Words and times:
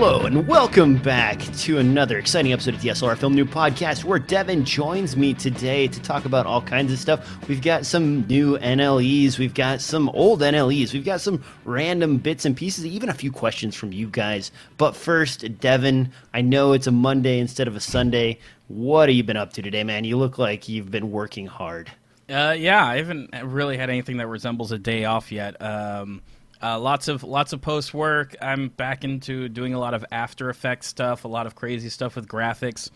Hello 0.00 0.24
and 0.24 0.48
welcome 0.48 0.96
back 0.96 1.38
to 1.58 1.76
another 1.76 2.16
exciting 2.16 2.54
episode 2.54 2.72
of 2.72 2.80
the 2.80 2.88
SLR 2.88 3.18
Film 3.18 3.34
New 3.34 3.44
Podcast 3.44 4.02
where 4.02 4.18
Devin 4.18 4.64
joins 4.64 5.14
me 5.14 5.34
today 5.34 5.88
to 5.88 6.00
talk 6.00 6.24
about 6.24 6.46
all 6.46 6.62
kinds 6.62 6.90
of 6.90 6.98
stuff. 6.98 7.46
We've 7.46 7.60
got 7.60 7.84
some 7.84 8.26
new 8.26 8.56
NLEs, 8.56 9.38
we've 9.38 9.52
got 9.52 9.82
some 9.82 10.08
old 10.08 10.40
NLEs, 10.40 10.94
we've 10.94 11.04
got 11.04 11.20
some 11.20 11.44
random 11.66 12.16
bits 12.16 12.46
and 12.46 12.56
pieces, 12.56 12.86
even 12.86 13.10
a 13.10 13.14
few 13.14 13.30
questions 13.30 13.76
from 13.76 13.92
you 13.92 14.06
guys. 14.06 14.52
But 14.78 14.96
first, 14.96 15.60
Devin, 15.60 16.10
I 16.32 16.40
know 16.40 16.72
it's 16.72 16.86
a 16.86 16.92
Monday 16.92 17.38
instead 17.38 17.68
of 17.68 17.76
a 17.76 17.80
Sunday. 17.80 18.38
What 18.68 19.10
have 19.10 19.16
you 19.16 19.22
been 19.22 19.36
up 19.36 19.52
to 19.52 19.60
today, 19.60 19.84
man? 19.84 20.04
You 20.04 20.16
look 20.16 20.38
like 20.38 20.66
you've 20.66 20.90
been 20.90 21.10
working 21.10 21.46
hard. 21.46 21.92
Uh, 22.26 22.56
yeah, 22.58 22.86
I 22.86 22.96
haven't 22.96 23.34
really 23.42 23.76
had 23.76 23.90
anything 23.90 24.16
that 24.16 24.28
resembles 24.28 24.72
a 24.72 24.78
day 24.78 25.04
off 25.04 25.30
yet. 25.30 25.60
Um, 25.60 26.22
uh, 26.62 26.78
lots 26.78 27.08
of 27.08 27.24
lots 27.24 27.52
of 27.52 27.60
post 27.60 27.94
work. 27.94 28.36
I'm 28.40 28.68
back 28.68 29.04
into 29.04 29.48
doing 29.48 29.74
a 29.74 29.78
lot 29.78 29.94
of 29.94 30.04
After 30.12 30.50
Effects 30.50 30.86
stuff, 30.86 31.24
a 31.24 31.28
lot 31.28 31.46
of 31.46 31.54
crazy 31.54 31.88
stuff 31.88 32.16
with 32.16 32.28
graphics 32.28 32.90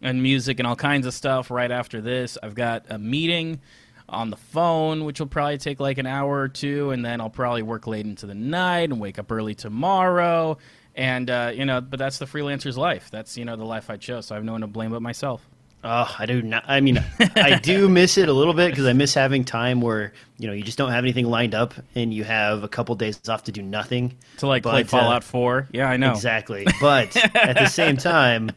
and 0.00 0.22
music 0.22 0.60
and 0.60 0.66
all 0.66 0.76
kinds 0.76 1.06
of 1.06 1.14
stuff. 1.14 1.50
Right 1.50 1.70
after 1.70 2.00
this, 2.00 2.38
I've 2.42 2.54
got 2.54 2.86
a 2.88 2.98
meeting 2.98 3.60
on 4.08 4.30
the 4.30 4.36
phone, 4.36 5.04
which 5.04 5.20
will 5.20 5.26
probably 5.26 5.58
take 5.58 5.80
like 5.80 5.98
an 5.98 6.06
hour 6.06 6.40
or 6.40 6.48
two, 6.48 6.90
and 6.90 7.04
then 7.04 7.20
I'll 7.20 7.30
probably 7.30 7.62
work 7.62 7.86
late 7.86 8.06
into 8.06 8.26
the 8.26 8.34
night 8.34 8.90
and 8.90 9.00
wake 9.00 9.18
up 9.18 9.30
early 9.30 9.54
tomorrow. 9.54 10.58
And 10.94 11.28
uh, 11.28 11.52
you 11.54 11.64
know, 11.64 11.80
but 11.80 11.98
that's 11.98 12.18
the 12.18 12.26
freelancer's 12.26 12.78
life. 12.78 13.10
That's 13.10 13.36
you 13.36 13.44
know 13.44 13.56
the 13.56 13.64
life 13.64 13.90
I 13.90 13.96
chose. 13.96 14.26
So 14.26 14.34
I 14.34 14.38
have 14.38 14.44
no 14.44 14.52
one 14.52 14.62
to 14.62 14.66
blame 14.66 14.90
but 14.90 15.02
myself. 15.02 15.46
Oh, 15.90 16.14
I 16.18 16.26
do 16.26 16.42
not. 16.42 16.64
I 16.68 16.80
mean, 16.82 17.02
I 17.18 17.58
do 17.58 17.88
miss 17.88 18.18
it 18.18 18.28
a 18.28 18.32
little 18.34 18.52
bit 18.52 18.70
because 18.72 18.84
I 18.84 18.92
miss 18.92 19.14
having 19.14 19.42
time 19.42 19.80
where 19.80 20.12
you 20.38 20.46
know 20.46 20.52
you 20.52 20.62
just 20.62 20.76
don't 20.76 20.90
have 20.90 21.02
anything 21.02 21.24
lined 21.24 21.54
up 21.54 21.72
and 21.94 22.12
you 22.12 22.24
have 22.24 22.62
a 22.62 22.68
couple 22.68 22.94
days 22.94 23.26
off 23.26 23.44
to 23.44 23.52
do 23.52 23.62
nothing 23.62 24.14
to 24.36 24.46
like 24.46 24.64
but, 24.64 24.72
play 24.72 24.84
Fallout 24.84 25.22
uh, 25.22 25.26
Four. 25.26 25.68
Yeah, 25.72 25.88
I 25.88 25.96
know 25.96 26.10
exactly. 26.10 26.66
But 26.78 27.16
at 27.34 27.56
the 27.56 27.68
same 27.68 27.96
time, 27.96 28.50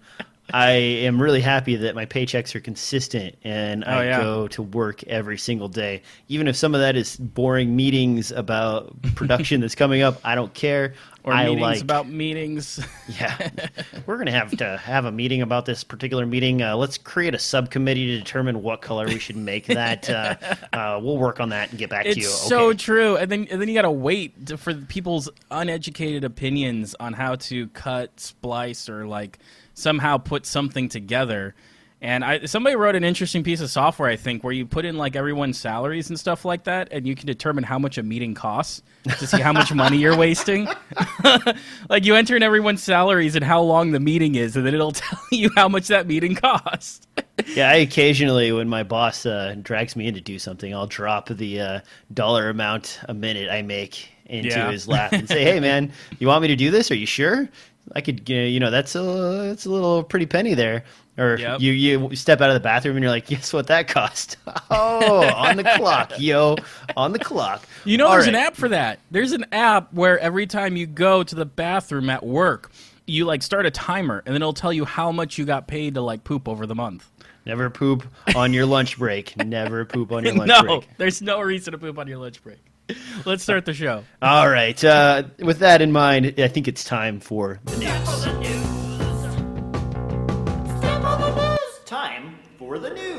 I 0.54 0.72
am 0.72 1.22
really 1.22 1.42
happy 1.42 1.76
that 1.76 1.96
my 1.96 2.06
paychecks 2.06 2.54
are 2.56 2.60
consistent 2.60 3.36
and 3.44 3.86
I 3.86 3.98
oh, 3.98 4.02
yeah. 4.02 4.22
go 4.22 4.48
to 4.50 4.62
work 4.62 5.04
every 5.04 5.38
single 5.38 5.68
day. 5.68 6.02
Even 6.28 6.48
if 6.48 6.56
some 6.56 6.76
of 6.76 6.82
that 6.82 6.96
is 6.96 7.16
boring 7.18 7.76
meetings 7.76 8.32
about 8.32 9.02
production 9.16 9.62
that's 9.62 9.76
coming 9.76 10.02
up, 10.02 10.20
I 10.24 10.36
don't 10.36 10.54
care. 10.54 10.94
Or 11.24 11.34
I 11.34 11.46
meetings 11.46 11.62
like, 11.62 11.82
about 11.82 12.10
meetings. 12.10 12.84
yeah, 13.20 13.50
we're 14.08 14.18
gonna 14.18 14.32
have 14.32 14.58
to 14.58 14.78
have 14.78 15.06
a 15.06 15.12
meeting 15.12 15.44
about 15.44 15.68
this 15.68 15.84
particular 15.84 16.26
meeting. 16.26 16.64
Uh, 16.64 16.76
let's 16.76 16.98
create 16.98 17.36
a 17.36 17.40
subcommittee 17.40 18.08
to 18.08 18.18
determine 18.18 18.64
what 18.64 18.82
color 18.82 19.06
we 19.06 19.20
should 19.20 19.36
make 19.36 19.68
that. 19.68 20.10
Uh, 20.10 20.36
uh, 20.74 21.00
we'll 21.00 21.20
work 21.20 21.40
on 21.40 21.50
that 21.50 21.70
and 21.70 21.78
get 21.78 21.92
back 21.92 22.08
it's 22.08 22.16
to 22.16 22.22
you. 22.22 22.28
It's 22.28 22.48
so 22.48 22.74
true, 22.74 23.18
and 23.18 23.32
then 23.32 23.48
and 23.52 23.62
then 23.62 23.68
you 23.68 23.76
got 23.76 23.84
to 23.84 23.92
wait 23.92 24.48
to, 24.48 24.58
for 24.58 24.74
people's 24.74 25.30
uneducated 25.52 26.24
opinions 26.24 26.96
on 27.00 27.14
how 27.14 27.36
to 27.36 27.68
cut, 27.68 28.20
splice, 28.20 28.90
or 28.90 29.06
like 29.06 29.38
somehow 29.74 30.18
put 30.18 30.46
something 30.46 30.90
together. 30.90 31.56
And 32.04 32.26
I, 32.26 32.46
somebody 32.46 32.76
wrote 32.76 32.96
an 32.96 33.04
interesting 33.04 33.44
piece 33.44 33.62
of 33.62 33.70
software, 33.70 34.10
I 34.10 34.16
think, 34.16 34.44
where 34.44 34.52
you 34.52 34.66
put 34.66 34.86
in 34.86 34.98
like 34.98 35.16
everyone's 35.16 35.60
salaries 35.60 36.10
and 36.10 36.20
stuff 36.20 36.44
like 36.44 36.64
that, 36.64 36.88
and 36.92 37.06
you 37.06 37.14
can 37.14 37.28
determine 37.28 37.64
how 37.64 37.78
much 37.78 38.00
a 38.00 38.04
meeting 38.04 38.34
costs 38.34 38.82
to 39.20 39.28
see 39.28 39.40
how 39.40 39.54
much 39.54 39.72
money 39.76 40.00
you're 40.00 40.18
wasting. 40.18 40.68
like 41.90 42.04
you 42.04 42.16
enter 42.16 42.36
in 42.36 42.42
everyone's 42.42 42.82
salaries 42.82 43.36
and 43.36 43.46
how 43.46 43.62
long 43.62 43.92
the 43.92 44.00
meeting 44.00 44.34
is, 44.34 44.56
and 44.56 44.66
then 44.66 44.74
it'll 44.74 44.92
tell 44.94 45.20
you 45.32 45.52
how 45.56 45.70
much 45.70 45.90
that 45.90 46.08
meeting 46.08 46.34
costs. 46.34 47.06
yeah, 47.54 47.70
I 47.70 47.76
occasionally, 47.76 48.52
when 48.52 48.68
my 48.68 48.82
boss 48.82 49.28
uh, 49.28 49.56
drags 49.62 49.96
me 49.96 50.08
in 50.08 50.16
to 50.16 50.22
do 50.22 50.40
something, 50.40 50.74
I'll 50.74 50.88
drop 50.88 51.30
the 51.30 51.62
uh, 51.62 51.80
dollar 52.12 52.50
amount 52.50 53.00
a 53.10 53.14
minute 53.14 53.52
I 53.52 53.62
make 53.62 54.10
into 54.26 54.50
yeah. 54.50 54.72
his 54.72 54.88
lap 54.88 55.14
and 55.14 55.28
say, 55.28 55.44
"Hey, 55.44 55.60
man, 55.60 55.92
you 56.18 56.28
want 56.28 56.42
me 56.42 56.48
to 56.48 56.56
do 56.56 56.72
this? 56.72 56.90
Are 56.90 56.96
you 56.96 57.06
sure?" 57.06 57.48
I 57.94 58.02
could, 58.02 58.28
you 58.30 58.60
know, 58.60 58.72
that's 58.72 58.96
a 58.96 59.02
that's 59.48 59.66
a 59.66 59.70
little 59.70 60.04
pretty 60.04 60.26
penny 60.26 60.54
there. 60.54 60.84
Or 61.18 61.38
yep. 61.38 61.60
you 61.60 61.74
you 61.74 62.16
step 62.16 62.40
out 62.40 62.50
of 62.50 62.54
the 62.54 62.62
bathroom 62.62 62.96
and 62.96 63.04
you're 63.04 63.12
like, 63.12 63.28
guess 63.28 63.52
what 63.52 63.68
that 63.68 63.88
cost? 63.88 64.38
oh, 64.72 65.28
on 65.34 65.58
the 65.58 65.64
clock, 65.64 66.14
yo, 66.20 66.56
on 66.96 67.12
the 67.12 67.20
clock. 67.20 67.64
You 67.84 67.98
know, 67.98 68.08
All 68.08 68.14
there's 68.14 68.26
right. 68.26 68.36
an 68.36 68.42
app 68.42 68.56
for 68.56 68.70
that. 68.70 69.00
There's 69.12 69.34
an 69.34 69.46
app 69.52 69.94
where 69.94 70.18
every 70.20 70.48
time 70.48 70.78
you 70.78 70.88
go 70.88 71.24
to 71.24 71.36
the 71.36 71.46
bathroom 71.46 72.10
at 72.10 72.26
work, 72.26 72.72
you 73.06 73.26
like 73.26 73.44
start 73.44 73.66
a 73.66 73.72
timer, 73.72 74.24
and 74.26 74.34
then 74.34 74.42
it'll 74.42 74.54
tell 74.54 74.72
you 74.72 74.86
how 74.86 75.12
much 75.12 75.38
you 75.38 75.46
got 75.46 75.68
paid 75.68 75.96
to 75.96 76.02
like 76.02 76.24
poop 76.24 76.48
over 76.48 76.66
the 76.66 76.76
month. 76.76 77.10
Never 77.46 77.70
poop 77.70 78.08
on 78.36 78.54
your 78.54 78.66
lunch 78.66 78.98
break. 78.98 79.36
Never 79.46 79.84
poop 79.86 80.12
on 80.12 80.24
your 80.24 80.36
lunch 80.36 80.48
no, 80.48 80.62
break. 80.62 80.82
No, 80.82 80.96
there's 80.98 81.22
no 81.22 81.42
reason 81.42 81.72
to 81.72 81.78
poop 81.78 81.98
on 81.98 82.08
your 82.08 82.20
lunch 82.20 82.42
break. 82.44 82.60
Let's 83.26 83.44
start 83.44 83.66
the 83.66 83.74
show. 83.74 84.04
All 84.22 84.50
right. 84.50 84.82
Uh, 84.84 85.24
with 85.40 85.60
that 85.60 85.82
in 85.82 85.92
mind, 85.92 86.36
I 86.38 86.48
think 86.48 86.68
it's 86.68 86.84
time 86.84 87.20
for 87.20 87.60
the 87.66 87.78
news. 87.78 88.26
Time 91.86 92.36
for 92.58 92.80
the 92.80 92.90
news. 92.90 93.11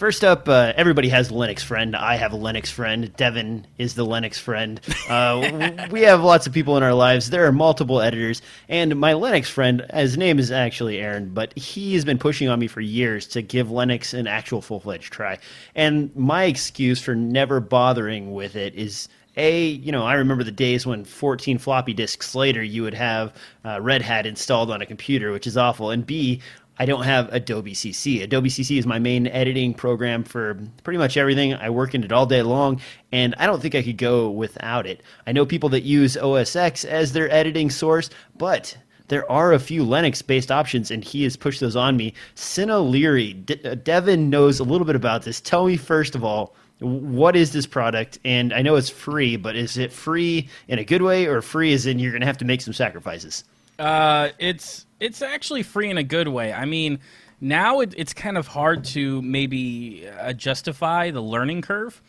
First 0.00 0.24
up, 0.24 0.48
uh, 0.48 0.72
everybody 0.76 1.10
has 1.10 1.28
a 1.28 1.34
Linux 1.34 1.60
friend. 1.60 1.94
I 1.94 2.16
have 2.16 2.32
a 2.32 2.36
Linux 2.38 2.68
friend. 2.68 3.14
Devin 3.18 3.66
is 3.76 3.96
the 3.96 4.06
Linux 4.06 4.38
friend. 4.38 4.80
Uh, 5.10 5.88
we 5.90 6.00
have 6.00 6.22
lots 6.22 6.46
of 6.46 6.54
people 6.54 6.78
in 6.78 6.82
our 6.82 6.94
lives. 6.94 7.28
There 7.28 7.44
are 7.44 7.52
multiple 7.52 8.00
editors, 8.00 8.40
and 8.70 8.96
my 8.96 9.12
Linux 9.12 9.48
friend, 9.48 9.84
his 9.92 10.16
name 10.16 10.38
is 10.38 10.50
actually 10.50 11.00
Aaron, 11.00 11.34
but 11.34 11.52
he 11.58 11.92
has 11.92 12.06
been 12.06 12.16
pushing 12.16 12.48
on 12.48 12.58
me 12.58 12.66
for 12.66 12.80
years 12.80 13.26
to 13.26 13.42
give 13.42 13.66
Linux 13.66 14.14
an 14.14 14.26
actual 14.26 14.62
full 14.62 14.80
fledged 14.80 15.12
try. 15.12 15.38
And 15.74 16.16
my 16.16 16.44
excuse 16.44 17.02
for 17.02 17.14
never 17.14 17.60
bothering 17.60 18.32
with 18.32 18.56
it 18.56 18.74
is 18.76 19.06
a 19.36 19.64
you 19.64 19.92
know 19.92 20.04
i 20.04 20.14
remember 20.14 20.42
the 20.42 20.50
days 20.50 20.84
when 20.84 21.04
14 21.04 21.58
floppy 21.58 21.94
disks 21.94 22.34
later 22.34 22.64
you 22.64 22.82
would 22.82 22.94
have 22.94 23.32
uh, 23.64 23.80
red 23.80 24.02
hat 24.02 24.26
installed 24.26 24.72
on 24.72 24.82
a 24.82 24.86
computer 24.86 25.30
which 25.30 25.46
is 25.46 25.56
awful 25.56 25.90
and 25.90 26.04
b 26.04 26.40
I 26.80 26.86
don't 26.86 27.02
have 27.02 27.30
Adobe 27.30 27.74
CC. 27.74 28.22
Adobe 28.22 28.48
CC 28.48 28.78
is 28.78 28.86
my 28.86 28.98
main 28.98 29.26
editing 29.26 29.74
program 29.74 30.24
for 30.24 30.58
pretty 30.82 30.96
much 30.96 31.18
everything. 31.18 31.52
I 31.52 31.68
work 31.68 31.94
in 31.94 32.02
it 32.02 32.10
all 32.10 32.24
day 32.24 32.40
long, 32.40 32.80
and 33.12 33.34
I 33.36 33.44
don't 33.44 33.60
think 33.60 33.74
I 33.74 33.82
could 33.82 33.98
go 33.98 34.30
without 34.30 34.86
it. 34.86 35.02
I 35.26 35.32
know 35.32 35.44
people 35.44 35.68
that 35.68 35.82
use 35.82 36.16
OS 36.16 36.56
X 36.56 36.86
as 36.86 37.12
their 37.12 37.30
editing 37.30 37.68
source, 37.68 38.08
but 38.38 38.78
there 39.08 39.30
are 39.30 39.52
a 39.52 39.58
few 39.58 39.84
Linux 39.84 40.26
based 40.26 40.50
options, 40.50 40.90
and 40.90 41.04
he 41.04 41.22
has 41.24 41.36
pushed 41.36 41.60
those 41.60 41.76
on 41.76 41.98
me. 41.98 42.14
Cinelerra, 42.34 43.44
De- 43.44 43.72
uh, 43.72 43.74
Devin 43.74 44.30
knows 44.30 44.58
a 44.58 44.64
little 44.64 44.86
bit 44.86 44.96
about 44.96 45.24
this. 45.24 45.38
Tell 45.38 45.66
me, 45.66 45.76
first 45.76 46.14
of 46.14 46.24
all, 46.24 46.54
what 46.78 47.36
is 47.36 47.52
this 47.52 47.66
product? 47.66 48.18
And 48.24 48.54
I 48.54 48.62
know 48.62 48.76
it's 48.76 48.88
free, 48.88 49.36
but 49.36 49.54
is 49.54 49.76
it 49.76 49.92
free 49.92 50.48
in 50.66 50.78
a 50.78 50.84
good 50.84 51.02
way, 51.02 51.26
or 51.26 51.42
free 51.42 51.74
as 51.74 51.84
in 51.84 51.98
you're 51.98 52.12
going 52.12 52.22
to 52.22 52.26
have 52.26 52.38
to 52.38 52.46
make 52.46 52.62
some 52.62 52.72
sacrifices? 52.72 53.44
Uh, 53.78 54.30
it's 54.38 54.86
it's 55.00 55.22
actually 55.22 55.62
free 55.62 55.90
in 55.90 55.98
a 55.98 56.04
good 56.04 56.28
way. 56.28 56.52
I 56.52 56.66
mean, 56.66 57.00
now 57.40 57.80
it, 57.80 57.94
it's 57.96 58.12
kind 58.12 58.36
of 58.36 58.46
hard 58.46 58.84
to 58.84 59.22
maybe 59.22 60.06
uh, 60.08 60.32
justify 60.34 61.10
the 61.10 61.22
learning 61.22 61.62
curve 61.62 62.00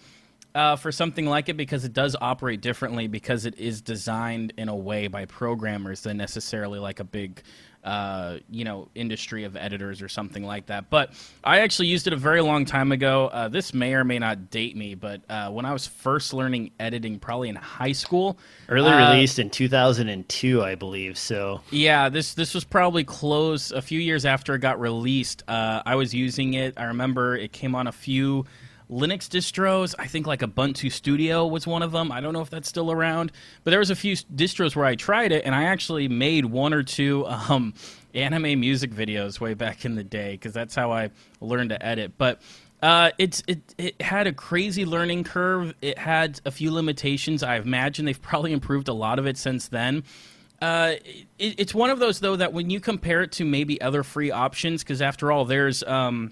uh, 0.54 0.76
for 0.76 0.92
something 0.92 1.26
like 1.26 1.50
it 1.50 1.56
because 1.56 1.86
it 1.86 1.94
does 1.94 2.16
operate 2.20 2.62
differently 2.62 3.08
because 3.08 3.46
it 3.46 3.58
is 3.58 3.82
designed 3.82 4.54
in 4.58 4.68
a 4.70 4.76
way 4.76 5.08
by 5.08 5.26
programmers 5.26 6.02
than 6.02 6.18
necessarily 6.18 6.80
like 6.80 7.00
a 7.00 7.06
big 7.06 7.42
uh, 7.84 8.38
you 8.50 8.64
know, 8.64 8.88
industry 8.96 9.44
of 9.44 9.56
editors 9.56 10.02
or 10.02 10.10
something 10.10 10.44
like 10.44 10.68
that. 10.68 10.90
But 10.90 11.12
I 11.44 11.60
actually 11.60 11.88
used 11.88 12.08
it 12.08 12.14
a 12.14 12.18
very 12.18 12.42
long 12.42 12.66
time 12.66 12.92
ago. 12.92 13.28
Uh, 13.28 13.48
this 13.48 13.74
may 13.74 13.94
or 13.94 14.04
may 14.04 14.20
not 14.20 14.50
date 14.50 14.76
me, 14.76 14.96
but 14.96 15.22
uh, 15.30 15.50
when 15.50 15.66
I 15.66 15.74
was 15.74 15.88
first 15.88 16.34
learning 16.34 16.72
editing, 16.80 17.20
probably 17.20 17.50
in 17.50 17.56
high 17.56 17.92
school, 17.92 18.38
early 18.70 18.92
uh, 18.92 19.12
released 19.12 19.40
in 19.40 19.50
2002, 19.50 20.64
I 20.64 20.76
believe. 20.76 21.18
So 21.18 21.62
yeah, 21.72 22.10
this 22.10 22.34
this 22.34 22.54
was 22.54 22.64
probably 22.64 23.04
close 23.04 23.72
a 23.72 23.82
few 23.82 24.00
years 24.00 24.26
after 24.26 24.56
it 24.56 24.60
got 24.60 24.80
released. 24.80 25.44
Uh, 25.48 25.82
I 25.86 25.96
was 25.96 26.14
using 26.14 26.54
it. 26.54 26.76
I 26.78 26.86
remember 26.86 27.36
it 27.36 27.52
came 27.52 27.76
on 27.76 27.88
a 27.88 27.92
few. 27.92 28.46
Linux 28.92 29.30
distros. 29.30 29.96
I 29.98 30.08
think 30.08 30.28
like 30.28 30.42
Ubuntu 30.42 30.92
Studio 30.92 31.48
was 31.48 31.66
one 31.66 31.82
of 31.82 31.92
them. 31.92 32.12
I 32.12 32.20
don't 32.20 32.34
know 32.34 32.42
if 32.42 32.50
that's 32.50 32.68
still 32.68 32.92
around, 32.92 33.32
but 33.64 33.72
there 33.72 33.80
was 33.80 33.90
a 33.90 33.96
few 33.96 34.16
distros 34.16 34.76
where 34.76 34.86
I 34.86 34.96
tried 34.96 35.32
it, 35.32 35.46
and 35.46 35.56
I 35.56 35.64
actually 35.64 36.10
made 36.10 36.46
one 36.46 36.74
or 36.74 36.84
two 36.84 37.26
um, 37.28 37.74
anime 38.14 38.60
music 38.60 38.92
videos 38.92 39.40
way 39.40 39.54
back 39.54 39.86
in 39.86 39.96
the 39.96 40.04
day 40.04 40.34
because 40.34 40.54
that's 40.54 40.76
how 40.76 40.92
I 40.92 41.12
learned 41.40 41.70
to 41.70 41.84
edit. 41.84 42.14
But 42.18 42.42
uh, 42.82 43.12
it's 43.18 43.44
it 43.48 43.60
it 43.78 44.02
had 44.02 44.28
a 44.28 44.34
crazy 44.34 44.86
learning 44.86 45.24
curve. 45.24 45.74
It 45.82 45.98
had 45.98 46.42
a 46.46 46.52
few 46.52 46.72
limitations. 46.72 47.44
I 47.44 47.58
imagine 47.58 48.06
they've 48.06 48.22
probably 48.22 48.52
improved 48.52 48.90
a 48.90 48.94
lot 48.94 49.20
of 49.20 49.26
it 49.26 49.38
since 49.38 49.70
then. 49.70 50.04
Uh, 50.62 50.96
it, 51.40 51.56
it's 51.60 51.74
one 51.74 51.90
of 51.90 52.00
those 52.00 52.20
though 52.20 52.36
that 52.36 52.54
when 52.54 52.70
you 52.70 52.80
compare 52.80 53.22
it 53.22 53.32
to 53.34 53.46
maybe 53.46 53.80
other 53.82 54.04
free 54.04 54.32
options, 54.32 54.84
because 54.84 55.02
after 55.02 55.32
all, 55.32 55.46
there's 55.46 55.82
um, 55.84 56.32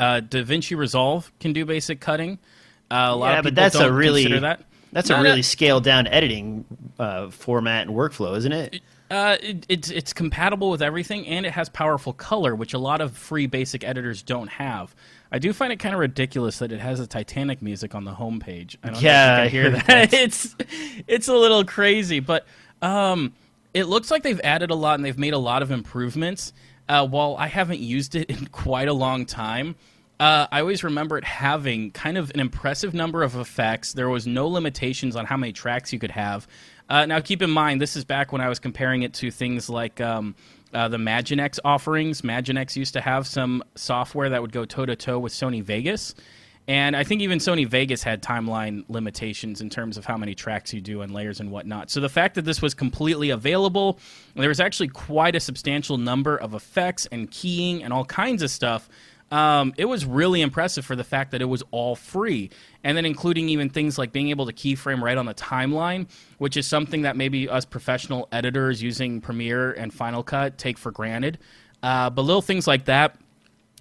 uh, 0.00 0.20
DaVinci 0.22 0.76
Resolve 0.76 1.30
can 1.38 1.52
do 1.52 1.64
basic 1.64 2.00
cutting. 2.00 2.38
Uh, 2.90 3.10
a 3.10 3.16
lot 3.16 3.32
yeah, 3.32 3.38
of 3.38 3.44
but 3.44 3.54
that's 3.54 3.76
a 3.76 3.92
really 3.92 4.26
that. 4.40 4.62
that's 4.92 5.10
Not 5.10 5.20
a 5.20 5.22
really 5.22 5.40
a, 5.40 5.44
scaled 5.44 5.84
down 5.84 6.06
editing 6.06 6.64
uh, 6.98 7.30
format 7.30 7.86
and 7.86 7.96
workflow, 7.96 8.36
isn't 8.36 8.52
it? 8.52 8.80
Uh, 9.10 9.36
it, 9.42 9.66
it's 9.68 9.90
it's 9.90 10.12
compatible 10.12 10.70
with 10.70 10.80
everything, 10.80 11.26
and 11.26 11.44
it 11.44 11.52
has 11.52 11.68
powerful 11.68 12.12
color, 12.12 12.54
which 12.54 12.72
a 12.74 12.78
lot 12.78 13.00
of 13.00 13.16
free 13.16 13.46
basic 13.46 13.84
editors 13.84 14.22
don't 14.22 14.48
have. 14.48 14.94
I 15.30 15.38
do 15.38 15.52
find 15.52 15.72
it 15.72 15.78
kind 15.78 15.94
of 15.94 16.00
ridiculous 16.00 16.58
that 16.60 16.72
it 16.72 16.80
has 16.80 16.98
a 16.98 17.06
Titanic 17.06 17.60
music 17.60 17.94
on 17.94 18.04
the 18.04 18.12
homepage. 18.12 18.76
I 18.82 18.90
don't 18.90 19.02
yeah, 19.02 19.36
know 19.36 19.44
if 19.44 19.52
you 19.52 19.62
can 19.62 19.72
hear 19.72 19.82
that. 19.82 20.12
it's 20.14 20.56
it's 21.06 21.28
a 21.28 21.34
little 21.34 21.64
crazy, 21.64 22.20
but 22.20 22.46
um, 22.80 23.34
it 23.74 23.84
looks 23.84 24.10
like 24.10 24.22
they've 24.22 24.40
added 24.42 24.70
a 24.70 24.74
lot 24.74 24.94
and 24.94 25.04
they've 25.04 25.18
made 25.18 25.34
a 25.34 25.38
lot 25.38 25.62
of 25.62 25.70
improvements. 25.70 26.52
Uh, 26.90 27.06
while 27.06 27.36
I 27.38 27.46
haven't 27.46 27.78
used 27.78 28.16
it 28.16 28.28
in 28.36 28.46
quite 28.46 28.88
a 28.88 28.92
long 28.92 29.24
time, 29.24 29.76
uh, 30.18 30.48
I 30.50 30.60
always 30.60 30.82
remember 30.82 31.16
it 31.16 31.24
having 31.24 31.92
kind 31.92 32.18
of 32.18 32.30
an 32.34 32.40
impressive 32.40 32.92
number 32.92 33.22
of 33.22 33.36
effects. 33.36 33.92
There 33.92 34.10
was 34.10 34.26
no 34.26 34.48
limitations 34.48 35.14
on 35.14 35.24
how 35.24 35.36
many 35.36 35.52
tracks 35.52 35.92
you 35.92 36.00
could 36.00 36.10
have. 36.10 36.48
Uh, 36.90 37.06
now, 37.06 37.20
keep 37.20 37.42
in 37.42 37.50
mind, 37.50 37.80
this 37.80 37.94
is 37.94 38.04
back 38.04 38.32
when 38.32 38.40
I 38.40 38.48
was 38.48 38.58
comparing 38.58 39.02
it 39.02 39.14
to 39.14 39.30
things 39.30 39.70
like 39.70 40.00
um, 40.00 40.34
uh, 40.74 40.88
the 40.88 40.96
Magix 40.96 41.60
offerings. 41.64 42.22
Magix 42.22 42.74
used 42.74 42.94
to 42.94 43.00
have 43.00 43.26
some 43.26 43.62
software 43.76 44.28
that 44.28 44.42
would 44.42 44.52
go 44.52 44.64
toe 44.64 44.84
to 44.84 44.96
toe 44.96 45.20
with 45.20 45.32
Sony 45.32 45.62
Vegas. 45.62 46.16
And 46.70 46.94
I 46.94 47.02
think 47.02 47.20
even 47.20 47.40
Sony 47.40 47.66
Vegas 47.66 48.04
had 48.04 48.22
timeline 48.22 48.84
limitations 48.88 49.60
in 49.60 49.70
terms 49.70 49.96
of 49.98 50.04
how 50.04 50.16
many 50.16 50.36
tracks 50.36 50.72
you 50.72 50.80
do 50.80 51.02
and 51.02 51.12
layers 51.12 51.40
and 51.40 51.50
whatnot. 51.50 51.90
So 51.90 51.98
the 51.98 52.08
fact 52.08 52.36
that 52.36 52.44
this 52.44 52.62
was 52.62 52.74
completely 52.74 53.30
available, 53.30 53.98
there 54.36 54.48
was 54.48 54.60
actually 54.60 54.86
quite 54.86 55.34
a 55.34 55.40
substantial 55.40 55.98
number 55.98 56.36
of 56.36 56.54
effects 56.54 57.06
and 57.10 57.28
keying 57.28 57.82
and 57.82 57.92
all 57.92 58.04
kinds 58.04 58.40
of 58.44 58.52
stuff. 58.52 58.88
Um, 59.32 59.74
it 59.78 59.86
was 59.86 60.04
really 60.04 60.42
impressive 60.42 60.86
for 60.86 60.94
the 60.94 61.02
fact 61.02 61.32
that 61.32 61.42
it 61.42 61.46
was 61.46 61.64
all 61.72 61.96
free. 61.96 62.50
And 62.84 62.96
then 62.96 63.04
including 63.04 63.48
even 63.48 63.68
things 63.68 63.98
like 63.98 64.12
being 64.12 64.30
able 64.30 64.46
to 64.46 64.52
keyframe 64.52 65.02
right 65.02 65.18
on 65.18 65.26
the 65.26 65.34
timeline, 65.34 66.08
which 66.38 66.56
is 66.56 66.68
something 66.68 67.02
that 67.02 67.16
maybe 67.16 67.48
us 67.48 67.64
professional 67.64 68.28
editors 68.30 68.80
using 68.80 69.20
Premiere 69.20 69.72
and 69.72 69.92
Final 69.92 70.22
Cut 70.22 70.56
take 70.56 70.78
for 70.78 70.92
granted. 70.92 71.38
Uh, 71.82 72.10
but 72.10 72.22
little 72.22 72.42
things 72.42 72.68
like 72.68 72.84
that 72.84 73.16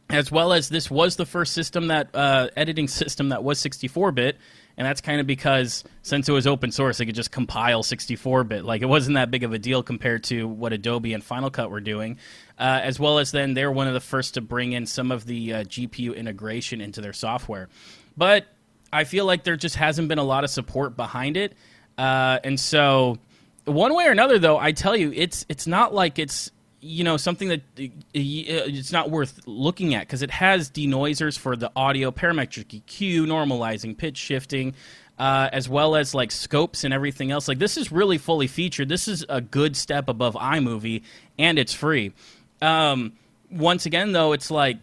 as 0.10 0.32
well 0.32 0.54
as 0.54 0.70
this 0.70 0.90
was 0.90 1.16
the 1.16 1.26
first 1.26 1.54
system 1.54 1.88
that 1.88 2.10
uh, 2.16 2.50
editing 2.56 2.88
system 2.88 3.30
that 3.30 3.44
was 3.44 3.62
64-bit 3.62 4.38
and 4.78 4.88
that's 4.88 5.02
kind 5.02 5.20
of 5.20 5.28
because 5.28 5.84
since 6.02 6.28
it 6.28 6.32
was 6.32 6.48
open 6.48 6.72
source 6.72 7.00
it 7.00 7.06
could 7.06 7.16
just 7.16 7.32
compile 7.32 7.84
64-bit 7.84 8.66
like 8.66 8.82
it 8.82 8.88
wasn't 8.88 9.16
that 9.16 9.30
big 9.30 9.44
of 9.44 9.54
a 9.54 9.60
deal 9.60 9.84
compared 9.84 10.24
to 10.24 10.48
what 10.48 10.74
adobe 10.74 11.14
and 11.14 11.24
final 11.24 11.50
cut 11.50 11.70
were 11.70 11.82
doing 11.82 12.18
uh, 12.58 12.80
as 12.84 13.00
well 13.00 13.20
as 13.20 13.32
then 13.32 13.54
they're 13.54 13.72
one 13.72 13.88
of 13.88 13.94
the 13.94 14.00
first 14.00 14.34
to 14.34 14.42
bring 14.42 14.72
in 14.74 14.86
some 14.86 15.12
of 15.12 15.26
the 15.26 15.54
uh, 15.54 15.64
gpu 15.64 16.16
integration 16.16 16.82
into 16.82 17.02
their 17.02 17.14
software. 17.14 17.70
But 18.18 18.48
i 18.92 19.04
feel 19.04 19.26
like 19.26 19.44
there 19.44 19.56
just 19.56 19.76
hasn't 19.76 20.08
been 20.08 20.18
a 20.18 20.24
lot 20.24 20.44
of 20.44 20.50
support 20.50 20.96
behind 20.96 21.38
it 21.38 21.54
uh, 21.98 22.40
and 22.44 22.60
so 22.60 23.20
one 23.66 23.94
way 23.94 24.08
or 24.08 24.12
another 24.12 24.40
though 24.40 24.58
i 24.58 24.72
tell 24.72 24.96
you 24.96 25.12
it's 25.14 25.46
it's 25.48 25.68
not 25.68 25.94
like 25.94 26.18
it's 26.18 26.52
you 26.82 27.04
know 27.04 27.18
something 27.18 27.50
that 27.50 27.62
uh, 27.78 27.88
it's 28.14 28.92
not 28.92 29.10
worth 29.10 29.42
looking 29.46 29.94
at 29.96 30.02
because 30.02 30.22
it 30.22 30.32
has 30.32 30.70
denoisers 30.70 31.38
for 31.38 31.56
the 31.56 31.72
audio 31.76 32.12
parametric 32.12 32.82
EQ, 32.82 33.26
normalizing, 33.26 33.98
pitch 33.98 34.18
shifting, 34.18 34.74
uh, 35.18 35.50
as 35.52 35.68
well 35.68 35.96
as 35.96 36.14
like 36.14 36.32
scopes 36.32 36.84
and 36.84 36.94
everything 36.94 37.32
else. 37.32 37.48
Like 37.48 37.60
this 37.60 37.78
is 37.78 37.92
really 37.92 38.18
fully 38.18 38.48
featured. 38.48 38.90
This 38.90 39.08
is 39.08 39.26
a 39.30 39.42
good 39.42 39.76
step 39.76 40.08
above 40.08 40.36
iMovie, 40.36 41.04
and 41.38 41.60
it's 41.60 41.74
free. 41.74 42.14
Um, 42.62 43.14
once 43.52 43.86
again, 43.86 44.12
though, 44.12 44.34
it's 44.34 44.52
like 44.52 44.78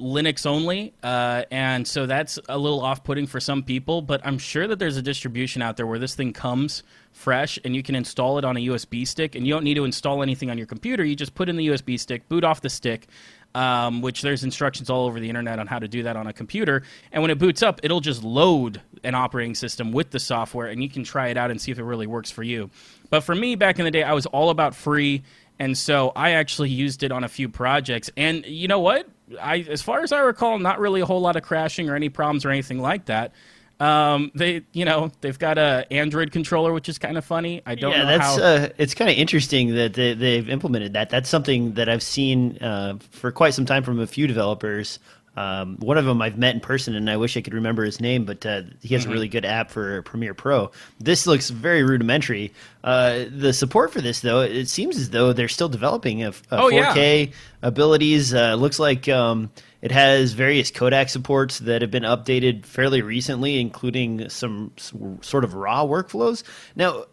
Linux 0.00 0.46
only, 0.46 0.94
uh, 1.02 1.42
and 1.50 1.86
so 1.86 2.06
that's 2.06 2.38
a 2.48 2.56
little 2.56 2.80
off-putting 2.80 3.26
for 3.26 3.40
some 3.40 3.62
people. 3.62 4.00
But 4.00 4.22
I'm 4.24 4.38
sure 4.38 4.66
that 4.66 4.78
there's 4.78 4.96
a 4.96 5.02
distribution 5.02 5.60
out 5.60 5.76
there 5.76 5.86
where 5.86 5.98
this 5.98 6.14
thing 6.14 6.32
comes 6.32 6.82
fresh, 7.16 7.58
and 7.64 7.74
you 7.74 7.82
can 7.82 7.94
install 7.94 8.38
it 8.38 8.44
on 8.44 8.56
a 8.56 8.60
USB 8.60 9.06
stick, 9.06 9.34
and 9.34 9.46
you 9.46 9.52
don't 9.52 9.64
need 9.64 9.74
to 9.74 9.84
install 9.84 10.22
anything 10.22 10.50
on 10.50 10.58
your 10.58 10.66
computer. 10.66 11.04
You 11.04 11.16
just 11.16 11.34
put 11.34 11.48
in 11.48 11.56
the 11.56 11.68
USB 11.68 11.98
stick, 11.98 12.28
boot 12.28 12.44
off 12.44 12.60
the 12.60 12.70
stick, 12.70 13.08
um, 13.54 14.02
which 14.02 14.22
there's 14.22 14.44
instructions 14.44 14.90
all 14.90 15.06
over 15.06 15.18
the 15.18 15.28
internet 15.28 15.58
on 15.58 15.66
how 15.66 15.78
to 15.78 15.88
do 15.88 16.02
that 16.04 16.16
on 16.16 16.26
a 16.26 16.32
computer. 16.32 16.82
And 17.12 17.22
when 17.22 17.30
it 17.30 17.38
boots 17.38 17.62
up, 17.62 17.80
it'll 17.82 18.00
just 18.00 18.22
load 18.22 18.82
an 19.02 19.14
operating 19.14 19.54
system 19.54 19.92
with 19.92 20.10
the 20.10 20.20
software, 20.20 20.66
and 20.66 20.82
you 20.82 20.88
can 20.88 21.04
try 21.04 21.28
it 21.28 21.36
out 21.36 21.50
and 21.50 21.60
see 21.60 21.72
if 21.72 21.78
it 21.78 21.84
really 21.84 22.06
works 22.06 22.30
for 22.30 22.42
you. 22.42 22.70
But 23.10 23.20
for 23.20 23.34
me, 23.34 23.54
back 23.54 23.78
in 23.78 23.84
the 23.84 23.90
day, 23.90 24.02
I 24.02 24.12
was 24.12 24.26
all 24.26 24.50
about 24.50 24.74
free 24.74 25.22
and 25.58 25.76
so 25.76 26.12
I 26.14 26.32
actually 26.32 26.70
used 26.70 27.02
it 27.02 27.12
on 27.12 27.24
a 27.24 27.28
few 27.28 27.48
projects. 27.48 28.10
And 28.16 28.44
you 28.44 28.68
know 28.68 28.80
what? 28.80 29.08
I, 29.40 29.58
as 29.68 29.82
far 29.82 30.02
as 30.02 30.12
I 30.12 30.20
recall, 30.20 30.58
not 30.58 30.78
really 30.78 31.00
a 31.00 31.06
whole 31.06 31.20
lot 31.20 31.36
of 31.36 31.42
crashing 31.42 31.88
or 31.88 31.96
any 31.96 32.08
problems 32.08 32.44
or 32.44 32.50
anything 32.50 32.80
like 32.80 33.06
that. 33.06 33.32
Um, 33.78 34.30
they, 34.34 34.62
you 34.72 34.84
know, 34.84 35.10
they've 35.20 35.38
got 35.38 35.58
a 35.58 35.86
Android 35.90 36.32
controller, 36.32 36.72
which 36.72 36.88
is 36.88 36.98
kind 36.98 37.18
of 37.18 37.24
funny. 37.24 37.62
I 37.66 37.74
don't 37.74 37.92
yeah, 37.92 38.02
know 38.02 38.06
that's 38.06 38.36
how. 38.36 38.42
uh, 38.42 38.68
it's 38.78 38.94
kind 38.94 39.10
of 39.10 39.16
interesting 39.16 39.74
that 39.74 39.94
they, 39.94 40.14
they've 40.14 40.48
implemented 40.48 40.94
that. 40.94 41.10
That's 41.10 41.28
something 41.28 41.74
that 41.74 41.88
I've 41.88 42.02
seen 42.02 42.56
uh, 42.58 42.98
for 43.10 43.30
quite 43.30 43.54
some 43.54 43.66
time 43.66 43.82
from 43.82 44.00
a 44.00 44.06
few 44.06 44.26
developers 44.26 44.98
um, 45.36 45.76
one 45.80 45.98
of 45.98 46.06
them 46.06 46.22
I've 46.22 46.38
met 46.38 46.54
in 46.54 46.60
person, 46.60 46.94
and 46.94 47.10
I 47.10 47.18
wish 47.18 47.36
I 47.36 47.42
could 47.42 47.52
remember 47.52 47.84
his 47.84 48.00
name, 48.00 48.24
but 48.24 48.44
uh, 48.46 48.62
he 48.80 48.94
has 48.94 49.02
mm-hmm. 49.02 49.10
a 49.10 49.14
really 49.14 49.28
good 49.28 49.44
app 49.44 49.70
for 49.70 50.00
Premiere 50.02 50.32
Pro. 50.32 50.70
This 50.98 51.26
looks 51.26 51.50
very 51.50 51.82
rudimentary. 51.82 52.52
Uh, 52.82 53.24
the 53.30 53.52
support 53.52 53.92
for 53.92 54.00
this, 54.00 54.20
though, 54.20 54.40
it 54.40 54.68
seems 54.68 54.96
as 54.96 55.10
though 55.10 55.34
they're 55.34 55.48
still 55.48 55.68
developing 55.68 56.24
a, 56.24 56.30
a 56.30 56.32
oh, 56.52 56.70
4K 56.70 57.26
yeah. 57.26 57.32
abilities. 57.62 58.32
Uh, 58.32 58.54
looks 58.54 58.78
like 58.78 59.08
um, 59.10 59.50
it 59.82 59.90
has 59.90 60.32
various 60.32 60.70
codec 60.70 61.10
supports 61.10 61.58
that 61.60 61.82
have 61.82 61.90
been 61.90 62.02
updated 62.02 62.64
fairly 62.64 63.02
recently, 63.02 63.60
including 63.60 64.28
some, 64.28 64.72
some 64.76 65.22
sort 65.22 65.44
of 65.44 65.54
raw 65.54 65.84
workflows. 65.84 66.42
Now, 66.74 67.04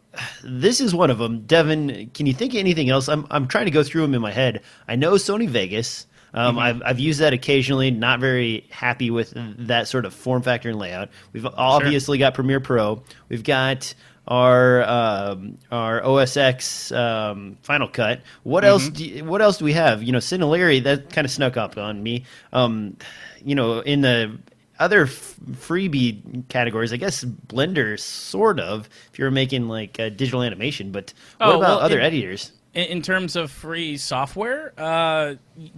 this 0.43 0.79
is 0.79 0.93
one 0.93 1.09
of 1.09 1.17
them. 1.17 1.41
Devin, 1.45 2.11
can 2.13 2.25
you 2.25 2.33
think 2.33 2.53
of 2.53 2.59
anything 2.59 2.89
else? 2.89 3.09
I'm 3.09 3.25
I'm 3.31 3.47
trying 3.47 3.65
to 3.65 3.71
go 3.71 3.83
through 3.83 4.03
them 4.03 4.13
in 4.13 4.21
my 4.21 4.31
head. 4.31 4.61
I 4.87 4.95
know 4.95 5.13
Sony 5.13 5.49
Vegas. 5.49 6.05
Um, 6.35 6.55
mm-hmm. 6.55 6.59
I've, 6.63 6.81
I've 6.83 6.99
used 6.99 7.19
that 7.19 7.33
occasionally. 7.33 7.91
Not 7.91 8.19
very 8.19 8.67
happy 8.71 9.11
with 9.11 9.33
that 9.35 9.87
sort 9.87 10.05
of 10.05 10.13
form 10.13 10.41
factor 10.41 10.69
and 10.69 10.79
layout. 10.79 11.09
We've 11.31 11.45
obviously 11.45 12.17
sure. 12.17 12.25
got 12.25 12.33
Premiere 12.33 12.59
Pro. 12.59 13.03
We've 13.29 13.43
got 13.43 13.93
our 14.27 14.83
um, 14.83 15.57
our 15.71 16.03
OS 16.03 16.37
X 16.37 16.91
um, 16.91 17.57
Final 17.61 17.87
Cut. 17.87 18.21
What 18.43 18.63
mm-hmm. 18.63 18.69
else? 18.69 18.89
Do 18.89 19.05
you, 19.05 19.25
what 19.25 19.41
else 19.41 19.57
do 19.57 19.65
we 19.65 19.73
have? 19.73 20.03
You 20.03 20.11
know, 20.11 20.19
Cinelerra 20.19 20.83
that 20.83 21.11
kind 21.11 21.25
of 21.25 21.31
snuck 21.31 21.57
up 21.57 21.77
on 21.77 22.01
me. 22.01 22.25
Um, 22.51 22.97
you 23.43 23.55
know, 23.55 23.79
in 23.79 24.01
the 24.01 24.37
other 24.79 25.03
f- 25.03 25.35
freebie 25.51 26.47
categories, 26.49 26.93
I 26.93 26.97
guess 26.97 27.23
Blender 27.23 27.99
sort 27.99 28.59
of. 28.59 28.89
If 29.11 29.19
you're 29.19 29.31
making 29.31 29.67
like 29.67 29.99
uh, 29.99 30.09
digital 30.09 30.41
animation, 30.41 30.91
but 30.91 31.13
what 31.37 31.47
oh, 31.47 31.57
about 31.57 31.77
well, 31.77 31.79
other 31.79 31.99
editors? 31.99 32.51
in, 32.73 32.85
in 32.85 33.01
terms 33.01 33.35
of 33.35 33.51
free 33.51 33.97
software, 33.97 34.73
uh, 34.77 35.35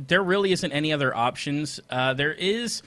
there 0.08 0.24
really 0.24 0.52
isn't 0.52 0.72
any 0.72 0.94
other 0.94 1.16
options. 1.16 1.80
Uh, 1.90 2.14
there 2.14 2.34
is 2.34 2.82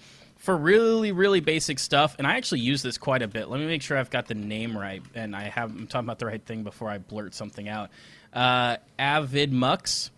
for 0.48 0.56
really 0.56 1.12
really 1.12 1.40
basic 1.40 1.78
stuff, 1.78 2.16
and 2.16 2.26
I 2.26 2.38
actually 2.38 2.60
use 2.60 2.80
this 2.80 2.96
quite 2.96 3.20
a 3.20 3.28
bit. 3.28 3.50
Let 3.50 3.60
me 3.60 3.66
make 3.66 3.82
sure 3.82 3.98
I've 3.98 4.08
got 4.08 4.28
the 4.28 4.34
name 4.34 4.78
right, 4.78 5.02
and 5.14 5.36
I 5.36 5.42
have 5.42 5.68
I'm 5.68 5.86
talking 5.86 6.06
about 6.06 6.18
the 6.18 6.24
right 6.24 6.42
thing 6.42 6.62
before 6.62 6.88
I 6.88 6.96
blurt 6.96 7.34
something 7.34 7.68
out. 7.68 7.90
Uh, 8.32 8.78
Avidemux. 8.98 10.08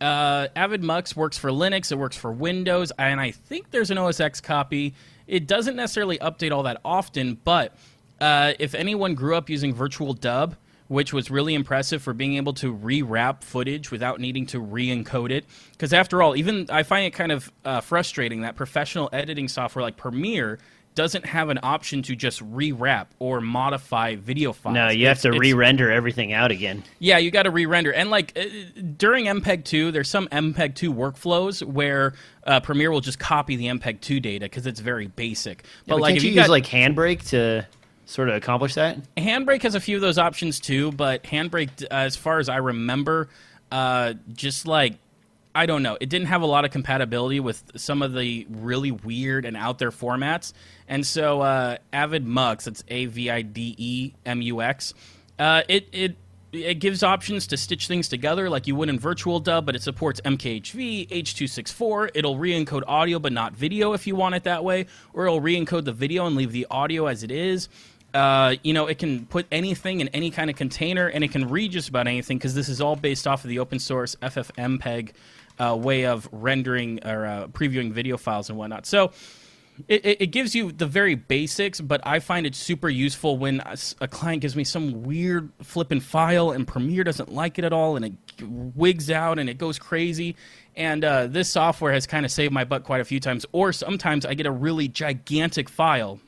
Uh, 0.00 0.48
Avidemux 0.56 1.14
works 1.14 1.38
for 1.38 1.50
Linux. 1.50 1.92
It 1.92 1.98
works 1.98 2.16
for 2.16 2.32
Windows, 2.32 2.90
and 2.98 3.20
I 3.20 3.30
think 3.30 3.70
there's 3.70 3.92
an 3.92 3.98
OS 3.98 4.18
X 4.18 4.40
copy. 4.40 4.94
It 5.28 5.46
doesn't 5.46 5.76
necessarily 5.76 6.18
update 6.18 6.50
all 6.50 6.64
that 6.64 6.80
often, 6.84 7.38
but 7.44 7.76
uh, 8.20 8.54
if 8.58 8.74
anyone 8.74 9.14
grew 9.14 9.36
up 9.36 9.48
using 9.48 9.72
VirtualDub, 9.72 10.56
which 10.88 11.12
was 11.12 11.30
really 11.30 11.54
impressive 11.54 12.02
for 12.02 12.12
being 12.12 12.36
able 12.36 12.52
to 12.54 12.74
rewrap 12.74 13.42
footage 13.42 13.90
without 13.90 14.20
needing 14.20 14.46
to 14.46 14.60
re-encode 14.60 15.30
it. 15.30 15.44
Because 15.72 15.92
after 15.92 16.22
all, 16.22 16.36
even 16.36 16.66
I 16.70 16.82
find 16.82 17.06
it 17.06 17.12
kind 17.12 17.32
of 17.32 17.52
uh, 17.64 17.80
frustrating 17.80 18.42
that 18.42 18.56
professional 18.56 19.08
editing 19.12 19.48
software 19.48 19.82
like 19.82 19.96
Premiere 19.96 20.58
doesn't 20.96 21.26
have 21.26 21.50
an 21.50 21.60
option 21.62 22.02
to 22.02 22.16
just 22.16 22.40
rewrap 22.52 23.08
or 23.18 23.40
modify 23.40 24.16
video 24.16 24.52
files. 24.52 24.74
No, 24.74 24.88
you 24.88 25.06
it's, 25.08 25.22
have 25.22 25.32
to 25.32 25.38
re-render 25.38 25.92
everything 25.92 26.32
out 26.32 26.50
again. 26.50 26.82
Yeah, 26.98 27.18
you 27.18 27.30
got 27.30 27.42
to 27.42 27.50
re-render. 27.50 27.92
And 27.92 28.10
like 28.10 28.32
uh, 28.36 28.44
during 28.96 29.26
MPEG 29.26 29.64
2, 29.64 29.92
there's 29.92 30.08
some 30.08 30.26
MPEG 30.28 30.74
2 30.74 30.92
workflows 30.92 31.62
where 31.62 32.14
uh, 32.44 32.60
Premiere 32.60 32.90
will 32.90 33.02
just 33.02 33.18
copy 33.18 33.56
the 33.56 33.66
MPEG 33.66 34.00
2 34.00 34.20
data 34.20 34.46
because 34.46 34.66
it's 34.66 34.80
very 34.80 35.06
basic. 35.06 35.58
But, 35.58 35.68
yeah, 35.68 35.94
but 35.94 36.00
like 36.00 36.16
if 36.16 36.24
you, 36.24 36.30
you 36.30 36.36
use 36.36 36.46
got, 36.46 36.50
like 36.50 36.64
Handbrake 36.64 37.28
to 37.28 37.66
sort 38.06 38.30
of 38.30 38.36
accomplish 38.36 38.74
that? 38.74 38.98
Handbrake 39.16 39.62
has 39.62 39.74
a 39.74 39.80
few 39.80 39.96
of 39.96 40.02
those 40.02 40.16
options 40.16 40.58
too, 40.58 40.92
but 40.92 41.22
Handbrake, 41.24 41.82
uh, 41.84 41.86
as 41.90 42.16
far 42.16 42.38
as 42.38 42.48
I 42.48 42.56
remember, 42.56 43.28
uh, 43.70 44.14
just 44.32 44.66
like 44.66 44.94
I 45.54 45.64
don't 45.64 45.82
know, 45.82 45.96
it 46.00 46.10
didn't 46.10 46.28
have 46.28 46.42
a 46.42 46.46
lot 46.46 46.66
of 46.66 46.70
compatibility 46.70 47.40
with 47.40 47.62
some 47.76 48.02
of 48.02 48.12
the 48.12 48.46
really 48.50 48.90
weird 48.90 49.46
and 49.46 49.56
out 49.56 49.78
there 49.78 49.90
formats, 49.90 50.52
and 50.86 51.06
so 51.06 51.40
uh, 51.40 51.78
Avidemux, 51.92 52.66
it's 52.66 52.84
A 52.88 53.06
V 53.06 53.30
I 53.30 53.42
D 53.42 53.74
E 53.76 54.12
M 54.24 54.42
U 54.42 54.62
X, 54.62 54.94
uh, 55.38 55.62
it 55.68 55.88
it 55.92 56.16
it 56.52 56.74
gives 56.74 57.02
options 57.02 57.46
to 57.48 57.56
stitch 57.56 57.86
things 57.86 58.08
together 58.08 58.48
like 58.48 58.66
you 58.66 58.74
would 58.76 58.88
in 58.88 58.98
VirtualDub, 58.98 59.64
but 59.64 59.74
it 59.74 59.82
supports 59.82 60.20
MKHV, 60.22 61.08
H.264. 61.10 62.10
It'll 62.14 62.38
re 62.38 62.52
encode 62.52 62.82
audio 62.86 63.18
but 63.18 63.32
not 63.32 63.54
video 63.54 63.92
if 63.92 64.06
you 64.06 64.16
want 64.16 64.34
it 64.34 64.44
that 64.44 64.64
way, 64.64 64.86
or 65.12 65.26
it'll 65.26 65.40
re 65.40 65.58
encode 65.58 65.84
the 65.84 65.92
video 65.92 66.26
and 66.26 66.36
leave 66.36 66.52
the 66.52 66.66
audio 66.70 67.06
as 67.06 67.22
it 67.22 67.30
is. 67.30 67.68
Uh, 68.16 68.56
you 68.62 68.72
know, 68.72 68.86
it 68.86 68.98
can 68.98 69.26
put 69.26 69.46
anything 69.52 70.00
in 70.00 70.08
any 70.08 70.30
kind 70.30 70.48
of 70.48 70.56
container, 70.56 71.06
and 71.06 71.22
it 71.22 71.30
can 71.30 71.48
read 71.48 71.72
just 71.72 71.88
about 71.90 72.06
anything 72.06 72.38
because 72.38 72.54
this 72.54 72.68
is 72.68 72.80
all 72.80 72.96
based 72.96 73.26
off 73.26 73.44
of 73.44 73.50
the 73.50 73.58
open 73.58 73.78
source 73.78 74.16
FFmpeg 74.16 75.12
uh, 75.58 75.76
way 75.78 76.06
of 76.06 76.26
rendering 76.32 76.98
or 77.04 77.26
uh, 77.26 77.46
previewing 77.48 77.92
video 77.92 78.16
files 78.16 78.48
and 78.48 78.58
whatnot. 78.58 78.86
So, 78.86 79.12
it, 79.88 80.22
it, 80.22 80.26
gives 80.28 80.54
you 80.54 80.72
the 80.72 80.86
very 80.86 81.14
basics, 81.14 81.80
but 81.80 82.00
I 82.06 82.20
find 82.20 82.46
it 82.46 82.54
super 82.54 82.88
useful 82.88 83.36
when 83.36 83.62
a 84.00 84.08
client 84.08 84.40
gives 84.40 84.56
me 84.56 84.64
some 84.64 85.02
weird 85.02 85.52
flipping 85.62 86.00
file 86.00 86.52
and 86.52 86.66
Premiere 86.66 87.04
doesn't 87.04 87.30
like 87.30 87.58
it 87.58 87.64
at 87.64 87.74
all 87.74 87.96
and 87.96 88.04
it 88.06 88.12
wigs 88.42 89.10
out 89.10 89.38
and 89.38 89.50
it 89.50 89.58
goes 89.58 89.78
crazy. 89.78 90.34
And 90.76 91.04
uh, 91.04 91.26
this 91.26 91.50
software 91.50 91.92
has 91.92 92.06
kind 92.06 92.24
of 92.24 92.32
saved 92.32 92.54
my 92.54 92.64
butt 92.64 92.84
quite 92.84 93.02
a 93.02 93.04
few 93.04 93.20
times. 93.20 93.44
Or 93.52 93.72
sometimes 93.72 94.24
I 94.24 94.34
get 94.34 94.46
a 94.46 94.50
really 94.50 94.88
gigantic 94.88 95.68
file 95.68 96.20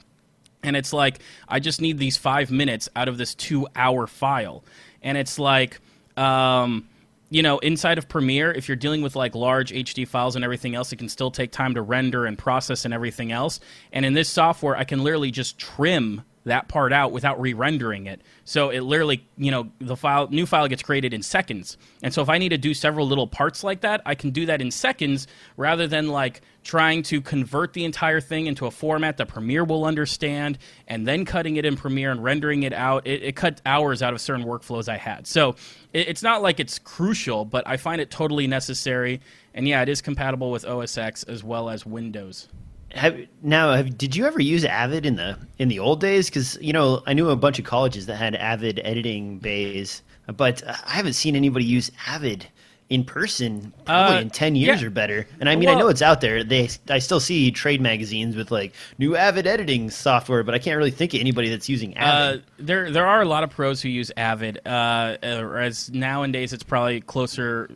and 0.62 0.76
it's 0.76 0.92
like 0.92 1.20
I 1.48 1.60
just 1.60 1.80
need 1.80 1.98
these 1.98 2.16
five 2.16 2.50
minutes 2.50 2.88
out 2.96 3.08
of 3.08 3.18
this 3.18 3.34
two 3.34 3.66
hour 3.74 4.06
file, 4.06 4.64
and 5.02 5.18
it's 5.18 5.38
like. 5.38 5.80
Um, 6.16 6.88
you 7.30 7.42
know, 7.42 7.58
inside 7.58 7.98
of 7.98 8.08
Premiere, 8.08 8.50
if 8.52 8.68
you're 8.68 8.76
dealing 8.76 9.02
with 9.02 9.14
like 9.14 9.34
large 9.34 9.70
HD 9.70 10.08
files 10.08 10.34
and 10.34 10.44
everything 10.44 10.74
else, 10.74 10.92
it 10.92 10.96
can 10.96 11.08
still 11.08 11.30
take 11.30 11.52
time 11.52 11.74
to 11.74 11.82
render 11.82 12.24
and 12.24 12.38
process 12.38 12.84
and 12.84 12.94
everything 12.94 13.32
else. 13.32 13.60
And 13.92 14.06
in 14.06 14.14
this 14.14 14.28
software, 14.28 14.76
I 14.76 14.84
can 14.84 15.04
literally 15.04 15.30
just 15.30 15.58
trim 15.58 16.22
that 16.48 16.68
part 16.68 16.92
out 16.92 17.12
without 17.12 17.40
re-rendering 17.40 18.06
it. 18.06 18.20
So 18.44 18.68
it 18.70 18.80
literally, 18.80 19.26
you 19.36 19.50
know, 19.50 19.70
the 19.78 19.96
file 19.96 20.28
new 20.28 20.44
file 20.44 20.68
gets 20.68 20.82
created 20.82 21.14
in 21.14 21.22
seconds. 21.22 21.78
And 22.02 22.12
so 22.12 22.20
if 22.20 22.28
I 22.28 22.38
need 22.38 22.50
to 22.50 22.58
do 22.58 22.74
several 22.74 23.06
little 23.06 23.26
parts 23.26 23.64
like 23.64 23.80
that, 23.80 24.02
I 24.04 24.14
can 24.14 24.30
do 24.30 24.46
that 24.46 24.60
in 24.60 24.70
seconds 24.70 25.26
rather 25.56 25.86
than 25.86 26.08
like 26.08 26.42
trying 26.64 27.02
to 27.04 27.20
convert 27.20 27.72
the 27.72 27.84
entire 27.84 28.20
thing 28.20 28.46
into 28.46 28.66
a 28.66 28.70
format 28.70 29.16
that 29.16 29.28
Premiere 29.28 29.64
will 29.64 29.84
understand 29.84 30.58
and 30.86 31.06
then 31.06 31.24
cutting 31.24 31.56
it 31.56 31.64
in 31.64 31.76
Premiere 31.76 32.10
and 32.10 32.22
rendering 32.22 32.62
it 32.64 32.72
out. 32.72 33.06
It, 33.06 33.22
it 33.22 33.36
cut 33.36 33.62
hours 33.64 34.02
out 34.02 34.12
of 34.12 34.20
certain 34.20 34.44
workflows 34.44 34.88
I 34.88 34.98
had. 34.98 35.26
So 35.26 35.56
it, 35.92 36.08
it's 36.08 36.22
not 36.22 36.42
like 36.42 36.60
it's 36.60 36.78
crucial, 36.78 37.44
but 37.44 37.66
I 37.66 37.76
find 37.76 38.00
it 38.00 38.10
totally 38.10 38.46
necessary. 38.46 39.20
And 39.54 39.66
yeah, 39.66 39.82
it 39.82 39.88
is 39.88 40.02
compatible 40.02 40.50
with 40.50 40.66
OS 40.66 40.98
X 40.98 41.22
as 41.22 41.42
well 41.42 41.70
as 41.70 41.86
Windows. 41.86 42.48
Have, 42.94 43.18
now, 43.42 43.72
have, 43.74 43.98
did 43.98 44.16
you 44.16 44.26
ever 44.26 44.40
use 44.40 44.64
Avid 44.64 45.04
in 45.04 45.16
the 45.16 45.38
in 45.58 45.68
the 45.68 45.78
old 45.78 46.00
days? 46.00 46.28
Because 46.30 46.56
you 46.60 46.72
know, 46.72 47.02
I 47.06 47.12
knew 47.12 47.28
a 47.28 47.36
bunch 47.36 47.58
of 47.58 47.64
colleges 47.64 48.06
that 48.06 48.16
had 48.16 48.34
Avid 48.34 48.80
editing 48.82 49.38
bays, 49.38 50.02
but 50.36 50.62
I 50.66 50.92
haven't 50.92 51.12
seen 51.12 51.36
anybody 51.36 51.64
use 51.66 51.90
Avid 52.06 52.46
in 52.88 53.04
person 53.04 53.70
probably 53.84 54.16
Uh, 54.16 54.20
in 54.22 54.30
ten 54.30 54.56
years 54.56 54.80
yeah. 54.80 54.86
or 54.86 54.90
better. 54.90 55.26
And 55.40 55.50
I 55.50 55.56
mean, 55.56 55.68
I 55.68 55.74
know 55.74 55.88
it's 55.88 56.00
out 56.00 56.22
there. 56.22 56.42
They, 56.42 56.70
I 56.88 56.98
still 57.00 57.20
see 57.20 57.50
trade 57.50 57.82
magazines 57.82 58.34
with 58.34 58.50
like 58.50 58.72
new 58.96 59.14
Avid 59.14 59.46
editing 59.46 59.90
software, 59.90 60.42
but 60.42 60.54
I 60.54 60.58
can't 60.58 60.78
really 60.78 60.90
think 60.90 61.12
of 61.12 61.20
anybody 61.20 61.50
that's 61.50 61.68
using 61.68 61.94
Uh, 61.98 62.00
Avid. 62.00 62.44
there, 62.58 62.90
there 62.90 63.06
are 63.06 63.20
a 63.20 63.26
lot 63.26 63.44
of 63.44 63.50
pros 63.50 63.82
who 63.82 63.90
use 63.90 64.10
Avid. 64.16 64.66
Uh, 64.66 65.18
whereas 65.22 65.90
nowadays, 65.92 66.54
it's 66.54 66.62
probably 66.62 67.02
closer. 67.02 67.68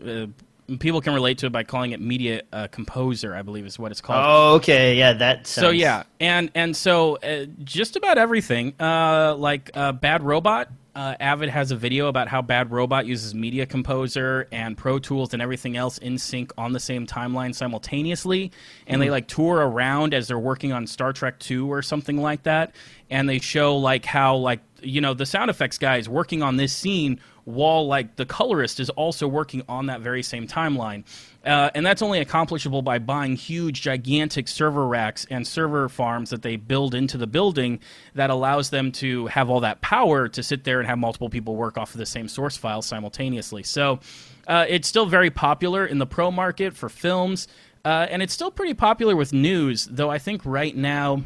People 0.78 1.00
can 1.00 1.14
relate 1.14 1.38
to 1.38 1.46
it 1.46 1.52
by 1.52 1.62
calling 1.64 1.92
it 1.92 2.00
Media 2.00 2.42
uh, 2.52 2.68
Composer. 2.68 3.34
I 3.34 3.42
believe 3.42 3.66
is 3.66 3.78
what 3.78 3.90
it's 3.92 4.00
called. 4.00 4.24
oh, 4.24 4.54
okay, 4.56 4.96
yeah, 4.96 5.12
that. 5.14 5.46
Sounds, 5.46 5.66
So 5.66 5.70
yeah, 5.70 6.04
and 6.20 6.50
and 6.54 6.76
so 6.76 7.16
uh, 7.16 7.46
just 7.64 7.96
about 7.96 8.18
everything, 8.18 8.74
uh, 8.80 9.34
like 9.36 9.70
uh, 9.74 9.92
Bad 9.92 10.22
Robot. 10.22 10.68
Uh, 10.94 11.14
Avid 11.20 11.48
has 11.48 11.70
a 11.70 11.76
video 11.76 12.08
about 12.08 12.28
how 12.28 12.42
Bad 12.42 12.70
Robot 12.70 13.06
uses 13.06 13.34
Media 13.34 13.64
Composer 13.64 14.46
and 14.52 14.76
Pro 14.76 14.98
Tools 14.98 15.32
and 15.32 15.40
everything 15.40 15.74
else 15.74 15.96
in 15.96 16.18
sync 16.18 16.52
on 16.58 16.74
the 16.74 16.80
same 16.80 17.06
timeline 17.06 17.54
simultaneously, 17.54 18.52
and 18.86 19.00
they 19.00 19.08
like 19.08 19.26
tour 19.26 19.56
around 19.56 20.12
as 20.12 20.28
they're 20.28 20.38
working 20.38 20.70
on 20.70 20.86
Star 20.86 21.14
Trek 21.14 21.38
Two 21.38 21.72
or 21.72 21.80
something 21.80 22.20
like 22.20 22.42
that, 22.42 22.74
and 23.08 23.26
they 23.26 23.38
show 23.38 23.78
like 23.78 24.04
how 24.04 24.36
like 24.36 24.60
you 24.82 25.00
know 25.00 25.14
the 25.14 25.26
sound 25.26 25.50
effects 25.50 25.78
guy 25.78 25.96
is 25.96 26.08
working 26.08 26.42
on 26.42 26.56
this 26.56 26.72
scene 26.72 27.20
while 27.44 27.86
like 27.86 28.16
the 28.16 28.26
colorist 28.26 28.78
is 28.78 28.88
also 28.90 29.26
working 29.26 29.62
on 29.68 29.86
that 29.86 30.00
very 30.00 30.22
same 30.22 30.46
timeline. 30.46 31.04
Uh, 31.44 31.70
and 31.74 31.84
that's 31.84 32.02
only 32.02 32.20
accomplishable 32.20 32.82
by 32.82 32.98
buying 32.98 33.34
huge 33.34 33.82
gigantic 33.82 34.46
server 34.46 34.86
racks 34.86 35.26
and 35.28 35.44
server 35.44 35.88
farms 35.88 36.30
that 36.30 36.42
they 36.42 36.54
build 36.54 36.94
into 36.94 37.18
the 37.18 37.26
building 37.26 37.80
that 38.14 38.30
allows 38.30 38.70
them 38.70 38.92
to 38.92 39.26
have 39.26 39.50
all 39.50 39.60
that 39.60 39.80
power 39.80 40.28
to 40.28 40.42
sit 40.42 40.62
there 40.62 40.78
and 40.78 40.88
have 40.88 40.98
multiple 40.98 41.28
people 41.28 41.56
work 41.56 41.76
off 41.76 41.94
of 41.94 41.98
the 41.98 42.06
same 42.06 42.28
source 42.28 42.56
file 42.56 42.80
simultaneously. 42.80 43.64
So 43.64 43.98
uh, 44.46 44.66
it's 44.68 44.86
still 44.86 45.06
very 45.06 45.30
popular 45.30 45.84
in 45.84 45.98
the 45.98 46.06
pro 46.06 46.30
market 46.30 46.74
for 46.74 46.88
films 46.88 47.48
uh, 47.84 48.06
and 48.08 48.22
it's 48.22 48.32
still 48.32 48.52
pretty 48.52 48.74
popular 48.74 49.16
with 49.16 49.32
news 49.32 49.88
though 49.90 50.08
i 50.08 50.18
think 50.18 50.40
right 50.44 50.76
now 50.76 51.24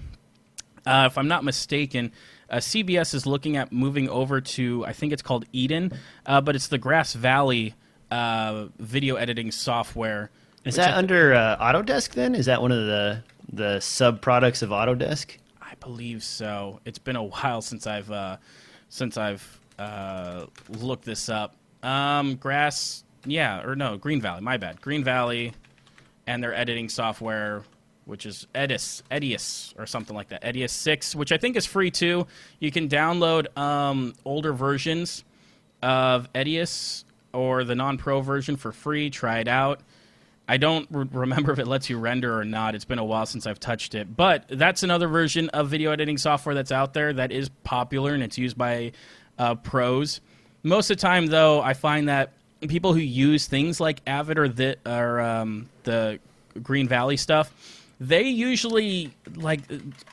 uh, 0.87 1.05
if 1.07 1.19
I'm 1.19 1.29
not 1.29 1.45
mistaken, 1.45 2.13
uh, 2.50 2.57
CBS 2.57 3.15
is 3.15 3.26
looking 3.26 3.57
at 3.57 3.73
moving 3.73 4.09
over 4.09 4.41
to 4.41 4.85
I 4.87 4.93
think 4.93 5.12
it's 5.12 5.23
called 5.23 5.45
Eden, 5.53 5.93
uh, 6.26 6.41
but 6.41 6.55
it's 6.55 6.69
the 6.69 6.79
Grass 6.79 7.12
Valley 7.12 7.75
uh, 8.11 8.67
video 8.79 9.17
editing 9.17 9.50
software. 9.50 10.31
Is 10.65 10.76
that 10.76 10.95
under 10.95 11.33
uh, 11.35 11.57
Autodesk? 11.59 12.11
Then 12.11 12.35
is 12.35 12.47
that 12.47 12.61
one 12.61 12.73
of 12.73 12.87
the 12.87 13.23
the 13.53 13.81
sub 13.81 14.21
products 14.21 14.62
of 14.62 14.71
Autodesk? 14.71 15.37
I 15.62 15.75
believe 15.81 16.23
so. 16.23 16.81
It's 16.85 16.99
been 16.99 17.17
a 17.17 17.23
while 17.23 17.62
since 17.62 17.87
I've 17.87 18.11
uh, 18.11 18.37
since 18.88 19.17
I've 19.17 19.61
uh, 19.79 20.47
looked 20.69 21.05
this 21.05 21.29
up. 21.29 21.55
Um, 21.83 22.37
Grass, 22.37 23.05
yeah, 23.25 23.62
or 23.62 23.76
no, 23.76 23.97
Green 23.97 24.21
Valley. 24.21 24.41
My 24.41 24.57
bad, 24.57 24.81
Green 24.81 25.05
Valley, 25.05 25.53
and 26.26 26.43
their 26.43 26.55
editing 26.55 26.88
software, 26.88 27.62
which 28.07 28.25
is 28.25 28.47
Edis, 28.55 29.03
Edius, 29.11 29.75
or 29.79 29.87
something 29.87 30.17
like 30.17 30.29
that. 30.29 30.43
Edius 30.43 30.71
Six, 30.71 31.15
which 31.15 31.33
I 31.33 31.37
think 31.37 31.57
is 31.57 31.67
free 31.67 31.91
too. 31.91 32.27
You 32.59 32.71
can 32.71 32.89
download 32.89 33.57
um, 33.59 34.15
older 34.25 34.53
versions 34.53 35.25
of 35.83 36.33
Edius 36.33 37.05
or 37.33 37.65
the 37.65 37.75
non-pro 37.75 38.23
version 38.23 38.57
for 38.57 38.73
free. 38.73 39.11
Try 39.11 39.41
it 39.41 39.49
out. 39.49 39.81
I 40.49 40.57
don't 40.57 40.89
re- 40.91 41.09
remember 41.11 41.53
if 41.53 41.59
it 41.59 41.67
lets 41.67 41.91
you 41.91 41.99
render 41.99 42.39
or 42.39 42.45
not. 42.45 42.75
It's 42.75 42.85
been 42.85 43.01
a 43.01 43.05
while 43.05 43.27
since 43.27 43.47
I've 43.47 43.61
touched 43.61 43.95
it. 43.95 44.17
But 44.17 44.45
that's 44.49 44.83
another 44.83 45.09
version 45.09 45.49
of 45.51 45.69
video 45.69 45.91
editing 45.91 46.19
software 46.19 46.55
that's 46.55 46.73
out 46.73 46.95
there 46.95 47.13
that 47.13 47.33
is 47.33 47.49
popular 47.65 48.15
and 48.15 48.23
it's 48.23 48.39
used 48.39 48.57
by 48.57 48.93
uh, 49.39 49.57
pros. 49.57 50.21
Most 50.63 50.91
of 50.91 50.97
the 50.97 51.01
time, 51.01 51.27
though, 51.27 51.61
I 51.61 51.75
find 51.75 52.09
that 52.09 52.33
people 52.69 52.95
who 52.95 53.01
use 53.01 53.47
things 53.47 53.81
like 53.81 54.01
Avid 54.07 54.39
or 54.39 54.49
the 54.49 54.77
or 54.87 55.21
um, 55.21 55.69
the 55.85 56.19
Green 56.63 56.89
Valley 56.89 57.17
stuff, 57.17 57.75
they 57.99 58.23
usually 58.23 59.12
like 59.35 59.61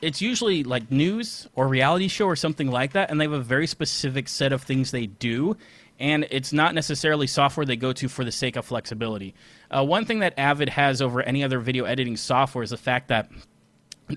it's 0.02 0.22
usually 0.22 0.63
like 0.63 0.92
news 0.92 1.48
or 1.56 1.68
reality 1.68 2.08
show 2.08 2.25
or 2.25 2.36
something 2.36 2.70
like 2.72 2.94
that, 2.94 3.12
and 3.12 3.20
they 3.20 3.25
have 3.25 3.34
a 3.34 3.40
very 3.40 3.68
specific 3.68 4.30
set 4.30 4.54
of 4.54 4.63
things 4.63 4.92
they 4.92 5.08
do 5.08 5.58
and 6.00 6.28
it's 6.32 6.52
not 6.52 6.74
necessarily 6.74 7.28
software 7.28 7.66
they 7.66 7.75
go 7.75 7.94
to 7.94 8.08
for 8.08 8.25
the 8.25 8.32
sake 8.32 8.56
of 8.56 8.66
flexibility. 8.66 9.34
Uh, 9.70 9.86
one 9.86 10.06
thing 10.06 10.20
that 10.20 10.34
Avid 10.38 10.70
has 10.70 11.02
over 11.02 11.22
any 11.22 11.44
other 11.44 11.60
video 11.60 11.86
editing 11.86 12.18
software 12.18 12.63
is 12.63 12.72
the 12.72 12.78
fact 12.78 13.10
that 13.10 13.30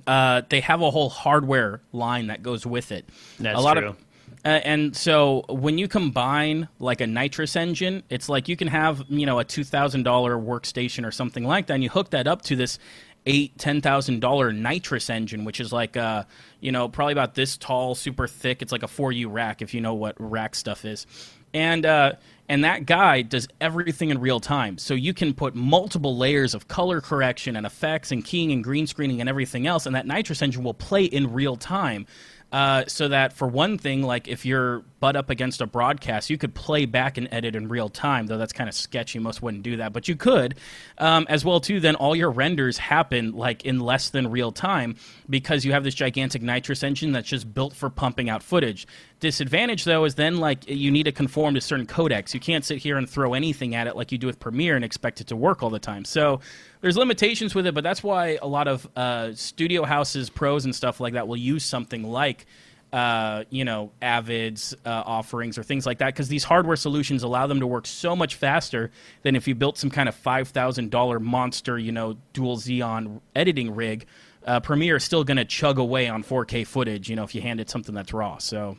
uh, 0.06 0.42
they 0.48 0.60
have 0.60 0.80
a 0.82 0.90
whole 0.90 1.08
hardware 1.08 1.80
line 1.92 2.28
that 2.28 2.42
goes 2.42 2.66
with 2.66 2.92
it. 2.92 3.08
That's 3.38 3.58
a 3.58 3.60
lot 3.60 3.74
true. 3.74 3.90
Of, 3.90 3.96
uh, 4.44 4.48
and 4.48 4.96
so 4.96 5.44
when 5.48 5.78
you 5.78 5.88
combine 5.88 6.68
like 6.78 7.00
a 7.00 7.04
Nitris 7.04 7.56
engine, 7.56 8.02
it's 8.10 8.28
like 8.28 8.48
you 8.48 8.56
can 8.56 8.68
have 8.68 9.04
you 9.08 9.26
know 9.26 9.38
a 9.38 9.44
two 9.44 9.64
thousand 9.64 10.02
dollar 10.02 10.36
workstation 10.36 11.06
or 11.06 11.10
something 11.10 11.44
like 11.44 11.66
that, 11.66 11.74
and 11.74 11.82
you 11.82 11.90
hook 11.90 12.10
that 12.10 12.26
up 12.26 12.42
to 12.42 12.56
this 12.56 12.78
eight 13.26 13.58
ten 13.58 13.80
thousand 13.80 14.20
dollar 14.20 14.52
Nitris 14.52 15.10
engine, 15.10 15.44
which 15.44 15.60
is 15.60 15.72
like 15.72 15.96
uh 15.96 16.24
you 16.60 16.72
know 16.72 16.88
probably 16.88 17.12
about 17.12 17.34
this 17.34 17.56
tall, 17.56 17.94
super 17.94 18.26
thick. 18.26 18.62
It's 18.62 18.72
like 18.72 18.82
a 18.82 18.88
four 18.88 19.12
U 19.12 19.28
rack 19.28 19.62
if 19.62 19.74
you 19.74 19.80
know 19.80 19.94
what 19.94 20.14
rack 20.18 20.54
stuff 20.54 20.84
is, 20.84 21.06
and 21.52 21.86
uh, 21.86 22.12
and 22.48 22.64
that 22.64 22.86
guy 22.86 23.22
does 23.22 23.48
everything 23.60 24.10
in 24.10 24.20
real 24.20 24.40
time. 24.40 24.78
So 24.78 24.94
you 24.94 25.14
can 25.14 25.34
put 25.34 25.54
multiple 25.54 26.16
layers 26.16 26.54
of 26.54 26.68
color 26.68 27.00
correction 27.00 27.56
and 27.56 27.66
effects 27.66 28.12
and 28.12 28.24
keying 28.24 28.52
and 28.52 28.62
green 28.62 28.86
screening 28.86 29.20
and 29.20 29.28
everything 29.28 29.66
else, 29.66 29.86
and 29.86 29.96
that 29.96 30.06
Nitris 30.06 30.42
engine 30.42 30.62
will 30.62 30.74
play 30.74 31.04
in 31.04 31.32
real 31.32 31.56
time. 31.56 32.06
Uh, 32.52 32.84
so 32.86 33.08
that 33.08 33.32
for 33.32 33.48
one 33.48 33.76
thing, 33.76 34.02
like 34.02 34.28
if 34.28 34.46
you're 34.46 34.84
butt 35.00 35.16
up 35.16 35.30
against 35.30 35.60
a 35.60 35.66
broadcast, 35.66 36.30
you 36.30 36.38
could 36.38 36.54
play 36.54 36.86
back 36.86 37.18
and 37.18 37.28
edit 37.32 37.56
in 37.56 37.68
real 37.68 37.88
time. 37.88 38.26
Though 38.26 38.38
that's 38.38 38.52
kind 38.52 38.68
of 38.68 38.74
sketchy. 38.74 39.18
Most 39.18 39.42
wouldn't 39.42 39.64
do 39.64 39.78
that, 39.78 39.92
but 39.92 40.06
you 40.06 40.14
could. 40.14 40.54
Um, 40.98 41.26
as 41.28 41.44
well 41.44 41.60
too. 41.60 41.80
Then 41.80 41.96
all 41.96 42.14
your 42.14 42.30
renders 42.30 42.78
happen 42.78 43.32
like 43.32 43.64
in 43.64 43.80
less 43.80 44.10
than 44.10 44.30
real 44.30 44.52
time 44.52 44.96
because 45.28 45.64
you 45.64 45.72
have 45.72 45.82
this 45.82 45.94
gigantic 45.94 46.40
Nitris 46.40 46.84
engine 46.84 47.12
that's 47.12 47.28
just 47.28 47.52
built 47.52 47.74
for 47.74 47.90
pumping 47.90 48.30
out 48.30 48.44
footage. 48.44 48.86
Disadvantage 49.18 49.84
though 49.84 50.04
is 50.04 50.14
then 50.14 50.38
like 50.38 50.68
you 50.68 50.90
need 50.90 51.04
to 51.04 51.12
conform 51.12 51.54
to 51.54 51.60
certain 51.60 51.86
codecs. 51.86 52.32
You 52.32 52.40
can't 52.40 52.64
sit 52.64 52.78
here 52.78 52.96
and 52.96 53.10
throw 53.10 53.34
anything 53.34 53.74
at 53.74 53.88
it 53.88 53.96
like 53.96 54.12
you 54.12 54.18
do 54.18 54.26
with 54.28 54.38
Premiere 54.38 54.76
and 54.76 54.84
expect 54.84 55.20
it 55.20 55.26
to 55.28 55.36
work 55.36 55.64
all 55.64 55.70
the 55.70 55.80
time. 55.80 56.04
So 56.04 56.40
there's 56.86 56.96
limitations 56.96 57.52
with 57.52 57.66
it, 57.66 57.74
but 57.74 57.82
that's 57.82 58.00
why 58.00 58.38
a 58.40 58.46
lot 58.46 58.68
of 58.68 58.88
uh, 58.94 59.34
studio 59.34 59.82
houses, 59.82 60.30
pros, 60.30 60.64
and 60.64 60.72
stuff 60.72 61.00
like 61.00 61.14
that 61.14 61.26
will 61.26 61.36
use 61.36 61.64
something 61.64 62.04
like. 62.04 62.46
Uh, 62.92 63.42
you 63.50 63.64
know, 63.64 63.90
Avid's 64.00 64.72
uh, 64.84 65.02
offerings 65.04 65.58
or 65.58 65.64
things 65.64 65.84
like 65.84 65.98
that, 65.98 66.06
because 66.06 66.28
these 66.28 66.44
hardware 66.44 66.76
solutions 66.76 67.24
allow 67.24 67.48
them 67.48 67.58
to 67.58 67.66
work 67.66 67.88
so 67.88 68.14
much 68.14 68.36
faster 68.36 68.92
than 69.22 69.34
if 69.34 69.48
you 69.48 69.56
built 69.56 69.76
some 69.76 69.90
kind 69.90 70.08
of 70.08 70.14
five 70.14 70.46
thousand 70.50 70.92
dollar 70.92 71.18
monster, 71.18 71.76
you 71.76 71.90
know, 71.90 72.16
dual 72.32 72.56
Xeon 72.56 73.20
editing 73.34 73.74
rig. 73.74 74.06
Uh, 74.46 74.60
Premiere 74.60 74.94
is 74.94 75.02
still 75.02 75.24
going 75.24 75.38
to 75.38 75.44
chug 75.44 75.80
away 75.80 76.08
on 76.08 76.22
4K 76.22 76.64
footage, 76.64 77.10
you 77.10 77.16
know, 77.16 77.24
if 77.24 77.34
you 77.34 77.40
hand 77.40 77.58
it 77.58 77.68
something 77.68 77.96
that's 77.96 78.12
raw. 78.12 78.38
So, 78.38 78.78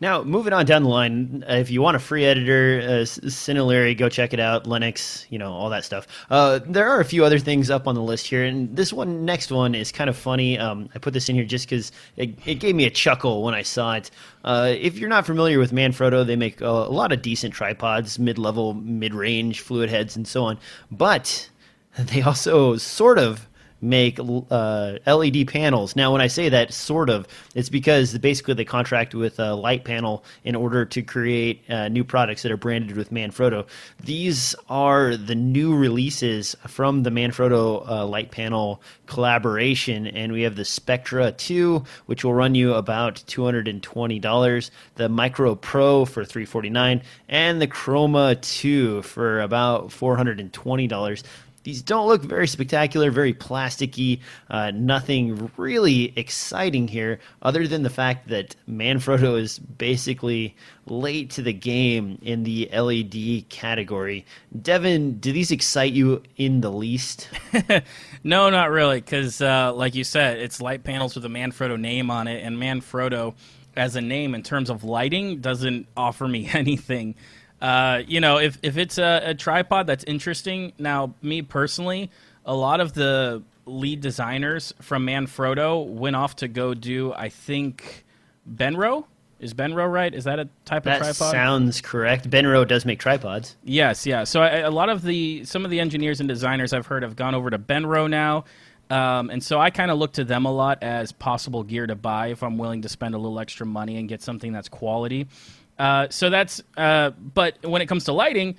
Now, 0.00 0.22
moving 0.22 0.52
on 0.52 0.64
down 0.64 0.84
the 0.84 0.88
line, 0.88 1.44
if 1.48 1.72
you 1.72 1.82
want 1.82 1.96
a 1.96 1.98
free 1.98 2.24
editor, 2.24 2.80
uh, 2.80 3.94
go 3.94 4.08
check 4.08 4.32
it 4.32 4.38
out. 4.38 4.64
Linux, 4.64 5.26
you 5.28 5.38
know, 5.38 5.52
all 5.52 5.70
that 5.70 5.84
stuff. 5.84 6.06
Uh, 6.30 6.60
there 6.64 6.88
are 6.88 7.00
a 7.00 7.04
few 7.04 7.24
other 7.24 7.40
things 7.40 7.68
up 7.68 7.88
on 7.88 7.96
the 7.96 8.02
list 8.02 8.28
here, 8.28 8.44
and 8.44 8.76
this 8.76 8.92
one, 8.92 9.24
next 9.24 9.50
one, 9.50 9.74
is 9.74 9.90
kind 9.90 10.08
of 10.08 10.16
funny. 10.16 10.56
Um, 10.56 10.88
I 10.94 11.00
put 11.00 11.14
this 11.14 11.28
in 11.28 11.34
here 11.34 11.44
just 11.44 11.68
because 11.68 11.90
it, 12.16 12.38
it, 12.46 12.54
gave 12.60 12.76
me 12.76 12.84
a 12.84 12.90
chuckle 12.90 13.42
when 13.42 13.54
I 13.54 13.62
saw 13.62 13.94
it. 13.94 14.12
Uh, 14.44 14.72
if 14.78 14.98
you're 14.98 15.08
not 15.08 15.26
familiar 15.26 15.58
with 15.58 15.72
Manfrotto, 15.72 16.24
they 16.24 16.36
make 16.36 16.60
a, 16.60 16.66
a 16.66 16.92
lot 16.92 17.10
of 17.10 17.20
decent 17.20 17.52
tripods, 17.52 18.20
mid-level, 18.20 18.74
mid-range 18.74 19.62
fluid 19.62 19.90
heads, 19.90 20.14
and 20.14 20.28
so 20.28 20.44
on. 20.44 20.58
But 20.92 21.50
they 21.98 22.22
also 22.22 22.76
sort 22.76 23.18
of 23.18 23.47
make 23.80 24.18
uh, 24.20 24.98
LED 25.06 25.48
panels. 25.48 25.94
Now, 25.94 26.12
when 26.12 26.20
I 26.20 26.26
say 26.26 26.48
that, 26.48 26.72
sort 26.72 27.10
of, 27.10 27.26
it's 27.54 27.68
because 27.68 28.16
basically 28.18 28.54
they 28.54 28.64
contract 28.64 29.14
with 29.14 29.38
a 29.38 29.54
light 29.54 29.84
panel 29.84 30.24
in 30.44 30.54
order 30.54 30.84
to 30.84 31.02
create 31.02 31.62
uh, 31.70 31.88
new 31.88 32.04
products 32.04 32.42
that 32.42 32.52
are 32.52 32.56
branded 32.56 32.96
with 32.96 33.10
Manfrotto. 33.10 33.66
These 34.02 34.54
are 34.68 35.16
the 35.16 35.34
new 35.34 35.76
releases 35.76 36.56
from 36.66 37.02
the 37.02 37.10
Manfrotto 37.10 37.88
uh, 37.88 38.06
light 38.06 38.30
panel 38.30 38.82
collaboration, 39.06 40.06
and 40.06 40.32
we 40.32 40.42
have 40.42 40.56
the 40.56 40.64
Spectra 40.64 41.32
2, 41.32 41.82
which 42.06 42.24
will 42.24 42.34
run 42.34 42.54
you 42.54 42.74
about 42.74 43.16
$220, 43.26 44.70
the 44.96 45.08
Micro 45.08 45.54
Pro 45.54 46.04
for 46.04 46.24
$349, 46.24 47.02
and 47.28 47.60
the 47.60 47.66
Chroma 47.66 48.40
2 48.40 49.02
for 49.02 49.40
about 49.40 49.88
$420. 49.88 51.22
These 51.68 51.82
don't 51.82 52.06
look 52.06 52.22
very 52.22 52.48
spectacular, 52.48 53.10
very 53.10 53.34
plasticky, 53.34 54.20
uh, 54.48 54.70
nothing 54.74 55.50
really 55.58 56.14
exciting 56.16 56.88
here, 56.88 57.20
other 57.42 57.68
than 57.68 57.82
the 57.82 57.90
fact 57.90 58.28
that 58.28 58.56
Manfrotto 58.66 59.38
is 59.38 59.58
basically 59.58 60.56
late 60.86 61.28
to 61.32 61.42
the 61.42 61.52
game 61.52 62.20
in 62.22 62.42
the 62.44 62.70
LED 62.72 63.50
category. 63.50 64.24
Devin, 64.62 65.18
do 65.18 65.30
these 65.30 65.50
excite 65.50 65.92
you 65.92 66.22
in 66.38 66.62
the 66.62 66.72
least? 66.72 67.28
no, 68.24 68.48
not 68.48 68.70
really, 68.70 69.02
because 69.02 69.42
uh, 69.42 69.70
like 69.74 69.94
you 69.94 70.04
said, 70.04 70.38
it's 70.38 70.62
light 70.62 70.84
panels 70.84 71.16
with 71.16 71.24
a 71.26 71.28
Manfrotto 71.28 71.78
name 71.78 72.10
on 72.10 72.28
it, 72.28 72.42
and 72.42 72.56
Manfrotto 72.56 73.34
as 73.76 73.94
a 73.94 74.00
name 74.00 74.34
in 74.34 74.42
terms 74.42 74.70
of 74.70 74.84
lighting 74.84 75.42
doesn't 75.42 75.86
offer 75.94 76.26
me 76.26 76.48
anything. 76.54 77.14
Uh, 77.60 78.02
you 78.06 78.20
know, 78.20 78.38
if 78.38 78.58
if 78.62 78.76
it's 78.76 78.98
a, 78.98 79.22
a, 79.26 79.34
tripod 79.34 79.86
that's 79.86 80.04
interesting. 80.04 80.72
Now, 80.78 81.14
me 81.22 81.42
personally, 81.42 82.10
a 82.44 82.54
lot 82.54 82.80
of 82.80 82.94
the 82.94 83.42
lead 83.66 84.00
designers 84.00 84.72
from 84.80 85.06
Manfrotto 85.06 85.86
went 85.86 86.16
off 86.16 86.36
to 86.36 86.48
go 86.48 86.74
do, 86.74 87.12
I 87.12 87.28
think, 87.28 88.04
Benro. 88.48 89.04
Is 89.40 89.54
Benro 89.54 89.90
right? 89.90 90.12
Is 90.12 90.24
that 90.24 90.38
a 90.38 90.48
type 90.64 90.84
that 90.84 90.96
of 90.96 90.98
tripod? 90.98 91.18
That 91.18 91.30
sounds 91.30 91.80
correct. 91.80 92.28
Benro 92.28 92.66
does 92.66 92.84
make 92.84 92.98
tripods. 92.98 93.56
Yes, 93.64 94.06
yeah. 94.06 94.24
So 94.24 94.42
I, 94.42 94.58
a 94.58 94.70
lot 94.70 94.88
of 94.88 95.02
the 95.02 95.44
some 95.44 95.64
of 95.64 95.70
the 95.70 95.80
engineers 95.80 96.20
and 96.20 96.28
designers 96.28 96.72
I've 96.72 96.86
heard 96.86 97.02
have 97.02 97.16
gone 97.16 97.34
over 97.34 97.50
to 97.50 97.58
Benro 97.58 98.08
now. 98.08 98.44
Um, 98.90 99.30
and 99.30 99.42
so 99.42 99.60
I 99.60 99.70
kind 99.70 99.90
of 99.90 99.98
look 99.98 100.14
to 100.14 100.24
them 100.24 100.46
a 100.46 100.52
lot 100.52 100.82
as 100.82 101.12
possible 101.12 101.62
gear 101.62 101.86
to 101.86 101.94
buy 101.94 102.28
if 102.28 102.42
I'm 102.42 102.56
willing 102.56 102.82
to 102.82 102.88
spend 102.88 103.14
a 103.14 103.18
little 103.18 103.38
extra 103.38 103.66
money 103.66 103.98
and 103.98 104.08
get 104.08 104.22
something 104.22 104.52
that's 104.52 104.68
quality. 104.68 105.28
Uh, 105.78 106.08
so 106.10 106.30
that's, 106.30 106.62
uh, 106.76 107.10
but 107.10 107.64
when 107.64 107.82
it 107.82 107.86
comes 107.86 108.04
to 108.04 108.12
lighting, 108.12 108.56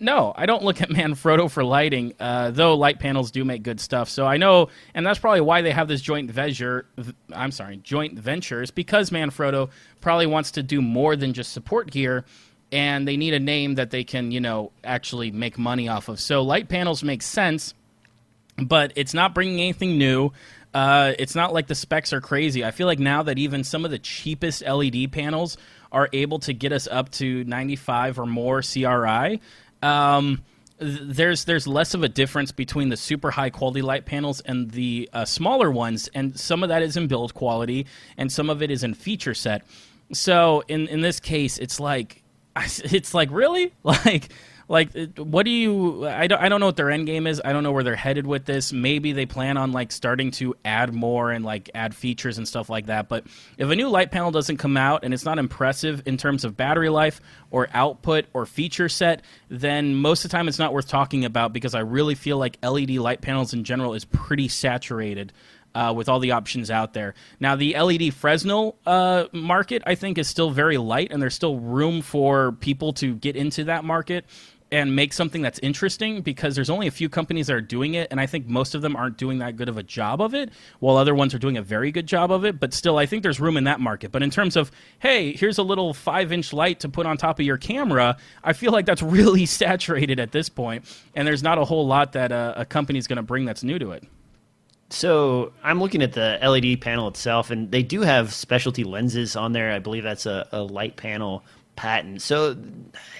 no, 0.00 0.32
I 0.34 0.46
don't 0.46 0.62
look 0.64 0.80
at 0.80 0.88
Manfrotto 0.90 1.50
for 1.50 1.62
lighting, 1.62 2.14
uh, 2.18 2.50
though 2.50 2.76
Litepanels 2.76 3.30
do 3.30 3.44
make 3.44 3.62
good 3.62 3.78
stuff. 3.78 4.08
So 4.08 4.26
I 4.26 4.38
know, 4.38 4.68
and 4.94 5.06
that's 5.06 5.18
probably 5.18 5.42
why 5.42 5.62
they 5.62 5.72
have 5.72 5.88
this 5.88 6.00
joint 6.00 6.30
venture. 6.30 6.86
I'm 7.32 7.52
sorry, 7.52 7.76
joint 7.76 8.18
ventures 8.18 8.70
because 8.70 9.10
Manfrotto 9.10 9.70
probably 10.00 10.26
wants 10.26 10.52
to 10.52 10.62
do 10.62 10.80
more 10.80 11.16
than 11.16 11.34
just 11.34 11.52
support 11.52 11.90
gear, 11.90 12.24
and 12.72 13.06
they 13.06 13.16
need 13.16 13.34
a 13.34 13.40
name 13.40 13.74
that 13.74 13.90
they 13.90 14.04
can, 14.04 14.30
you 14.30 14.40
know, 14.40 14.72
actually 14.82 15.30
make 15.30 15.58
money 15.58 15.88
off 15.88 16.08
of. 16.08 16.18
So 16.18 16.44
Litepanels 16.44 17.02
make 17.02 17.22
sense, 17.22 17.74
but 18.56 18.92
it's 18.96 19.12
not 19.12 19.34
bringing 19.34 19.60
anything 19.60 19.98
new. 19.98 20.32
Uh, 20.72 21.14
it's 21.18 21.34
not 21.34 21.52
like 21.52 21.66
the 21.66 21.74
specs 21.74 22.12
are 22.12 22.20
crazy. 22.20 22.64
I 22.64 22.70
feel 22.70 22.86
like 22.86 23.00
now 23.00 23.24
that 23.24 23.38
even 23.38 23.64
some 23.64 23.84
of 23.84 23.90
the 23.90 23.98
cheapest 23.98 24.62
LED 24.62 25.10
panels 25.10 25.56
are 25.92 26.08
able 26.12 26.38
to 26.40 26.52
get 26.52 26.72
us 26.72 26.88
up 26.90 27.10
to 27.12 27.44
95 27.44 28.18
or 28.18 28.26
more 28.26 28.62
CRI. 28.62 29.40
Um, 29.82 30.42
there's 30.80 31.44
there's 31.44 31.66
less 31.66 31.92
of 31.92 32.02
a 32.02 32.08
difference 32.08 32.52
between 32.52 32.88
the 32.88 32.96
super 32.96 33.30
high 33.30 33.50
quality 33.50 33.82
light 33.82 34.06
panels 34.06 34.40
and 34.40 34.70
the 34.70 35.10
uh, 35.12 35.26
smaller 35.26 35.70
ones, 35.70 36.08
and 36.14 36.38
some 36.38 36.62
of 36.62 36.70
that 36.70 36.82
is 36.82 36.96
in 36.96 37.06
build 37.06 37.34
quality, 37.34 37.86
and 38.16 38.32
some 38.32 38.48
of 38.48 38.62
it 38.62 38.70
is 38.70 38.82
in 38.82 38.94
feature 38.94 39.34
set. 39.34 39.62
So 40.12 40.64
in 40.68 40.88
in 40.88 41.02
this 41.02 41.20
case, 41.20 41.58
it's 41.58 41.78
like 41.80 42.22
it's 42.56 43.12
like 43.12 43.30
really 43.30 43.72
like 43.82 44.30
like 44.70 44.92
what 45.18 45.44
do 45.44 45.50
you 45.50 46.06
I 46.06 46.28
don't, 46.28 46.40
I 46.40 46.48
don't 46.48 46.60
know 46.60 46.66
what 46.66 46.76
their 46.76 46.90
end 46.90 47.06
game 47.06 47.26
is. 47.26 47.42
I 47.44 47.52
don't 47.52 47.64
know 47.64 47.72
where 47.72 47.82
they're 47.82 47.96
headed 47.96 48.24
with 48.24 48.44
this. 48.44 48.72
Maybe 48.72 49.12
they 49.12 49.26
plan 49.26 49.56
on 49.56 49.72
like 49.72 49.90
starting 49.90 50.30
to 50.32 50.54
add 50.64 50.94
more 50.94 51.32
and 51.32 51.44
like 51.44 51.70
add 51.74 51.92
features 51.92 52.38
and 52.38 52.46
stuff 52.46 52.70
like 52.70 52.86
that. 52.86 53.08
But 53.08 53.26
if 53.58 53.68
a 53.68 53.74
new 53.74 53.88
light 53.88 54.12
panel 54.12 54.30
doesn't 54.30 54.58
come 54.58 54.76
out 54.76 55.04
and 55.04 55.12
it's 55.12 55.24
not 55.24 55.40
impressive 55.40 56.04
in 56.06 56.16
terms 56.16 56.44
of 56.44 56.56
battery 56.56 56.88
life 56.88 57.20
or 57.50 57.68
output 57.74 58.26
or 58.32 58.46
feature 58.46 58.88
set 58.88 59.22
then 59.48 59.96
most 59.96 60.24
of 60.24 60.30
the 60.30 60.36
time 60.36 60.46
it's 60.46 60.58
not 60.58 60.72
worth 60.72 60.86
talking 60.86 61.24
about 61.24 61.52
because 61.52 61.74
i 61.74 61.80
really 61.80 62.14
feel 62.14 62.38
like 62.38 62.56
led 62.62 62.88
light 62.90 63.20
panels 63.20 63.52
in 63.52 63.64
general 63.64 63.92
is 63.94 64.04
pretty 64.04 64.46
saturated 64.46 65.32
uh, 65.74 65.92
with 65.96 66.08
all 66.08 66.18
the 66.18 66.32
options 66.32 66.70
out 66.70 66.94
there. 66.94 67.14
Now, 67.38 67.56
the 67.56 67.78
LED 67.78 68.12
Fresnel 68.14 68.76
uh, 68.86 69.26
market, 69.32 69.82
I 69.86 69.94
think, 69.94 70.18
is 70.18 70.28
still 70.28 70.50
very 70.50 70.78
light, 70.78 71.12
and 71.12 71.22
there's 71.22 71.34
still 71.34 71.58
room 71.58 72.02
for 72.02 72.52
people 72.52 72.92
to 72.94 73.14
get 73.14 73.36
into 73.36 73.64
that 73.64 73.84
market 73.84 74.24
and 74.72 74.94
make 74.94 75.12
something 75.12 75.42
that's 75.42 75.58
interesting 75.60 76.22
because 76.22 76.54
there's 76.54 76.70
only 76.70 76.86
a 76.86 76.90
few 76.90 77.08
companies 77.08 77.48
that 77.48 77.54
are 77.54 77.60
doing 77.60 77.94
it 77.94 78.08
and 78.10 78.20
i 78.20 78.26
think 78.26 78.46
most 78.46 78.74
of 78.74 78.82
them 78.82 78.96
aren't 78.96 79.16
doing 79.16 79.38
that 79.38 79.56
good 79.56 79.68
of 79.68 79.76
a 79.76 79.82
job 79.82 80.20
of 80.20 80.34
it 80.34 80.50
while 80.78 80.96
other 80.96 81.14
ones 81.14 81.34
are 81.34 81.38
doing 81.38 81.56
a 81.56 81.62
very 81.62 81.90
good 81.90 82.06
job 82.06 82.30
of 82.30 82.44
it. 82.44 82.60
But 82.60 82.72
still 82.72 82.98
i 82.98 83.06
think 83.06 83.22
there's 83.22 83.40
room 83.40 83.56
in 83.56 83.64
that 83.64 83.80
market. 83.80 84.12
But 84.12 84.22
in 84.22 84.30
terms 84.30 84.56
of 84.56 84.70
hey 85.00 85.32
here's 85.32 85.58
a 85.58 85.62
little 85.62 85.94
five 85.94 86.32
inch 86.32 86.52
light 86.52 86.80
to 86.80 86.88
put 86.88 87.06
on 87.06 87.16
top 87.16 87.38
of 87.38 87.46
your 87.46 87.58
camera 87.58 88.16
i 88.44 88.52
feel 88.52 88.72
like 88.72 88.86
that's 88.86 89.02
really 89.20 89.46
saturated 89.46 90.20
at 90.20 90.32
this 90.32 90.48
point 90.48 90.84
and 91.14 91.26
there's 91.26 91.42
not 91.42 91.58
a 91.58 91.64
whole 91.64 91.86
lot 91.86 92.12
that 92.12 92.32
a, 92.32 92.54
a 92.56 92.64
company's 92.64 93.06
going 93.06 93.16
to 93.16 93.22
bring 93.22 93.44
that's 93.44 93.62
new 93.62 93.78
to 93.78 93.92
it. 93.92 94.04
So 94.90 95.52
I'm 95.62 95.78
looking 95.78 96.02
at 96.02 96.12
the 96.14 96.38
LED 96.42 96.80
panel 96.80 97.06
itself, 97.06 97.50
and 97.50 97.70
they 97.70 97.82
do 97.82 98.00
have 98.00 98.32
specialty 98.34 98.82
lenses 98.82 99.36
on 99.36 99.52
there. 99.52 99.72
I 99.72 99.78
believe 99.78 100.02
that's 100.02 100.26
a, 100.26 100.48
a 100.50 100.62
light 100.62 100.96
panel 100.96 101.44
patent. 101.80 102.20
So 102.20 102.56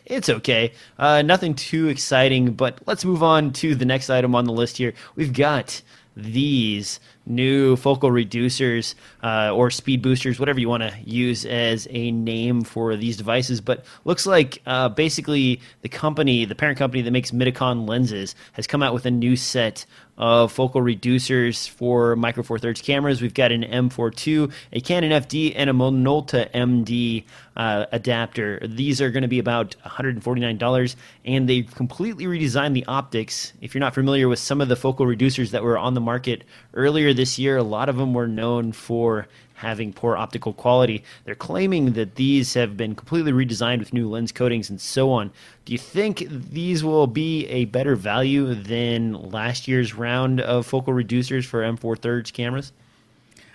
it's 0.05 0.29
okay. 0.29 0.73
Uh, 0.99 1.23
nothing 1.23 1.55
too 1.55 1.89
exciting, 1.89 2.53
but 2.53 2.79
let's 2.87 3.07
move 3.07 3.23
on 3.23 3.55
to 3.55 3.75
the 3.75 3.87
next 3.87 4.11
item 4.11 4.35
on 4.35 4.45
the 4.45 4.53
list 4.53 4.77
here. 4.77 4.93
We've 5.17 5.33
got 5.33 5.81
these 6.15 7.01
new 7.25 7.77
focal 7.77 8.11
reducers 8.11 8.95
uh, 9.23 9.55
or 9.55 9.71
speed 9.71 10.03
boosters, 10.03 10.39
whatever 10.39 10.61
you 10.61 10.69
want 10.69 10.83
to 10.83 10.93
use 11.03 11.47
as 11.47 11.89
a 11.91 12.11
name 12.11 12.63
for 12.63 12.97
these 12.97 13.17
devices. 13.17 13.63
But 13.63 13.87
looks 14.05 14.27
like 14.27 14.61
uh, 14.67 14.91
basically 14.91 15.63
the 15.81 15.89
company, 15.89 16.45
the 16.45 16.55
parent 16.55 16.77
company 16.77 17.03
that 17.03 17.11
makes 17.13 17.31
Mitakon 17.31 17.89
lenses, 17.89 18.35
has 18.53 18.67
come 18.67 18.83
out 18.83 18.93
with 18.93 19.07
a 19.07 19.11
new 19.11 19.37
set 19.37 19.87
of 20.21 20.53
focal 20.53 20.83
reducers 20.83 21.67
for 21.67 22.15
Micro 22.15 22.43
Four 22.43 22.59
Thirds 22.59 22.83
cameras. 22.83 23.23
We've 23.23 23.33
got 23.33 23.53
an 23.53 23.65
M42, 23.65 24.53
a 24.71 24.81
Canon 24.81 25.13
FD, 25.13 25.55
and 25.57 25.71
a 25.71 25.73
Minolta 25.73 26.53
MD 26.53 27.25
uh, 27.57 27.87
adapter. 27.91 28.61
These 28.63 29.01
are 29.01 29.11
going 29.11 29.23
to 29.23 29.29
be 29.29 29.39
about 29.39 29.75
$149, 29.85 30.97
and 31.25 31.49
they've 31.49 31.75
completely 31.75 32.27
redesigned 32.27 32.75
the 32.75 32.85
optics. 32.85 33.55
If 33.63 33.75
you're 33.75 33.81
not 33.81 33.95
familiar 33.95 34.29
with 34.29 34.39
some 34.39 34.61
of 34.61 34.69
the 34.69 34.77
focal 34.77 35.07
reducers 35.07 35.53
that 35.53 35.63
were 35.63 35.79
on 35.79 35.95
the 35.95 36.03
market 36.03 36.45
earlier 36.75 37.15
this 37.15 37.39
year, 37.39 37.57
a 37.57 37.63
lot 37.63 37.89
of 37.89 37.97
them 37.97 38.13
were 38.13 38.29
known 38.29 38.73
for 38.73 39.27
having 39.61 39.93
poor 39.93 40.17
optical 40.17 40.55
quality. 40.55 41.05
They're 41.25 41.35
claiming 41.35 41.93
that 41.93 42.15
these 42.15 42.55
have 42.55 42.79
been 42.79 42.95
completely 42.95 43.31
redesigned 43.31 43.79
with 43.79 43.93
new 43.93 44.09
lens 44.09 44.33
coatings 44.33 44.71
and 44.71 44.81
so 44.81 45.11
on. 45.13 45.31
Do 45.67 45.73
you 45.73 45.79
think 45.79 46.27
these 46.29 46.83
will 46.83 47.07
be 47.07 47.47
a 47.47 47.67
better 47.67 47.95
value 47.95 48.55
than 48.55 49.13
last 49.13 49.69
year's 49.69 49.95
round 49.95 50.41
of 50.41 50.67
focal 50.67 50.95
reducers 50.95 51.45
for 51.45 51.61
M4 51.61 51.99
thirds 51.99 52.31
cameras? 52.31 52.73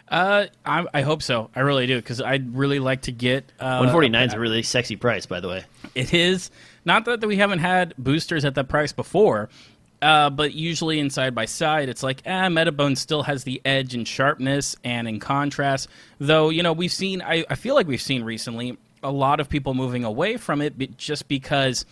Uh, 0.08 0.46
I, 0.64 0.86
I, 0.94 1.02
hope 1.02 1.24
so. 1.24 1.50
I 1.56 1.62
really 1.62 1.88
do 1.88 1.96
because 1.96 2.22
I'd 2.22 2.56
really 2.56 2.78
like 2.78 3.02
to 3.04 3.12
get. 3.12 3.52
Uh, 3.60 3.82
149 3.82 4.28
is 4.28 4.34
a 4.36 4.40
really 4.40 4.62
sexy 4.62 4.96
price, 4.96 5.26
by 5.26 5.40
the 5.40 5.48
way. 5.48 5.66
It 5.96 6.14
is 6.14 6.52
not 6.86 7.06
that 7.06 7.26
we 7.26 7.38
haven't 7.38 7.60
had 7.60 7.96
boosters 7.98 8.46
at 8.46 8.54
that 8.54 8.70
price 8.70 8.94
before, 8.94 9.50
uh, 10.06 10.30
but 10.30 10.54
usually 10.54 11.00
in 11.00 11.10
side 11.10 11.34
by 11.34 11.46
side, 11.46 11.90
it's 11.90 12.04
like, 12.04 12.22
ah, 12.28 12.48
Metabone 12.48 12.96
still 12.96 13.24
has 13.24 13.44
the 13.44 13.60
edge 13.66 13.96
and 13.96 14.08
sharpness 14.08 14.76
and 14.84 15.08
in 15.08 15.20
contrast. 15.20 15.90
Though, 16.20 16.50
you 16.50 16.62
know, 16.62 16.74
we've 16.74 16.94
seen, 16.94 17.24
I, 17.24 17.44
I 17.50 17.56
feel 17.56 17.74
like 17.74 17.88
we've 17.88 18.00
seen 18.00 18.24
recently 18.24 18.78
a 19.02 19.12
lot 19.12 19.40
of 19.40 19.50
people 19.50 19.74
moving 19.74 20.04
away 20.04 20.38
from 20.38 20.62
it 20.62 20.96
just 20.98 21.28
because 21.28 21.86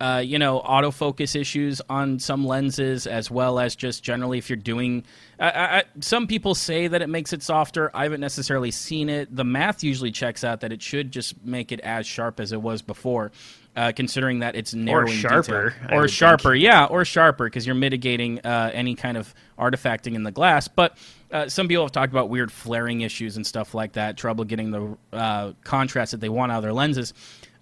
uh, 0.00 0.22
you 0.24 0.38
know, 0.38 0.62
autofocus 0.62 1.38
issues 1.38 1.82
on 1.90 2.18
some 2.18 2.46
lenses, 2.46 3.06
as 3.06 3.30
well 3.30 3.58
as 3.58 3.76
just 3.76 4.02
generally 4.02 4.38
if 4.38 4.48
you're 4.48 4.56
doing. 4.56 5.04
I, 5.38 5.50
I, 5.50 5.82
some 6.00 6.26
people 6.26 6.54
say 6.54 6.88
that 6.88 7.02
it 7.02 7.08
makes 7.10 7.34
it 7.34 7.42
softer. 7.42 7.90
I 7.92 8.04
haven't 8.04 8.22
necessarily 8.22 8.70
seen 8.70 9.10
it. 9.10 9.34
The 9.34 9.44
math 9.44 9.84
usually 9.84 10.10
checks 10.10 10.42
out 10.42 10.62
that 10.62 10.72
it 10.72 10.80
should 10.80 11.12
just 11.12 11.44
make 11.44 11.70
it 11.70 11.80
as 11.80 12.06
sharp 12.06 12.40
as 12.40 12.52
it 12.52 12.62
was 12.62 12.80
before. 12.80 13.30
Uh, 13.76 13.92
considering 13.94 14.40
that 14.40 14.56
it's 14.56 14.74
narrowing 14.74 15.08
or 15.08 15.16
sharper. 15.16 15.74
Or 15.92 16.08
sharper, 16.08 16.54
yeah, 16.56 16.86
or 16.86 17.04
sharper 17.04 17.44
because 17.44 17.64
you're 17.64 17.76
mitigating 17.76 18.40
uh, 18.40 18.72
any 18.74 18.96
kind 18.96 19.16
of 19.16 19.32
artifacting 19.56 20.14
in 20.16 20.24
the 20.24 20.32
glass. 20.32 20.66
But 20.66 20.98
uh, 21.30 21.48
some 21.48 21.68
people 21.68 21.84
have 21.84 21.92
talked 21.92 22.12
about 22.12 22.30
weird 22.30 22.50
flaring 22.50 23.02
issues 23.02 23.36
and 23.36 23.46
stuff 23.46 23.72
like 23.72 23.92
that, 23.92 24.16
trouble 24.16 24.44
getting 24.44 24.72
the 24.72 24.96
uh, 25.12 25.52
contrast 25.62 26.10
that 26.10 26.20
they 26.20 26.28
want 26.28 26.50
out 26.50 26.56
of 26.56 26.62
their 26.62 26.72
lenses. 26.72 27.14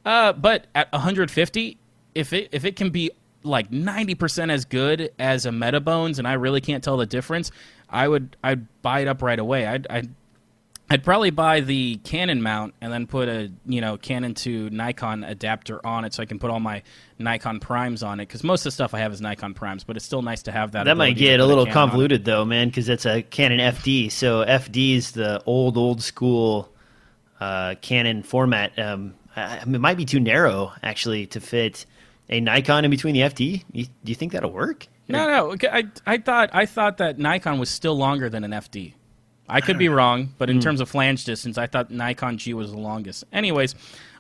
Uh, 0.05 0.33
but 0.33 0.67
at 0.75 0.91
150, 0.93 1.77
if 2.15 2.33
it 2.33 2.49
if 2.53 2.65
it 2.65 2.77
can 2.77 2.89
be 2.89 3.11
like 3.43 3.71
90% 3.71 4.51
as 4.51 4.65
good 4.65 5.13
as 5.19 5.47
a 5.47 5.51
Metabones, 5.51 6.19
and 6.19 6.27
I 6.27 6.35
really 6.35 6.61
can't 6.61 6.83
tell 6.83 6.97
the 6.97 7.07
difference, 7.07 7.51
I 7.89 8.09
would 8.09 8.37
I'd 8.43 8.67
buy 8.83 9.01
it 9.01 9.09
up 9.09 9.23
right 9.23 9.39
away. 9.39 9.67
I'd, 9.67 9.87
I'd 9.89 10.09
I'd 10.91 11.05
probably 11.05 11.31
buy 11.31 11.61
the 11.61 11.97
Canon 11.97 12.41
mount 12.43 12.75
and 12.81 12.91
then 12.91 13.07
put 13.07 13.29
a 13.29 13.53
you 13.67 13.81
know 13.81 13.99
Canon 13.99 14.35
to 14.37 14.71
Nikon 14.71 15.23
adapter 15.23 15.85
on 15.87 16.05
it, 16.05 16.15
so 16.15 16.23
I 16.23 16.27
can 16.27 16.39
put 16.39 16.51
all 16.51 16.61
my 16.61 16.83
Nikon 17.19 17.61
primes 17.61 18.03
on 18.03 18.21
it. 18.21 18.27
Because 18.27 18.43
most 18.43 18.61
of 18.61 18.65
the 18.65 18.71
stuff 18.71 18.95
I 18.95 19.01
have 19.01 19.13
is 19.13 19.21
Nikon 19.21 19.53
primes, 19.53 19.85
but 19.85 19.97
it's 19.97 20.05
still 20.05 20.23
nice 20.23 20.43
to 20.45 20.53
have 20.53 20.73
that. 20.73 20.85
That 20.85 20.97
might 20.97 21.17
get 21.17 21.41
a 21.41 21.47
little 21.47 21.67
convoluted 21.67 22.25
though, 22.25 22.45
man, 22.45 22.69
because 22.69 22.89
it's 22.89 23.05
a 23.05 23.23
Canon 23.23 23.59
FD. 23.59 24.11
So 24.11 24.45
FD 24.45 24.97
is 24.97 25.13
the 25.13 25.43
old, 25.45 25.77
old 25.77 26.03
school 26.03 26.73
uh, 27.39 27.75
Canon 27.83 28.23
format. 28.23 28.79
Um, 28.79 29.15
I, 29.37 29.59
it 29.59 29.67
might 29.67 29.99
be 29.99 30.07
too 30.07 30.21
narrow 30.21 30.73
actually 30.83 31.27
to 31.29 31.41
fit 31.41 31.85
a 32.31 32.41
Nikon 32.41 32.85
in 32.85 32.91
between 32.91 33.15
the 33.15 33.21
FD. 33.21 33.65
You, 33.73 33.85
do 33.85 33.91
you 34.05 34.15
think 34.15 34.33
that'll 34.33 34.53
work? 34.53 34.87
No, 35.09 35.27
no. 35.27 35.57
I 35.71 35.85
I 36.07 36.19
thought 36.19 36.51
I 36.53 36.67
thought 36.67 36.99
that 36.99 37.19
Nikon 37.19 37.59
was 37.59 37.71
still 37.71 37.97
longer 37.97 38.29
than 38.29 38.45
an 38.45 38.51
FD. 38.53 38.95
I 39.49 39.61
could 39.61 39.79
be 39.79 39.89
wrong, 39.89 40.35
but 40.39 40.51
in 40.51 40.61
terms 40.61 40.81
of 40.81 40.89
flange 40.89 41.25
distance, 41.25 41.57
I 41.57 41.67
thought 41.67 41.91
Nikon 41.91 42.39
G 42.39 42.55
was 42.55 42.71
the 42.71 42.79
longest. 42.79 43.25
Anyways, 43.33 43.75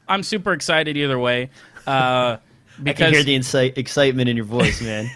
I'm 0.08 0.22
super 0.22 0.52
excited 0.52 0.96
either 0.96 1.18
way. 1.18 1.50
Uh, 1.86 1.90
I 1.90 2.38
can 2.76 2.84
because 2.84 3.12
hear 3.12 3.22
the 3.24 3.34
incite, 3.34 3.76
excitement 3.76 4.28
in 4.28 4.36
your 4.36 4.46
voice, 4.46 4.80
man. 4.80 5.10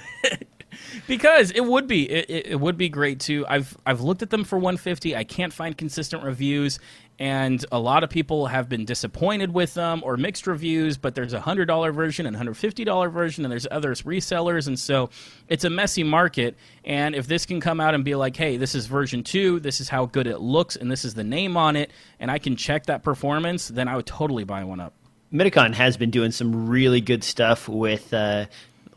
because 1.07 1.51
it 1.53 1.65
would 1.65 1.87
be 1.87 2.11
it, 2.11 2.29
it, 2.29 2.47
it 2.49 2.61
would 2.61 2.77
be 2.77 2.89
great 2.89 3.21
too. 3.21 3.47
I've 3.49 3.77
I've 3.87 4.01
looked 4.01 4.23
at 4.23 4.31
them 4.31 4.45
for 4.45 4.59
150. 4.59 5.17
I 5.17 5.25
can't 5.25 5.53
find 5.53 5.77
consistent 5.77 6.25
reviews, 6.25 6.79
and 7.19 7.65
a 7.71 7.79
lot 7.79 8.03
of 8.05 8.11
people 8.11 8.47
have 8.47 8.69
been 8.69 8.85
disappointed 8.85 9.53
with 9.55 9.75
them 9.75 10.03
or 10.05 10.17
mixed 10.17 10.47
reviews. 10.47 10.97
But 10.97 11.15
there's 11.15 11.33
a 11.33 11.41
hundred 11.41 11.67
dollar 11.67 11.93
version 11.93 12.27
and 12.27 12.37
hundred 12.37 12.57
fifty 12.57 12.85
dollar 12.85 13.09
version, 13.09 13.45
and 13.45 13.53
there's 13.53 13.67
others 13.71 14.03
resellers, 14.03 14.67
and 14.67 14.79
so 14.79 15.11
it's 15.49 15.65
a 15.65 15.71
messy 15.71 16.03
market. 16.03 16.57
And 16.85 17.15
if 17.15 17.27
this 17.27 17.47
can 17.47 17.61
come 17.61 17.81
out 17.81 17.95
and 17.95 18.05
be 18.05 18.15
like, 18.15 18.37
hey, 18.37 18.57
this 18.57 18.75
is 18.75 18.87
version 18.87 19.23
two, 19.23 19.61
this 19.61 19.81
is 19.81 19.89
how 19.89 20.07
good 20.07 20.27
it 20.27 20.41
looks, 20.41 20.77
and 20.77 20.91
this 20.91 21.05
is 21.05 21.15
the 21.15 21.25
name 21.25 21.57
on 21.57 21.77
it, 21.77 21.91
and 22.19 22.31
I 22.31 22.39
can 22.39 22.57
check 22.57 22.87
that 22.87 23.03
performance, 23.03 23.69
then 23.69 23.89
I 23.89 23.97
would 23.97 24.07
totally 24.07 24.45
buy 24.45 24.65
one 24.65 24.81
up. 24.81 24.95
Mitakon 25.33 25.73
has 25.75 25.97
been 25.97 26.11
doing 26.11 26.31
some 26.31 26.69
really 26.69 27.01
good 27.01 27.25
stuff 27.25 27.67
with 27.67 28.13
uh, 28.13 28.47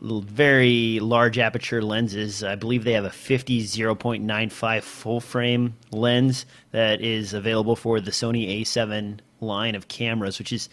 very 0.00 1.00
large 1.00 1.38
aperture 1.38 1.82
lenses. 1.82 2.44
I 2.44 2.54
believe 2.54 2.84
they 2.84 2.92
have 2.92 3.04
a 3.04 3.10
50 3.10 3.62
0.95 3.62 4.82
full 4.82 5.20
frame 5.20 5.74
lens 5.90 6.46
that 6.72 7.00
is 7.00 7.32
available 7.32 7.76
for 7.76 8.00
the 8.00 8.10
Sony 8.10 8.60
A7 8.60 9.20
line 9.40 9.74
of 9.74 9.88
cameras, 9.88 10.38
which 10.38 10.52
is 10.52 10.68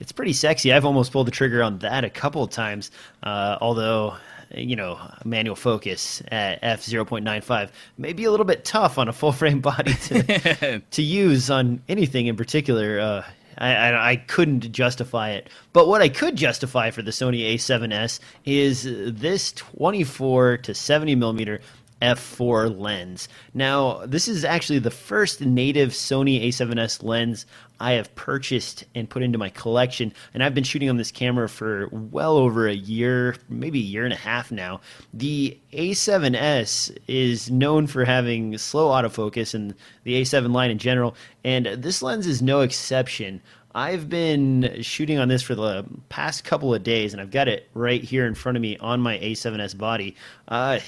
it's 0.00 0.12
pretty 0.12 0.32
sexy. 0.32 0.72
I've 0.72 0.84
almost 0.84 1.12
pulled 1.12 1.26
the 1.26 1.32
trigger 1.32 1.62
on 1.62 1.78
that 1.78 2.04
a 2.04 2.10
couple 2.10 2.42
of 2.42 2.50
times, 2.50 2.90
uh, 3.22 3.58
although 3.60 4.16
you 4.54 4.76
know 4.76 5.00
manual 5.24 5.56
focus 5.56 6.22
at 6.28 6.58
f 6.62 6.82
0.95 6.82 7.70
may 7.98 8.12
be 8.12 8.24
a 8.24 8.30
little 8.30 8.46
bit 8.46 8.64
tough 8.64 8.98
on 8.98 9.08
a 9.08 9.12
full 9.12 9.32
frame 9.32 9.60
body 9.72 9.94
to 9.94 10.80
to 10.90 11.02
use 11.02 11.50
on 11.50 11.80
anything 11.88 12.26
in 12.26 12.36
particular. 12.36 13.00
Uh, 13.00 13.24
I, 13.58 13.74
I, 13.74 14.10
I 14.10 14.16
couldn't 14.16 14.72
justify 14.72 15.30
it. 15.30 15.48
But 15.72 15.88
what 15.88 16.02
I 16.02 16.08
could 16.08 16.36
justify 16.36 16.90
for 16.90 17.02
the 17.02 17.10
Sony 17.10 17.54
A7S 17.54 18.20
is 18.44 18.84
this 18.84 19.52
24 19.52 20.58
to 20.58 20.74
70 20.74 21.14
millimeter 21.14 21.60
f4 22.02 22.78
lens. 22.78 23.28
Now, 23.54 24.04
this 24.06 24.28
is 24.28 24.44
actually 24.44 24.80
the 24.80 24.90
first 24.90 25.40
native 25.40 25.90
Sony 25.90 26.44
A7S 26.46 27.02
lens 27.02 27.46
I 27.80 27.92
have 27.92 28.14
purchased 28.14 28.84
and 28.94 29.10
put 29.10 29.22
into 29.22 29.38
my 29.38 29.50
collection, 29.50 30.12
and 30.32 30.42
I've 30.42 30.54
been 30.54 30.64
shooting 30.64 30.88
on 30.88 30.96
this 30.96 31.10
camera 31.10 31.48
for 31.48 31.88
well 31.90 32.36
over 32.36 32.68
a 32.68 32.74
year, 32.74 33.36
maybe 33.48 33.80
a 33.80 33.82
year 33.82 34.04
and 34.04 34.12
a 34.12 34.16
half 34.16 34.52
now. 34.52 34.80
The 35.12 35.58
A7S 35.72 36.96
is 37.08 37.50
known 37.50 37.86
for 37.86 38.04
having 38.04 38.56
slow 38.58 38.88
autofocus 38.88 39.54
and 39.54 39.74
the 40.04 40.20
A7 40.20 40.52
line 40.52 40.70
in 40.70 40.78
general, 40.78 41.16
and 41.44 41.66
this 41.66 42.02
lens 42.02 42.26
is 42.26 42.40
no 42.40 42.60
exception. 42.60 43.42
I've 43.74 44.08
been 44.08 44.82
shooting 44.82 45.18
on 45.18 45.26
this 45.26 45.42
for 45.42 45.56
the 45.56 45.84
past 46.08 46.44
couple 46.44 46.72
of 46.72 46.84
days, 46.84 47.12
and 47.12 47.20
I've 47.20 47.32
got 47.32 47.48
it 47.48 47.68
right 47.74 48.02
here 48.02 48.24
in 48.24 48.34
front 48.34 48.56
of 48.56 48.62
me 48.62 48.76
on 48.78 49.00
my 49.00 49.18
A7S 49.18 49.76
body. 49.76 50.14
Uh, 50.46 50.78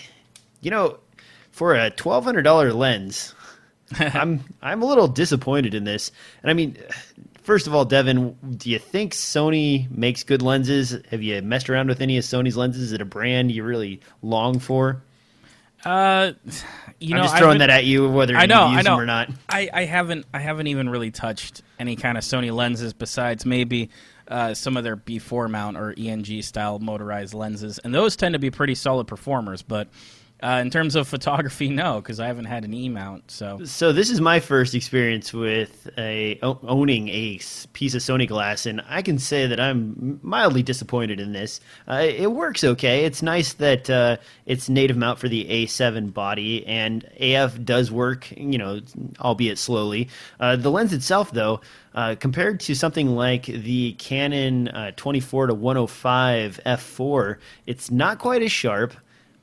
you 0.61 0.71
know, 0.71 0.99
for 1.51 1.75
a 1.75 1.91
twelve 1.91 2.25
hundred 2.25 2.43
dollar 2.43 2.73
lens, 2.73 3.35
I'm 3.99 4.43
I'm 4.63 4.83
a 4.83 4.87
little 4.87 5.09
disappointed 5.09 5.75
in 5.75 5.85
this. 5.85 6.13
And 6.43 6.51
I 6.51 6.55
mean, 6.55 6.77
first 7.43 7.67
of 7.67 7.75
all, 7.75 7.85
Devin, 7.85 8.37
do 8.57 8.71
you 8.71 8.79
think 8.79 9.13
Sony 9.13 9.91
makes 9.91 10.25
good 10.25 10.43
lenses? 10.43 10.97
Have 11.11 11.23
you 11.23 11.41
messed 11.43 11.71
around 11.71 11.89
with 11.89 12.01
any 12.01 12.19
of 12.19 12.25
Sony's 12.25 12.57
lenses? 12.57 12.83
Is 12.83 12.93
it 12.93 13.01
a 13.01 13.05
brand 13.07 13.53
you 13.53 13.63
really 13.65 14.01
long 14.23 14.59
for? 14.59 15.03
Uh, 15.85 16.33
you 16.99 17.15
I'm 17.15 17.19
know, 17.19 17.23
just 17.23 17.35
I've 17.35 17.41
throwing 17.41 17.59
that 17.59 17.71
at 17.71 17.85
you, 17.85 18.09
whether 18.09 18.37
I 18.37 18.43
you 18.43 18.49
know, 18.49 18.71
use 18.71 18.79
I 18.79 18.83
know. 18.83 18.91
them 18.93 19.01
or 19.01 19.07
not. 19.07 19.31
I, 19.49 19.71
I 19.73 19.85
haven't 19.85 20.27
I 20.35 20.41
haven't 20.41 20.67
even 20.67 20.89
really 20.89 21.11
touched 21.11 21.63
any 21.79 21.97
kind 21.97 22.19
of 22.19 22.25
Sony 22.25 22.53
lenses 22.55 22.93
besides 22.93 23.47
maybe 23.47 23.91
uh, 24.29 24.55
some 24.55 24.77
of 24.77 24.83
their 24.83 24.97
B4 24.97 25.49
mount 25.49 25.77
or 25.77 25.95
ENG 25.97 26.43
style 26.43 26.79
motorized 26.81 27.35
lenses, 27.35 27.79
and 27.79 27.95
those 27.95 28.17
tend 28.17 28.33
to 28.33 28.39
be 28.39 28.51
pretty 28.51 28.75
solid 28.75 29.07
performers. 29.07 29.63
But 29.63 29.89
uh, 30.43 30.61
in 30.63 30.71
terms 30.71 30.95
of 30.97 31.09
photography, 31.09 31.69
no, 31.69 32.01
because 32.01 32.21
I 32.21 32.27
haven't 32.27 32.45
had 32.45 32.65
an 32.65 32.75
E 32.75 32.89
mount. 32.89 33.31
So 33.31 33.65
So 33.65 33.93
this 33.93 34.11
is 34.11 34.21
my 34.21 34.39
first 34.41 34.75
experience 34.75 35.33
with 35.33 35.89
a 35.97 36.39
owning 36.43 37.09
a 37.09 37.41
piece 37.73 37.95
of 37.95 38.03
Sony 38.03 38.29
glass, 38.29 38.67
and 38.67 38.83
I 38.89 39.01
can 39.03 39.19
say 39.19 39.47
that 39.47 39.59
I'm 39.59 40.21
mildly 40.23 40.63
disappointed 40.63 41.21
in 41.21 41.33
this. 41.33 41.61
Uh, 41.89 42.07
it 42.07 42.33
works 42.33 42.65
okay. 42.65 43.05
It's 43.05 43.23
nice 43.23 43.55
that 43.55 43.89
uh, 43.89 44.19
it's 44.45 44.69
native 44.69 44.97
mount 44.97 45.19
for 45.19 45.29
the 45.29 45.47
A7 45.47 46.13
body, 46.13 46.67
and 46.67 47.05
AF 47.19 47.63
does 47.65 47.91
work, 47.91 48.31
you 48.37 48.59
know, 48.59 48.81
albeit 49.21 49.59
slowly. 49.59 50.09
Uh, 50.39 50.57
the 50.57 50.71
lens 50.71 50.93
itself, 50.93 51.31
though, 51.33 51.61
uh, 51.95 52.15
compared 52.21 52.61
to 52.61 52.75
something 52.75 53.17
like 53.17 53.47
the 53.47 53.93
Canon 53.95 54.69
uh, 54.69 54.91
24 54.97 55.47
to 55.47 55.55
105 55.55 56.61
f4, 56.67 57.39
it's 57.67 57.91
not 57.91 58.19
quite 58.19 58.43
as 58.43 58.53
sharp. 58.53 58.93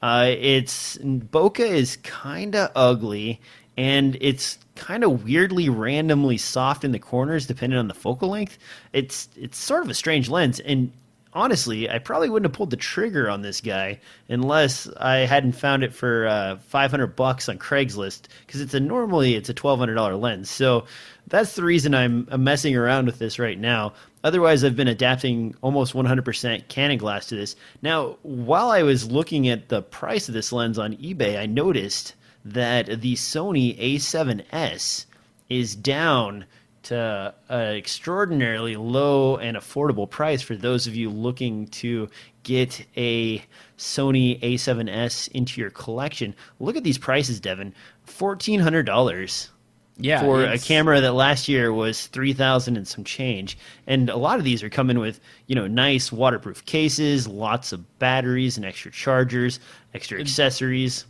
Uh, 0.03 0.35
it's 0.37 0.97
bokeh 0.97 1.61
is 1.61 1.95
kind 2.03 2.55
of 2.55 2.69
ugly, 2.75 3.39
and 3.77 4.17
it's 4.19 4.59
kind 4.75 5.01
of 5.01 5.23
weirdly 5.23 5.69
randomly 5.69 6.37
soft 6.37 6.83
in 6.83 6.91
the 6.91 6.99
corners 6.99 7.47
depending 7.47 7.79
on 7.79 7.87
the 7.87 7.93
focal 7.93 8.27
length. 8.27 8.57
It's 8.91 9.29
it's 9.37 9.57
sort 9.57 9.81
of 9.81 9.89
a 9.89 9.93
strange 9.93 10.29
lens, 10.29 10.59
and 10.59 10.91
honestly, 11.31 11.89
I 11.89 11.99
probably 11.99 12.29
wouldn't 12.29 12.51
have 12.51 12.57
pulled 12.57 12.71
the 12.71 12.75
trigger 12.75 13.29
on 13.29 13.43
this 13.43 13.61
guy 13.61 14.01
unless 14.27 14.89
I 14.97 15.19
hadn't 15.19 15.53
found 15.53 15.85
it 15.85 15.93
for 15.93 16.27
uh, 16.27 16.57
500 16.57 17.15
bucks 17.15 17.47
on 17.47 17.57
Craigslist 17.57 18.23
because 18.45 18.59
it's 18.59 18.73
a 18.73 18.81
normally 18.81 19.35
it's 19.35 19.49
a 19.49 19.53
$1,200 19.53 20.19
lens. 20.19 20.49
So 20.49 20.83
that's 21.27 21.55
the 21.55 21.63
reason 21.63 21.95
I'm, 21.95 22.27
I'm 22.29 22.43
messing 22.43 22.75
around 22.75 23.05
with 23.05 23.19
this 23.19 23.39
right 23.39 23.57
now. 23.57 23.93
Otherwise, 24.23 24.63
I've 24.63 24.75
been 24.75 24.87
adapting 24.87 25.55
almost 25.61 25.93
100% 25.93 26.67
Canon 26.69 26.97
glass 26.97 27.27
to 27.27 27.35
this. 27.35 27.55
Now, 27.81 28.17
while 28.21 28.69
I 28.69 28.83
was 28.83 29.11
looking 29.11 29.49
at 29.49 29.69
the 29.69 29.81
price 29.81 30.27
of 30.27 30.33
this 30.33 30.51
lens 30.51 30.79
on 30.79 30.95
eBay, 30.95 31.37
I 31.37 31.45
noticed 31.45 32.15
that 32.45 33.01
the 33.01 33.15
Sony 33.15 33.77
A7S 33.79 35.05
is 35.49 35.75
down 35.75 36.45
to 36.83 37.33
an 37.49 37.75
extraordinarily 37.75 38.75
low 38.75 39.37
and 39.37 39.55
affordable 39.55 40.09
price 40.09 40.41
for 40.41 40.55
those 40.55 40.85
of 40.85 40.95
you 40.95 41.09
looking 41.09 41.67
to 41.67 42.09
get 42.43 42.85
a 42.97 43.39
Sony 43.77 44.39
A7S 44.41 45.29
into 45.29 45.61
your 45.61 45.69
collection. 45.69 46.35
Look 46.59 46.75
at 46.75 46.83
these 46.83 46.97
prices, 46.97 47.39
Devin. 47.39 47.73
$1,400 48.07 49.49
yeah, 49.97 50.21
for 50.21 50.43
a 50.43 50.57
camera 50.57 51.01
that 51.01 51.13
last 51.13 51.47
year 51.47 51.71
was 51.71 52.07
3000 52.07 52.77
and 52.77 52.87
some 52.87 53.03
change. 53.03 53.57
And 53.85 54.09
a 54.09 54.17
lot 54.17 54.39
of 54.39 54.45
these 54.45 54.63
are 54.63 54.69
coming 54.69 54.99
with 54.99 55.19
you 55.47 55.55
know 55.55 55.67
nice 55.67 56.11
waterproof 56.11 56.65
cases 56.65 57.27
lots 57.27 57.71
of 57.71 57.99
batteries 57.99 58.57
and 58.57 58.65
extra 58.65 58.91
chargers 58.91 59.59
extra 59.93 60.19
accessories. 60.19 61.05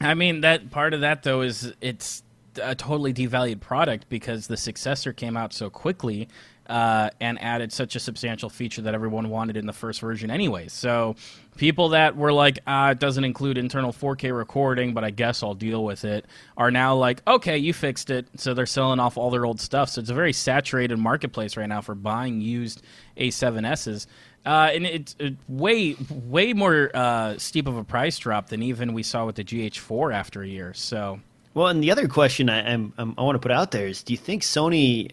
I 0.00 0.14
mean, 0.14 0.40
that 0.42 0.70
part 0.70 0.94
of 0.94 1.00
that 1.00 1.22
though 1.22 1.42
is 1.42 1.72
it's 1.80 2.22
a 2.60 2.74
totally 2.74 3.14
devalued 3.14 3.60
product 3.60 4.08
because 4.08 4.46
the 4.48 4.56
successor 4.56 5.12
came 5.12 5.36
out 5.36 5.52
so 5.52 5.70
quickly 5.70 6.28
uh, 6.68 7.10
and 7.20 7.40
added 7.40 7.72
such 7.72 7.96
a 7.96 8.00
substantial 8.00 8.50
feature 8.50 8.82
that 8.82 8.94
everyone 8.94 9.30
wanted 9.30 9.56
in 9.56 9.66
the 9.66 9.72
first 9.72 10.00
version 10.00 10.30
anyway. 10.30 10.68
So 10.68 11.16
people 11.56 11.90
that 11.90 12.16
were 12.16 12.32
like, 12.32 12.58
ah, 12.66 12.90
it 12.90 12.98
doesn't 12.98 13.24
include 13.24 13.56
internal 13.56 13.92
4K 13.92 14.36
recording, 14.36 14.92
but 14.92 15.02
I 15.02 15.10
guess 15.10 15.42
I'll 15.42 15.54
deal 15.54 15.84
with 15.84 16.04
it, 16.04 16.26
are 16.56 16.70
now 16.70 16.94
like, 16.94 17.22
okay, 17.26 17.56
you 17.56 17.72
fixed 17.72 18.10
it. 18.10 18.26
So 18.36 18.54
they're 18.54 18.66
selling 18.66 19.00
off 19.00 19.16
all 19.16 19.30
their 19.30 19.46
old 19.46 19.60
stuff. 19.60 19.90
So 19.90 20.00
it's 20.00 20.10
a 20.10 20.14
very 20.14 20.32
saturated 20.32 20.98
marketplace 20.98 21.56
right 21.56 21.68
now 21.68 21.80
for 21.80 21.94
buying 21.94 22.40
used 22.40 22.82
A7Ss. 23.16 24.06
Uh, 24.46 24.70
and 24.72 24.86
it's 24.86 25.16
it, 25.18 25.36
way, 25.48 25.96
way 26.10 26.52
more 26.52 26.90
uh, 26.94 27.36
steep 27.38 27.66
of 27.66 27.76
a 27.76 27.84
price 27.84 28.18
drop 28.18 28.48
than 28.48 28.62
even 28.62 28.92
we 28.92 29.02
saw 29.02 29.26
with 29.26 29.36
the 29.36 29.44
GH4 29.44 30.14
after 30.14 30.42
a 30.42 30.46
year. 30.46 30.72
So, 30.74 31.20
well, 31.54 31.66
and 31.66 31.82
the 31.82 31.90
other 31.90 32.08
question 32.08 32.48
I, 32.48 32.72
I'm, 32.72 32.92
I'm, 32.98 33.14
i 33.18 33.22
want 33.22 33.34
to 33.34 33.40
put 33.40 33.50
out 33.50 33.72
there 33.72 33.88
is: 33.88 34.02
Do 34.02 34.12
you 34.12 34.16
think 34.16 34.42
Sony 34.42 35.10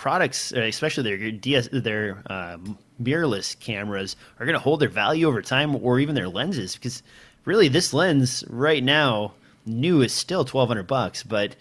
products, 0.00 0.50
uh, 0.54 0.60
especially 0.62 1.02
their 1.02 1.30
DS, 1.30 1.68
their 1.72 2.22
um, 2.26 2.78
mirrorless 3.00 3.58
cameras, 3.60 4.16
are 4.38 4.46
going 4.46 4.54
to 4.54 4.60
hold 4.60 4.80
their 4.80 4.88
value 4.88 5.28
over 5.28 5.42
time, 5.42 5.76
or 5.76 6.00
even 6.00 6.14
their 6.14 6.28
lenses? 6.28 6.74
Because 6.74 7.02
really, 7.44 7.68
this 7.68 7.92
lens 7.92 8.42
right 8.48 8.82
now, 8.82 9.34
new 9.66 10.00
is 10.00 10.12
still 10.12 10.44
twelve 10.44 10.68
hundred 10.68 10.86
bucks, 10.86 11.22
but 11.22 11.54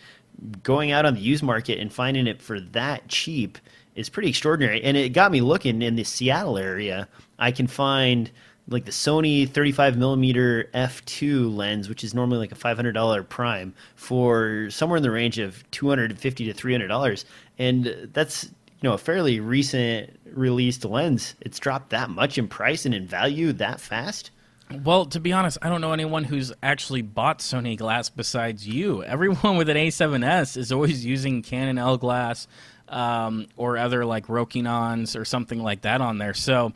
going 0.64 0.92
out 0.92 1.06
on 1.06 1.16
the 1.16 1.20
used 1.20 1.44
market 1.44 1.80
and 1.80 1.92
finding 1.92 2.28
it 2.28 2.42
for 2.42 2.62
that 2.62 3.10
cheap 3.10 3.58
is 3.96 4.08
pretty 4.08 4.30
extraordinary. 4.30 4.82
And 4.82 4.96
it 4.96 5.10
got 5.10 5.34
me 5.34 5.42
looking 5.42 5.82
in 5.82 5.98
the 5.98 6.06
Seattle 6.06 6.58
area. 6.58 7.10
I 7.38 7.52
can 7.52 7.68
find 7.68 8.32
like 8.70 8.86
the 8.86 8.92
Sony 8.92 9.50
35 9.50 9.98
millimeter 9.98 10.70
f2 10.74 11.56
lens, 11.56 11.90
which 11.90 12.04
is 12.04 12.14
normally 12.14 12.38
like 12.38 12.52
a 12.52 12.56
$500 12.56 13.30
prime, 13.30 13.74
for 13.96 14.70
somewhere 14.70 14.98
in 14.98 15.04
the 15.04 15.12
range 15.12 15.40
of 15.40 15.70
250 15.72 16.46
to 16.46 16.54
300 16.54 16.88
dollars, 16.88 17.26
and 17.58 18.10
that's 18.14 18.46
you 18.46 18.88
know 18.88 18.94
a 18.94 18.98
fairly 18.98 19.40
recent 19.40 20.20
released 20.32 20.86
lens. 20.86 21.36
It's 21.42 21.60
dropped 21.60 21.90
that 21.90 22.10
much 22.10 22.38
in 22.38 22.48
price 22.48 22.86
and 22.86 22.94
in 22.94 23.08
value 23.08 23.54
that 23.54 23.80
fast. 23.80 24.32
Well, 24.72 25.06
to 25.08 25.20
be 25.20 25.34
honest, 25.34 25.58
I 25.64 25.70
don't 25.70 25.82
know 25.82 25.94
anyone 25.94 26.24
who's 26.24 26.54
actually 26.62 27.02
bought 27.02 27.40
Sony 27.40 27.76
glass 27.76 28.10
besides 28.10 28.68
you. 28.68 29.04
Everyone 29.04 29.58
with 29.58 29.68
an 29.68 29.78
A7S 29.78 30.58
is 30.58 30.72
always 30.72 31.04
using 31.04 31.42
Canon 31.42 31.80
L 31.80 31.98
glass 31.98 32.48
um, 32.88 33.48
or 33.58 33.78
other 33.78 34.06
like 34.06 34.28
Rokinons 34.28 35.16
or 35.16 35.26
something 35.26 35.60
like 35.60 35.82
that 35.82 36.02
on 36.02 36.20
there. 36.20 36.36
So, 36.36 36.74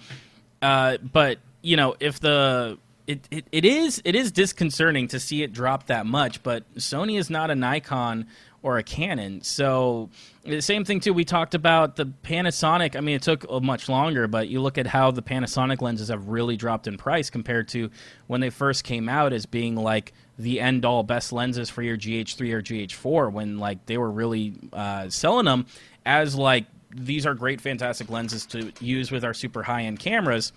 uh, 0.63 0.97
but 0.97 1.37
you 1.63 1.77
know, 1.77 1.95
if 1.99 2.19
the 2.19 2.77
it, 3.07 3.27
it, 3.31 3.45
it 3.51 3.65
is 3.65 4.01
it 4.05 4.15
is 4.15 4.31
disconcerting 4.31 5.07
to 5.09 5.19
see 5.19 5.41
it 5.41 5.51
drop 5.51 5.87
that 5.87 6.05
much, 6.05 6.43
but 6.43 6.71
Sony 6.75 7.17
is 7.17 7.29
not 7.29 7.49
a 7.49 7.55
Nikon 7.55 8.27
or 8.61 8.77
a 8.77 8.83
Canon. 8.83 9.41
So 9.41 10.09
the 10.43 10.61
same 10.61 10.85
thing 10.85 10.99
too. 10.99 11.13
We 11.13 11.25
talked 11.25 11.53
about 11.53 11.95
the 11.97 12.05
Panasonic. 12.05 12.95
I 12.95 13.01
mean, 13.01 13.15
it 13.15 13.21
took 13.21 13.49
much 13.61 13.89
longer, 13.89 14.27
but 14.27 14.47
you 14.47 14.61
look 14.61 14.77
at 14.77 14.87
how 14.87 15.11
the 15.11 15.21
Panasonic 15.21 15.81
lenses 15.81 16.09
have 16.09 16.29
really 16.29 16.55
dropped 16.55 16.87
in 16.87 16.97
price 16.97 17.29
compared 17.29 17.67
to 17.69 17.89
when 18.27 18.39
they 18.39 18.49
first 18.49 18.83
came 18.83 19.09
out 19.09 19.33
as 19.33 19.45
being 19.45 19.75
like 19.75 20.13
the 20.39 20.61
end 20.61 20.85
all 20.85 21.03
best 21.03 21.33
lenses 21.33 21.69
for 21.69 21.81
your 21.81 21.97
GH3 21.97 22.53
or 22.53 22.61
GH4 22.61 23.31
when 23.31 23.59
like 23.59 23.85
they 23.85 23.97
were 23.97 24.09
really 24.11 24.53
uh, 24.71 25.09
selling 25.09 25.45
them 25.45 25.65
as 26.05 26.35
like 26.35 26.65
these 26.95 27.25
are 27.25 27.33
great, 27.33 27.59
fantastic 27.59 28.09
lenses 28.09 28.45
to 28.47 28.71
use 28.79 29.11
with 29.11 29.23
our 29.25 29.33
super 29.33 29.63
high 29.63 29.83
end 29.83 29.99
cameras. 29.99 30.53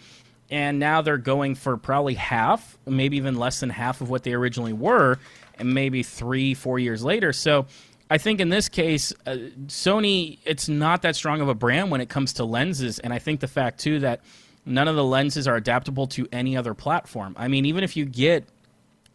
And 0.50 0.78
now 0.78 1.02
they're 1.02 1.18
going 1.18 1.56
for 1.56 1.76
probably 1.76 2.14
half, 2.14 2.78
maybe 2.86 3.16
even 3.16 3.36
less 3.36 3.60
than 3.60 3.70
half 3.70 4.00
of 4.00 4.10
what 4.10 4.22
they 4.22 4.32
originally 4.32 4.72
were, 4.72 5.18
and 5.58 5.74
maybe 5.74 6.02
three, 6.02 6.54
four 6.54 6.78
years 6.78 7.02
later. 7.02 7.32
So 7.32 7.66
I 8.08 8.18
think 8.18 8.40
in 8.40 8.48
this 8.48 8.68
case, 8.68 9.12
uh, 9.26 9.36
Sony, 9.66 10.38
it's 10.44 10.68
not 10.68 11.02
that 11.02 11.16
strong 11.16 11.40
of 11.40 11.48
a 11.48 11.54
brand 11.54 11.90
when 11.90 12.00
it 12.00 12.08
comes 12.08 12.34
to 12.34 12.44
lenses. 12.44 13.00
And 13.00 13.12
I 13.12 13.18
think 13.18 13.40
the 13.40 13.48
fact, 13.48 13.80
too, 13.80 13.98
that 14.00 14.20
none 14.64 14.86
of 14.86 14.94
the 14.94 15.04
lenses 15.04 15.48
are 15.48 15.56
adaptable 15.56 16.06
to 16.08 16.28
any 16.30 16.56
other 16.56 16.74
platform. 16.74 17.34
I 17.36 17.48
mean, 17.48 17.66
even 17.66 17.82
if 17.82 17.96
you 17.96 18.04
get 18.04 18.44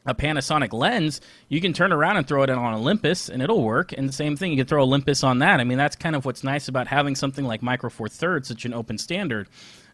a 0.06 0.16
Panasonic 0.16 0.74
lens, 0.74 1.22
you 1.48 1.62
can 1.62 1.74
turn 1.74 1.94
around 1.94 2.18
and 2.18 2.28
throw 2.28 2.44
it 2.44 2.50
on 2.50 2.74
Olympus 2.74 3.30
and 3.30 3.42
it'll 3.42 3.64
work. 3.64 3.94
And 3.94 4.10
the 4.10 4.14
same 4.14 4.36
thing, 4.36 4.52
you 4.52 4.58
can 4.58 4.66
throw 4.66 4.84
Olympus 4.84 5.24
on 5.24 5.40
that. 5.40 5.60
I 5.60 5.64
mean, 5.64 5.78
that's 5.78 5.96
kind 5.96 6.16
of 6.16 6.26
what's 6.26 6.44
nice 6.44 6.68
about 6.68 6.88
having 6.88 7.16
something 7.16 7.46
like 7.46 7.62
Micro 7.62 7.90
Four 7.90 8.10
Thirds, 8.10 8.48
such 8.48 8.66
an 8.66 8.74
open 8.74 8.98
standard. 8.98 9.48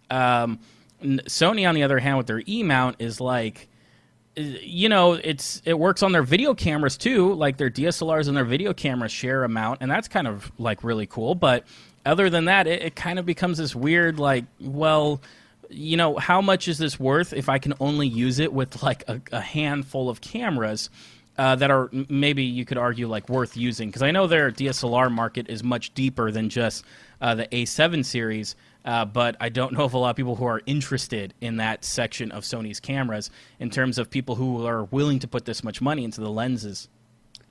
Um, 0.10 0.60
Sony, 1.02 1.68
on 1.68 1.76
the 1.76 1.84
other 1.84 2.00
hand, 2.00 2.18
with 2.18 2.28
their 2.28 2.42
E 2.48 2.64
mount, 2.64 2.98
is 3.00 3.22
like 3.22 3.68
you 4.38 4.88
know, 4.88 5.14
it's 5.14 5.62
it 5.66 5.80
works 5.80 6.04
on 6.04 6.12
their 6.12 6.24
video 6.24 6.54
cameras 6.54 6.98
too. 6.98 7.34
Like 7.34 7.58
their 7.58 7.70
DSLRs 7.70 8.28
and 8.28 8.38
their 8.38 8.46
video 8.46 8.74
cameras 8.74 9.12
share 9.12 9.44
a 9.44 9.50
mount, 9.50 9.80
and 9.82 9.90
that's 9.90 10.08
kind 10.08 10.28
of 10.28 10.52
like 10.60 10.84
really 10.84 11.08
cool. 11.08 11.34
But 11.36 11.66
other 12.06 12.30
than 12.30 12.46
that, 12.46 12.68
it, 12.68 12.84
it 12.84 12.96
kind 12.96 13.20
of 13.20 13.26
becomes 13.26 13.58
this 13.58 13.76
weird, 13.76 14.20
like, 14.20 14.46
well, 14.60 15.22
you 15.70 15.98
know, 15.98 16.18
how 16.18 16.42
much 16.42 16.68
is 16.68 16.78
this 16.78 17.00
worth 17.00 17.34
if 17.34 17.50
I 17.50 17.58
can 17.58 17.74
only 17.80 18.08
use 18.08 18.40
it 18.40 18.54
with 18.54 18.84
like 18.84 19.04
a, 19.08 19.22
a 19.32 19.42
handful 19.42 20.10
of 20.10 20.22
cameras? 20.22 20.90
Uh, 21.40 21.56
that 21.56 21.70
are 21.70 21.88
maybe 22.10 22.42
you 22.42 22.66
could 22.66 22.80
argue 22.80 23.08
like 23.08 23.30
worth 23.30 23.56
using 23.56 23.90
because 23.90 24.02
I 24.02 24.10
know 24.10 24.26
their 24.26 24.52
DSLR 24.52 25.12
market 25.12 25.48
is 25.50 25.64
much 25.64 25.94
deeper 25.94 26.32
than 26.32 26.50
just 26.50 26.84
uh, 27.22 27.36
the 27.36 27.46
A7 27.50 28.04
series, 28.04 28.56
uh, 28.88 29.04
but 29.04 29.36
I 29.42 29.50
don't 29.50 29.74
know 29.74 29.84
of 29.84 29.94
a 29.94 29.98
lot 29.98 30.12
of 30.12 30.16
people 30.16 30.38
who 30.38 30.46
are 30.46 30.62
interested 30.66 31.34
in 31.42 31.58
that 31.58 31.84
section 31.84 32.32
of 32.32 32.44
Sony's 32.44 32.80
cameras 32.80 33.30
in 33.60 33.70
terms 33.70 33.98
of 33.98 34.10
people 34.10 34.36
who 34.36 34.66
are 34.66 34.86
willing 34.86 35.20
to 35.20 35.28
put 35.28 35.44
this 35.44 35.62
much 35.62 35.82
money 35.82 36.06
into 36.06 36.22
the 36.22 36.30
lenses. 36.32 36.88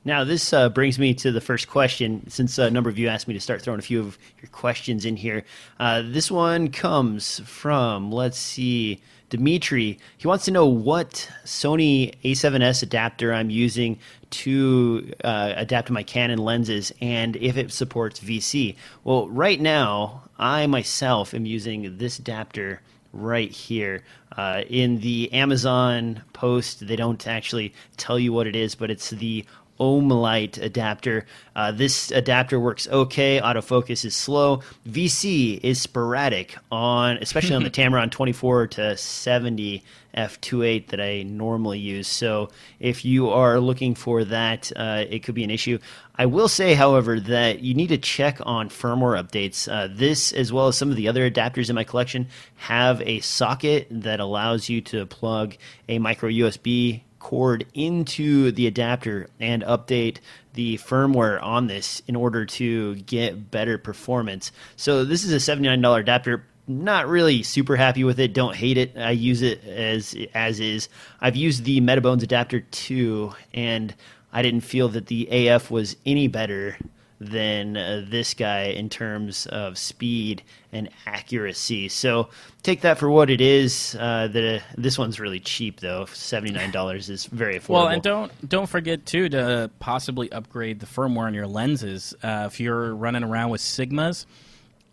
Now, 0.02 0.24
this 0.24 0.52
uh, 0.52 0.70
brings 0.70 0.98
me 0.98 1.12
to 1.14 1.32
the 1.32 1.40
first 1.40 1.68
question. 1.68 2.30
Since 2.30 2.58
a 2.58 2.70
number 2.70 2.88
of 2.88 2.98
you 2.98 3.08
asked 3.08 3.28
me 3.28 3.34
to 3.34 3.40
start 3.40 3.60
throwing 3.60 3.80
a 3.80 3.82
few 3.82 4.00
of 4.00 4.18
your 4.40 4.48
questions 4.50 5.04
in 5.04 5.16
here, 5.16 5.44
uh, 5.78 6.02
this 6.06 6.30
one 6.30 6.70
comes 6.70 7.40
from, 7.40 8.10
let's 8.10 8.38
see, 8.38 9.02
Dimitri. 9.28 9.98
He 10.16 10.28
wants 10.28 10.44
to 10.46 10.52
know 10.52 10.66
what 10.66 11.28
Sony 11.44 12.14
A7S 12.24 12.82
adapter 12.82 13.34
I'm 13.34 13.50
using 13.50 13.98
to 14.30 15.12
uh, 15.22 15.52
adapt 15.56 15.90
my 15.90 16.02
Canon 16.02 16.38
lenses 16.38 16.92
and 17.00 17.36
if 17.36 17.56
it 17.56 17.72
supports 17.72 18.20
VC. 18.20 18.76
Well, 19.04 19.28
right 19.28 19.60
now, 19.60 20.22
I 20.38 20.66
myself 20.66 21.34
am 21.34 21.46
using 21.46 21.98
this 21.98 22.18
adapter 22.18 22.80
right 23.12 23.50
here. 23.50 24.02
Uh, 24.36 24.62
in 24.68 25.00
the 25.00 25.32
Amazon 25.32 26.22
post, 26.32 26.86
they 26.86 26.96
don't 26.96 27.26
actually 27.26 27.72
tell 27.96 28.18
you 28.18 28.32
what 28.32 28.46
it 28.46 28.54
is, 28.54 28.74
but 28.74 28.90
it's 28.90 29.10
the 29.10 29.44
Commlite 29.78 30.60
adapter. 30.60 31.26
Uh, 31.54 31.70
this 31.70 32.10
adapter 32.10 32.58
works 32.58 32.88
okay. 32.88 33.40
Autofocus 33.40 34.04
is 34.04 34.14
slow. 34.14 34.62
VC 34.88 35.60
is 35.62 35.80
sporadic 35.80 36.56
on, 36.70 37.18
especially 37.18 37.54
on 37.56 37.62
the 37.62 37.70
Tamron 37.82 38.10
24 38.10 38.68
to 38.68 38.96
70 38.96 39.82
f2.8 40.16 40.88
that 40.88 41.00
I 41.00 41.22
normally 41.22 41.78
use. 41.78 42.08
So 42.08 42.50
if 42.80 43.04
you 43.04 43.30
are 43.30 43.60
looking 43.60 43.94
for 43.94 44.24
that, 44.24 44.72
uh, 44.74 45.04
it 45.08 45.22
could 45.22 45.34
be 45.34 45.44
an 45.44 45.50
issue. 45.50 45.78
I 46.14 46.26
will 46.26 46.48
say, 46.48 46.74
however, 46.74 47.20
that 47.20 47.60
you 47.60 47.74
need 47.74 47.88
to 47.88 47.98
check 47.98 48.38
on 48.44 48.70
firmware 48.70 49.22
updates. 49.22 49.70
Uh, 49.70 49.88
this, 49.90 50.32
as 50.32 50.52
well 50.52 50.68
as 50.68 50.76
some 50.76 50.90
of 50.90 50.96
the 50.96 51.08
other 51.08 51.30
adapters 51.30 51.68
in 51.68 51.74
my 51.74 51.84
collection, 51.84 52.28
have 52.56 53.02
a 53.02 53.20
socket 53.20 53.86
that 53.90 54.20
allows 54.20 54.68
you 54.68 54.80
to 54.82 55.06
plug 55.06 55.56
a 55.88 55.98
micro 55.98 56.30
USB 56.30 57.02
cord 57.18 57.66
into 57.74 58.52
the 58.52 58.66
adapter 58.66 59.28
and 59.40 59.64
update 59.64 60.18
the 60.54 60.78
firmware 60.78 61.42
on 61.42 61.66
this 61.66 62.00
in 62.06 62.14
order 62.14 62.46
to 62.46 62.94
get 62.96 63.50
better 63.50 63.78
performance. 63.78 64.52
So 64.76 65.04
this 65.04 65.24
is 65.24 65.32
a 65.32 65.56
$79 65.56 66.00
adapter. 66.00 66.44
Not 66.68 67.06
really 67.08 67.42
super 67.42 67.76
happy 67.76 68.02
with 68.02 68.18
it. 68.18 68.32
Don't 68.32 68.56
hate 68.56 68.76
it. 68.76 68.96
I 68.96 69.12
use 69.12 69.42
it 69.42 69.64
as 69.64 70.16
as 70.34 70.58
is. 70.58 70.88
I've 71.20 71.36
used 71.36 71.64
the 71.64 71.80
Metabones 71.80 72.22
adapter 72.22 72.60
too, 72.60 73.34
and 73.54 73.94
I 74.32 74.42
didn't 74.42 74.62
feel 74.62 74.88
that 74.88 75.06
the 75.06 75.48
AF 75.48 75.70
was 75.70 75.96
any 76.04 76.26
better 76.26 76.76
than 77.20 77.76
uh, 77.76 78.04
this 78.06 78.34
guy 78.34 78.64
in 78.64 78.88
terms 78.88 79.46
of 79.46 79.78
speed 79.78 80.42
and 80.72 80.90
accuracy. 81.06 81.88
So 81.88 82.28
take 82.62 82.82
that 82.82 82.98
for 82.98 83.08
what 83.08 83.30
it 83.30 83.40
is. 83.40 83.96
Uh, 83.98 84.28
the 84.28 84.62
this 84.76 84.98
one's 84.98 85.18
really 85.18 85.40
cheap 85.40 85.80
though. 85.80 86.06
Seventy 86.06 86.52
nine 86.52 86.70
dollars 86.72 87.08
is 87.08 87.26
very 87.26 87.58
affordable. 87.58 87.68
Well, 87.70 87.88
and 87.88 88.02
don't 88.02 88.48
don't 88.48 88.68
forget 88.68 89.06
too 89.06 89.28
to 89.30 89.70
possibly 89.78 90.30
upgrade 90.32 90.80
the 90.80 90.86
firmware 90.86 91.26
on 91.26 91.34
your 91.34 91.46
lenses. 91.46 92.14
Uh, 92.22 92.44
if 92.46 92.60
you're 92.60 92.94
running 92.94 93.22
around 93.22 93.50
with 93.50 93.60
Sigmas, 93.60 94.26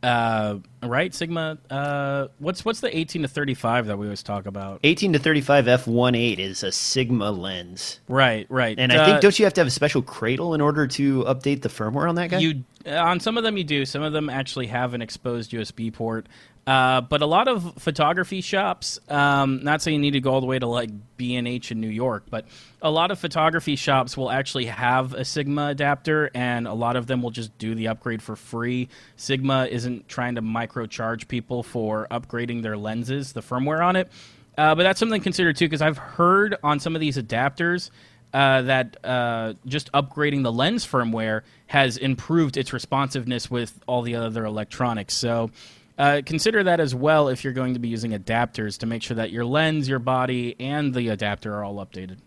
uh, 0.03 0.59
right? 0.81 1.13
Sigma. 1.13 1.57
Uh, 1.69 2.27
what's 2.39 2.65
what's 2.65 2.81
the 2.81 2.95
18 2.95 3.21
to 3.21 3.27
35 3.27 3.87
that 3.87 3.97
we 3.97 4.05
always 4.05 4.21
talk 4.21 4.45
about? 4.45 4.79
18 4.83 5.13
to 5.13 5.19
35 5.19 5.65
f1.8 5.65 6.39
is 6.39 6.63
a 6.63 6.71
Sigma 6.71 7.31
lens. 7.31 8.01
Right, 8.07 8.45
right. 8.49 8.77
And 8.77 8.91
I 8.91 9.05
think 9.05 9.17
uh, 9.17 9.19
don't 9.21 9.39
you 9.39 9.45
have 9.45 9.53
to 9.53 9.61
have 9.61 9.67
a 9.67 9.71
special 9.71 10.01
cradle 10.01 10.53
in 10.53 10.61
order 10.61 10.87
to 10.87 11.23
update 11.23 11.61
the 11.61 11.69
firmware 11.69 12.09
on 12.09 12.15
that 12.15 12.29
guy? 12.29 12.39
You 12.39 12.63
uh, 12.85 12.95
on 12.95 13.19
some 13.19 13.37
of 13.37 13.43
them 13.43 13.57
you 13.57 13.63
do. 13.63 13.85
Some 13.85 14.03
of 14.03 14.11
them 14.11 14.29
actually 14.29 14.67
have 14.67 14.93
an 14.93 15.01
exposed 15.01 15.51
USB 15.51 15.91
port. 15.93 16.27
Uh, 16.65 17.01
but 17.01 17.21
a 17.21 17.25
lot 17.25 17.49
of 17.49 17.73
photography 17.77 18.39
shops, 18.39 18.97
um, 19.09 19.63
not 19.63 19.81
saying 19.81 19.95
you 19.95 20.01
need 20.01 20.11
to 20.11 20.21
go 20.21 20.31
all 20.31 20.39
the 20.39 20.47
way 20.47 20.57
to 20.57 20.65
like 20.65 20.89
B&H 21.17 21.71
in 21.71 21.81
New 21.81 21.89
York, 21.89 22.23
but 22.29 22.45
a 22.81 22.89
lot 22.89 23.11
of 23.11 23.19
photography 23.19 23.75
shops 23.75 24.15
will 24.15 24.31
actually 24.31 24.67
have 24.67 25.13
a 25.13 25.25
Sigma 25.25 25.67
adapter, 25.67 26.31
and 26.33 26.65
a 26.65 26.73
lot 26.73 26.95
of 26.95 27.05
them 27.05 27.21
will 27.21 27.31
just 27.31 27.57
do 27.57 27.75
the 27.75 27.89
upgrade 27.89 28.21
for 28.21 28.37
free. 28.37 28.87
Sigma 29.17 29.65
isn't 29.65 30.07
trying 30.07 30.35
to 30.35 30.41
microcharge 30.41 31.27
people 31.27 31.63
for 31.63 32.07
upgrading 32.09 32.61
their 32.61 32.77
lenses, 32.77 33.33
the 33.33 33.41
firmware 33.41 33.85
on 33.85 33.97
it. 33.97 34.09
Uh, 34.57 34.73
but 34.73 34.83
that's 34.83 34.99
something 34.99 35.19
to 35.19 35.23
consider 35.23 35.51
too, 35.51 35.65
because 35.65 35.81
I've 35.81 35.97
heard 35.97 36.55
on 36.63 36.79
some 36.79 36.95
of 36.95 37.01
these 37.01 37.17
adapters 37.17 37.89
uh, 38.33 38.61
that 38.63 38.97
uh, 39.03 39.53
just 39.65 39.91
upgrading 39.91 40.43
the 40.43 40.51
lens 40.51 40.87
firmware 40.87 41.41
has 41.67 41.97
improved 41.97 42.55
its 42.55 42.71
responsiveness 42.71 43.51
with 43.51 43.79
all 43.85 44.01
the 44.01 44.15
other 44.15 44.45
electronics. 44.45 45.13
So 45.13 45.51
uh, 45.97 46.21
consider 46.25 46.63
that 46.63 46.79
as 46.79 46.95
well 46.95 47.29
if 47.29 47.43
you're 47.43 47.53
going 47.53 47.73
to 47.73 47.79
be 47.79 47.87
using 47.87 48.11
adapters 48.11 48.77
to 48.79 48.85
make 48.85 49.03
sure 49.03 49.15
that 49.15 49.31
your 49.31 49.45
lens, 49.45 49.87
your 49.87 49.99
body, 49.99 50.55
and 50.59 50.93
the 50.93 51.09
adapter 51.09 51.53
are 51.53 51.63
all 51.63 51.75
updated. 51.75 52.17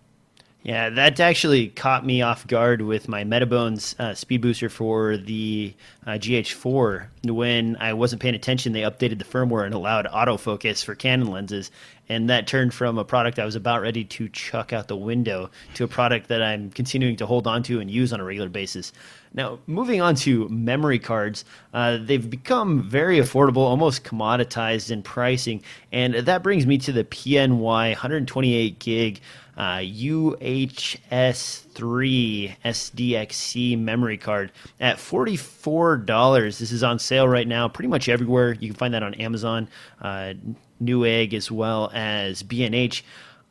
Yeah, 0.66 0.90
that 0.90 1.20
actually 1.20 1.68
caught 1.68 2.05
me 2.05 2.22
off 2.22 2.44
guard 2.44 2.83
with 2.83 3.07
my 3.07 3.22
Metabones 3.22 3.94
uh, 4.00 4.16
speed 4.16 4.40
booster 4.40 4.68
for 4.68 5.16
the 5.16 5.72
uh, 6.05 6.14
GH4. 6.14 7.07
When 7.22 7.76
I 7.76 7.92
wasn't 7.92 8.20
paying 8.20 8.35
attention, 8.35 8.72
they 8.72 8.81
updated 8.81 9.20
the 9.20 9.24
firmware 9.24 9.64
and 9.64 9.72
allowed 9.72 10.07
autofocus 10.07 10.85
for 10.85 10.96
Canon 10.96 11.31
lenses. 11.31 11.70
And 12.09 12.29
that 12.31 12.48
turned 12.48 12.74
from 12.74 12.98
a 12.98 13.05
product 13.05 13.38
I 13.38 13.44
was 13.44 13.55
about 13.55 13.81
ready 13.81 14.02
to 14.05 14.29
chuck 14.31 14.72
out 14.72 14.88
the 14.88 14.96
window 14.96 15.50
to 15.74 15.85
a 15.85 15.88
product 15.88 16.26
that 16.29 16.42
I'm 16.42 16.70
continuing 16.70 17.14
to 17.18 17.26
hold 17.26 17.46
on 17.46 17.62
to 17.64 17.79
and 17.79 17.88
use 17.88 18.12
on 18.12 18.18
a 18.18 18.24
regular 18.24 18.48
basis. 18.48 18.92
Now, 19.35 19.61
moving 19.68 20.00
on 20.00 20.16
to 20.16 20.48
memory 20.48 20.98
cards, 20.98 21.44
uh, 21.74 21.98
they've 22.00 22.29
become 22.29 22.83
very 22.83 23.18
affordable, 23.18 23.59
almost 23.59 24.02
commoditized 24.02 24.90
in 24.90 25.05
pricing. 25.05 25.62
And 25.92 26.14
that 26.14 26.42
brings 26.42 26.66
me 26.66 26.79
to 26.79 26.90
the 26.90 27.05
PNY 27.05 27.61
128 27.61 28.79
gig 28.81 29.20
uh, 29.56 29.78
UHS3 29.78 30.96
SDXC 32.64 33.78
memory 33.78 34.18
card 34.18 34.52
at 34.80 34.98
$44. 34.98 36.58
This 36.58 36.72
is 36.72 36.82
on 36.82 36.98
sale 36.98 37.26
right 37.28 37.48
now, 37.48 37.68
pretty 37.68 37.88
much 37.88 38.08
everywhere. 38.08 38.52
You 38.52 38.68
can 38.68 38.76
find 38.76 38.94
that 38.94 39.02
on 39.02 39.14
Amazon, 39.14 39.68
uh, 40.02 40.34
Newegg, 40.82 41.32
as 41.32 41.50
well 41.50 41.90
as 41.94 42.42
B&H. 42.42 43.04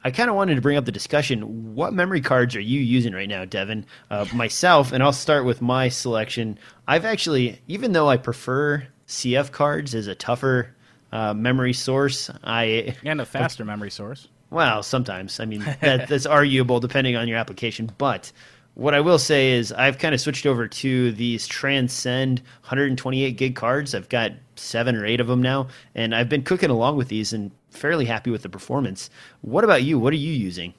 I 0.04 0.12
kind 0.12 0.30
of 0.30 0.36
wanted 0.36 0.54
to 0.54 0.62
bring 0.62 0.78
up 0.78 0.86
the 0.86 0.92
discussion. 0.92 1.74
What 1.74 1.92
memory 1.92 2.22
cards 2.22 2.56
are 2.56 2.62
you 2.62 2.80
using 2.80 3.14
right 3.14 3.28
now, 3.28 3.44
Devin? 3.44 3.88
Uh, 4.12 4.26
myself, 4.36 4.92
and 4.92 5.02
I'll 5.02 5.12
start 5.12 5.46
with 5.46 5.64
my 5.64 5.90
selection. 5.90 6.60
I've 6.88 7.06
actually, 7.06 7.60
even 7.68 7.92
though 7.94 8.08
I 8.08 8.18
prefer 8.18 8.86
CF 9.08 9.52
cards 9.52 9.96
as 9.96 10.06
a 10.06 10.14
tougher 10.14 10.76
uh, 11.12 11.34
memory 11.34 11.74
source, 11.74 12.30
I 12.44 12.96
and 13.04 13.20
a 13.20 13.26
faster 13.26 13.66
memory 13.66 13.90
source. 13.90 14.28
Well, 14.56 14.84
sometimes. 14.84 15.42
I 15.42 15.46
mean, 15.46 15.60
that, 15.82 16.08
that's 16.08 16.26
arguable 16.26 16.80
depending 16.80 17.18
on 17.18 17.28
your 17.28 17.38
application. 17.38 17.92
But 17.98 18.32
what 18.74 18.94
I 18.94 19.02
will 19.02 19.20
say 19.20 19.52
is 19.52 19.74
I've 19.74 19.98
kind 19.98 20.16
of 20.16 20.22
switched 20.22 20.46
over 20.46 20.66
to 20.66 21.12
these 21.12 21.46
Transcend 21.46 22.40
128 22.62 23.32
gig 23.32 23.56
cards. 23.58 23.94
I've 23.94 24.08
got 24.08 24.32
seven 24.56 24.96
or 24.96 25.06
eight 25.06 25.20
of 25.20 25.28
them 25.28 25.42
now, 25.42 25.68
and 25.94 26.16
I've 26.16 26.30
been 26.30 26.42
cooking 26.42 26.70
along 26.70 26.96
with 26.96 27.10
these 27.10 27.34
and 27.34 27.52
fairly 27.70 28.06
happy 28.06 28.32
with 28.32 28.44
the 28.44 28.50
performance. 28.50 29.10
What 29.42 29.66
about 29.66 29.84
you? 29.84 30.00
What 30.00 30.14
are 30.14 30.18
you 30.18 30.32
using? 30.32 30.74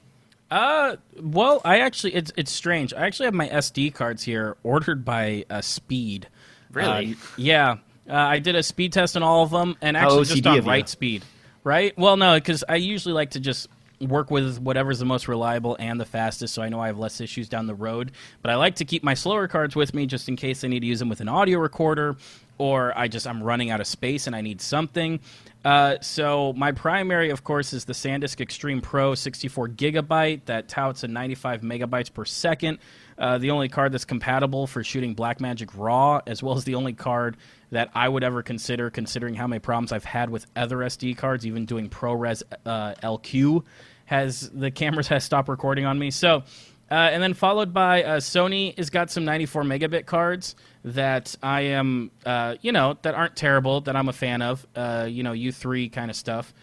Uh, 0.49 0.95
well, 1.21 1.61
I 1.63 1.81
actually 1.81 2.15
it's 2.15 2.31
it's 2.35 2.51
strange. 2.51 2.95
I 2.95 3.05
actually 3.05 3.25
have 3.25 3.35
my 3.35 3.47
SD 3.47 3.93
cards 3.93 4.23
here 4.23 4.57
ordered 4.63 5.05
by 5.05 5.45
uh, 5.51 5.61
Speed. 5.61 6.29
Really? 6.71 7.11
Uh, 7.11 7.15
yeah. 7.37 7.75
Uh, 8.09 8.15
I 8.15 8.39
did 8.39 8.55
a 8.55 8.63
speed 8.63 8.93
test 8.93 9.15
on 9.15 9.21
all 9.21 9.43
of 9.43 9.51
them, 9.51 9.75
and 9.81 9.95
actually 9.97 10.25
just 10.25 10.47
on 10.47 10.63
right 10.63 10.87
speed. 10.89 11.23
Right? 11.67 11.97
Well, 11.97 12.15
no, 12.15 12.35
because 12.35 12.63
I 12.69 12.77
usually 12.77 13.11
like 13.13 13.31
to 13.31 13.41
just 13.41 13.67
work 13.99 14.31
with 14.31 14.57
whatever's 14.59 14.99
the 14.99 15.05
most 15.05 15.27
reliable 15.27 15.75
and 15.81 15.99
the 15.99 16.05
fastest 16.05 16.53
so 16.53 16.61
I 16.61 16.69
know 16.69 16.79
I 16.79 16.87
have 16.87 16.97
less 16.97 17.19
issues 17.19 17.49
down 17.49 17.67
the 17.67 17.75
road. 17.75 18.13
But 18.41 18.51
I 18.51 18.55
like 18.55 18.75
to 18.75 18.85
keep 18.85 19.03
my 19.03 19.15
slower 19.15 19.49
cards 19.49 19.75
with 19.75 19.93
me 19.93 20.05
just 20.05 20.29
in 20.29 20.37
case 20.37 20.63
I 20.63 20.69
need 20.69 20.79
to 20.79 20.85
use 20.85 20.99
them 20.99 21.09
with 21.09 21.19
an 21.19 21.27
audio 21.27 21.59
recorder 21.59 22.15
or 22.57 22.97
I 22.97 23.09
just 23.09 23.27
I'm 23.27 23.43
running 23.43 23.69
out 23.69 23.81
of 23.81 23.87
space 23.87 24.27
and 24.27 24.35
I 24.35 24.39
need 24.39 24.61
something. 24.61 25.19
Uh, 25.65 25.97
so 25.99 26.53
my 26.53 26.71
primary, 26.71 27.31
of 27.31 27.43
course, 27.43 27.73
is 27.73 27.83
the 27.83 27.91
SanDisk 27.91 28.39
Extreme 28.39 28.79
Pro 28.79 29.13
64 29.13 29.67
gigabyte 29.67 30.45
that 30.45 30.69
touts 30.69 31.03
a 31.03 31.09
95 31.09 31.63
megabytes 31.63 32.13
per 32.13 32.23
second. 32.23 32.77
Uh, 33.17 33.37
the 33.37 33.51
only 33.51 33.67
card 33.67 33.91
that's 33.91 34.05
compatible 34.05 34.67
for 34.67 34.83
shooting 34.83 35.15
Blackmagic 35.15 35.71
RAW, 35.75 36.21
as 36.27 36.43
well 36.43 36.55
as 36.55 36.65
the 36.65 36.75
only 36.75 36.93
card 36.93 37.37
that 37.71 37.89
I 37.93 38.07
would 38.07 38.23
ever 38.23 38.43
consider, 38.43 38.89
considering 38.89 39.33
how 39.33 39.47
many 39.47 39.59
problems 39.59 39.91
I've 39.91 40.05
had 40.05 40.29
with 40.29 40.45
other 40.55 40.77
SD 40.77 41.17
cards, 41.17 41.45
even 41.45 41.65
doing 41.65 41.89
ProRes 41.89 42.43
uh, 42.65 42.93
LQ, 43.03 43.63
has 44.05 44.49
the 44.49 44.71
cameras 44.71 45.07
has 45.09 45.23
stopped 45.23 45.49
recording 45.49 45.85
on 45.85 45.97
me. 45.97 46.11
So, 46.11 46.43
uh, 46.89 46.93
and 46.93 47.21
then 47.21 47.33
followed 47.33 47.73
by 47.73 48.03
uh, 48.03 48.19
Sony 48.19 48.77
has 48.77 48.89
got 48.89 49.11
some 49.11 49.25
94 49.25 49.63
megabit 49.63 50.05
cards 50.05 50.55
that 50.85 51.35
I 51.43 51.61
am, 51.61 52.11
uh, 52.25 52.55
you 52.61 52.71
know, 52.71 52.97
that 53.01 53.13
aren't 53.13 53.35
terrible, 53.35 53.81
that 53.81 53.95
I'm 53.95 54.07
a 54.07 54.13
fan 54.13 54.41
of, 54.41 54.65
uh, 54.75 55.07
you 55.09 55.23
know, 55.23 55.33
U3 55.33 55.91
kind 55.91 56.09
of 56.09 56.15
stuff. 56.15 56.53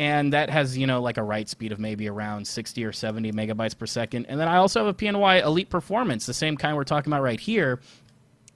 And 0.00 0.32
that 0.32 0.48
has, 0.48 0.78
you 0.78 0.86
know, 0.86 1.02
like 1.02 1.18
a 1.18 1.22
write 1.22 1.50
speed 1.50 1.72
of 1.72 1.78
maybe 1.78 2.08
around 2.08 2.48
60 2.48 2.86
or 2.86 2.90
70 2.90 3.32
megabytes 3.32 3.76
per 3.76 3.84
second. 3.84 4.24
And 4.30 4.40
then 4.40 4.48
I 4.48 4.56
also 4.56 4.82
have 4.82 4.88
a 4.88 4.94
PNY 4.96 5.44
Elite 5.44 5.68
Performance, 5.68 6.24
the 6.24 6.32
same 6.32 6.56
kind 6.56 6.74
we're 6.74 6.84
talking 6.84 7.12
about 7.12 7.20
right 7.20 7.38
here, 7.38 7.80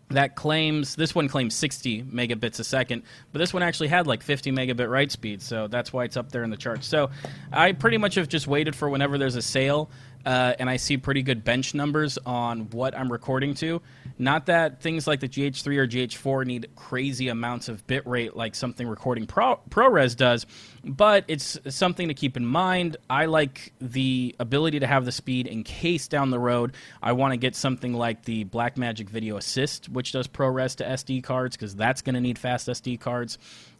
that 0.09 0.37
claims 0.37 0.97
this 0.97 1.15
one 1.15 1.29
claims 1.29 1.55
60 1.55 2.05
megabits 2.05 2.61
a 2.61 2.65
second 2.65 3.03
but 3.33 3.39
this 3.39 3.55
one 3.55 3.63
actually 3.63 3.89
had 3.89 4.07
like 4.07 4.23
50 4.23 4.53
megabit 4.53 4.89
write 4.89 5.11
speed 5.11 5.41
so 5.41 5.67
that's 5.67 5.95
why 5.95 6.05
it's 6.05 6.19
up 6.19 6.31
there 6.31 6.45
in 6.45 6.51
the 6.51 6.59
charts 6.59 6.87
so 6.87 7.09
i 7.51 7.73
pretty 7.73 7.97
much 7.97 8.17
have 8.17 8.29
just 8.29 8.47
waited 8.47 8.77
for 8.77 8.91
whenever 8.91 9.17
there's 9.17 9.35
a 9.35 9.43
sale 9.43 9.91
uh, 10.25 10.55
and 10.59 10.71
I 10.71 10.77
see 10.77 10.97
pretty 10.97 11.23
good 11.23 11.45
bench 11.45 11.75
numbers 11.75 12.19
on 12.25 12.71
what 12.71 12.97
I'm 12.97 13.11
recording 13.11 13.55
to. 13.55 13.83
Not 14.19 14.47
that 14.47 14.81
things 14.81 15.07
like 15.07 15.21
the 15.21 15.29
GH3 15.29 15.77
or 15.77 15.87
GH4 15.87 16.47
need 16.47 16.69
crazy 16.77 17.29
amounts 17.29 17.69
of 17.69 17.87
bitrate 17.87 18.37
like 18.37 18.55
something 18.55 18.87
recording 18.87 19.27
Pro- 19.27 19.61
ProRes 19.71 20.17
does, 20.17 20.47
but 20.85 21.25
it's 21.29 21.59
something 21.69 22.09
to 22.09 22.15
keep 22.15 22.37
in 22.37 22.47
mind. 22.47 22.97
I 23.11 23.27
like 23.27 23.73
the 23.81 24.35
ability 24.39 24.81
to 24.81 24.87
have 24.87 25.05
the 25.05 25.13
speed 25.13 25.47
in 25.47 25.65
case 25.65 26.09
down 26.09 26.31
the 26.31 26.39
road 26.39 26.75
I 27.03 27.13
want 27.13 27.33
to 27.33 27.37
get 27.37 27.57
something 27.57 27.93
like 27.93 28.25
the 28.25 28.45
Blackmagic 28.45 29.09
Video 29.09 29.37
Assist, 29.37 29.89
which 29.89 30.13
does 30.13 30.29
ProRes 30.29 30.77
to 30.77 30.85
SD 30.85 31.23
cards, 31.23 31.57
because 31.57 31.75
that's 31.75 32.03
going 32.03 32.15
to 32.15 32.21
need 32.21 32.39
fast 32.39 32.69
SD 32.69 33.01
cards, 33.01 33.39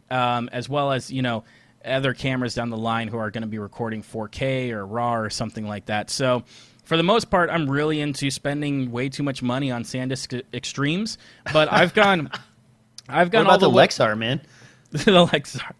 um, 0.09 0.49
as 0.51 0.69
well 0.69 0.91
as, 0.91 1.11
you 1.11 1.21
know, 1.21 1.43
other 1.85 2.13
cameras 2.13 2.53
down 2.53 2.69
the 2.69 2.77
line 2.77 3.07
who 3.07 3.17
are 3.17 3.31
going 3.31 3.43
to 3.43 3.47
be 3.47 3.59
recording 3.59 4.03
4K 4.03 4.71
or 4.71 4.85
RAW 4.85 5.15
or 5.15 5.29
something 5.29 5.67
like 5.67 5.85
that. 5.85 6.09
So, 6.09 6.43
for 6.83 6.97
the 6.97 7.03
most 7.03 7.29
part, 7.31 7.49
I'm 7.49 7.69
really 7.69 7.99
into 7.99 8.29
spending 8.29 8.91
way 8.91 9.09
too 9.09 9.23
much 9.23 9.41
money 9.41 9.71
on 9.71 9.83
SanDisk 9.83 10.43
Extremes, 10.53 11.17
but 11.51 11.71
I've 11.71 11.93
gone, 11.93 12.29
I've 13.09 13.31
gone 13.31 13.47
all 13.47 13.57
the, 13.57 13.69
the 13.69 13.75
Lexar, 13.75 14.17
man. 14.17 14.41
the 14.91 15.25
Lexar. 15.25 15.71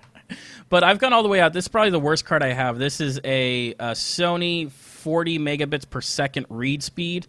but 0.68 0.84
I've 0.84 0.98
gone 0.98 1.12
all 1.12 1.22
the 1.22 1.28
way 1.28 1.40
out. 1.40 1.52
This 1.52 1.64
is 1.64 1.68
probably 1.68 1.90
the 1.90 2.00
worst 2.00 2.26
card 2.26 2.42
I 2.42 2.52
have. 2.52 2.78
This 2.78 3.00
is 3.00 3.18
a, 3.24 3.70
a 3.72 3.92
Sony 3.92 4.70
40 4.70 5.38
megabits 5.38 5.88
per 5.88 6.00
second 6.00 6.46
read 6.50 6.82
speed 6.82 7.26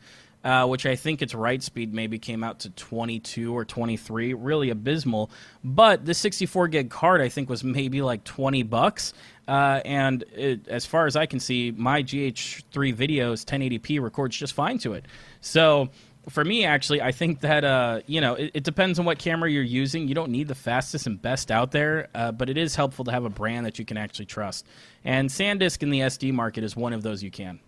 uh, 0.48 0.66
which 0.66 0.86
I 0.86 0.96
think 0.96 1.22
its 1.22 1.36
write 1.36 1.62
speed 1.62 1.94
maybe 1.94 2.20
came 2.20 2.42
out 2.42 2.60
to 2.60 2.70
22 2.70 3.54
or 3.54 3.66
23, 3.66 4.34
really 4.34 4.70
abysmal. 4.70 5.30
But 5.62 6.06
the 6.06 6.14
64 6.14 6.70
gig 6.70 6.90
card 6.90 7.20
I 7.20 7.28
think 7.28 7.50
was 7.50 7.66
maybe 7.66 8.02
like 8.02 8.24
20 8.24 8.64
bucks. 8.64 9.14
Uh, 9.46 9.82
and 9.84 10.24
it, 10.34 10.66
as 10.70 10.86
far 10.86 11.06
as 11.06 11.18
I 11.18 11.26
can 11.26 11.42
see, 11.42 11.72
my 11.72 12.02
GH3 12.02 12.96
videos 12.96 13.44
1080p 13.44 14.02
records 14.02 14.38
just 14.38 14.54
fine 14.54 14.78
to 14.80 14.94
it. 14.94 15.04
So 15.42 15.90
for 16.30 16.46
me, 16.46 16.64
actually, 16.64 17.02
I 17.02 17.12
think 17.12 17.42
that 17.42 17.66
uh, 17.66 18.00
you 18.08 18.22
know 18.22 18.36
it, 18.36 18.52
it, 18.54 18.64
depends 18.64 19.00
on 19.00 19.06
what 19.06 19.20
camera 19.20 19.52
you're 19.52 19.64
using. 19.64 20.08
You 20.08 20.16
don't 20.16 20.32
need 20.32 20.48
the 20.48 20.56
fastest 20.56 21.08
and 21.08 21.22
best 21.22 21.52
out 21.52 21.72
there, 21.72 22.08
uh, 22.16 22.32
but 22.32 22.50
it 22.50 22.58
is 22.58 22.74
helpful 22.74 23.04
to 23.06 23.12
have 23.12 23.26
a 23.26 23.30
brand 23.30 23.66
that 23.66 23.80
you 23.80 23.86
can 23.86 23.98
actually 23.98 24.28
trust. 24.28 24.66
And 25.04 25.30
SanDisk 25.30 25.84
in 25.84 25.90
the 25.90 26.00
SD 26.02 26.32
market 26.34 26.64
is 26.64 26.74
one 26.74 26.94
of 26.94 27.04
those 27.04 27.22
you 27.22 27.32
can. 27.32 27.60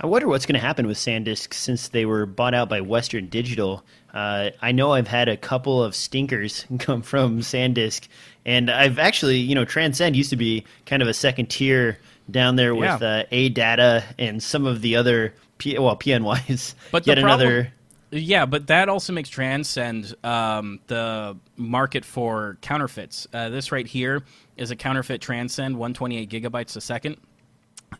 I 0.00 0.06
wonder 0.06 0.28
what's 0.28 0.44
going 0.44 0.60
to 0.60 0.66
happen 0.66 0.86
with 0.86 0.98
SanDisk 0.98 1.54
since 1.54 1.88
they 1.88 2.04
were 2.04 2.26
bought 2.26 2.52
out 2.52 2.68
by 2.68 2.82
Western 2.82 3.28
Digital. 3.28 3.82
Uh, 4.12 4.50
I 4.60 4.72
know 4.72 4.92
I've 4.92 5.08
had 5.08 5.28
a 5.28 5.36
couple 5.36 5.82
of 5.82 5.94
stinkers 5.94 6.66
come 6.78 7.00
from 7.02 7.40
SanDisk, 7.40 8.08
and 8.44 8.70
I've 8.70 8.98
actually, 8.98 9.38
you 9.38 9.54
know, 9.54 9.64
Transcend 9.64 10.14
used 10.14 10.30
to 10.30 10.36
be 10.36 10.64
kind 10.84 11.00
of 11.00 11.08
a 11.08 11.14
second 11.14 11.46
tier 11.46 11.98
down 12.30 12.56
there 12.56 12.74
with 12.74 13.00
yeah. 13.00 13.08
uh, 13.08 13.24
ADATA 13.32 14.04
and 14.18 14.42
some 14.42 14.66
of 14.66 14.82
the 14.82 14.96
other, 14.96 15.32
P- 15.58 15.78
well, 15.78 15.96
PNYs. 15.96 16.74
But 16.90 17.06
yet 17.06 17.18
problem, 17.18 17.40
another. 17.40 17.72
Yeah, 18.10 18.46
but 18.46 18.66
that 18.68 18.88
also 18.88 19.12
makes 19.12 19.28
Transcend 19.28 20.14
um, 20.24 20.80
the 20.88 21.36
market 21.56 22.04
for 22.04 22.58
counterfeits. 22.60 23.26
Uh, 23.32 23.48
this 23.48 23.72
right 23.72 23.86
here 23.86 24.22
is 24.56 24.70
a 24.70 24.76
counterfeit 24.76 25.20
Transcend, 25.20 25.76
128 25.76 26.30
gigabytes 26.30 26.76
a 26.76 26.80
second. 26.80 27.16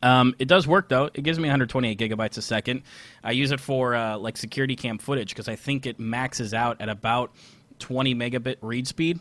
Um, 0.03 0.34
it 0.39 0.49
does 0.49 0.66
work 0.66 0.89
though. 0.89 1.11
It 1.14 1.22
gives 1.22 1.39
me 1.39 1.45
128 1.45 1.99
gigabytes 1.99 2.37
a 2.39 2.43
second. 2.43 2.82
I 3.22 3.32
use 3.32 3.51
it 3.51 3.61
for 3.61 3.95
uh, 3.95 4.18
like 4.18 4.37
security 4.37 4.76
cam 4.76 4.99
footage 4.99 5.30
because 5.30 5.49
I 5.49 5.57
think 5.57 5.87
it 5.87 5.99
maxes 5.99 6.55
out 6.55 6.80
at 6.80 6.89
about 6.89 7.32
20 7.78 8.14
megabit 8.14 8.57
read 8.62 8.87
speed, 8.87 9.20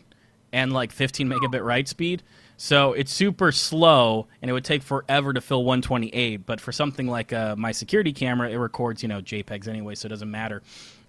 and 0.52 0.72
like 0.72 0.92
15 0.92 1.28
megabit 1.28 1.64
write 1.64 1.88
speed. 1.88 2.22
So 2.58 2.94
it's 2.94 3.12
super 3.12 3.52
slow, 3.52 4.28
and 4.40 4.50
it 4.50 4.54
would 4.54 4.64
take 4.64 4.82
forever 4.82 5.32
to 5.32 5.40
fill 5.40 5.64
128. 5.64 6.46
But 6.46 6.60
for 6.60 6.72
something 6.72 7.06
like 7.06 7.32
uh, 7.32 7.54
my 7.56 7.72
security 7.72 8.12
camera, 8.12 8.48
it 8.50 8.56
records 8.56 9.02
you 9.02 9.08
know 9.08 9.20
JPEGs 9.20 9.68
anyway, 9.68 9.94
so 9.94 10.06
it 10.06 10.10
doesn't 10.10 10.30
matter. 10.30 10.62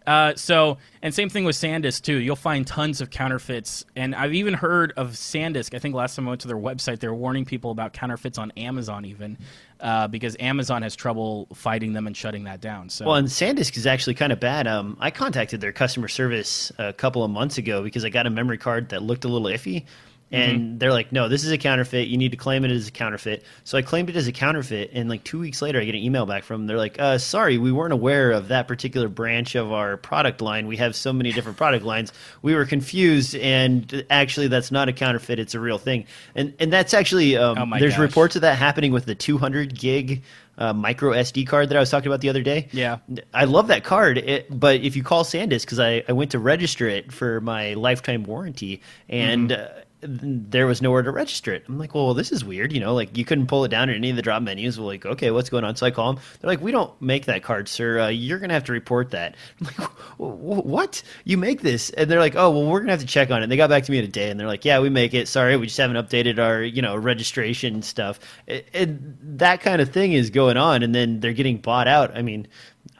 Uh, 0.07 0.33
so, 0.35 0.77
and 1.01 1.13
same 1.13 1.27
thing 1.27 1.43
with 1.43 1.57
SanDisk 1.57 2.01
too. 2.01 2.15
You'll 2.15 2.37
find 2.37 2.65
tons 2.65 3.01
of 3.01 3.09
counterfeits, 3.09 3.83
and 3.93 4.15
I've 4.15 4.33
even 4.33 4.53
heard 4.53 4.93
of 4.95 5.11
SanDisk. 5.11 5.75
I 5.75 5.79
think 5.79 5.93
last 5.93 6.15
time 6.15 6.27
I 6.27 6.29
went 6.29 6.41
to 6.41 6.47
their 6.47 6.57
website, 6.57 6.99
they 6.99 7.09
were 7.09 7.13
warning 7.13 7.43
people 7.43 7.71
about 7.71 7.91
counterfeits 7.91 8.37
on 8.37 8.51
Amazon, 8.51 9.03
even 9.03 9.37
uh, 9.81 10.07
because 10.07 10.37
Amazon 10.39 10.81
has 10.81 10.95
trouble 10.95 11.49
fighting 11.53 11.91
them 11.91 12.07
and 12.07 12.15
shutting 12.15 12.45
that 12.45 12.61
down. 12.61 12.87
So, 12.89 13.05
Well, 13.05 13.15
and 13.15 13.27
SanDisk 13.27 13.75
is 13.75 13.85
actually 13.85 14.13
kind 14.13 14.31
of 14.31 14.39
bad. 14.39 14.65
Um, 14.65 14.95
I 15.01 15.11
contacted 15.11 15.59
their 15.59 15.73
customer 15.73 16.07
service 16.07 16.71
a 16.77 16.93
couple 16.93 17.25
of 17.25 17.29
months 17.29 17.57
ago 17.57 17.83
because 17.83 18.05
I 18.05 18.09
got 18.09 18.25
a 18.25 18.29
memory 18.29 18.57
card 18.57 18.89
that 18.89 19.03
looked 19.03 19.25
a 19.25 19.27
little 19.27 19.49
iffy. 19.49 19.83
And 20.29 20.77
they're 20.79 20.91
like, 20.91 21.13
no, 21.13 21.29
this 21.29 21.45
is 21.45 21.51
a 21.51 21.57
counterfeit. 21.57 22.09
You 22.09 22.17
need 22.17 22.31
to 22.31 22.37
claim 22.37 22.65
it 22.65 22.71
as 22.71 22.89
a 22.89 22.91
counterfeit. 22.91 23.43
So 23.63 23.77
I 23.77 23.81
claimed 23.81 24.09
it 24.09 24.15
as 24.17 24.27
a 24.27 24.33
counterfeit. 24.33 24.91
And 24.93 25.09
like 25.09 25.23
two 25.23 25.39
weeks 25.39 25.61
later, 25.61 25.79
I 25.79 25.85
get 25.85 25.95
an 25.95 26.01
email 26.01 26.25
back 26.25 26.43
from 26.43 26.61
them. 26.61 26.67
They're 26.67 26.77
like, 26.77 26.99
uh, 26.99 27.17
sorry, 27.17 27.57
we 27.57 27.71
weren't 27.71 27.93
aware 27.93 28.31
of 28.31 28.49
that 28.49 28.67
particular 28.67 29.07
branch 29.07 29.55
of 29.55 29.71
our 29.71 29.95
product 29.95 30.41
line. 30.41 30.67
We 30.67 30.77
have 30.77 30.97
so 30.97 31.13
many 31.13 31.31
different 31.31 31.57
product 31.57 31.85
lines. 31.85 32.11
We 32.41 32.55
were 32.55 32.65
confused. 32.65 33.35
And 33.35 34.05
actually, 34.09 34.49
that's 34.49 34.69
not 34.69 34.89
a 34.89 34.93
counterfeit. 34.93 35.39
It's 35.39 35.55
a 35.55 35.61
real 35.61 35.77
thing. 35.77 36.05
And, 36.35 36.53
and 36.59 36.73
that's 36.73 36.93
actually, 36.93 37.37
um, 37.37 37.57
Oh 37.73 37.79
there's 37.79 37.93
gosh. 37.93 38.01
reports 38.01 38.35
of 38.35 38.41
that 38.41 38.57
happening 38.57 38.91
with 38.91 39.05
the 39.05 39.15
200 39.15 39.79
gig 39.79 40.23
uh, 40.57 40.73
micro 40.73 41.11
SD 41.11 41.47
card 41.47 41.69
that 41.69 41.77
I 41.77 41.79
was 41.79 41.89
talking 41.89 42.07
about 42.07 42.19
the 42.21 42.29
other 42.29 42.41
day. 42.41 42.67
Yeah. 42.71 42.97
I 43.33 43.45
love 43.45 43.67
that 43.67 43.83
card, 43.83 44.17
it, 44.17 44.47
but 44.59 44.81
if 44.81 44.95
you 44.95 45.03
call 45.03 45.23
SanDisk, 45.23 45.61
because 45.61 45.79
I, 45.79 46.03
I 46.09 46.13
went 46.13 46.31
to 46.31 46.39
register 46.39 46.87
it 46.89 47.13
for 47.13 47.39
my 47.41 47.75
lifetime 47.75 48.23
warranty, 48.23 48.81
and 49.07 49.51
Mm-hmm. 49.51 49.77
uh, 49.77 49.81
there 50.01 50.67
was 50.67 50.81
nowhere 50.81 51.01
to 51.01 51.11
register 51.11 51.53
it. 51.53 51.63
I'm 51.67 51.79
like, 51.79 51.95
well, 51.95 52.13
this 52.13 52.31
is 52.31 52.45
weird. 52.45 52.71
You 52.71 52.79
know, 52.79 52.93
like 52.93 53.17
you 53.17 53.25
couldn't 53.25 53.47
pull 53.47 53.65
it 53.65 53.69
down 53.69 53.89
in 53.89 53.95
any 53.95 54.11
of 54.11 54.15
the 54.15 54.21
drop 54.21 54.43
menus. 54.43 54.77
Well, 54.77 54.87
like, 54.87 55.05
okay, 55.05 55.31
what's 55.31 55.49
going 55.49 55.63
on? 55.63 55.75
So 55.75 55.85
I 55.87 55.91
call 55.91 56.13
them. 56.13 56.23
They're 56.39 56.49
like, 56.49 56.61
we 56.61 56.71
don't 56.71 56.99
make 57.01 57.25
that 57.25 57.41
card, 57.43 57.67
sir. 57.67 57.99
Uh, 57.99 58.07
you're 58.09 58.37
gonna 58.39 58.53
have 58.53 58.65
to 58.65 58.71
report 58.71 59.11
that. 59.11 59.35
I'm 59.59 59.65
like, 59.65 59.75
"Wh- 59.75 60.59
wh- 60.61 60.65
what? 60.65 61.03
You 61.23 61.37
make 61.37 61.61
this? 61.61 61.89
And 61.89 62.09
they're 62.09 62.19
like, 62.19 62.35
oh, 62.35 62.51
well, 62.51 62.67
we're 62.67 62.79
gonna 62.79 62.91
have 62.91 63.01
to 63.01 63.07
check 63.07 63.31
on 63.31 63.39
it. 63.39 63.43
And 63.43 63.51
they 63.51 63.57
got 63.57 63.69
back 63.69 63.83
to 63.85 63.91
me 63.91 63.97
in 63.97 64.05
a 64.05 64.09
day, 64.09 64.29
and 64.29 64.39
they're 64.39 64.47
like, 64.47 64.65
yeah, 64.65 64.79
we 64.79 64.89
make 64.89 65.13
it. 65.15 65.27
Sorry, 65.27 65.57
we 65.57 65.65
just 65.65 65.77
haven't 65.77 65.97
updated 65.97 66.37
our, 66.37 66.61
you 66.61 66.81
know, 66.81 66.95
registration 66.95 67.81
stuff. 67.81 68.19
It, 68.45 69.37
that 69.39 69.61
kind 69.61 69.81
of 69.81 69.89
thing 69.91 70.13
is 70.13 70.29
going 70.29 70.57
on, 70.57 70.83
and 70.83 70.93
then 70.93 71.19
they're 71.21 71.33
getting 71.33 71.57
bought 71.57 71.87
out. 71.87 72.15
I 72.15 72.21
mean. 72.21 72.47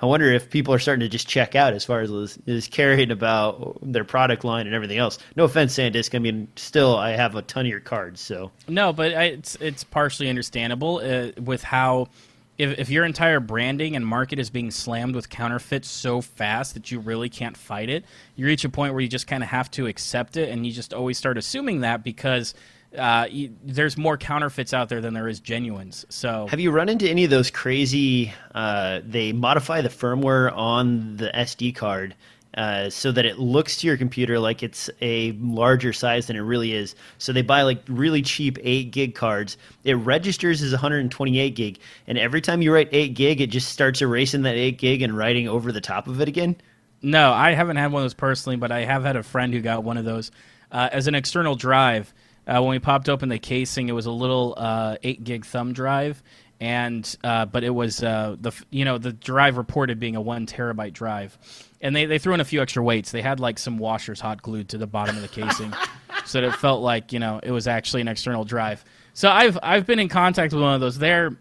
I 0.02 0.06
wonder 0.06 0.32
if 0.32 0.50
people 0.50 0.74
are 0.74 0.80
starting 0.80 1.00
to 1.00 1.10
just 1.10 1.28
check 1.28 1.56
out 1.56 1.74
as 1.74 1.84
far 1.84 2.02
as 2.02 2.38
is, 2.46 2.68
caring 2.68 3.12
about 3.12 3.80
their 3.82 4.04
product 4.04 4.44
line 4.44 4.68
and 4.68 4.76
everything 4.76 5.00
else. 5.00 5.18
No 5.36 5.46
offense, 5.46 5.76
SanDisk. 5.76 6.14
I 6.14 6.20
mean, 6.20 6.48
still, 6.56 6.96
I 6.96 7.12
have 7.12 7.36
a 7.36 7.42
ton 7.42 7.66
of 7.66 7.70
your 7.70 7.80
cards, 7.80 8.22
so 8.22 8.52
No, 8.68 8.94
but 8.94 9.14
I, 9.14 9.24
it's 9.24 9.56
it's 9.56 9.84
partially 9.84 10.30
understandable 10.30 11.02
uh, 11.04 11.32
with 11.42 11.64
how 11.64 12.10
if, 12.58 12.80
if 12.80 12.90
your 12.90 13.06
entire 13.06 13.40
branding 13.40 13.96
and 13.96 14.06
market 14.06 14.40
is 14.40 14.50
being 14.50 14.72
slammed 14.72 15.16
with 15.16 15.30
counterfeits 15.30 15.88
so 15.88 16.22
fast 16.22 16.74
that 16.74 16.92
you 16.92 17.00
really 17.00 17.30
can't 17.30 17.56
fight 17.56 17.90
it, 17.90 18.06
you 18.36 18.46
reach 18.46 18.66
a 18.66 18.70
point 18.70 18.94
where 18.94 19.02
you 19.02 19.08
just 19.08 19.28
kind 19.28 19.44
of 19.44 19.50
have 19.50 19.70
to 19.72 19.88
accept 19.88 20.38
it, 20.38 20.50
and 20.50 20.66
you 20.66 20.72
just 20.72 20.94
always 20.94 21.18
start 21.18 21.38
assuming 21.38 21.82
that 21.82 22.04
because 22.04 22.54
uh, 22.96 23.28
you, 23.30 23.54
there's 23.64 23.98
more 23.98 24.18
counterfeits 24.18 24.74
out 24.74 24.90
there 24.90 25.02
than 25.02 25.14
there 25.14 25.28
is 25.28 25.40
genuines. 25.40 26.06
So 26.10 26.48
Have 26.48 26.60
you 26.60 26.72
run 26.72 26.90
into 26.90 27.10
any 27.10 27.24
of 27.24 27.30
those 27.30 27.52
crazy? 27.52 28.34
Uh, 28.54 29.02
they 29.04 29.34
modify 29.34 29.82
the 29.82 29.90
firmware 29.90 30.56
on 30.56 31.18
the 31.18 31.30
SD 31.34 31.76
card 31.76 32.16
uh, 32.58 32.90
so 32.90 33.12
that 33.12 33.26
it 33.26 33.38
looks 33.38 33.78
to 33.78 33.88
your 33.88 33.98
computer 33.98 34.40
like 34.40 34.64
it's 34.64 34.90
a 35.02 35.32
larger 35.34 35.94
size 35.94 36.28
than 36.28 36.36
it 36.36 36.42
really 36.42 36.74
is. 36.74 36.96
So 37.20 37.32
they 37.32 37.44
buy 37.44 37.62
like 37.62 37.84
really 37.88 38.24
cheap 38.24 38.58
eight 38.62 38.92
gig 38.92 39.14
cards. 39.16 39.58
It 39.84 39.94
registers 39.94 40.62
as 40.64 40.72
128 40.72 41.56
gig, 41.56 41.80
and 42.08 42.18
every 42.18 42.42
time 42.42 42.62
you 42.62 42.74
write 42.74 42.90
eight 42.92 43.14
gig, 43.14 43.42
it 43.42 43.48
just 43.52 43.70
starts 43.70 44.02
erasing 44.02 44.42
that 44.42 44.56
eight 44.56 44.80
gig 44.80 45.04
and 45.04 45.16
writing 45.16 45.48
over 45.48 45.72
the 45.72 45.82
top 45.82 46.08
of 46.08 46.20
it 46.20 46.28
again. 46.28 46.56
No, 47.04 47.32
I 47.32 47.52
haven't 47.52 47.78
had 47.78 47.92
one 47.92 48.02
of 48.02 48.06
those 48.06 48.16
personally, 48.16 48.58
but 48.58 48.72
I 48.72 48.86
have 48.86 49.04
had 49.04 49.16
a 49.16 49.24
friend 49.24 49.54
who 49.54 49.62
got 49.62 49.84
one 49.84 49.98
of 49.98 50.06
those 50.06 50.32
uh, 50.72 50.90
as 50.92 51.08
an 51.08 51.14
external 51.14 51.56
drive. 51.56 52.12
Uh, 52.48 52.62
when 52.62 52.70
we 52.70 52.80
popped 52.80 53.10
open 53.10 53.30
the 53.30 53.40
casing, 53.40 53.90
it 53.90 53.92
was 53.92 54.06
a 54.06 54.12
little 54.12 54.54
uh, 54.58 54.96
eight 55.04 55.24
gig 55.24 55.46
thumb 55.46 55.74
drive, 55.74 56.24
and 56.62 57.18
uh, 57.24 57.46
but 57.46 57.64
it 57.64 57.70
was 57.70 58.02
uh, 58.02 58.36
the 58.40 58.52
you 58.70 58.86
know 58.86 58.98
the 58.98 59.12
drive 59.12 59.58
reported 59.58 60.00
being 60.00 60.16
a 60.16 60.22
one 60.22 60.46
terabyte 60.46 60.94
drive, 60.94 61.38
and 61.82 61.96
they 61.96 62.06
they 62.06 62.20
threw 62.20 62.34
in 62.34 62.40
a 62.40 62.46
few 62.46 62.62
extra 62.62 62.82
weights. 62.82 63.12
They 63.12 63.22
had 63.22 63.40
like 63.40 63.60
some 63.60 63.78
washers 63.78 64.22
hot 64.22 64.42
glued 64.42 64.70
to 64.70 64.78
the 64.78 64.88
bottom 64.88 65.16
of 65.16 65.22
the 65.22 65.28
casing, 65.28 65.74
so 66.26 66.40
that 66.40 66.48
it 66.48 66.56
felt 66.56 66.82
like 66.82 67.12
you 67.12 67.20
know 67.20 67.40
it 67.44 67.52
was 67.52 67.68
actually 67.68 68.02
an 68.02 68.08
external 68.08 68.46
drive. 68.46 68.84
So 69.14 69.30
I've 69.30 69.58
I've 69.62 69.86
been 69.86 70.00
in 70.00 70.10
contact 70.10 70.54
with 70.54 70.64
one 70.64 70.74
of 70.74 70.82
those. 70.82 70.98
They're 70.98 71.36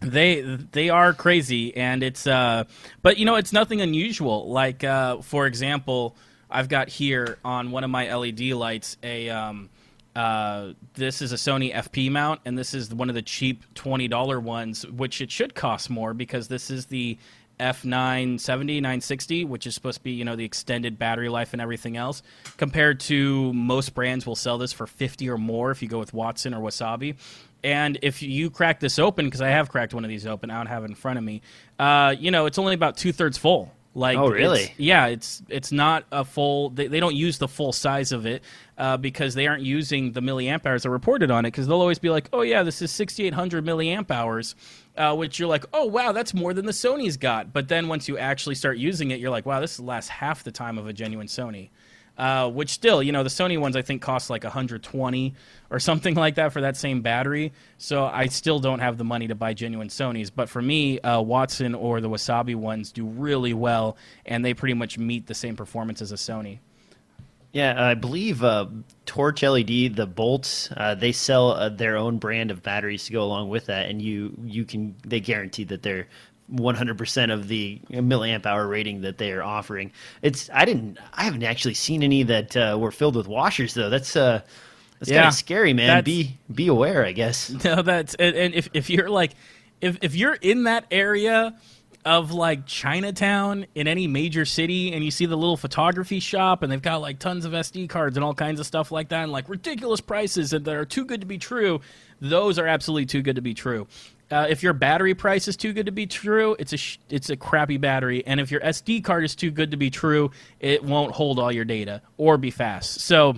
they 0.00 0.42
they 0.42 0.90
are 0.90 1.14
crazy 1.14 1.74
and 1.74 2.02
it's 2.02 2.26
uh 2.26 2.64
but 3.00 3.16
you 3.16 3.24
know 3.24 3.36
it's 3.36 3.52
nothing 3.52 3.80
unusual 3.80 4.50
like 4.50 4.84
uh 4.84 5.22
for 5.22 5.46
example 5.46 6.14
i've 6.50 6.68
got 6.68 6.90
here 6.90 7.38
on 7.42 7.70
one 7.70 7.82
of 7.82 7.88
my 7.88 8.14
led 8.14 8.38
lights 8.38 8.98
a 9.02 9.30
um 9.30 9.70
uh 10.16 10.72
this 10.94 11.22
is 11.22 11.32
a 11.32 11.36
sony 11.36 11.72
np 11.72 12.10
mount 12.10 12.40
and 12.44 12.56
this 12.58 12.74
is 12.74 12.92
one 12.92 13.08
of 13.08 13.14
the 13.14 13.22
cheap 13.22 13.62
$20 13.74 14.42
ones 14.42 14.86
which 14.86 15.20
it 15.20 15.30
should 15.30 15.54
cost 15.54 15.90
more 15.90 16.14
because 16.14 16.48
this 16.48 16.70
is 16.70 16.86
the 16.86 17.18
f970 17.60 18.76
960 18.76 19.44
which 19.44 19.66
is 19.66 19.74
supposed 19.74 19.98
to 19.98 20.04
be 20.04 20.10
you 20.10 20.24
know 20.24 20.36
the 20.36 20.44
extended 20.44 20.98
battery 20.98 21.28
life 21.28 21.52
and 21.52 21.62
everything 21.62 21.96
else 21.96 22.22
compared 22.56 23.00
to 23.00 23.52
most 23.52 23.94
brands 23.94 24.26
will 24.26 24.36
sell 24.36 24.58
this 24.58 24.72
for 24.72 24.86
50 24.86 25.30
or 25.30 25.38
more 25.38 25.70
if 25.70 25.80
you 25.80 25.88
go 25.88 25.98
with 25.98 26.12
watson 26.12 26.52
or 26.52 26.60
wasabi 26.60 27.16
and 27.66 27.98
if 28.00 28.22
you 28.22 28.48
crack 28.48 28.78
this 28.78 28.96
open, 28.96 29.24
because 29.24 29.40
I 29.40 29.48
have 29.48 29.68
cracked 29.68 29.92
one 29.92 30.04
of 30.04 30.08
these 30.08 30.24
open, 30.24 30.52
I 30.52 30.56
don't 30.56 30.66
have 30.66 30.84
it 30.84 30.90
in 30.90 30.94
front 30.94 31.18
of 31.18 31.24
me. 31.24 31.42
Uh, 31.80 32.14
you 32.16 32.30
know, 32.30 32.46
it's 32.46 32.58
only 32.58 32.74
about 32.74 32.96
two 32.96 33.10
thirds 33.10 33.38
full. 33.38 33.72
Like, 33.96 34.18
Oh, 34.18 34.26
it's- 34.26 34.38
really? 34.38 34.74
yeah, 34.76 35.06
it's 35.06 35.42
it's 35.48 35.72
not 35.72 36.04
a 36.12 36.22
full. 36.22 36.68
They, 36.68 36.86
they 36.86 37.00
don't 37.00 37.16
use 37.16 37.38
the 37.38 37.48
full 37.48 37.72
size 37.72 38.12
of 38.12 38.26
it 38.26 38.44
uh, 38.76 38.98
because 38.98 39.32
they 39.32 39.46
aren't 39.46 39.62
using 39.62 40.12
the 40.12 40.20
milliamp 40.20 40.66
hours 40.66 40.82
that 40.82 40.90
are 40.90 40.92
reported 40.92 41.30
on 41.30 41.46
it. 41.46 41.48
Because 41.48 41.66
they'll 41.66 41.80
always 41.80 41.98
be 41.98 42.10
like, 42.10 42.28
"Oh 42.30 42.42
yeah, 42.42 42.62
this 42.62 42.82
is 42.82 42.90
6,800 42.92 43.64
milliamp 43.64 44.10
hours," 44.10 44.54
uh, 44.98 45.16
which 45.16 45.38
you're 45.38 45.48
like, 45.48 45.64
"Oh 45.72 45.86
wow, 45.86 46.12
that's 46.12 46.34
more 46.34 46.52
than 46.52 46.66
the 46.66 46.72
Sony's 46.72 47.16
got." 47.16 47.54
But 47.54 47.68
then 47.68 47.88
once 47.88 48.06
you 48.06 48.18
actually 48.18 48.56
start 48.56 48.76
using 48.76 49.12
it, 49.12 49.18
you're 49.18 49.30
like, 49.30 49.46
"Wow, 49.46 49.60
this 49.60 49.80
lasts 49.80 50.10
half 50.10 50.44
the 50.44 50.52
time 50.52 50.76
of 50.76 50.86
a 50.86 50.92
genuine 50.92 51.26
Sony." 51.26 51.70
Uh, 52.18 52.48
which 52.48 52.70
still, 52.70 53.02
you 53.02 53.12
know, 53.12 53.22
the 53.22 53.28
Sony 53.28 53.58
ones 53.60 53.76
I 53.76 53.82
think 53.82 54.00
cost 54.00 54.30
like 54.30 54.42
120 54.42 55.34
or 55.70 55.78
something 55.78 56.14
like 56.24 56.36
that 56.36 56.52
for 56.52 56.62
that 56.62 56.76
same 56.76 57.02
battery. 57.02 57.52
So 57.76 58.06
I 58.06 58.26
still 58.26 58.58
don't 58.58 58.78
have 58.78 58.96
the 58.96 59.04
money 59.04 59.28
to 59.28 59.34
buy 59.34 59.52
genuine 59.52 59.88
Sonys. 59.88 60.30
But 60.34 60.48
for 60.48 60.62
me, 60.62 60.98
uh, 61.00 61.20
Watson 61.20 61.74
or 61.74 62.00
the 62.00 62.08
Wasabi 62.08 62.54
ones 62.54 62.90
do 62.90 63.04
really 63.04 63.52
well, 63.52 63.98
and 64.24 64.44
they 64.44 64.54
pretty 64.54 64.74
much 64.74 64.96
meet 64.96 65.26
the 65.26 65.34
same 65.34 65.56
performance 65.56 66.00
as 66.00 66.10
a 66.10 66.16
Sony. 66.16 66.60
Yeah, 67.56 67.82
I 67.82 67.94
believe 67.94 68.44
uh, 68.44 68.66
Torch 69.06 69.42
LED, 69.42 69.96
the 69.96 70.06
bolts, 70.06 70.68
uh, 70.76 70.94
they 70.94 71.12
sell 71.12 71.52
uh, 71.52 71.70
their 71.70 71.96
own 71.96 72.18
brand 72.18 72.50
of 72.50 72.62
batteries 72.62 73.06
to 73.06 73.12
go 73.12 73.22
along 73.22 73.48
with 73.48 73.66
that, 73.66 73.88
and 73.88 74.02
you 74.02 74.36
you 74.44 74.66
can 74.66 74.94
they 75.06 75.20
guarantee 75.20 75.64
that 75.64 75.82
they're 75.82 76.06
100% 76.52 77.32
of 77.32 77.48
the 77.48 77.80
milliamp 77.90 78.46
hour 78.46 78.66
rating 78.66 79.00
that 79.02 79.18
they 79.18 79.32
are 79.32 79.42
offering. 79.42 79.92
It's 80.22 80.48
I 80.52 80.64
didn't 80.64 80.98
I 81.12 81.24
haven't 81.24 81.42
actually 81.42 81.74
seen 81.74 82.02
any 82.02 82.22
that 82.24 82.56
uh, 82.56 82.76
were 82.80 82.92
filled 82.92 83.16
with 83.16 83.26
washers 83.28 83.74
though. 83.74 83.90
That's 83.90 84.14
uh 84.16 84.42
that's 84.98 85.10
kind 85.10 85.22
Yeah, 85.22 85.28
of 85.28 85.34
scary, 85.34 85.72
man. 85.72 85.88
that's- 85.88 86.04
Be 86.04 86.38
be 86.52 86.68
aware, 86.68 87.04
I 87.04 87.12
guess. 87.12 87.50
No, 87.64 87.82
that's 87.82 88.14
and, 88.14 88.36
and 88.36 88.54
if 88.54 88.68
if 88.74 88.88
you're 88.90 89.10
like 89.10 89.32
if 89.80 89.98
if 90.02 90.14
you're 90.14 90.34
in 90.34 90.64
that 90.64 90.86
area 90.90 91.56
of 92.04 92.30
like 92.30 92.64
Chinatown 92.66 93.66
in 93.74 93.88
any 93.88 94.06
major 94.06 94.44
city 94.44 94.92
and 94.92 95.04
you 95.04 95.10
see 95.10 95.26
the 95.26 95.36
little 95.36 95.56
photography 95.56 96.20
shop 96.20 96.62
and 96.62 96.70
they've 96.70 96.80
got 96.80 97.00
like 97.00 97.18
tons 97.18 97.44
of 97.44 97.50
SD 97.52 97.88
cards 97.88 98.16
and 98.16 98.22
all 98.22 98.32
kinds 98.32 98.60
of 98.60 98.66
stuff 98.66 98.92
like 98.92 99.08
that 99.08 99.24
and 99.24 99.32
like 99.32 99.48
ridiculous 99.48 100.00
prices 100.00 100.52
and 100.52 100.64
that 100.64 100.74
are 100.76 100.84
too 100.84 101.04
good 101.04 101.20
to 101.20 101.26
be 101.26 101.36
true, 101.36 101.80
those 102.20 102.60
are 102.60 102.66
absolutely 102.68 103.06
too 103.06 103.22
good 103.22 103.34
to 103.34 103.42
be 103.42 103.54
true. 103.54 103.88
Uh, 104.30 104.46
if 104.48 104.62
your 104.62 104.72
battery 104.72 105.14
price 105.14 105.46
is 105.46 105.56
too 105.56 105.72
good 105.72 105.86
to 105.86 105.92
be 105.92 106.06
true, 106.06 106.56
it's 106.58 106.72
a 106.72 106.76
sh- 106.76 106.98
it's 107.08 107.30
a 107.30 107.36
crappy 107.36 107.76
battery, 107.76 108.26
and 108.26 108.40
if 108.40 108.50
your 108.50 108.60
SD 108.60 109.04
card 109.04 109.24
is 109.24 109.36
too 109.36 109.52
good 109.52 109.70
to 109.70 109.76
be 109.76 109.88
true, 109.88 110.32
it 110.58 110.82
won't 110.82 111.12
hold 111.12 111.38
all 111.38 111.52
your 111.52 111.64
data 111.64 112.02
or 112.16 112.36
be 112.36 112.50
fast. 112.50 113.00
So 113.00 113.36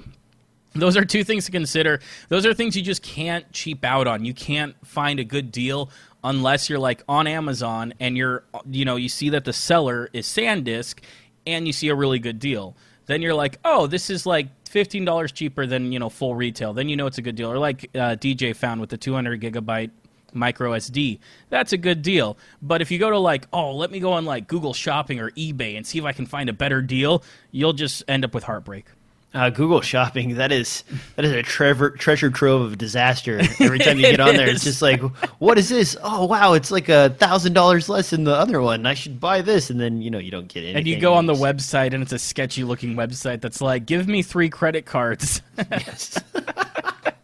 those 0.75 0.97
are 0.97 1.05
two 1.05 1.25
things 1.25 1.45
to 1.47 1.53
consider. 1.53 2.01
Those 2.29 2.47
are 2.47 2.55
things 2.55 2.75
you 2.77 2.83
just 2.83 3.03
can't 3.03 3.51
cheap 3.53 3.85
out 3.85 4.07
on. 4.07 4.25
You 4.25 4.33
can't 4.33 4.75
find 4.87 5.21
a 5.21 5.25
good 5.25 5.53
deal 5.53 5.91
unless 6.25 6.71
you're 6.71 6.79
like 6.79 7.03
on 7.09 7.27
Amazon 7.27 7.93
and 8.01 8.17
you're 8.17 8.45
you 8.71 8.87
know, 8.87 8.97
you 8.97 9.11
see 9.11 9.31
that 9.31 9.45
the 9.45 9.53
seller 9.53 10.09
is 10.15 10.27
SanDisk 10.27 11.01
and 11.47 11.67
you 11.67 11.73
see 11.73 11.89
a 11.89 11.95
really 11.95 12.19
good 12.19 12.39
deal. 12.39 12.77
Then 13.07 13.23
you're 13.23 13.35
like, 13.35 13.59
"Oh, 13.65 13.87
this 13.87 14.11
is 14.11 14.27
like 14.27 14.49
$15 14.65 15.33
cheaper 15.33 15.67
than, 15.67 15.93
you 15.93 15.99
know, 15.99 16.11
full 16.11 16.35
retail." 16.35 16.73
Then 16.75 16.89
you 16.89 16.97
know 16.97 17.07
it's 17.07 17.19
a 17.19 17.23
good 17.23 17.37
deal. 17.37 17.51
Or 17.51 17.59
like 17.59 17.91
uh, 17.95 18.17
DJ 18.17 18.55
found 18.55 18.81
with 18.81 18.91
the 18.91 18.99
200 18.99 19.41
gigabyte 19.41 19.91
micro 20.33 20.73
SD. 20.73 21.19
That's 21.51 21.73
a 21.73 21.79
good 21.79 22.03
deal. 22.03 22.37
But 22.63 22.83
if 22.83 22.91
you 22.91 22.99
go 22.99 23.11
to 23.11 23.19
like, 23.19 23.47
"Oh, 23.53 23.73
let 23.75 23.91
me 23.91 24.01
go 24.01 24.13
on 24.13 24.25
like 24.25 24.49
Google 24.49 24.75
Shopping 24.75 25.21
or 25.21 25.31
eBay 25.33 25.77
and 25.77 25.87
see 25.87 25.99
if 25.99 26.05
I 26.05 26.13
can 26.13 26.27
find 26.27 26.49
a 26.49 26.53
better 26.53 26.83
deal," 26.83 27.23
you'll 27.51 27.73
just 27.73 28.03
end 28.09 28.25
up 28.25 28.35
with 28.35 28.45
heartbreak. 28.45 28.87
Uh, 29.35 29.51
Google 29.51 29.83
Shopping 29.83 30.37
that 30.37 30.51
is 30.53 30.85
that 31.17 31.25
is 31.25 31.33
a 31.33 31.43
treasure 31.43 31.91
treasure 31.91 32.31
trove 32.31 32.63
of 32.63 32.79
disaster. 32.79 33.39
Every 33.61 33.79
time 33.79 33.99
you 33.99 34.05
get 34.05 34.21
on 34.21 34.37
there, 34.37 34.49
it's 34.49 34.65
just 34.65 34.81
like, 34.81 35.03
what 35.39 35.59
is 35.59 35.69
this? 35.69 35.99
Oh 36.03 36.25
wow, 36.25 36.55
it's 36.55 36.71
like 36.71 36.89
a 36.89 37.11
thousand 37.11 37.53
dollars 37.53 37.91
less 37.91 38.09
than 38.09 38.25
the 38.25 38.33
other 38.35 38.63
one. 38.63 38.87
I 38.87 38.95
should 38.95 39.21
buy 39.21 39.43
this, 39.43 39.69
and 39.69 39.79
then 39.79 40.01
you 40.01 40.11
know 40.11 40.19
you 40.19 40.31
don't 40.31 40.49
get 40.49 40.61
anything. 40.61 40.77
And 40.79 40.89
you 40.89 40.99
go 40.99 41.13
on 41.13 41.27
the 41.27 41.35
website, 41.35 41.93
and 41.93 42.03
it's 42.03 42.13
a 42.13 42.19
sketchy 42.19 42.65
looking 42.65 42.95
website 42.95 43.43
that's 43.43 43.61
like, 43.61 43.85
give 43.85 44.09
me 44.09 44.23
three 44.23 44.49
credit 44.49 44.87
cards. 44.87 45.43
Yes. 45.71 46.19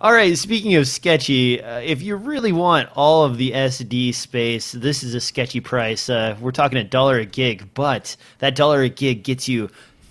all 0.00 0.14
right. 0.14 0.36
Speaking 0.38 0.76
of 0.76 0.88
sketchy, 0.88 1.62
uh, 1.62 1.80
if 1.80 2.00
you 2.00 2.16
really 2.16 2.52
want 2.52 2.88
all 2.96 3.24
of 3.24 3.36
the 3.36 3.52
SD 3.52 4.14
space, 4.14 4.72
this 4.72 5.02
is 5.02 5.14
a 5.14 5.20
sketchy 5.20 5.60
price. 5.60 6.08
Uh, 6.08 6.36
we're 6.40 6.52
talking 6.52 6.78
a 6.78 6.84
dollar 6.84 7.18
a 7.18 7.26
gig, 7.26 7.68
but 7.74 8.16
that 8.38 8.56
dollar 8.56 8.80
a 8.80 8.88
gig 8.88 9.24
gets 9.24 9.46
you 9.46 9.68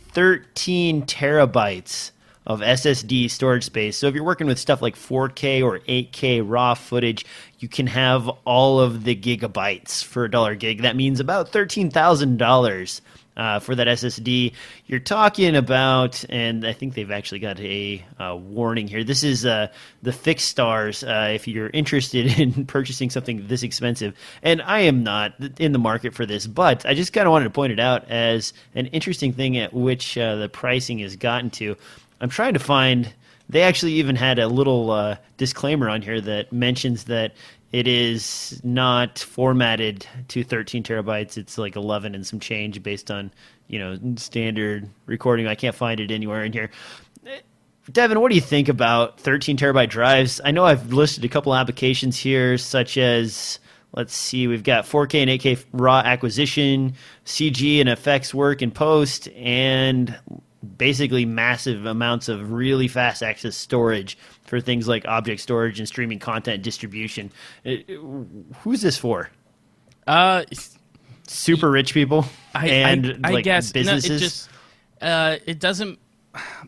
13 0.09 1.07
terabytes 1.07 2.11
of 2.45 2.61
SSD 2.61 3.31
storage 3.31 3.63
space. 3.63 3.97
So 3.97 4.07
if 4.07 4.13
you're 4.13 4.23
working 4.23 4.45
with 4.45 4.59
stuff 4.59 4.79
like 4.79 4.95
4K 4.95 5.63
or 5.63 5.79
8K 5.79 6.43
raw 6.45 6.75
footage, 6.75 7.25
you 7.57 7.67
can 7.67 7.87
have 7.87 8.27
all 8.45 8.79
of 8.79 9.05
the 9.05 9.15
gigabytes 9.15 10.03
for 10.03 10.25
a 10.25 10.31
dollar 10.31 10.53
gig. 10.53 10.83
That 10.83 10.95
means 10.95 11.19
about 11.19 11.51
$13,000 11.51 13.01
uh, 13.39 13.57
for 13.57 13.73
that 13.73 13.87
SSD. 13.87 14.53
You're 14.85 14.99
talking 14.99 15.55
about, 15.55 16.25
and 16.29 16.67
I 16.67 16.73
think 16.73 16.93
they've 16.93 17.09
actually 17.09 17.39
got 17.39 17.57
a 17.61 18.05
uh, 18.19 18.35
warning 18.35 18.87
here. 18.87 19.03
This 19.05 19.23
is 19.23 19.45
uh, 19.45 19.69
the 20.03 20.11
Fixstars. 20.11 21.07
Uh, 21.07 21.31
if 21.31 21.47
you're 21.47 21.69
interested 21.69 22.25
in 22.39 22.65
purchasing 22.65 23.09
something 23.09 23.47
this 23.47 23.63
expensive, 23.63 24.13
and 24.43 24.61
I 24.61 24.81
am 24.81 25.03
not 25.03 25.33
in 25.57 25.71
the 25.71 25.79
market 25.79 26.13
for 26.13 26.25
this, 26.25 26.45
but 26.47 26.85
I 26.85 26.93
just 26.93 27.13
kind 27.13 27.25
of 27.27 27.31
wanted 27.31 27.45
to 27.45 27.51
point 27.51 27.71
it 27.71 27.79
out 27.79 28.09
as 28.09 28.51
an 28.75 28.87
interesting 28.87 29.31
thing 29.31 29.57
at 29.57 29.73
which 29.73 30.17
uh, 30.17 30.35
the 30.35 30.49
pricing 30.49 30.99
has 30.99 31.15
gotten 31.15 31.49
to. 31.51 31.77
I'm 32.19 32.29
trying 32.29 32.53
to 32.53 32.59
find. 32.59 33.13
They 33.47 33.63
actually 33.63 33.93
even 33.93 34.15
had 34.15 34.37
a 34.37 34.47
little 34.47 34.91
uh, 34.91 35.15
disclaimer 35.37 35.89
on 35.89 36.03
here 36.03 36.21
that 36.21 36.53
mentions 36.53 37.05
that 37.05 37.33
it 37.71 37.87
is 37.87 38.59
not 38.63 39.19
formatted 39.19 40.05
to 40.29 40.43
13 40.43 40.83
terabytes. 40.83 41.37
It's 41.37 41.57
like 41.57 41.75
11 41.75 42.15
and 42.15 42.25
some 42.25 42.39
change 42.39 42.81
based 42.81 43.11
on 43.11 43.31
you 43.67 43.79
know 43.79 43.97
standard 44.15 44.89
recording. 45.05 45.47
I 45.47 45.55
can't 45.55 45.75
find 45.75 45.99
it 45.99 46.11
anywhere 46.11 46.43
in 46.43 46.53
here. 46.53 46.71
Devin, 47.91 48.19
what 48.19 48.29
do 48.29 48.35
you 48.35 48.41
think 48.41 48.69
about 48.69 49.19
13 49.19 49.57
terabyte 49.57 49.89
drives? 49.89 50.39
I 50.43 50.51
know 50.51 50.65
I've 50.65 50.93
listed 50.93 51.25
a 51.25 51.29
couple 51.29 51.55
applications 51.55 52.17
here, 52.17 52.57
such 52.57 52.97
as 52.97 53.59
let's 53.93 54.15
see, 54.15 54.47
we've 54.47 54.63
got 54.63 54.85
4K 54.85 55.21
and 55.21 55.29
8K 55.29 55.65
raw 55.73 55.99
acquisition, 55.99 56.93
CG 57.25 57.79
and 57.79 57.89
effects 57.89 58.33
work 58.33 58.61
in 58.61 58.71
post, 58.71 59.27
and 59.29 60.15
basically 60.77 61.25
massive 61.25 61.85
amounts 61.85 62.27
of 62.29 62.51
really 62.51 62.87
fast 62.87 63.23
access 63.23 63.55
storage 63.55 64.17
for 64.43 64.59
things 64.59 64.87
like 64.87 65.05
object 65.07 65.41
storage 65.41 65.79
and 65.79 65.87
streaming 65.87 66.19
content 66.19 66.63
distribution. 66.63 67.31
Uh, 67.65 67.75
who's 68.61 68.81
this 68.81 68.97
for? 68.97 69.29
Uh, 70.07 70.43
Super 71.27 71.69
rich 71.69 71.93
people 71.93 72.25
I, 72.55 72.67
and 72.69 73.19
I, 73.23 73.29
I 73.29 73.33
like 73.33 73.43
guess 73.43 73.73
no, 73.73 73.79
businesses. 73.81 74.09
it 74.09 74.19
just 74.19 74.49
uh, 75.01 75.37
it 75.45 75.59
doesn't. 75.59 75.99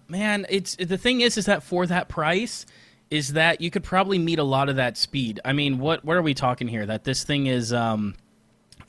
Man, 0.08 0.46
it's 0.50 0.76
the 0.76 0.98
thing 0.98 1.22
is, 1.22 1.38
is 1.38 1.46
that 1.48 1.64
for 1.64 1.88
that 1.88 2.10
price, 2.10 2.66
is 3.10 3.34
that 3.34 3.60
you 3.62 3.72
could 3.72 3.84
probably 3.84 4.20
meet 4.20 4.38
a 4.38 4.44
lot 4.44 4.70
of 4.70 4.76
that 4.76 4.98
speed. 4.98 5.40
I 5.44 5.54
mean, 5.54 5.80
what 5.80 6.06
what 6.06 6.16
are 6.16 6.22
we 6.22 6.36
talking 6.36 6.68
here? 6.68 6.86
That 6.86 7.04
this 7.04 7.24
thing 7.24 7.48
is 7.48 7.74
um, 7.74 8.14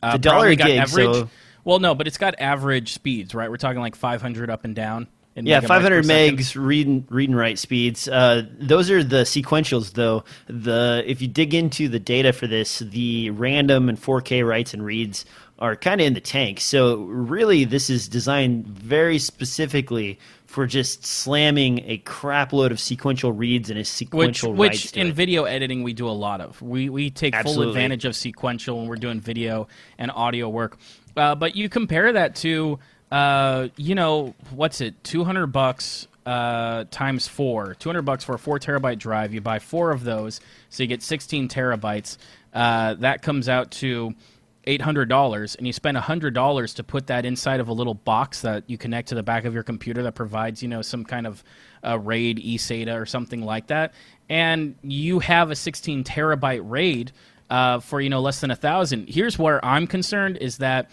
uh, 0.03 0.13
The 0.13 0.19
dollar 0.19 0.55
gig, 0.55 0.61
average. 0.77 1.15
so- 1.15 1.31
Well, 1.65 1.79
no, 1.79 1.95
but 1.95 2.07
it's 2.07 2.19
got 2.19 2.35
average 2.39 2.93
speeds, 2.93 3.35
right? 3.35 3.51
We're 3.51 3.57
talking 3.57 3.81
like 3.81 3.95
500 3.95 4.51
up 4.51 4.65
and 4.65 4.75
down. 4.75 5.07
in 5.37 5.47
Yeah, 5.47 5.61
500 5.61 6.05
megs 6.05 6.57
read 6.57 6.87
and, 6.87 7.07
read 7.11 7.29
and 7.29 7.39
write 7.39 7.59
speeds. 7.59 8.09
Uh, 8.09 8.43
those 8.59 8.91
are 8.91 9.05
the 9.05 9.23
sequentials, 9.23 9.93
though. 9.93 10.25
The 10.49 11.05
if 11.07 11.23
you 11.23 11.29
dig 11.29 11.55
into 11.55 11.89
the 11.89 12.01
data 12.01 12.33
for 12.33 12.47
this, 12.47 12.81
the 12.81 13.31
random 13.31 13.89
and 13.89 14.01
4K 14.01 14.47
writes 14.47 14.75
and 14.75 14.85
reads 14.85 15.25
are 15.63 15.77
kind 15.77 16.01
of 16.01 16.07
in 16.09 16.15
the 16.15 16.21
tank. 16.21 16.59
So 16.59 16.97
really, 17.05 17.65
this 17.65 17.89
is 17.89 18.09
designed 18.09 18.67
very 18.67 19.21
specifically 19.21 20.19
for 20.47 20.67
just 20.67 21.07
slamming 21.07 21.83
a 21.87 21.99
crap 21.99 22.53
load 22.53 22.73
of 22.73 22.81
sequential 22.81 23.33
reads 23.33 23.71
and 23.71 23.79
a 23.79 23.85
sequential 23.85 24.53
which 24.53 24.71
writes 24.73 24.91
to 24.93 25.01
in 25.01 25.07
it. 25.07 25.15
video 25.15 25.45
editing 25.45 25.85
we 25.85 25.93
do 25.93 26.09
a 26.09 26.11
lot 26.11 26.41
of. 26.41 26.61
We 26.61 26.89
we 26.91 27.11
take 27.11 27.35
full 27.37 27.63
advantage 27.63 28.05
of 28.05 28.17
sequential 28.17 28.79
when 28.79 28.89
we're 28.89 28.97
doing 28.97 29.21
video 29.21 29.69
and 29.99 30.11
audio 30.11 30.49
work. 30.49 30.79
Uh, 31.17 31.35
but 31.35 31.57
you 31.57 31.69
compare 31.69 32.13
that 32.13 32.37
to 32.37 32.79
uh, 33.11 33.69
you 33.77 33.95
know 33.95 34.35
what's 34.51 34.81
it, 34.81 35.03
two 35.05 35.25
hundred 35.25 35.49
bucks 35.49 36.09
uh, 36.25 36.85
times 36.91 37.29
four, 37.29 37.75
two 37.75 37.89
hundred 37.89 38.03
bucks 38.03 38.25
for 38.25 38.35
a 38.35 38.39
four 38.39 38.59
terabyte 38.59 38.99
drive. 38.99 39.35
You 39.35 39.41
buy 39.41 39.59
four 39.59 39.91
of 39.91 40.05
those, 40.05 40.41
so 40.71 40.83
you 40.83 40.87
get 40.87 41.03
sixteen 41.03 41.49
terabytes. 41.49 42.17
Uh, 42.55 42.95
that 42.95 43.23
comes 43.23 43.49
out 43.49 43.71
to 43.73 44.15
eight 44.65 44.81
hundred 44.81 45.09
dollars, 45.09 45.57
and 45.57 45.67
you 45.67 45.73
spend 45.73 45.97
hundred 45.97 46.33
dollars 46.33 46.75
to 46.75 46.85
put 46.85 47.09
that 47.09 47.27
inside 47.27 47.61
of 47.61 47.69
a 47.69 47.73
little 47.73 47.95
box 47.95 48.43
that 48.43 48.65
you 48.69 48.79
connect 48.79 49.09
to 49.09 49.15
the 49.15 49.23
back 49.23 49.45
of 49.45 49.53
your 49.53 49.63
computer 49.63 50.03
that 50.05 50.15
provides 50.15 50.63
you 50.63 50.69
know 50.69 50.81
some 50.83 51.05
kind 51.05 51.27
of 51.27 51.43
uh, 51.85 51.99
RAID 51.99 52.39
eSATA 52.39 52.99
or 52.99 53.05
something 53.05 53.43
like 53.43 53.67
that, 53.67 53.93
and 54.29 54.77
you 54.83 55.19
have 55.19 55.51
a 55.51 55.57
sixteen 55.57 56.05
terabyte 56.05 56.63
RAID 56.65 57.13
uh, 57.53 57.81
for 57.81 58.01
you 58.01 58.09
know 58.09 58.21
less 58.21 58.41
than 58.41 58.51
a 58.51 58.57
thousand. 58.57 59.11
Here's 59.11 59.39
where 59.39 59.63
I'm 59.63 59.87
concerned 59.87 60.39
is 60.39 60.57
that 60.59 60.91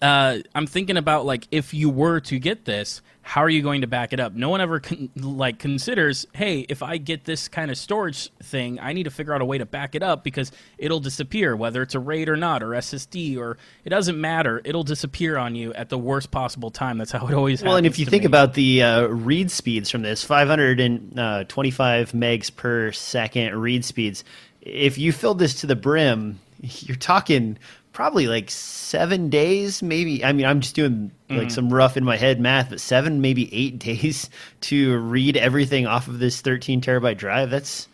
uh, 0.00 0.38
I'm 0.54 0.68
thinking 0.68 0.96
about 0.96 1.26
like 1.26 1.48
if 1.50 1.74
you 1.74 1.90
were 1.90 2.20
to 2.20 2.38
get 2.38 2.64
this, 2.64 3.02
how 3.22 3.42
are 3.42 3.48
you 3.48 3.60
going 3.60 3.80
to 3.80 3.88
back 3.88 4.12
it 4.12 4.20
up? 4.20 4.34
No 4.34 4.50
one 4.50 4.60
ever 4.60 4.78
con- 4.78 5.10
like 5.16 5.58
considers, 5.58 6.28
hey, 6.32 6.60
if 6.60 6.82
I 6.82 6.96
get 6.96 7.24
this 7.24 7.48
kind 7.48 7.72
of 7.72 7.76
storage 7.76 8.30
thing, 8.42 8.78
I 8.78 8.92
need 8.92 9.02
to 9.02 9.10
figure 9.10 9.34
out 9.34 9.42
a 9.42 9.44
way 9.44 9.58
to 9.58 9.66
back 9.66 9.96
it 9.96 10.02
up 10.02 10.22
because 10.22 10.52
it'll 10.78 11.00
disappear, 11.00 11.56
whether 11.56 11.82
it's 11.82 11.96
a 11.96 12.00
RAID 12.00 12.28
or 12.28 12.36
not, 12.36 12.62
or 12.62 12.68
SSD, 12.68 13.36
or 13.36 13.58
it 13.84 13.90
doesn't 13.90 14.18
matter. 14.18 14.62
It'll 14.64 14.84
disappear 14.84 15.36
on 15.36 15.56
you 15.56 15.74
at 15.74 15.88
the 15.88 15.98
worst 15.98 16.30
possible 16.30 16.70
time. 16.70 16.98
That's 16.98 17.10
how 17.10 17.26
it 17.26 17.34
always. 17.34 17.60
Happens. 17.60 17.68
Well, 17.68 17.76
and 17.76 17.86
if 17.86 17.98
you 17.98 18.06
think 18.06 18.22
me. 18.22 18.28
about 18.28 18.54
the 18.54 18.82
uh, 18.84 19.06
read 19.08 19.50
speeds 19.50 19.90
from 19.90 20.02
this, 20.02 20.22
525 20.22 22.12
megs 22.12 22.54
per 22.54 22.92
second 22.92 23.60
read 23.60 23.84
speeds, 23.84 24.22
if 24.68 24.98
you 24.98 25.12
filled 25.12 25.38
this 25.38 25.60
to 25.60 25.66
the 25.66 25.76
brim, 25.76 26.38
you're 26.60 26.96
talking 26.96 27.58
probably 27.92 28.26
like 28.28 28.50
seven 28.50 29.28
days, 29.30 29.82
maybe. 29.82 30.24
I 30.24 30.32
mean, 30.32 30.46
I'm 30.46 30.60
just 30.60 30.74
doing 30.74 31.10
Mm-hmm. 31.28 31.40
like 31.40 31.50
some 31.50 31.68
rough 31.68 31.98
in 31.98 32.04
my 32.04 32.16
head 32.16 32.40
math, 32.40 32.70
but 32.70 32.80
seven, 32.80 33.20
maybe 33.20 33.54
eight 33.54 33.78
days 33.80 34.30
to 34.62 34.96
read 34.96 35.36
everything 35.36 35.86
off 35.86 36.08
of 36.08 36.20
this 36.20 36.40
13 36.40 36.80
terabyte 36.80 37.18
drive. 37.18 37.50
That's 37.50 37.86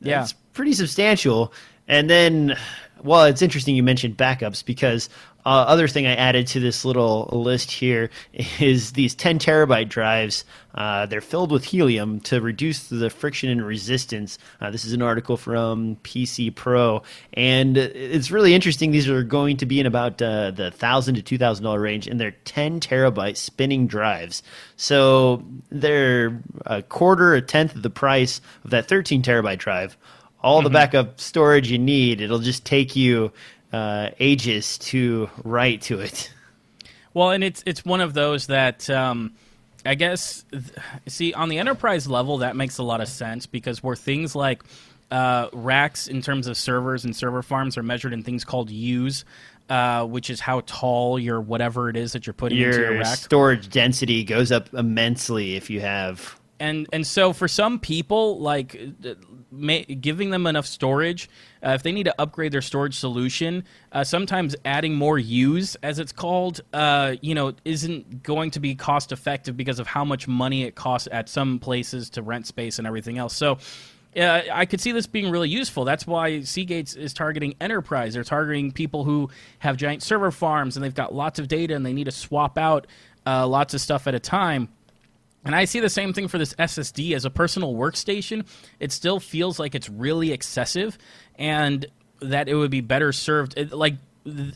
Yeah. 0.00 0.20
that's 0.20 0.34
pretty 0.52 0.72
substantial. 0.74 1.52
And 1.88 2.08
then, 2.08 2.56
well, 3.02 3.24
it's 3.24 3.42
interesting 3.42 3.74
you 3.74 3.82
mentioned 3.82 4.16
backups 4.16 4.64
because 4.64 5.08
uh, 5.46 5.64
other 5.68 5.88
thing 5.88 6.06
I 6.06 6.14
added 6.14 6.46
to 6.48 6.60
this 6.60 6.84
little 6.84 7.28
list 7.32 7.70
here 7.70 8.10
is 8.60 8.92
these 8.92 9.14
10 9.14 9.38
terabyte 9.38 9.88
drives. 9.88 10.44
Uh, 10.74 11.06
they're 11.06 11.20
filled 11.20 11.50
with 11.50 11.64
helium 11.64 12.20
to 12.20 12.40
reduce 12.40 12.88
the 12.88 13.10
friction 13.10 13.48
and 13.48 13.64
resistance. 13.64 14.38
Uh, 14.60 14.70
this 14.70 14.84
is 14.84 14.92
an 14.92 15.02
article 15.02 15.36
from 15.36 15.96
PC 16.04 16.54
Pro, 16.54 17.02
and 17.32 17.76
it's 17.76 18.30
really 18.30 18.54
interesting. 18.54 18.90
These 18.90 19.08
are 19.08 19.22
going 19.22 19.56
to 19.58 19.66
be 19.66 19.80
in 19.80 19.86
about 19.86 20.20
uh, 20.22 20.52
the 20.52 20.70
thousand 20.70 21.16
to 21.16 21.22
two 21.22 21.38
thousand 21.38 21.64
dollar 21.64 21.80
range, 21.80 22.06
and 22.06 22.20
they're 22.20 22.30
10 22.44 22.80
terabyte 22.80 23.36
spinning 23.36 23.86
drives. 23.86 24.42
So 24.76 25.42
they're 25.70 26.40
a 26.66 26.82
quarter, 26.82 27.34
a 27.34 27.42
tenth 27.42 27.74
of 27.74 27.82
the 27.82 27.90
price 27.90 28.40
of 28.64 28.70
that 28.70 28.86
13 28.86 29.22
terabyte 29.22 29.58
drive 29.58 29.96
all 30.42 30.62
the 30.62 30.70
backup 30.70 31.20
storage 31.20 31.70
you 31.70 31.78
need. 31.78 32.20
It'll 32.20 32.38
just 32.38 32.64
take 32.64 32.96
you 32.96 33.30
uh, 33.72 34.10
ages 34.18 34.78
to 34.78 35.28
write 35.44 35.82
to 35.82 36.00
it. 36.00 36.32
Well, 37.14 37.30
and 37.30 37.42
it's 37.42 37.62
it's 37.66 37.84
one 37.84 38.00
of 38.00 38.14
those 38.14 38.46
that 38.48 38.88
um, 38.90 39.32
I 39.84 39.94
guess 39.96 40.44
see 41.08 41.32
on 41.32 41.48
the 41.48 41.58
enterprise 41.58 42.06
level 42.06 42.38
that 42.38 42.54
makes 42.56 42.78
a 42.78 42.82
lot 42.82 43.00
of 43.00 43.08
sense 43.08 43.46
because 43.46 43.82
where 43.82 43.96
things 43.96 44.34
like 44.36 44.62
uh, 45.10 45.48
racks 45.52 46.06
in 46.06 46.22
terms 46.22 46.46
of 46.46 46.56
servers 46.56 47.04
and 47.04 47.14
server 47.16 47.42
farms 47.42 47.76
are 47.76 47.82
measured 47.82 48.12
in 48.12 48.22
things 48.22 48.44
called 48.44 48.70
U's, 48.70 49.24
uh, 49.68 50.04
which 50.06 50.30
is 50.30 50.38
how 50.38 50.60
tall 50.66 51.18
your 51.18 51.40
whatever 51.40 51.88
it 51.88 51.96
is 51.96 52.12
that 52.12 52.26
you're 52.28 52.34
putting 52.34 52.58
into 52.58 52.78
your 52.78 52.92
Your 52.92 53.00
rack. 53.00 53.18
storage 53.18 53.68
density 53.68 54.22
goes 54.22 54.52
up 54.52 54.72
immensely 54.72 55.56
if 55.56 55.68
you 55.68 55.80
have. 55.80 56.38
and 56.60 56.86
and 56.92 57.04
so 57.04 57.32
for 57.32 57.48
some 57.48 57.80
people 57.80 58.38
like 58.38 58.80
ma- 59.50 59.84
giving 60.00 60.30
them 60.30 60.46
enough 60.46 60.66
storage 60.66 61.28
uh, 61.64 61.70
if 61.70 61.82
they 61.82 61.92
need 61.92 62.04
to 62.04 62.14
upgrade 62.20 62.52
their 62.52 62.62
storage 62.62 62.96
solution 62.96 63.64
uh, 63.92 64.04
sometimes 64.04 64.56
adding 64.64 64.94
more 64.94 65.18
use 65.18 65.76
as 65.82 65.98
it's 65.98 66.12
called 66.12 66.60
uh, 66.72 67.14
you 67.20 67.34
know 67.34 67.52
isn't 67.64 68.22
going 68.22 68.50
to 68.50 68.60
be 68.60 68.74
cost 68.74 69.12
effective 69.12 69.56
because 69.56 69.78
of 69.78 69.86
how 69.86 70.04
much 70.04 70.28
money 70.28 70.64
it 70.64 70.74
costs 70.74 71.08
at 71.10 71.28
some 71.28 71.58
places 71.58 72.10
to 72.10 72.22
rent 72.22 72.46
space 72.46 72.78
and 72.78 72.86
everything 72.86 73.18
else 73.18 73.36
so 73.36 73.58
uh, 74.16 74.42
I 74.52 74.66
could 74.66 74.80
see 74.80 74.90
this 74.90 75.06
being 75.06 75.30
really 75.30 75.48
useful. 75.48 75.84
That's 75.84 76.04
why 76.04 76.38
Seagates 76.40 76.96
is 76.96 77.14
targeting 77.14 77.54
enterprise. 77.60 78.14
They're 78.14 78.24
targeting 78.24 78.72
people 78.72 79.04
who 79.04 79.30
have 79.60 79.76
giant 79.76 80.02
server 80.02 80.32
farms 80.32 80.76
and 80.76 80.84
they've 80.84 80.92
got 80.92 81.14
lots 81.14 81.38
of 81.38 81.46
data 81.46 81.76
and 81.76 81.86
they 81.86 81.92
need 81.92 82.04
to 82.04 82.10
swap 82.10 82.58
out 82.58 82.88
uh, 83.26 83.46
lots 83.46 83.74
of 83.74 83.80
stuff 83.80 84.06
at 84.06 84.14
a 84.14 84.18
time 84.18 84.68
And 85.44 85.54
I 85.54 85.64
see 85.64 85.80
the 85.80 85.88
same 85.88 86.12
thing 86.12 86.28
for 86.28 86.38
this 86.38 86.54
SSD 86.54 87.14
as 87.14 87.24
a 87.24 87.30
personal 87.30 87.74
workstation. 87.74 88.46
It 88.78 88.92
still 88.92 89.20
feels 89.20 89.58
like 89.58 89.74
it's 89.74 89.88
really 89.88 90.32
excessive 90.32 90.98
and 91.36 91.86
that 92.20 92.48
it 92.48 92.54
would 92.54 92.70
be 92.70 92.82
better 92.82 93.12
served. 93.12 93.54
It, 93.56 93.72
like, 93.72 93.94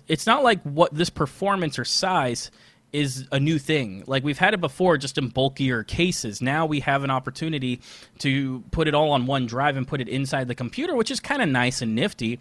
it's 0.09 0.27
not 0.27 0.45
like 0.45 0.63
what 0.63 0.95
this 0.95 1.09
performance 1.09 1.79
or 1.79 1.85
size 1.85 2.51
is 2.93 3.27
a 3.33 3.41
new 3.41 3.59
thing. 3.59 4.05
Like 4.07 4.23
we've 4.23 4.39
had 4.39 4.55
it 4.55 4.61
before 4.61 4.97
just 4.99 5.19
in 5.19 5.29
bulkier 5.29 5.83
cases. 5.83 6.41
Now 6.41 6.65
we 6.67 6.79
have 6.81 7.03
an 7.03 7.11
opportunity 7.11 7.81
to 8.21 8.63
put 8.71 8.87
it 8.87 8.95
all 8.95 9.11
on 9.11 9.27
one 9.27 9.47
drive 9.47 9.77
and 9.77 9.87
put 9.87 10.01
it 10.01 10.09
inside 10.09 10.47
the 10.47 10.55
computer, 10.55 10.95
which 10.95 11.11
is 11.11 11.19
kind 11.19 11.43
of 11.43 11.49
nice 11.49 11.83
and 11.83 11.97
nifty. 11.97 12.39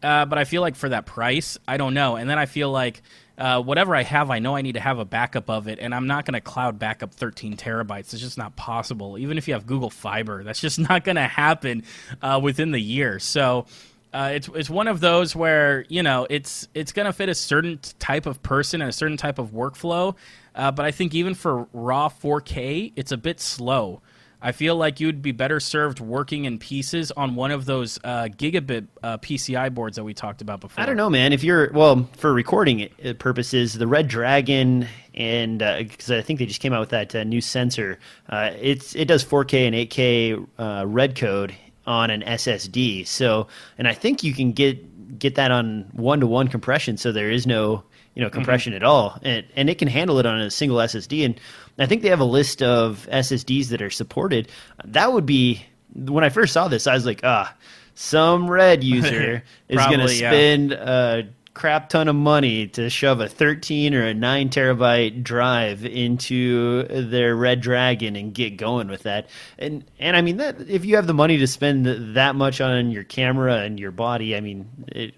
Uh, 0.00 0.24
but 0.24 0.38
I 0.38 0.44
feel 0.44 0.62
like 0.62 0.76
for 0.76 0.88
that 0.90 1.04
price, 1.04 1.58
I 1.66 1.78
don't 1.78 1.94
know. 1.94 2.14
And 2.14 2.30
then 2.30 2.38
I 2.38 2.46
feel 2.46 2.70
like 2.70 3.02
uh, 3.38 3.62
whatever 3.62 3.94
I 3.94 4.02
have, 4.02 4.30
I 4.30 4.40
know 4.40 4.56
I 4.56 4.62
need 4.62 4.72
to 4.72 4.80
have 4.80 4.98
a 4.98 5.04
backup 5.04 5.48
of 5.48 5.68
it, 5.68 5.78
and 5.78 5.94
I'm 5.94 6.08
not 6.08 6.24
going 6.24 6.34
to 6.34 6.40
cloud 6.40 6.78
backup 6.78 7.14
13 7.14 7.56
terabytes. 7.56 8.12
It's 8.12 8.20
just 8.20 8.36
not 8.36 8.56
possible. 8.56 9.16
Even 9.16 9.38
if 9.38 9.46
you 9.46 9.54
have 9.54 9.64
Google 9.66 9.90
Fiber, 9.90 10.42
that's 10.42 10.60
just 10.60 10.78
not 10.90 11.04
going 11.04 11.16
to 11.16 11.22
happen 11.22 11.84
uh, 12.20 12.40
within 12.42 12.72
the 12.72 12.80
year. 12.80 13.18
So 13.20 13.66
uh, 14.12 14.32
it's 14.34 14.48
it's 14.54 14.70
one 14.70 14.88
of 14.88 15.00
those 15.00 15.36
where 15.36 15.84
you 15.88 16.02
know 16.02 16.26
it's 16.28 16.66
it's 16.74 16.92
going 16.92 17.06
to 17.06 17.12
fit 17.12 17.28
a 17.28 17.34
certain 17.34 17.78
type 17.98 18.26
of 18.26 18.42
person 18.42 18.80
and 18.80 18.88
a 18.88 18.92
certain 18.92 19.16
type 19.16 19.38
of 19.38 19.50
workflow. 19.52 20.16
Uh, 20.54 20.72
but 20.72 20.84
I 20.84 20.90
think 20.90 21.14
even 21.14 21.34
for 21.34 21.68
raw 21.72 22.08
4K, 22.08 22.92
it's 22.96 23.12
a 23.12 23.16
bit 23.16 23.38
slow. 23.38 24.02
I 24.40 24.52
feel 24.52 24.76
like 24.76 25.00
you'd 25.00 25.20
be 25.20 25.32
better 25.32 25.58
served 25.58 26.00
working 26.00 26.44
in 26.44 26.58
pieces 26.58 27.10
on 27.12 27.34
one 27.34 27.50
of 27.50 27.64
those 27.64 27.98
uh, 28.04 28.24
gigabit 28.24 28.86
uh, 29.02 29.18
PCI 29.18 29.74
boards 29.74 29.96
that 29.96 30.04
we 30.04 30.14
talked 30.14 30.42
about 30.42 30.60
before. 30.60 30.82
I 30.82 30.86
don't 30.86 30.96
know, 30.96 31.10
man. 31.10 31.32
If 31.32 31.42
you're 31.42 31.72
well 31.72 32.08
for 32.16 32.32
recording 32.32 32.88
purposes, 33.18 33.74
the 33.74 33.86
Red 33.86 34.08
Dragon 34.08 34.86
and 35.18 35.58
because 35.58 36.10
uh, 36.10 36.16
I 36.16 36.22
think 36.22 36.38
they 36.38 36.46
just 36.46 36.60
came 36.60 36.72
out 36.72 36.80
with 36.80 36.90
that 36.90 37.14
uh, 37.14 37.24
new 37.24 37.40
sensor, 37.40 37.98
uh, 38.28 38.52
it's 38.60 38.94
it 38.94 39.06
does 39.06 39.24
4K 39.24 39.66
and 39.66 39.74
8K 39.74 40.46
uh, 40.58 40.84
REDCODE 40.84 41.54
on 41.86 42.10
an 42.10 42.22
SSD. 42.22 43.06
So, 43.06 43.48
and 43.76 43.88
I 43.88 43.94
think 43.94 44.22
you 44.22 44.32
can 44.32 44.52
get 44.52 45.18
get 45.18 45.34
that 45.34 45.50
on 45.50 45.88
one 45.92 46.20
to 46.20 46.26
one 46.26 46.48
compression, 46.48 46.96
so 46.96 47.10
there 47.10 47.30
is 47.30 47.46
no 47.46 47.82
you 48.14 48.22
know 48.22 48.30
compression 48.30 48.72
mm-hmm. 48.72 48.84
at 48.84 48.88
all, 48.88 49.18
and 49.22 49.44
and 49.56 49.68
it 49.68 49.78
can 49.78 49.88
handle 49.88 50.18
it 50.20 50.26
on 50.26 50.40
a 50.40 50.50
single 50.50 50.78
SSD. 50.78 51.24
And 51.24 51.40
I 51.78 51.86
think 51.86 52.02
they 52.02 52.08
have 52.08 52.20
a 52.20 52.24
list 52.24 52.62
of 52.62 53.08
SSDs 53.10 53.68
that 53.68 53.82
are 53.82 53.90
supported. 53.90 54.48
That 54.84 55.12
would 55.12 55.26
be 55.26 55.64
when 55.94 56.24
I 56.24 56.28
first 56.28 56.52
saw 56.52 56.68
this, 56.68 56.86
I 56.86 56.94
was 56.94 57.06
like, 57.06 57.20
ah, 57.24 57.54
some 57.94 58.50
red 58.50 58.84
user 58.84 59.42
is 59.68 59.78
going 59.86 60.00
to 60.00 60.08
spend. 60.08 60.70
Yeah. 60.70 60.76
Uh, 60.76 61.22
crap 61.58 61.88
ton 61.88 62.06
of 62.06 62.14
money 62.14 62.68
to 62.68 62.88
shove 62.88 63.20
a 63.20 63.28
13 63.28 63.92
or 63.92 64.06
a 64.06 64.14
9 64.14 64.48
terabyte 64.48 65.24
drive 65.24 65.84
into 65.84 66.84
their 66.84 67.34
Red 67.34 67.60
Dragon 67.60 68.14
and 68.14 68.32
get 68.32 68.56
going 68.56 68.86
with 68.86 69.02
that. 69.02 69.28
And 69.58 69.84
and 69.98 70.16
I 70.16 70.22
mean 70.22 70.36
that 70.36 70.60
if 70.68 70.84
you 70.84 70.94
have 70.94 71.08
the 71.08 71.14
money 71.14 71.36
to 71.36 71.48
spend 71.48 72.14
that 72.14 72.36
much 72.36 72.60
on 72.60 72.92
your 72.92 73.02
camera 73.02 73.56
and 73.56 73.80
your 73.80 73.90
body, 73.90 74.36
I 74.36 74.40
mean, 74.40 74.68
it, 74.86 75.14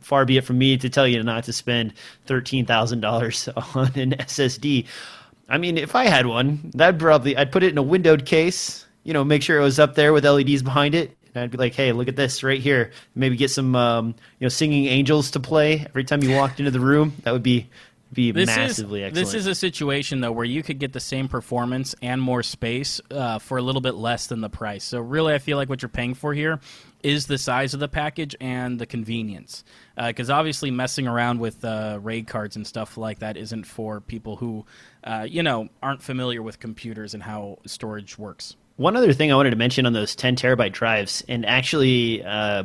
far 0.00 0.26
be 0.26 0.36
it 0.36 0.44
from 0.44 0.58
me 0.58 0.76
to 0.76 0.90
tell 0.90 1.08
you 1.08 1.22
not 1.22 1.44
to 1.44 1.52
spend 1.54 1.94
$13,000 2.26 3.74
on 3.76 3.86
an 3.98 4.10
SSD. 4.18 4.86
I 5.50 5.58
mean, 5.58 5.76
if 5.76 5.94
I 5.94 6.06
had 6.06 6.26
one, 6.26 6.70
that'd 6.74 7.00
probably 7.00 7.36
I'd 7.36 7.52
put 7.52 7.62
it 7.62 7.70
in 7.70 7.78
a 7.78 7.82
windowed 7.82 8.24
case, 8.24 8.86
you 9.04 9.12
know, 9.12 9.24
make 9.24 9.42
sure 9.42 9.58
it 9.58 9.62
was 9.62 9.78
up 9.78 9.96
there 9.96 10.12
with 10.12 10.24
LEDs 10.24 10.62
behind 10.62 10.94
it 10.94 11.16
and 11.34 11.44
I'd 11.44 11.50
be 11.50 11.58
like, 11.58 11.74
"Hey, 11.74 11.92
look 11.92 12.08
at 12.08 12.16
this 12.16 12.42
right 12.42 12.60
here. 12.60 12.90
Maybe 13.14 13.36
get 13.36 13.50
some, 13.50 13.74
um, 13.76 14.14
you 14.38 14.44
know, 14.44 14.48
singing 14.48 14.86
angels 14.86 15.30
to 15.32 15.40
play 15.40 15.86
every 15.88 16.04
time 16.04 16.22
you 16.22 16.34
walked 16.34 16.58
into 16.58 16.70
the 16.70 16.80
room. 16.80 17.14
That 17.22 17.32
would 17.32 17.42
be 17.42 17.68
be 18.12 18.32
this 18.32 18.46
massively 18.46 19.02
is, 19.02 19.08
excellent. 19.08 19.26
This 19.26 19.34
is 19.34 19.46
a 19.46 19.54
situation 19.54 20.20
though 20.20 20.32
where 20.32 20.44
you 20.44 20.62
could 20.62 20.78
get 20.78 20.92
the 20.92 21.00
same 21.00 21.28
performance 21.28 21.94
and 22.02 22.20
more 22.20 22.42
space 22.42 23.00
uh, 23.10 23.38
for 23.38 23.58
a 23.58 23.62
little 23.62 23.80
bit 23.80 23.94
less 23.94 24.26
than 24.26 24.40
the 24.40 24.50
price. 24.50 24.84
So 24.84 25.00
really, 25.00 25.34
I 25.34 25.38
feel 25.38 25.56
like 25.56 25.68
what 25.68 25.82
you're 25.82 25.88
paying 25.88 26.14
for 26.14 26.34
here 26.34 26.60
is 27.02 27.26
the 27.26 27.38
size 27.38 27.74
of 27.74 27.80
the 27.80 27.88
package 27.88 28.36
and 28.40 28.78
the 28.78 28.86
convenience. 28.86 29.64
Because 29.96 30.30
uh, 30.30 30.34
obviously, 30.34 30.70
messing 30.70 31.06
around 31.06 31.40
with 31.40 31.64
uh, 31.64 31.98
RAID 32.02 32.26
cards 32.26 32.56
and 32.56 32.66
stuff 32.66 32.96
like 32.96 33.20
that 33.20 33.36
isn't 33.36 33.64
for 33.64 34.00
people 34.00 34.36
who, 34.36 34.64
uh, 35.04 35.26
you 35.28 35.42
know, 35.42 35.68
aren't 35.82 36.02
familiar 36.02 36.42
with 36.42 36.58
computers 36.58 37.14
and 37.14 37.22
how 37.22 37.58
storage 37.66 38.18
works. 38.18 38.56
One 38.76 38.96
other 38.96 39.12
thing 39.12 39.30
I 39.30 39.36
wanted 39.36 39.50
to 39.50 39.56
mention 39.56 39.84
on 39.84 39.92
those 39.92 40.14
10 40.16 40.36
terabyte 40.36 40.72
drives, 40.72 41.22
and 41.28 41.44
actually, 41.44 42.24
uh, 42.24 42.64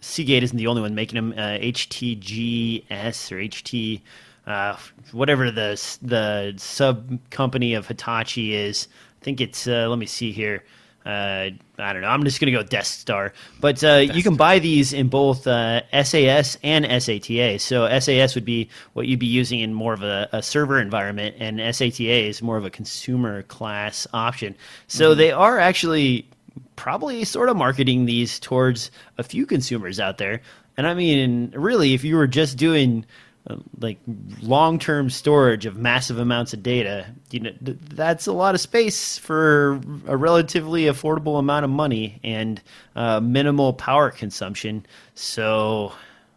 Seagate 0.00 0.42
isn't 0.42 0.56
the 0.56 0.66
only 0.66 0.82
one 0.82 0.94
making 0.94 1.16
them. 1.16 1.32
Uh, 1.36 1.58
HTGS 1.58 3.32
or 3.32 3.36
HT, 3.36 4.00
uh, 4.46 4.76
whatever 5.12 5.50
the 5.50 5.98
the 6.02 6.54
sub 6.56 7.18
company 7.30 7.74
of 7.74 7.86
Hitachi 7.86 8.54
is. 8.54 8.88
I 9.20 9.24
think 9.24 9.40
it's. 9.40 9.66
Uh, 9.66 9.88
let 9.88 9.98
me 9.98 10.06
see 10.06 10.32
here 10.32 10.64
uh, 11.06 11.48
I 11.78 11.92
don't 11.92 12.02
know. 12.02 12.08
I'm 12.08 12.24
just 12.24 12.40
going 12.40 12.52
to 12.52 12.58
go 12.58 12.64
Deskstar. 12.64 13.32
But 13.58 13.82
uh, 13.82 13.96
you 13.96 14.22
can 14.22 14.36
buy 14.36 14.58
these 14.58 14.92
in 14.92 15.08
both 15.08 15.46
uh, 15.46 15.82
SAS 16.02 16.58
and 16.62 16.84
SATA. 16.84 17.58
So 17.60 17.98
SAS 18.00 18.34
would 18.34 18.44
be 18.44 18.68
what 18.92 19.06
you'd 19.06 19.18
be 19.18 19.26
using 19.26 19.60
in 19.60 19.72
more 19.72 19.94
of 19.94 20.02
a, 20.02 20.28
a, 20.32 20.42
server 20.42 20.78
environment, 20.78 21.36
and 21.38 21.58
SATA 21.58 22.28
is 22.28 22.42
more 22.42 22.58
of 22.58 22.66
a 22.66 22.70
consumer 22.70 23.42
class 23.44 24.06
option. 24.12 24.54
So 24.88 25.10
mm-hmm. 25.10 25.18
they 25.18 25.32
are 25.32 25.58
actually 25.58 26.28
probably 26.76 27.24
sort 27.24 27.48
of 27.48 27.56
marketing 27.56 28.04
these 28.04 28.38
towards 28.38 28.90
a 29.16 29.22
few 29.22 29.46
consumers 29.46 29.98
out 29.98 30.18
there. 30.18 30.42
And 30.76 30.86
I 30.86 30.94
mean, 30.94 31.52
really, 31.56 31.94
if 31.94 32.04
you 32.04 32.16
were 32.16 32.26
just 32.26 32.58
doing 32.58 33.06
uh, 33.46 33.56
like 33.78 33.98
long-term 34.42 35.08
storage 35.08 35.66
of 35.66 35.76
massive 35.76 36.18
amounts 36.18 36.52
of 36.52 36.62
data 36.62 37.06
you 37.30 37.40
know 37.40 37.52
th- 37.64 37.78
that's 37.94 38.26
a 38.26 38.32
lot 38.32 38.54
of 38.54 38.60
space 38.60 39.18
for 39.18 39.80
a 40.06 40.16
relatively 40.16 40.84
affordable 40.84 41.38
amount 41.38 41.64
of 41.64 41.70
money 41.70 42.20
and 42.22 42.62
uh, 42.96 43.20
minimal 43.20 43.72
power 43.72 44.10
consumption. 44.10 44.84
So 45.14 45.92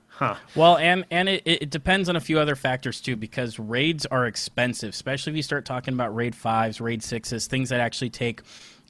huh. 0.10 0.36
Well 0.56 0.78
and 0.78 1.06
and 1.12 1.28
it, 1.28 1.44
it 1.46 1.70
depends 1.70 2.10
on 2.10 2.16
a 2.16 2.22
few 2.22 2.40
other 2.40 2.56
factors 2.56 3.02
too 3.02 3.16
because 3.16 3.60
raids 3.60 4.06
are 4.06 4.26
expensive 4.26 4.90
especially 4.90 5.32
if 5.32 5.38
you 5.38 5.44
start 5.44 5.66
talking 5.66 5.94
about 5.94 6.16
raid 6.16 6.34
5s 6.34 6.80
raid 6.80 7.02
6s 7.02 7.48
things 7.48 7.70
that 7.70 7.80
actually 7.80 8.12
take 8.12 8.42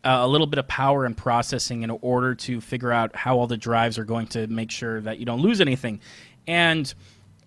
uh, 0.03 0.19
a 0.21 0.27
little 0.27 0.47
bit 0.47 0.59
of 0.59 0.67
power 0.67 1.05
and 1.05 1.15
processing 1.15 1.83
in 1.83 1.89
order 1.89 2.35
to 2.35 2.59
figure 2.59 2.91
out 2.91 3.15
how 3.15 3.37
all 3.37 3.47
the 3.47 3.57
drives 3.57 3.97
are 3.97 4.03
going 4.03 4.27
to 4.27 4.47
make 4.47 4.69
sure 4.69 4.99
that 5.01 5.17
you 5.17 5.25
don't 5.25 5.39
lose 5.39 5.61
anything. 5.61 6.01
And 6.45 6.93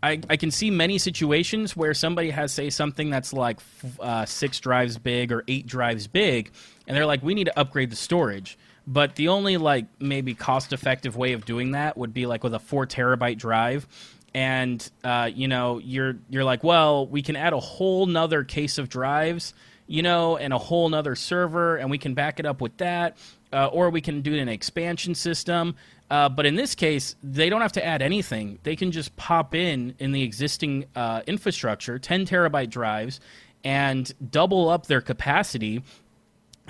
I, 0.03 0.21
I 0.29 0.37
can 0.37 0.51
see 0.51 0.71
many 0.71 0.99
situations 0.99 1.77
where 1.77 1.95
somebody 1.95 2.31
has 2.31 2.53
say 2.53 2.71
something 2.71 3.11
that's 3.11 3.33
like 3.33 3.59
uh, 4.01 4.25
six 4.25 4.61
drives 4.61 4.99
big 4.99 5.33
or 5.33 5.45
eight 5.49 5.67
drives 5.67 6.07
big, 6.07 6.53
and 6.87 6.97
they're 6.97 7.07
like, 7.07 7.23
we 7.23 7.35
need 7.35 7.45
to 7.45 7.59
upgrade 7.59 7.91
the 7.91 7.97
storage. 7.97 8.59
But 8.87 9.17
the 9.17 9.29
only 9.29 9.57
like 9.57 9.87
maybe 9.99 10.35
cost 10.35 10.73
effective 10.73 11.17
way 11.17 11.33
of 11.33 11.45
doing 11.45 11.73
that 11.73 11.97
would 11.97 12.15
be 12.15 12.27
like 12.27 12.45
with 12.45 12.55
a 12.55 12.61
four 12.61 12.87
terabyte 12.87 13.39
drive, 13.39 13.87
and 14.33 14.89
uh, 15.03 15.31
you 15.35 15.49
know 15.49 15.79
you're 15.79 16.17
you're 16.31 16.45
like, 16.45 16.63
well, 16.63 17.07
we 17.07 17.23
can 17.23 17.35
add 17.35 17.53
a 17.53 17.61
whole 17.61 18.07
nother 18.07 18.45
case 18.45 18.79
of 18.79 18.89
drives, 18.89 19.55
you 19.89 20.03
know, 20.03 20.37
and 20.37 20.53
a 20.53 20.59
whole 20.59 20.89
nother 20.89 21.17
server, 21.17 21.77
and 21.77 21.91
we 21.91 21.99
can 21.99 22.15
back 22.15 22.39
it 22.39 22.47
up 22.47 22.61
with 22.61 22.77
that, 22.77 23.17
uh, 23.53 23.67
or 23.67 23.91
we 23.91 24.01
can 24.01 24.21
do 24.21 24.37
an 24.37 24.49
expansion 24.49 25.15
system. 25.17 25.75
Uh, 26.11 26.29
but 26.29 26.47
in 26.47 26.55
this 26.55 26.75
case, 26.75 27.17
they 27.23 27.51
don't 27.51 27.63
have 27.63 27.73
to 27.73 27.85
add 27.85 28.01
anything. 28.01 28.59
They 28.63 28.77
can 28.77 28.93
just 28.93 29.17
pop 29.17 29.55
in 29.55 29.95
in 29.99 30.13
the 30.13 30.23
existing 30.23 30.87
uh, 30.95 31.23
infrastructure, 31.27 31.99
10 31.99 32.27
terabyte 32.27 32.71
drives, 32.71 33.21
and 33.65 34.13
double 34.31 34.69
up 34.69 34.87
their 34.87 35.01
capacity 35.01 35.83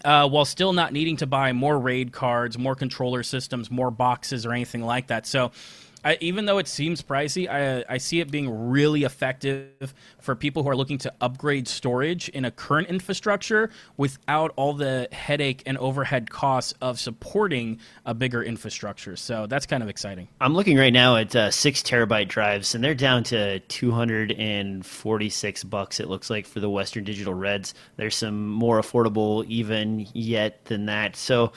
uh, 0.05 0.29
while 0.29 0.45
still 0.45 0.73
not 0.73 0.93
needing 0.93 1.17
to 1.19 1.27
buy 1.27 1.53
more 1.53 1.79
RAID 1.79 2.13
cards, 2.13 2.59
more 2.59 2.75
controller 2.75 3.23
systems, 3.23 3.71
more 3.71 3.91
boxes, 3.91 4.47
or 4.47 4.53
anything 4.53 4.83
like 4.83 5.09
that. 5.09 5.27
So 5.27 5.53
I, 6.07 6.17
even 6.21 6.45
though 6.45 6.59
it 6.59 6.69
seems 6.69 7.03
pricey, 7.03 7.51
I, 7.51 7.85
I 7.93 7.99
see 7.99 8.21
it 8.21 8.31
being 8.31 8.69
really 8.69 9.03
effective 9.03 9.93
for 10.21 10.37
people 10.37 10.63
who 10.63 10.69
are 10.69 10.77
looking 10.77 10.99
to 10.99 11.13
upgrade 11.21 11.67
storage 11.67 12.29
in 12.29 12.45
a 12.45 12.53
current 12.53 12.87
infrastructure 12.87 13.71
without 13.97 14.53
all 14.55 14.73
the 14.73 15.09
headache 15.11 15.65
and 15.67 15.77
overhead 15.79 16.31
costs 16.31 16.75
of 16.81 17.01
supporting 17.01 17.81
a 18.05 18.15
bigger 18.15 18.41
infrastructure. 18.41 19.17
So 19.17 19.49
that's 19.49 19.67
kind 19.67 19.83
of 19.83 19.89
exciting. 19.89 20.29
I'm 20.41 20.55
looking 20.55 20.79
right 20.79 20.93
now 20.93 21.17
at 21.17 21.35
uh, 21.35 21.51
six 21.51 21.83
terabyte 21.83 22.29
drives, 22.29 22.77
and 22.77 22.85
they're 22.85 22.95
down 22.95 23.25
to 23.25 23.59
246 23.59 25.65
bucks. 25.65 25.99
It 25.99 26.09
looks 26.09 26.31
like 26.31 26.47
for 26.47 26.61
the 26.61 26.71
Western 26.71 27.03
Digital 27.03 27.35
Reds. 27.35 27.75
There's 27.97 28.15
some 28.15 28.47
more 28.47 28.81
affordable 28.81 29.45
even 29.47 30.07
yet 30.15 30.67
than 30.67 30.87
that. 30.87 31.17
So, 31.17 31.51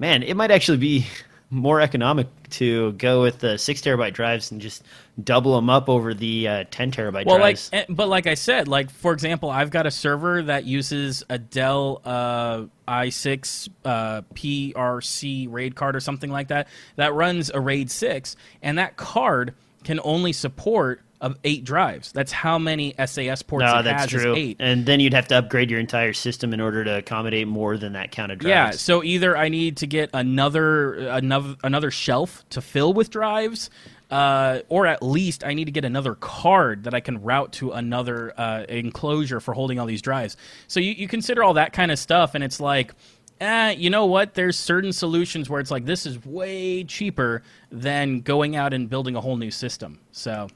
man, 0.00 0.24
it 0.24 0.34
might 0.34 0.50
actually 0.50 0.78
be 0.78 1.06
more 1.52 1.82
economic 1.82 2.28
to 2.48 2.92
go 2.92 3.20
with 3.20 3.38
the 3.40 3.58
six 3.58 3.82
terabyte 3.82 4.14
drives 4.14 4.50
and 4.50 4.60
just 4.60 4.82
double 5.22 5.54
them 5.54 5.68
up 5.68 5.88
over 5.88 6.14
the 6.14 6.48
uh, 6.48 6.64
10 6.70 6.92
terabyte 6.92 7.26
well, 7.26 7.36
drives. 7.36 7.70
Like, 7.70 7.86
but 7.90 8.08
like 8.08 8.26
I 8.26 8.34
said, 8.34 8.68
like 8.68 8.90
for 8.90 9.12
example, 9.12 9.50
I've 9.50 9.70
got 9.70 9.86
a 9.86 9.90
server 9.90 10.42
that 10.44 10.64
uses 10.64 11.22
a 11.28 11.38
Dell 11.38 12.00
uh, 12.06 12.64
i6 12.88 13.68
uh, 13.84 14.22
PRC 14.34 15.46
RAID 15.50 15.74
card 15.74 15.94
or 15.94 16.00
something 16.00 16.30
like 16.30 16.48
that 16.48 16.68
that 16.96 17.12
runs 17.12 17.50
a 17.50 17.60
RAID 17.60 17.90
6, 17.90 18.34
and 18.62 18.78
that 18.78 18.96
card 18.96 19.54
can 19.84 20.00
only 20.02 20.32
support 20.32 21.02
of 21.22 21.38
eight 21.44 21.64
drives. 21.64 22.12
That's 22.12 22.32
how 22.32 22.58
many 22.58 22.94
SAS 23.06 23.40
ports 23.42 23.64
No, 23.64 23.78
it 23.78 23.84
that's 23.84 24.02
has. 24.02 24.22
true. 24.22 24.34
eight. 24.34 24.56
And 24.58 24.84
then 24.84 25.00
you'd 25.00 25.14
have 25.14 25.28
to 25.28 25.38
upgrade 25.38 25.70
your 25.70 25.80
entire 25.80 26.12
system 26.12 26.52
in 26.52 26.60
order 26.60 26.84
to 26.84 26.98
accommodate 26.98 27.46
more 27.48 27.78
than 27.78 27.92
that 27.94 28.10
count 28.10 28.32
of 28.32 28.38
drives. 28.40 28.50
Yeah, 28.50 28.70
so 28.72 29.02
either 29.04 29.36
I 29.36 29.48
need 29.48 29.78
to 29.78 29.86
get 29.86 30.10
another 30.12 30.94
another 31.08 31.56
another 31.62 31.90
shelf 31.92 32.44
to 32.50 32.60
fill 32.60 32.92
with 32.92 33.08
drives, 33.10 33.70
uh, 34.10 34.60
or 34.68 34.86
at 34.86 35.02
least 35.02 35.44
I 35.44 35.54
need 35.54 35.66
to 35.66 35.70
get 35.70 35.84
another 35.84 36.16
card 36.16 36.84
that 36.84 36.92
I 36.92 37.00
can 37.00 37.22
route 37.22 37.52
to 37.54 37.70
another 37.70 38.34
uh, 38.36 38.64
enclosure 38.68 39.38
for 39.40 39.54
holding 39.54 39.78
all 39.78 39.86
these 39.86 40.02
drives. 40.02 40.36
So 40.66 40.80
you, 40.80 40.90
you 40.92 41.06
consider 41.08 41.42
all 41.44 41.54
that 41.54 41.72
kind 41.72 41.90
of 41.90 41.98
stuff, 41.98 42.34
and 42.34 42.44
it's 42.44 42.60
like. 42.60 42.92
Eh, 43.40 43.70
you 43.72 43.90
know 43.90 44.06
what? 44.06 44.34
There's 44.34 44.56
certain 44.56 44.92
solutions 44.92 45.50
where 45.50 45.58
it's 45.58 45.70
like 45.72 45.84
this 45.84 46.06
is 46.06 46.24
way 46.24 46.84
cheaper 46.84 47.42
than 47.72 48.20
going 48.20 48.54
out 48.54 48.72
and 48.72 48.88
building 48.88 49.16
a 49.16 49.20
whole 49.20 49.36
new 49.36 49.50
system. 49.50 49.98
So 50.12 50.46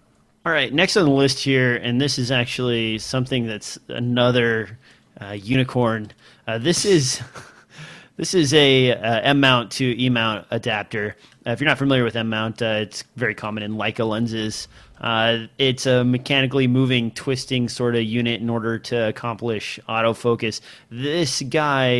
All 0.46 0.52
right, 0.52 0.72
next 0.72 0.96
on 0.96 1.06
the 1.06 1.10
list 1.10 1.40
here, 1.40 1.74
and 1.74 2.00
this 2.00 2.20
is 2.20 2.30
actually 2.30 2.98
something 2.98 3.48
that's 3.48 3.80
another 3.88 4.78
uh, 5.20 5.32
unicorn. 5.32 6.12
Uh, 6.46 6.56
this 6.58 6.84
is 6.84 7.20
this 8.16 8.32
is 8.32 8.54
a 8.54 8.92
uh, 8.92 9.20
M 9.22 9.40
mount 9.40 9.72
to 9.72 10.00
E 10.00 10.08
mount 10.08 10.46
adapter. 10.52 11.16
Uh, 11.44 11.50
if 11.50 11.60
you're 11.60 11.66
not 11.66 11.78
familiar 11.78 12.04
with 12.04 12.14
M 12.14 12.28
mount, 12.28 12.62
uh, 12.62 12.78
it's 12.82 13.02
very 13.16 13.34
common 13.34 13.64
in 13.64 13.72
Leica 13.72 14.08
lenses. 14.08 14.68
Uh, 15.00 15.48
it's 15.58 15.84
a 15.84 16.04
mechanically 16.04 16.68
moving, 16.68 17.10
twisting 17.10 17.68
sort 17.68 17.96
of 17.96 18.04
unit 18.04 18.40
in 18.40 18.48
order 18.48 18.78
to 18.78 19.08
accomplish 19.08 19.80
autofocus. 19.88 20.60
This 20.90 21.42
guy, 21.42 21.90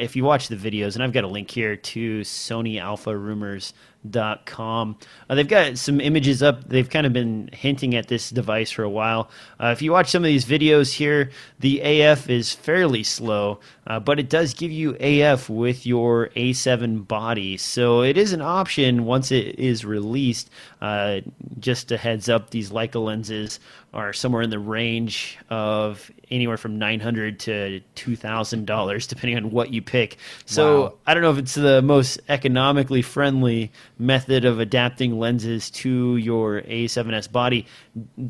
if 0.00 0.16
you 0.16 0.24
watch 0.24 0.48
the 0.48 0.56
videos, 0.56 0.94
and 0.94 1.04
I've 1.04 1.12
got 1.12 1.24
a 1.24 1.28
link 1.28 1.50
here 1.50 1.76
to 1.76 2.20
Sony 2.22 2.80
Alpha 2.80 3.14
Rumors 3.14 3.74
dot 4.08 4.46
com. 4.46 4.96
Uh, 5.28 5.34
they've 5.34 5.48
got 5.48 5.76
some 5.78 6.00
images 6.00 6.42
up. 6.42 6.68
They've 6.68 6.88
kind 6.88 7.06
of 7.06 7.12
been 7.12 7.50
hinting 7.52 7.94
at 7.94 8.08
this 8.08 8.30
device 8.30 8.70
for 8.70 8.82
a 8.82 8.90
while. 8.90 9.30
Uh, 9.60 9.68
if 9.68 9.82
you 9.82 9.92
watch 9.92 10.10
some 10.10 10.22
of 10.22 10.28
these 10.28 10.44
videos 10.44 10.94
here, 10.94 11.30
the 11.58 11.80
AF 11.80 12.30
is 12.30 12.52
fairly 12.52 13.02
slow, 13.02 13.60
uh, 13.86 14.00
but 14.00 14.18
it 14.18 14.28
does 14.30 14.54
give 14.54 14.70
you 14.70 14.96
AF 15.00 15.50
with 15.50 15.84
your 15.86 16.28
A7 16.36 17.06
body. 17.06 17.56
So 17.56 18.02
it 18.02 18.16
is 18.16 18.32
an 18.32 18.42
option 18.42 19.04
once 19.04 19.30
it 19.30 19.58
is 19.58 19.84
released. 19.84 20.50
Uh, 20.80 21.20
just 21.58 21.92
a 21.92 21.96
heads 21.96 22.28
up, 22.28 22.50
these 22.50 22.70
Leica 22.70 23.02
lenses 23.04 23.60
are 23.92 24.12
somewhere 24.12 24.42
in 24.42 24.50
the 24.50 24.58
range 24.58 25.36
of 25.48 26.10
anywhere 26.30 26.56
from 26.56 26.78
nine 26.78 27.00
hundred 27.00 27.40
to 27.40 27.80
two 27.94 28.16
thousand 28.16 28.66
dollars, 28.66 29.06
depending 29.08 29.36
on 29.36 29.50
what 29.50 29.72
you 29.72 29.82
pick. 29.82 30.16
So 30.46 30.82
Wow. 30.82 30.94
I 31.06 31.14
don't 31.14 31.22
know 31.22 31.30
if 31.32 31.38
it's 31.38 31.54
the 31.54 31.82
most 31.82 32.20
economically 32.28 33.02
friendly 33.02 33.72
method 33.98 34.44
of 34.44 34.60
adapting 34.60 35.18
lenses 35.18 35.70
to 35.70 36.16
your 36.16 36.62
A7S 36.62 37.30
body. 37.30 37.66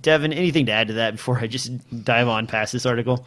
Devin, 0.01 0.33
anything 0.33 0.67
to 0.67 0.73
add 0.73 0.89
to 0.89 0.95
that 0.95 1.13
before 1.13 1.39
I 1.39 1.47
just 1.47 1.71
dive 2.05 2.29
on 2.29 2.47
past 2.47 2.73
this 2.73 2.87
article? 2.87 3.27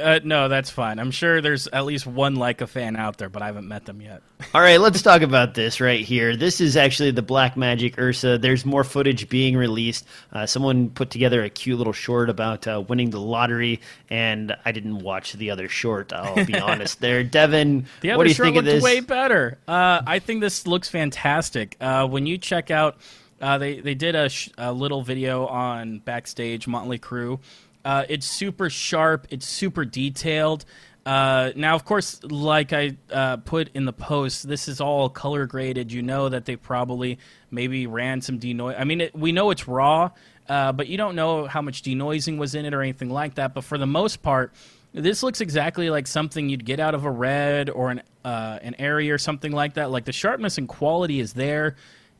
Uh, 0.00 0.18
no, 0.24 0.48
that's 0.48 0.70
fine. 0.70 0.98
I'm 0.98 1.12
sure 1.12 1.40
there's 1.40 1.68
at 1.68 1.84
least 1.84 2.06
one 2.06 2.36
Leica 2.36 2.68
fan 2.68 2.96
out 2.96 3.18
there, 3.18 3.28
but 3.28 3.42
I 3.42 3.46
haven't 3.46 3.68
met 3.68 3.84
them 3.84 4.00
yet. 4.00 4.22
All 4.54 4.60
right, 4.60 4.80
let's 4.80 5.02
talk 5.02 5.22
about 5.22 5.54
this 5.54 5.80
right 5.80 6.04
here. 6.04 6.36
This 6.36 6.60
is 6.60 6.76
actually 6.76 7.12
the 7.12 7.22
Blackmagic 7.22 7.96
Ursa. 7.96 8.38
There's 8.38 8.64
more 8.64 8.82
footage 8.82 9.28
being 9.28 9.56
released. 9.56 10.04
Uh, 10.32 10.46
someone 10.46 10.90
put 10.90 11.10
together 11.10 11.44
a 11.44 11.48
cute 11.50 11.78
little 11.78 11.92
short 11.92 12.28
about 12.28 12.66
uh, 12.66 12.82
winning 12.88 13.10
the 13.10 13.20
lottery, 13.20 13.80
and 14.10 14.56
I 14.64 14.72
didn't 14.72 14.98
watch 14.98 15.34
the 15.34 15.50
other 15.50 15.68
short. 15.68 16.12
I'll 16.12 16.44
be 16.44 16.58
honest. 16.58 17.00
There, 17.00 17.22
Devin. 17.22 17.86
The 18.00 18.10
other 18.10 18.18
what 18.18 18.24
do 18.24 18.30
you 18.30 18.34
short 18.34 18.46
think 18.46 18.56
of 18.56 18.64
this? 18.64 18.82
way 18.82 18.98
better. 19.00 19.58
Uh, 19.68 20.02
I 20.06 20.18
think 20.18 20.40
this 20.40 20.66
looks 20.66 20.88
fantastic. 20.88 21.76
Uh, 21.80 22.06
when 22.08 22.26
you 22.26 22.36
check 22.36 22.70
out, 22.72 22.96
uh, 23.40 23.58
they 23.58 23.78
they 23.78 23.94
did 23.94 24.16
a, 24.16 24.28
sh- 24.28 24.48
a 24.58 24.72
little 24.72 25.02
video 25.02 25.46
on 25.46 26.00
backstage 26.00 26.66
Motley 26.66 26.98
Crue. 26.98 27.38
Uh, 27.88 28.04
it's 28.10 28.26
super 28.26 28.68
sharp. 28.68 29.26
It's 29.30 29.46
super 29.46 29.86
detailed. 29.86 30.66
Uh, 31.06 31.52
now, 31.56 31.74
of 31.74 31.86
course, 31.86 32.22
like 32.22 32.74
I 32.74 32.98
uh, 33.10 33.38
put 33.38 33.70
in 33.72 33.86
the 33.86 33.94
post, 33.94 34.46
this 34.46 34.68
is 34.68 34.78
all 34.78 35.08
color 35.08 35.46
graded. 35.46 35.90
You 35.90 36.02
know 36.02 36.28
that 36.28 36.44
they 36.44 36.56
probably 36.56 37.18
maybe 37.50 37.86
ran 37.86 38.20
some 38.20 38.36
denoise. 38.36 38.76
I 38.78 38.84
mean, 38.84 39.00
it, 39.00 39.14
we 39.14 39.32
know 39.32 39.50
it's 39.52 39.66
raw, 39.66 40.10
uh, 40.50 40.72
but 40.72 40.88
you 40.88 40.98
don't 40.98 41.16
know 41.16 41.46
how 41.46 41.62
much 41.62 41.80
denoising 41.82 42.36
was 42.36 42.54
in 42.54 42.66
it 42.66 42.74
or 42.74 42.82
anything 42.82 43.08
like 43.08 43.36
that. 43.36 43.54
But 43.54 43.64
for 43.64 43.78
the 43.78 43.86
most 43.86 44.20
part, 44.20 44.52
this 44.92 45.22
looks 45.22 45.40
exactly 45.40 45.88
like 45.88 46.06
something 46.06 46.50
you'd 46.50 46.66
get 46.66 46.80
out 46.80 46.94
of 46.94 47.06
a 47.06 47.10
red 47.10 47.70
or 47.70 47.90
an 47.90 48.02
uh, 48.22 48.58
an 48.60 48.74
ARRI 48.78 49.10
or 49.10 49.16
something 49.16 49.52
like 49.52 49.74
that. 49.74 49.90
Like 49.90 50.04
the 50.04 50.12
sharpness 50.12 50.58
and 50.58 50.68
quality 50.68 51.20
is 51.20 51.32
there. 51.32 51.76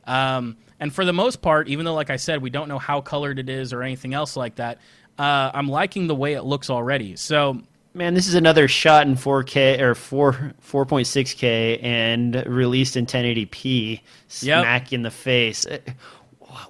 Um, 0.07 0.57
and 0.79 0.93
for 0.93 1.05
the 1.05 1.13
most 1.13 1.41
part, 1.41 1.67
even 1.67 1.85
though, 1.85 1.93
like 1.93 2.09
I 2.09 2.15
said, 2.15 2.41
we 2.41 2.49
don't 2.49 2.69
know 2.69 2.79
how 2.79 3.01
colored 3.01 3.37
it 3.37 3.49
is 3.49 3.73
or 3.73 3.83
anything 3.83 4.15
else 4.15 4.35
like 4.35 4.55
that, 4.55 4.79
uh, 5.19 5.51
I'm 5.53 5.67
liking 5.69 6.07
the 6.07 6.15
way 6.15 6.33
it 6.33 6.43
looks 6.43 6.69
already. 6.69 7.15
So 7.15 7.61
Man, 7.93 8.13
this 8.13 8.27
is 8.27 8.35
another 8.35 8.67
shot 8.67 9.07
in 9.07 9.15
4K 9.15 9.79
or 9.79 9.95
4 9.95 10.53
4.6K 10.63 11.83
and 11.83 12.43
released 12.45 12.95
in 12.95 13.05
1080p. 13.05 14.01
Smack 14.27 14.93
in 14.93 15.01
the 15.01 15.11
face. 15.11 15.65
Uh, 15.65 15.79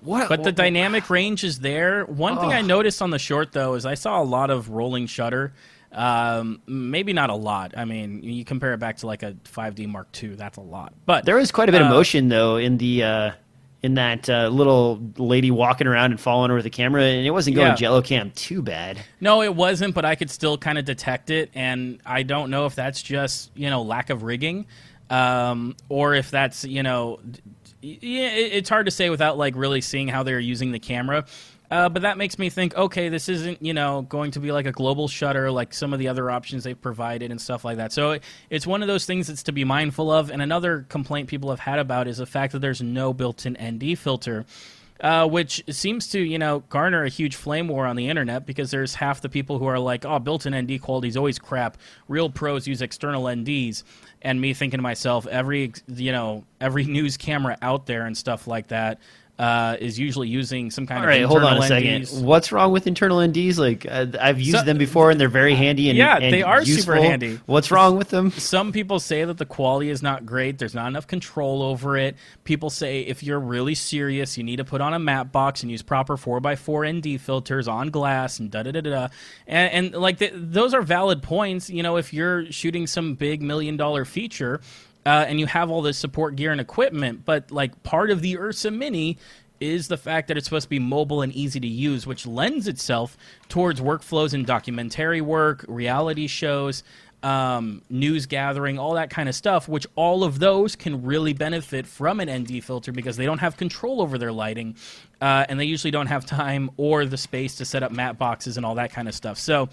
What? 0.02 0.30
But 0.30 0.44
the 0.44 0.52
dynamic 0.52 1.10
range 1.10 1.44
is 1.44 1.60
there. 1.60 2.06
One 2.06 2.38
thing 2.40 2.52
I 2.52 2.62
noticed 2.62 3.02
on 3.02 3.12
the 3.12 3.20
short 3.20 3.52
though 3.52 3.76
is 3.76 3.86
I 3.86 3.96
saw 3.96 4.22
a 4.22 4.24
lot 4.24 4.50
of 4.50 4.70
rolling 4.70 5.08
shutter. 5.08 5.54
Um, 5.92 6.62
maybe 6.68 7.14
not 7.14 7.30
a 7.30 7.36
lot. 7.36 7.74
I 7.76 7.86
mean, 7.86 8.22
you 8.24 8.46
compare 8.46 8.74
it 8.74 8.80
back 8.80 8.98
to 8.98 9.08
like 9.08 9.24
a 9.24 9.34
5D 9.46 9.88
Mark 9.88 10.08
II, 10.22 10.36
that's 10.36 10.58
a 10.58 10.62
lot. 10.62 10.94
But 11.06 11.26
There 11.26 11.36
was 11.36 11.52
quite 11.52 11.68
a 11.68 11.72
bit 11.72 11.82
of 11.82 11.88
Uh, 11.88 11.92
motion 11.92 12.30
though 12.30 12.58
in 12.58 12.78
the 12.78 13.04
uh, 13.04 13.32
in 13.82 13.94
that 13.94 14.30
uh, 14.30 14.50
little 14.50 15.00
lady 15.18 15.52
walking 15.52 15.88
around 15.88 16.12
and 16.12 16.20
following 16.20 16.50
her 16.50 16.56
with 16.56 16.66
the 16.66 16.70
camera, 16.70 17.02
and 17.04 17.26
it 17.26 17.32
wasn't 17.32 17.56
going 17.56 17.70
Yeah. 17.70 17.76
jello 17.76 18.02
cam 18.02 18.32
too 18.32 18.62
bad. 18.62 19.00
No, 19.22 19.42
it 19.42 19.56
wasn't, 19.56 19.96
but 19.96 20.04
I 20.06 20.16
could 20.16 20.30
still 20.30 20.58
kind 20.58 20.78
of 20.78 20.84
detect 20.86 21.30
it, 21.30 21.50
and 21.56 22.00
I 22.06 22.24
don't 22.24 22.50
know 22.50 22.66
if 22.66 22.76
that's 22.76 23.02
just 23.02 23.52
you 23.56 23.70
know 23.70 23.82
lack 23.82 24.10
of 24.10 24.24
rigging, 24.24 24.66
um, 25.10 25.76
or 25.88 26.14
if 26.14 26.30
that's 26.30 26.66
you 26.66 26.84
know, 26.84 27.20
yeah, 27.82 28.28
it- 28.30 28.54
it's 28.54 28.70
hard 28.70 28.86
to 28.86 28.92
say 28.92 29.10
without 29.10 29.38
like 29.38 29.56
really 29.56 29.82
seeing 29.82 30.08
how 30.10 30.24
they're 30.24 30.40
using 30.40 30.72
the 30.72 30.80
camera. 30.80 31.26
Uh, 31.72 31.88
but 31.90 32.02
that 32.02 32.18
makes 32.18 32.40
me 32.40 32.50
think, 32.50 32.76
okay, 32.76 33.10
this 33.10 33.30
isn't 33.30 33.62
you 33.62 33.74
know 33.74 34.02
going 34.04 34.32
to 34.32 34.40
be 34.40 34.52
like 34.52 34.66
a 34.66 34.72
global 34.72 35.08
shutter 35.08 35.52
like 35.52 35.74
some 35.74 35.94
of 35.94 36.00
the 36.00 36.08
other 36.08 36.30
options 36.32 36.64
they've 36.64 36.80
provided 36.80 37.32
and 37.32 37.40
stuff 37.40 37.64
like 37.64 37.78
that. 37.78 37.92
So 37.92 38.12
it, 38.12 38.24
it's 38.50 38.66
one 38.66 38.82
of 38.82 38.88
those 38.88 39.06
things 39.06 39.28
that's 39.28 39.44
to 39.44 39.52
be 39.52 39.64
mindful 39.64 40.12
of. 40.12 40.32
And 40.32 40.42
another 40.42 40.86
complaint 40.90 41.30
people 41.30 41.50
have 41.50 41.60
had 41.60 41.80
about 41.80 42.08
is 42.08 42.18
the 42.18 42.26
fact 42.26 42.54
that 42.54 42.60
there's 42.60 42.82
no 42.82 43.14
built-in 43.14 43.58
ND 43.62 43.98
filter 43.98 44.46
uh, 45.02 45.28
which 45.28 45.64
seems 45.70 46.08
to 46.10 46.20
you 46.20 46.38
know 46.38 46.60
garner 46.70 47.04
a 47.04 47.10
huge 47.10 47.36
flame 47.36 47.68
war 47.68 47.86
on 47.86 47.96
the 47.96 48.10
internet 48.10 48.46
because 48.46 48.72
there's 48.72 48.96
half 48.96 49.22
the 49.22 49.30
people 49.30 49.58
who 49.58 49.66
are 49.66 49.80
like, 49.80 50.06
"Oh, 50.06 50.20
built-in 50.20 50.56
ND 50.56 50.82
quality 50.82 51.08
is 51.08 51.18
always 51.18 51.40
crap. 51.40 51.78
Real 52.08 52.30
pros 52.30 52.68
use 52.68 52.82
external 52.82 53.24
NDs," 53.24 53.84
and 54.22 54.42
me 54.42 54.54
thinking 54.54 54.80
to 54.80 54.82
myself, 54.82 55.26
every 55.28 55.72
you 55.88 56.12
know 56.12 56.44
every 56.60 56.84
news 56.86 57.18
camera 57.18 57.58
out 57.62 57.86
there 57.86 58.06
and 58.06 58.18
stuff 58.18 58.48
like 58.48 58.68
that 58.68 59.00
uh, 59.40 59.78
is 59.80 59.98
usually 59.98 60.28
using 60.28 60.70
some 60.70 60.86
kind 60.86 60.98
All 61.00 61.06
of 61.06 61.08
right, 61.08 61.24
hold 61.24 61.44
on 61.44 61.58
a 61.58 61.62
second. 61.62 62.02
NDs. 62.04 62.22
What's 62.22 62.52
wrong 62.52 62.74
with 62.74 62.88
internal 62.88 63.20
NDs? 63.20 63.58
Like 63.58 63.86
uh, 63.90 64.08
I've 64.20 64.40
used 64.40 64.58
So- 64.60 64.66
them 64.66 64.78
before, 64.78 65.12
and 65.12 65.20
they're 65.20 65.30
very 65.30 65.56
handy 65.56 65.88
and 65.90 65.98
Yeah, 65.98 66.18
and 66.18 66.34
they 66.34 66.44
are 66.44 66.66
super 66.66 66.96
handy. 66.96 67.40
What's 67.46 67.72
wrong 67.72 67.98
with 67.98 68.10
them? 68.10 68.32
Some 68.32 68.74
people 68.74 69.00
say 69.00 69.24
that 69.24 69.38
the 69.38 69.46
quality 69.46 69.90
is 69.90 70.04
not 70.04 70.26
great. 70.26 70.58
There's 70.58 70.76
not 70.76 70.88
enough 70.88 71.08
control 71.08 71.64
over 71.64 71.96
it. 71.96 72.18
People 72.44 72.70
say 72.70 73.00
if 73.02 73.24
you're 73.24 73.40
really 73.40 73.76
serious, 73.76 74.38
you 74.38 74.44
need 74.44 74.58
to 74.58 74.66
put 74.66 74.82
on 74.82 74.94
a 74.94 75.00
matte 75.00 75.32
box 75.32 75.64
and 75.64 75.72
use 75.72 75.82
proper 75.82 76.18
4x4 76.18 76.98
ND 77.16 77.22
filters 77.22 77.70
on 77.70 77.92
glass 77.92 78.40
and 78.40 78.52
da 78.52 78.64
da 78.64 78.72
da 78.72 78.82
da. 78.82 78.90
da. 78.90 79.08
And, 79.48 79.94
and 79.94 80.02
like 80.02 80.18
th 80.20 80.34
those 80.36 80.74
are 80.74 80.82
valid 80.82 81.24
points. 81.24 81.70
You 81.70 81.82
know, 81.82 81.96
if 81.96 82.14
you're 82.14 82.52
shooting 82.52 82.88
some 82.88 83.16
big 83.16 83.42
million 83.42 83.78
dollar 83.78 84.04
feature 84.04 84.60
uh, 85.06 85.26
and 85.28 85.40
you 85.40 85.46
have 85.46 85.70
all 85.70 85.82
this 85.82 85.98
support 85.98 86.36
gear 86.36 86.52
and 86.52 86.62
equipment, 86.62 87.26
but 87.26 87.52
like 87.52 87.84
part 87.84 88.12
of 88.12 88.22
the 88.22 88.38
Ursa 88.38 88.72
Mini 88.72 89.18
is 89.60 89.88
the 89.88 89.98
fact 89.98 90.28
that 90.28 90.38
it's 90.38 90.46
supposed 90.46 90.66
to 90.66 90.70
be 90.70 90.80
mobile 90.80 91.22
and 91.22 91.34
easy 91.34 91.60
to 91.60 91.68
use, 91.68 92.08
which 92.08 92.26
lends 92.26 92.68
itself 92.68 93.18
towards 93.50 93.82
workflows 93.82 94.34
in 94.34 94.46
documentary 94.46 95.22
work, 95.22 95.66
reality 95.68 96.28
shows, 96.28 96.84
um, 97.24 97.82
news 97.90 98.26
gathering, 98.26 98.80
all 98.80 98.94
that 98.94 99.10
kind 99.10 99.28
of 99.28 99.36
stuff, 99.36 99.68
which 99.68 99.86
all 99.96 100.24
of 100.24 100.40
those 100.40 100.76
can 100.76 101.04
really 101.04 101.34
benefit 101.34 101.86
from 101.86 102.20
an 102.20 102.30
ND 102.32 102.64
filter 102.64 102.92
because 102.92 103.18
they 103.18 103.26
don't 103.26 103.40
have 103.40 103.58
control 103.58 104.02
over 104.02 104.18
their 104.18 104.32
lighting 104.32 104.76
uh, 105.20 105.46
and 105.50 105.60
they 105.60 105.66
usually 105.66 105.92
don't 105.92 106.08
have 106.08 106.26
time 106.26 106.70
or 106.78 107.06
the 107.06 107.18
space 107.18 107.56
to 107.56 107.66
set 107.66 107.84
up 107.84 107.92
matte 107.92 108.18
boxes 108.18 108.56
and 108.56 108.66
all 108.66 108.76
that 108.76 108.92
kind 108.92 109.08
of 109.08 109.16
stuff. 109.16 109.38
So, 109.38 109.70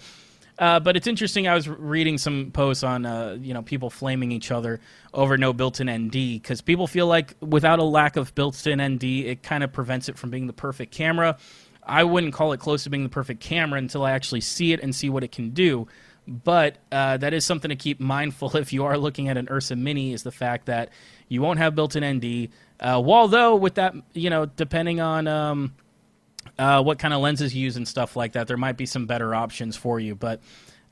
uh, 0.59 0.79
but 0.79 0.97
it's 0.97 1.07
interesting. 1.07 1.47
I 1.47 1.53
was 1.53 1.67
reading 1.67 2.17
some 2.17 2.51
posts 2.51 2.83
on, 2.83 3.05
uh, 3.05 3.37
you 3.39 3.53
know, 3.53 3.61
people 3.61 3.89
flaming 3.89 4.31
each 4.31 4.51
other 4.51 4.79
over 5.13 5.37
no 5.37 5.53
built-in 5.53 5.89
ND 5.89 6.11
because 6.11 6.61
people 6.61 6.87
feel 6.87 7.07
like 7.07 7.35
without 7.41 7.79
a 7.79 7.83
lack 7.83 8.15
of 8.15 8.33
built-in 8.33 8.81
ND, 8.81 9.03
it 9.03 9.43
kind 9.43 9.63
of 9.63 9.71
prevents 9.71 10.09
it 10.09 10.17
from 10.17 10.31
being 10.31 10.47
the 10.47 10.53
perfect 10.53 10.91
camera. 10.91 11.37
I 11.83 12.03
wouldn't 12.03 12.33
call 12.33 12.53
it 12.53 12.59
close 12.59 12.83
to 12.83 12.89
being 12.89 13.03
the 13.03 13.09
perfect 13.09 13.39
camera 13.39 13.77
until 13.77 14.03
I 14.03 14.11
actually 14.11 14.41
see 14.41 14.73
it 14.73 14.81
and 14.81 14.95
see 14.95 15.09
what 15.09 15.23
it 15.23 15.31
can 15.31 15.51
do. 15.51 15.87
But 16.27 16.77
uh, 16.91 17.17
that 17.17 17.33
is 17.33 17.45
something 17.45 17.69
to 17.69 17.75
keep 17.75 17.99
mindful 18.01 18.55
if 18.57 18.73
you 18.73 18.85
are 18.85 18.97
looking 18.97 19.29
at 19.29 19.37
an 19.37 19.47
Ursa 19.49 19.75
Mini. 19.75 20.11
Is 20.11 20.23
the 20.23 20.31
fact 20.31 20.65
that 20.65 20.89
you 21.29 21.41
won't 21.41 21.59
have 21.59 21.75
built-in 21.75 22.03
ND. 22.03 22.49
Uh, 22.79 23.01
while 23.01 23.27
though 23.27 23.55
with 23.55 23.75
that, 23.75 23.93
you 24.13 24.29
know, 24.29 24.45
depending 24.45 24.99
on 24.99 25.27
um, 25.27 25.75
uh, 26.59 26.81
what 26.83 26.99
kind 26.99 27.13
of 27.13 27.21
lenses 27.21 27.55
you 27.55 27.63
use 27.63 27.77
and 27.77 27.87
stuff 27.87 28.15
like 28.15 28.33
that. 28.33 28.47
There 28.47 28.57
might 28.57 28.77
be 28.77 28.85
some 28.85 29.05
better 29.05 29.33
options 29.33 29.75
for 29.75 29.99
you, 29.99 30.15
but. 30.15 30.41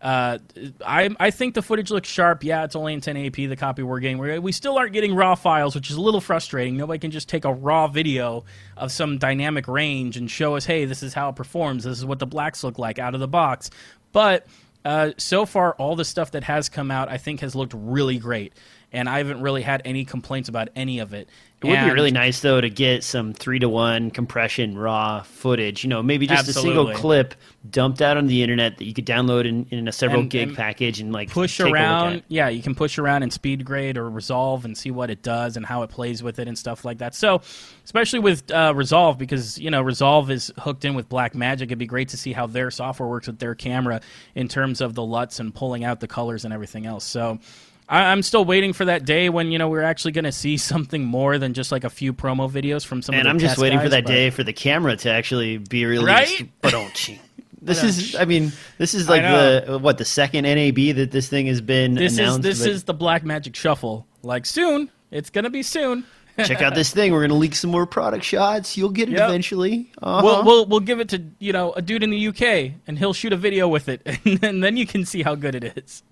Uh, 0.02 0.38
I 0.86 1.10
I 1.20 1.32
think 1.32 1.56
the 1.56 1.64
footage 1.64 1.90
looks 1.90 2.08
sharp. 2.08 2.44
Yeah, 2.44 2.66
it's 2.66 2.76
only 2.76 2.94
in 2.94 3.02
1080p. 3.02 3.50
The 3.50 3.56
copy 3.56 3.82
we're 3.82 4.02
getting, 4.02 4.20
we 4.20 4.38
we 4.38 4.52
still 4.52 4.78
aren't 4.78 4.94
getting 4.94 5.16
raw 5.16 5.34
files, 5.34 5.74
which 5.74 5.90
is 5.90 5.96
a 5.96 6.02
little 6.02 6.22
frustrating. 6.22 6.78
Nobody 6.78 7.00
can 7.00 7.12
just 7.12 7.30
take 7.30 7.44
a 7.44 7.52
raw 7.52 7.88
video 7.88 8.44
of 8.78 8.92
some 8.92 9.18
dynamic 9.18 9.68
range 9.68 10.18
and 10.18 10.30
show 10.30 10.58
us, 10.58 10.66
hey, 10.66 10.86
this 10.86 11.02
is 11.02 11.14
how 11.14 11.30
it 11.30 11.36
performs. 11.36 11.86
This 11.86 11.98
is 11.98 12.06
what 12.06 12.20
the 12.20 12.28
blacks 12.28 12.64
look 12.64 12.78
like 12.78 13.00
out 13.00 13.16
of 13.16 13.20
the 13.20 13.28
box. 13.28 13.72
But 14.12 14.46
uh, 14.86 15.14
so 15.18 15.48
far, 15.48 15.74
all 15.76 15.96
the 15.96 16.06
stuff 16.06 16.32
that 16.32 16.44
has 16.44 16.70
come 16.70 16.92
out, 16.92 17.10
I 17.10 17.18
think, 17.18 17.40
has 17.40 17.56
looked 17.56 17.74
really 17.76 18.20
great, 18.20 18.54
and 18.92 19.10
I 19.10 19.18
haven't 19.18 19.42
really 19.42 19.64
had 19.64 19.82
any 19.84 20.06
complaints 20.06 20.48
about 20.48 20.70
any 20.76 21.00
of 21.00 21.14
it. 21.14 21.28
It 21.64 21.68
would 21.70 21.78
And- 21.78 21.90
be 21.90 21.94
really 21.96 22.12
nice 22.12 22.42
though 22.42 22.62
to 22.62 22.70
get 22.70 23.04
some 23.04 23.34
three 23.34 23.58
to 23.60 23.68
one 23.70 24.12
compression 24.12 24.78
raw 24.78 25.22
footage. 25.24 25.84
You 25.84 25.90
know, 25.90 26.04
maybe 26.04 26.28
just 26.28 26.48
a 26.50 26.54
single 26.54 26.92
clip 26.94 27.34
dumped 27.68 28.02
out 28.02 28.18
on 28.18 28.28
the 28.28 28.44
internet 28.44 28.78
that 28.78 28.86
you 28.86 28.94
could 28.94 29.06
download 29.06 29.46
in, 29.48 29.66
in 29.72 29.88
a 29.88 29.92
several 29.92 30.22
And- 30.22 30.30
gig 30.30 30.50
and 30.50 30.58
package 30.58 31.00
and 31.00 31.12
like 31.12 31.32
push 31.32 31.58
take 31.58 31.66
a 31.66 31.70
look 31.70 31.74
around. 31.74 32.24
Yeah, 32.28 32.50
you 32.50 32.62
can 32.62 32.76
push 32.76 33.00
around 33.00 33.24
in 33.24 33.30
SpeedGrade 33.30 33.98
or 33.98 34.10
resolve 34.10 34.66
and 34.66 34.78
see 34.78 34.92
what 34.92 35.10
it 35.10 35.24
does 35.24 35.58
and 35.58 35.66
how 35.66 35.82
it 35.84 35.90
plays 35.90 36.22
with 36.22 36.38
it 36.40 36.48
and 36.48 36.58
stuff 36.58 36.86
like 36.86 37.00
that. 37.00 37.16
So, 37.16 37.42
especially 37.84 38.20
with 38.20 38.52
uh, 38.52 38.74
resolve, 38.76 39.18
because 39.18 39.58
you 39.58 39.72
know 39.72 39.82
resolve 39.82 40.30
is 40.30 40.52
hooked 40.60 40.86
in 40.86 40.94
with 40.94 41.10
Blackmagic, 41.10 41.64
it'd 41.64 41.80
be 41.80 41.88
great 41.88 42.10
to 42.10 42.18
see 42.18 42.34
how 42.34 42.46
their 42.46 42.70
software 42.70 43.10
works 43.10 43.28
with 43.28 43.40
their 43.40 43.56
camera 43.56 44.02
in 44.36 44.48
terms 44.50 44.82
of 44.82 44.94
the 44.94 45.04
LUTs 45.04 45.40
and 45.40 45.56
pulling 45.56 45.84
out 45.84 46.00
the 46.00 46.08
colors 46.08 46.46
and 46.46 46.54
everything 46.54 46.86
else. 46.86 47.06
So. 47.06 47.40
I- 47.88 48.12
I'm 48.12 48.22
still 48.22 48.46
waiting 48.46 48.74
for 48.74 48.86
that 48.86 49.06
day 49.06 49.30
when 49.30 49.52
you 49.52 49.58
know 49.58 49.68
we're 49.70 49.82
actually 49.84 50.12
going 50.14 50.26
to 50.26 50.32
see 50.32 50.58
something 50.72 51.04
more 51.04 51.38
than 51.38 51.54
just 51.54 51.72
like 51.72 51.84
a 51.84 51.90
few 51.90 52.14
promo 52.14 52.50
videos 52.52 52.86
from 52.86 53.02
some. 53.02 53.16
And 53.16 53.22
of 53.22 53.26
the 53.26 53.30
I'm 53.32 53.40
just 53.40 53.58
waiting 53.58 53.80
for 53.80 53.90
that 53.90 54.04
but- 54.06 54.12
day 54.12 54.30
for 54.30 54.44
the 54.44 54.54
camera 54.54 54.96
to 54.98 55.10
actually 55.10 55.58
be 55.58 55.86
released. 55.86 56.08
Right? 56.08 56.50
But 56.62 56.72
don't? 56.72 57.10
This 57.62 57.82
is, 57.84 58.16
I 58.16 58.26
mean, 58.26 58.52
this 58.78 58.94
is 58.94 59.10
like 59.10 59.24
the 59.24 59.80
what 59.80 59.98
the 59.98 60.06
second 60.06 60.44
NAB 60.44 60.96
that 60.98 61.10
this 61.10 61.28
thing 61.30 61.48
has 61.48 61.62
been 61.62 61.96
This 61.96 62.20
is 62.20 62.40
this 62.42 62.60
but 62.60 62.70
is 62.70 62.84
the 62.84 62.94
Blackmagic 62.94 63.56
Shuffle. 63.56 64.06
Like 64.22 64.46
soon, 64.46 64.92
it's 65.10 65.32
going 65.32 65.46
to 65.46 65.50
be 65.50 65.64
soon. 65.64 66.06
check 66.46 66.62
out 66.62 66.76
this 66.76 66.92
thing. 66.94 67.12
We're 67.12 67.22
gonna 67.22 67.40
leak 67.40 67.56
some 67.56 67.72
more 67.72 67.86
product 67.88 68.24
shots. 68.24 68.78
You'll 68.78 68.90
get 68.90 69.10
it 69.10 69.14
Yep. 69.14 69.30
eventually. 69.30 69.92
Uh-huh. 70.02 70.22
We'll, 70.24 70.44
we'll 70.44 70.66
we'll 70.68 70.80
give 70.82 71.00
it 71.00 71.10
to 71.10 71.24
you 71.40 71.54
know 71.54 71.74
a 71.74 71.82
dude 71.82 72.04
in 72.04 72.10
the 72.12 72.28
UK, 72.28 72.74
and 72.86 73.00
he'll 73.00 73.14
shoot 73.14 73.34
a 73.34 73.38
video 73.38 73.68
with 73.68 73.90
it, 73.90 74.02
and 74.44 74.62
then 74.64 74.78
you 74.78 74.86
can 74.86 75.04
see 75.06 75.24
how 75.24 75.34
good 75.34 75.56
it 75.56 75.64
is. 75.78 76.04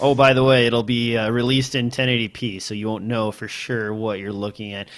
Oh, 0.00 0.14
by 0.14 0.32
the 0.32 0.44
way, 0.44 0.66
it'll 0.66 0.82
be 0.84 1.16
uh, 1.16 1.30
released 1.30 1.74
in 1.74 1.90
1080p, 1.90 2.62
so 2.62 2.72
you 2.74 2.86
won't 2.88 3.04
know 3.04 3.32
for 3.32 3.48
sure 3.48 3.92
what 3.92 4.18
you're 4.20 4.32
looking 4.32 4.72
at. 4.72 4.88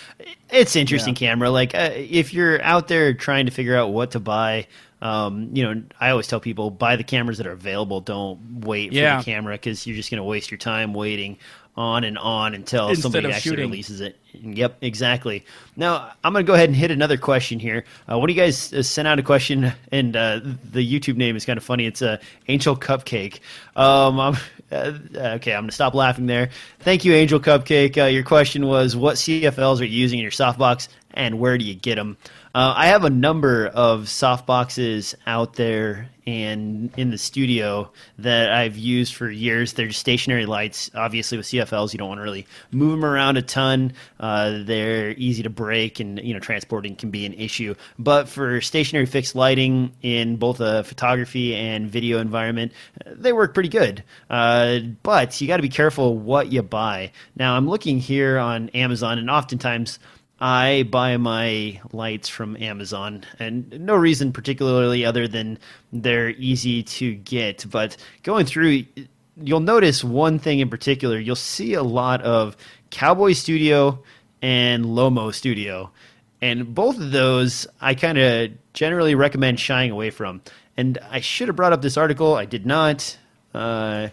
It's 0.50 0.76
interesting 0.76 1.14
Yeah. 1.14 1.18
camera. 1.30 1.50
Like 1.50 1.74
uh, 1.74 1.90
if 1.94 2.34
you're 2.34 2.60
out 2.62 2.88
there 2.88 3.14
trying 3.14 3.46
to 3.46 3.52
figure 3.52 3.76
out 3.76 3.92
what 3.92 4.10
to 4.10 4.20
buy, 4.20 4.66
um, 5.00 5.48
you 5.54 5.62
know, 5.62 5.82
I 5.98 6.10
always 6.10 6.26
tell 6.26 6.40
people 6.40 6.70
buy 6.70 6.96
the 6.96 7.04
cameras 7.04 7.38
that 7.38 7.46
are 7.46 7.52
available. 7.52 8.00
Don't 8.02 8.60
wait 8.66 8.92
Yeah. 8.92 9.18
for 9.18 9.24
the 9.24 9.30
camera 9.32 9.54
because 9.54 9.86
you're 9.86 9.96
just 9.96 10.10
going 10.10 10.18
to 10.18 10.24
waste 10.24 10.50
your 10.50 10.58
time 10.58 10.92
waiting 10.92 11.38
on 11.76 12.04
and 12.04 12.18
on 12.18 12.54
until 12.54 12.88
Instead 12.90 13.02
somebody 13.02 13.28
actually 13.32 13.50
shooting. 13.52 13.70
releases 13.70 14.00
it. 14.02 14.18
Yep, 14.32 14.78
exactly. 14.80 15.44
Now 15.76 16.12
I'm 16.22 16.32
going 16.32 16.44
to 16.44 16.46
go 16.46 16.54
ahead 16.54 16.68
and 16.68 16.76
hit 16.76 16.90
another 16.90 17.16
question 17.16 17.58
here. 17.58 17.84
Uh, 18.10 18.18
one 18.18 18.30
of 18.30 18.36
you 18.36 18.40
guys 18.40 18.72
uh, 18.72 18.82
sent 18.82 19.08
out 19.08 19.18
a 19.18 19.22
question, 19.22 19.72
and 19.90 20.16
uh, 20.16 20.40
the 20.72 20.86
YouTube 20.86 21.16
name 21.16 21.36
is 21.36 21.44
kind 21.44 21.56
of 21.56 21.64
funny. 21.64 21.86
It's 21.86 22.02
a 22.02 22.12
uh, 22.12 22.16
Angel 22.48 22.76
Cupcake. 22.76 23.40
Um, 23.76 24.20
I'm, 24.20 24.36
uh, 24.72 24.98
okay, 25.16 25.54
I'm 25.54 25.62
going 25.62 25.68
to 25.68 25.74
stop 25.74 25.94
laughing 25.94 26.26
there. 26.26 26.50
Thank 26.80 27.04
you, 27.04 27.12
Angel 27.12 27.40
Cupcake. 27.40 27.98
Uh, 27.98 28.06
your 28.06 28.22
question 28.22 28.66
was, 28.66 28.96
what 28.96 29.16
CFLs 29.16 29.80
are 29.80 29.84
you 29.84 29.98
using 29.98 30.18
in 30.18 30.22
your 30.22 30.32
softbox, 30.32 30.88
and 31.14 31.40
where 31.40 31.58
do 31.58 31.64
you 31.64 31.74
get 31.74 31.96
them? 31.96 32.16
Uh, 32.52 32.74
I 32.76 32.88
have 32.88 33.04
a 33.04 33.10
number 33.10 33.68
of 33.68 34.02
softboxes 34.02 35.14
out 35.24 35.54
there 35.54 36.10
and 36.26 36.92
in 36.96 37.10
the 37.10 37.18
studio 37.18 37.90
that 38.18 38.52
I've 38.52 38.76
used 38.76 39.14
for 39.14 39.30
years. 39.30 39.72
They're 39.72 39.86
just 39.86 40.00
stationary 40.00 40.46
lights. 40.46 40.90
Obviously, 40.94 41.38
with 41.38 41.46
CFLs, 41.46 41.92
you 41.92 41.98
don't 41.98 42.08
want 42.08 42.18
to 42.18 42.22
really 42.22 42.46
move 42.70 42.92
them 42.92 43.04
around 43.04 43.36
a 43.36 43.42
ton. 43.42 43.92
Uh, 44.18 44.62
they're 44.64 45.10
easy 45.12 45.42
to 45.44 45.50
break, 45.50 46.00
and 46.00 46.18
you 46.22 46.34
know 46.34 46.40
transporting 46.40 46.96
can 46.96 47.10
be 47.10 47.24
an 47.24 47.34
issue. 47.34 47.74
But 47.98 48.28
for 48.28 48.60
stationary 48.60 49.06
fixed 49.06 49.34
lighting 49.34 49.92
in 50.02 50.36
both 50.36 50.60
a 50.60 50.82
photography 50.84 51.54
and 51.54 51.88
video 51.88 52.18
environment, 52.18 52.72
they 53.06 53.32
work 53.32 53.54
pretty 53.54 53.68
good. 53.68 54.02
Uh, 54.28 54.80
but 55.02 55.40
you 55.40 55.46
got 55.46 55.56
to 55.56 55.62
be 55.62 55.68
careful 55.68 56.16
what 56.16 56.52
you 56.52 56.62
buy. 56.62 57.12
Now, 57.36 57.56
I'm 57.56 57.68
looking 57.68 57.98
here 57.98 58.38
on 58.38 58.70
Amazon, 58.70 59.18
and 59.18 59.30
oftentimes. 59.30 59.98
I 60.40 60.84
buy 60.84 61.18
my 61.18 61.80
lights 61.92 62.28
from 62.28 62.56
Amazon, 62.56 63.24
and 63.38 63.70
no 63.84 63.94
reason 63.94 64.32
particularly 64.32 65.04
other 65.04 65.28
than 65.28 65.58
they're 65.92 66.30
easy 66.30 66.82
to 66.82 67.14
get. 67.14 67.66
But 67.70 67.98
going 68.22 68.46
through, 68.46 68.84
you'll 69.36 69.60
notice 69.60 70.02
one 70.02 70.38
thing 70.38 70.60
in 70.60 70.70
particular. 70.70 71.18
You'll 71.18 71.36
see 71.36 71.74
a 71.74 71.82
lot 71.82 72.22
of 72.22 72.56
Cowboy 72.88 73.34
Studio 73.34 74.02
and 74.40 74.86
Lomo 74.86 75.34
Studio, 75.34 75.90
and 76.40 76.74
both 76.74 76.96
of 76.98 77.10
those 77.12 77.66
I 77.78 77.94
kind 77.94 78.16
of 78.16 78.50
generally 78.72 79.14
recommend 79.14 79.60
shying 79.60 79.90
away 79.90 80.08
from. 80.08 80.40
And 80.74 80.96
I 81.10 81.20
should 81.20 81.48
have 81.48 81.56
brought 81.56 81.74
up 81.74 81.82
this 81.82 81.98
article. 81.98 82.34
I 82.34 82.46
did 82.46 82.64
not, 82.64 83.18
uh, 83.52 84.08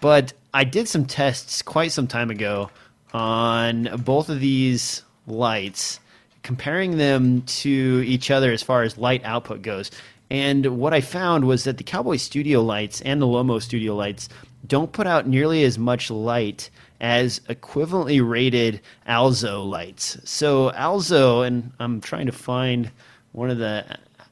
but 0.00 0.32
I 0.54 0.62
did 0.62 0.86
some 0.86 1.06
tests 1.06 1.60
quite 1.62 1.90
some 1.90 2.06
time 2.06 2.30
ago 2.30 2.70
on 3.12 3.88
both 4.04 4.28
of 4.28 4.38
these 4.38 5.02
lights, 5.26 6.00
comparing 6.42 6.96
them 6.98 7.42
to 7.42 8.02
each 8.06 8.30
other 8.30 8.52
as 8.52 8.62
far 8.62 8.82
as 8.82 8.98
light 8.98 9.24
output 9.24 9.62
goes. 9.62 9.90
And 10.30 10.78
what 10.78 10.94
I 10.94 11.00
found 11.02 11.44
was 11.44 11.64
that 11.64 11.76
the 11.78 11.84
Cowboy 11.84 12.16
Studio 12.16 12.62
lights 12.62 13.00
and 13.02 13.20
the 13.20 13.26
Lomo 13.26 13.60
Studio 13.60 13.94
lights 13.94 14.28
don't 14.66 14.92
put 14.92 15.06
out 15.06 15.26
nearly 15.26 15.62
as 15.64 15.78
much 15.78 16.10
light 16.10 16.70
as 17.00 17.40
equivalently 17.48 18.26
rated 18.26 18.80
Alzo 19.06 19.62
lights. 19.62 20.16
So 20.24 20.70
Alzo, 20.72 21.42
and 21.42 21.72
I'm 21.80 22.00
trying 22.00 22.26
to 22.26 22.32
find 22.32 22.90
one 23.32 23.50
of 23.50 23.58
the. 23.58 23.84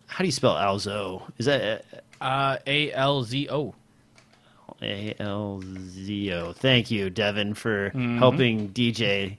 How 0.07 0.19
do 0.19 0.27
you 0.27 0.33
spell 0.33 0.57
Alzo? 0.57 1.23
Is 1.39 1.47
that 1.47 1.85
Uh, 2.21 2.57
A 2.67 2.93
L 2.93 3.23
Z 3.25 3.49
O. 3.51 3.75
A 4.83 5.15
L 5.19 5.63
Z 5.65 6.33
O. 6.33 6.53
Thank 6.53 6.91
you, 6.91 7.11
Devin, 7.11 7.55
for 7.55 7.91
Mm-hmm. 7.91 8.19
helping 8.19 8.69
DJ 8.71 9.37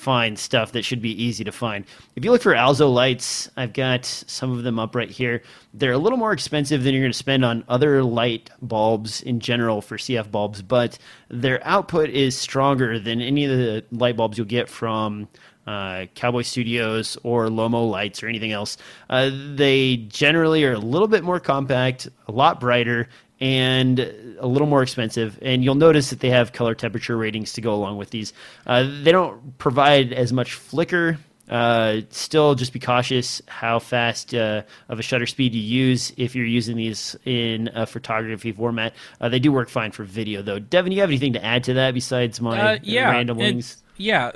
find 0.00 0.38
stuff 0.38 0.72
that 0.72 0.82
should 0.82 1.02
be 1.02 1.22
easy 1.22 1.44
to 1.44 1.52
find. 1.52 1.84
If 2.16 2.24
you 2.24 2.30
look 2.30 2.40
for 2.40 2.54
Alzo 2.54 2.88
lights, 2.88 3.50
I've 3.58 3.74
got 3.74 4.06
some 4.06 4.50
of 4.50 4.62
them 4.62 4.78
up 4.78 4.94
right 4.94 5.10
here. 5.10 5.42
They're 5.74 5.92
a 5.92 5.98
little 5.98 6.16
more 6.16 6.32
expensive 6.32 6.82
than 6.82 6.94
you're 6.94 7.02
going 7.02 7.12
to 7.12 7.18
spend 7.18 7.44
on 7.44 7.64
other 7.68 8.02
light 8.02 8.48
bulbs 8.62 9.20
in 9.20 9.40
general 9.40 9.82
for 9.82 9.98
CF 9.98 10.30
bulbs, 10.30 10.62
but 10.62 10.98
their 11.28 11.64
output 11.66 12.08
is 12.08 12.34
stronger 12.34 12.98
than 12.98 13.20
any 13.20 13.44
of 13.44 13.50
the 13.50 13.84
light 13.92 14.16
bulbs 14.16 14.38
you'll 14.38 14.46
get 14.46 14.70
from 14.70 15.28
uh, 15.70 16.06
Cowboy 16.14 16.42
Studios 16.42 17.16
or 17.22 17.46
Lomo 17.48 17.88
lights 17.90 18.22
or 18.22 18.28
anything 18.28 18.52
else. 18.52 18.76
Uh, 19.08 19.30
they 19.54 19.96
generally 20.08 20.64
are 20.64 20.72
a 20.72 20.78
little 20.78 21.08
bit 21.08 21.22
more 21.22 21.38
compact, 21.40 22.08
a 22.28 22.32
lot 22.32 22.58
brighter, 22.60 23.08
and 23.40 24.00
a 24.38 24.46
little 24.46 24.66
more 24.66 24.82
expensive. 24.82 25.38
And 25.42 25.62
you'll 25.64 25.74
notice 25.88 26.10
that 26.10 26.20
they 26.20 26.30
have 26.30 26.52
color 26.52 26.74
temperature 26.74 27.16
ratings 27.16 27.52
to 27.54 27.60
go 27.60 27.72
along 27.74 27.96
with 27.98 28.10
these. 28.10 28.32
Uh, 28.66 28.82
they 29.02 29.12
don't 29.12 29.56
provide 29.58 30.12
as 30.12 30.32
much 30.32 30.54
flicker. 30.54 31.18
Uh, 31.48 32.02
still, 32.10 32.54
just 32.54 32.72
be 32.72 32.78
cautious 32.78 33.42
how 33.48 33.78
fast 33.80 34.34
uh, 34.34 34.62
of 34.88 34.98
a 35.00 35.02
shutter 35.02 35.26
speed 35.26 35.52
you 35.52 35.60
use 35.60 36.12
if 36.16 36.36
you're 36.36 36.46
using 36.46 36.76
these 36.76 37.16
in 37.24 37.68
a 37.74 37.86
photography 37.86 38.52
format. 38.52 38.94
Uh, 39.20 39.28
they 39.28 39.40
do 39.40 39.50
work 39.50 39.68
fine 39.68 39.90
for 39.90 40.04
video, 40.04 40.42
though. 40.42 40.60
Devin, 40.60 40.92
you 40.92 41.00
have 41.00 41.10
anything 41.10 41.32
to 41.32 41.44
add 41.44 41.64
to 41.64 41.74
that 41.74 41.92
besides 41.94 42.40
my 42.40 42.56
Uh, 42.60 42.78
yeah, 42.82 43.10
it's- 43.58 43.82
yeah. 43.96 44.30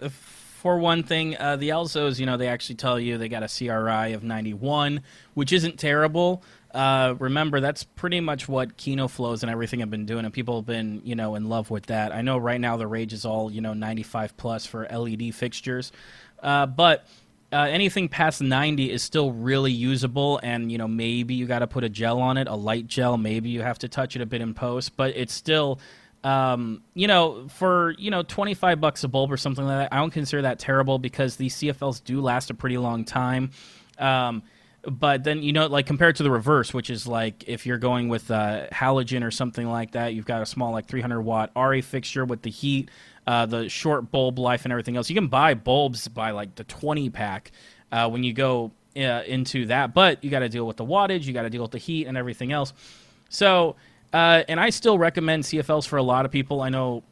For 0.65 0.79
one 0.79 1.03
thing, 1.03 1.37
uh, 1.37 1.57
the 1.57 1.69
Alzos, 1.69 2.19
you 2.19 2.25
know, 2.25 2.39
they 2.39 2.49
actually 2.49 2.77
tell 2.77 2.99
you 2.99 3.19
they 3.19 3.29
got 3.29 3.43
a 3.43 3.49
CRI 3.49 4.15
of 4.15 4.25
91, 4.25 5.03
which 5.35 5.53
isn't 5.53 5.79
terrible. 5.79 6.43
Uh, 6.73 7.17
remember, 7.19 7.61
that's 7.61 7.85
pretty 7.85 8.21
much 8.21 8.49
what 8.49 8.79
Kino 8.79 9.07
Flos 9.07 9.43
and 9.43 9.53
everything 9.53 9.81
have 9.81 9.91
been 9.91 10.07
doing, 10.07 10.25
and 10.25 10.33
people 10.33 10.57
have 10.57 10.65
been, 10.65 11.03
you 11.05 11.17
know, 11.17 11.35
in 11.35 11.51
love 11.51 11.71
with 11.71 11.85
that. 11.89 12.15
I 12.15 12.23
know 12.23 12.39
right 12.39 12.59
now 12.59 12.79
the 12.79 12.87
rage 12.87 13.13
is 13.13 13.27
all, 13.27 13.51
you 13.51 13.61
know, 13.61 13.75
95 13.75 14.39
plus 14.39 14.65
for 14.65 14.89
LED 14.91 15.35
fixtures, 15.35 15.93
uh, 16.43 16.65
but 16.65 17.07
uh, 17.53 17.67
anything 17.69 18.09
past 18.09 18.41
90 18.41 18.91
is 18.91 19.03
still 19.03 19.33
really 19.33 19.71
usable, 19.71 20.41
and 20.43 20.73
you 20.73 20.79
know, 20.79 20.89
maybe 20.89 21.35
you 21.35 21.47
got 21.47 21.59
to 21.59 21.67
put 21.67 21.85
a 21.85 21.91
gel 21.91 22.23
on 22.23 22.39
it, 22.39 22.49
a 22.49 22.55
light 22.55 22.87
gel. 22.87 23.19
Maybe 23.19 23.51
you 23.51 23.61
have 23.61 23.81
to 23.81 23.89
touch 23.89 24.17
it 24.17 24.23
a 24.23 24.27
bit 24.27 24.41
in 24.41 24.55
post, 24.55 24.97
but 24.97 25.15
it's 25.15 25.35
still 25.35 25.79
um, 26.25 26.83
you 26.95 27.07
know, 27.07 27.47
for 27.49 27.95
you 27.99 28.11
know, 28.11 28.23
twenty 28.23 28.55
five 28.55 28.81
bucks 28.81 29.05
a 29.05 29.09
bulb 29.09 29.31
or 29.31 29.37
something 29.37 29.65
like 29.65 29.91
that, 29.91 29.95
I 29.95 29.99
don't 29.99 30.11
consider 30.11 30.43
that 30.43 30.59
terrible 30.59 30.99
because 30.99 31.37
these 31.37 31.55
CFLs 31.57 32.03
do 32.03 32.21
last 32.21 32.51
a 32.51 32.55
pretty 32.55 32.79
long 32.79 33.05
time. 33.05 33.51
Um, 33.99 34.43
but 34.87 35.25
then 35.25 35.43
you 35.43 35.53
know, 35.53 35.67
like 35.67 35.87
compared 35.87 36.17
to 36.17 36.23
the 36.23 36.31
reverse, 36.31 36.75
which 36.75 36.91
is 36.91 37.07
like 37.07 37.45
if 37.47 37.67
you're 37.67 37.79
going 37.79 38.09
with 38.09 38.31
uh, 38.31 38.67
halogen 38.73 39.23
or 39.23 39.31
something 39.31 39.69
like 39.69 39.93
that, 39.93 40.15
you've 40.15 40.27
got 40.27 40.43
a 40.43 40.47
small 40.47 40.73
like 40.73 40.87
300 40.87 41.21
watt 41.21 41.53
ARRI 41.55 41.83
fixture 41.83 42.25
with 42.25 42.43
the 42.43 42.51
heat, 42.51 42.91
uh, 43.27 43.47
the 43.47 43.69
short 43.69 44.11
bulb 44.11 44.39
life, 44.39 44.65
and 44.65 44.73
everything 44.73 44.97
else. 44.97 45.09
You 45.09 45.15
can 45.15 45.29
buy 45.29 45.55
bulbs 45.55 46.09
by 46.09 46.31
like 46.31 46.55
the 46.55 46.65
20 46.65 47.11
pack 47.11 47.53
uh, 47.93 48.09
when 48.09 48.25
you 48.25 48.33
go 48.33 48.73
uh, 48.97 49.23
into 49.27 49.67
that. 49.67 49.95
But 49.95 50.23
you 50.25 50.31
got 50.31 50.41
to 50.41 50.49
deal 50.49 50.67
with 50.67 50.77
the 50.77 50.85
wattage, 50.85 51.25
you 51.25 51.33
got 51.33 51.43
to 51.43 51.51
deal 51.51 51.63
with 51.63 51.73
the 51.73 51.79
heat 51.79 52.07
and 52.07 52.17
everything 52.17 52.53
else. 52.53 52.73
So, 53.29 53.77
uh, 54.15 54.45
and 54.49 54.61
I 54.61 54.71
still 54.71 54.97
recommend 54.97 55.43
CFLs 55.43 55.89
for 55.89 55.97
a 55.97 56.03
lot 56.03 56.25
of 56.25 56.31
people. 56.31 56.63
I 56.63 56.69
know 56.69 57.03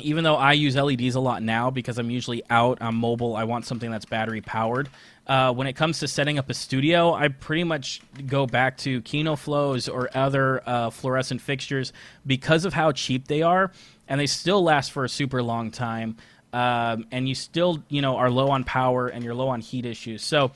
even 0.00 0.24
though 0.24 0.36
I 0.36 0.52
use 0.52 0.76
LEDs 0.76 1.14
a 1.14 1.20
lot 1.20 1.42
now 1.42 1.70
because 1.70 1.98
I'm 1.98 2.10
usually 2.10 2.42
out, 2.50 2.78
I'm 2.82 2.94
mobile, 2.94 3.34
I 3.34 3.44
want 3.44 3.64
something 3.64 3.90
that's 3.90 4.04
battery 4.04 4.42
powered. 4.42 4.90
Uh, 5.26 5.52
when 5.52 5.66
it 5.66 5.72
comes 5.72 6.00
to 6.00 6.08
setting 6.08 6.38
up 6.38 6.50
a 6.50 6.54
studio, 6.54 7.14
I 7.14 7.28
pretty 7.28 7.64
much 7.64 8.02
go 8.26 8.46
back 8.46 8.76
to 8.78 9.00
Kino 9.02 9.36
Flos 9.36 9.88
or 9.88 10.10
other 10.14 10.62
uh, 10.68 10.90
fluorescent 10.90 11.40
fixtures 11.40 11.94
because 12.26 12.66
of 12.66 12.74
how 12.74 12.92
cheap 12.92 13.26
they 13.26 13.40
are, 13.40 13.72
and 14.06 14.20
they 14.20 14.26
still 14.26 14.62
last 14.62 14.92
for 14.92 15.04
a 15.04 15.08
super 15.08 15.42
long 15.42 15.70
time. 15.70 16.18
Um, 16.52 17.06
and 17.10 17.26
you 17.26 17.34
still, 17.34 17.82
you 17.88 18.02
know, 18.02 18.16
are 18.16 18.30
low 18.30 18.48
on 18.50 18.64
power 18.64 19.08
and 19.08 19.24
you're 19.24 19.34
low 19.34 19.48
on 19.48 19.60
heat 19.62 19.86
issues. 19.86 20.22
So. 20.22 20.52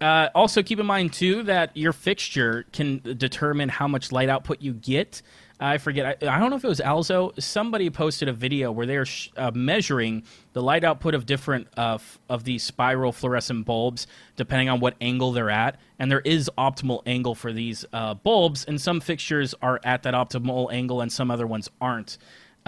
Uh, 0.00 0.28
also, 0.34 0.62
keep 0.62 0.78
in 0.78 0.86
mind 0.86 1.12
too 1.12 1.42
that 1.44 1.76
your 1.76 1.92
fixture 1.92 2.64
can 2.72 3.00
determine 3.16 3.68
how 3.68 3.88
much 3.88 4.12
light 4.12 4.28
output 4.28 4.62
you 4.62 4.72
get. 4.72 5.22
I 5.60 5.78
forget. 5.78 6.22
I, 6.22 6.36
I, 6.36 6.38
don't 6.38 6.50
know 6.50 6.56
if 6.56 6.64
it 6.64 6.68
was 6.68 6.80
Alzo. 6.80 7.32
Somebody 7.38 7.90
posted 7.90 8.28
a 8.28 8.32
video 8.32 8.70
where 8.70 8.86
they're 8.86 9.06
sh- 9.06 9.30
uh, 9.36 9.50
measuring 9.52 10.22
the 10.52 10.62
light 10.62 10.84
output 10.84 11.14
of 11.14 11.26
different 11.26 11.66
uh, 11.76 11.94
f- 11.94 12.20
of 12.28 12.44
these 12.44 12.62
spiral 12.62 13.10
fluorescent 13.10 13.66
bulbs, 13.66 14.06
depending 14.36 14.68
on 14.68 14.78
what 14.78 14.94
angle 15.00 15.32
they're 15.32 15.50
at. 15.50 15.80
And 15.98 16.12
there 16.12 16.20
is 16.20 16.48
optimal 16.56 17.02
angle 17.06 17.34
for 17.34 17.52
these 17.52 17.84
uh, 17.92 18.14
bulbs, 18.14 18.66
and 18.66 18.80
some 18.80 19.00
fixtures 19.00 19.52
are 19.60 19.80
at 19.82 20.04
that 20.04 20.14
optimal 20.14 20.72
angle, 20.72 21.00
and 21.00 21.12
some 21.12 21.28
other 21.28 21.46
ones 21.46 21.68
aren't. 21.80 22.18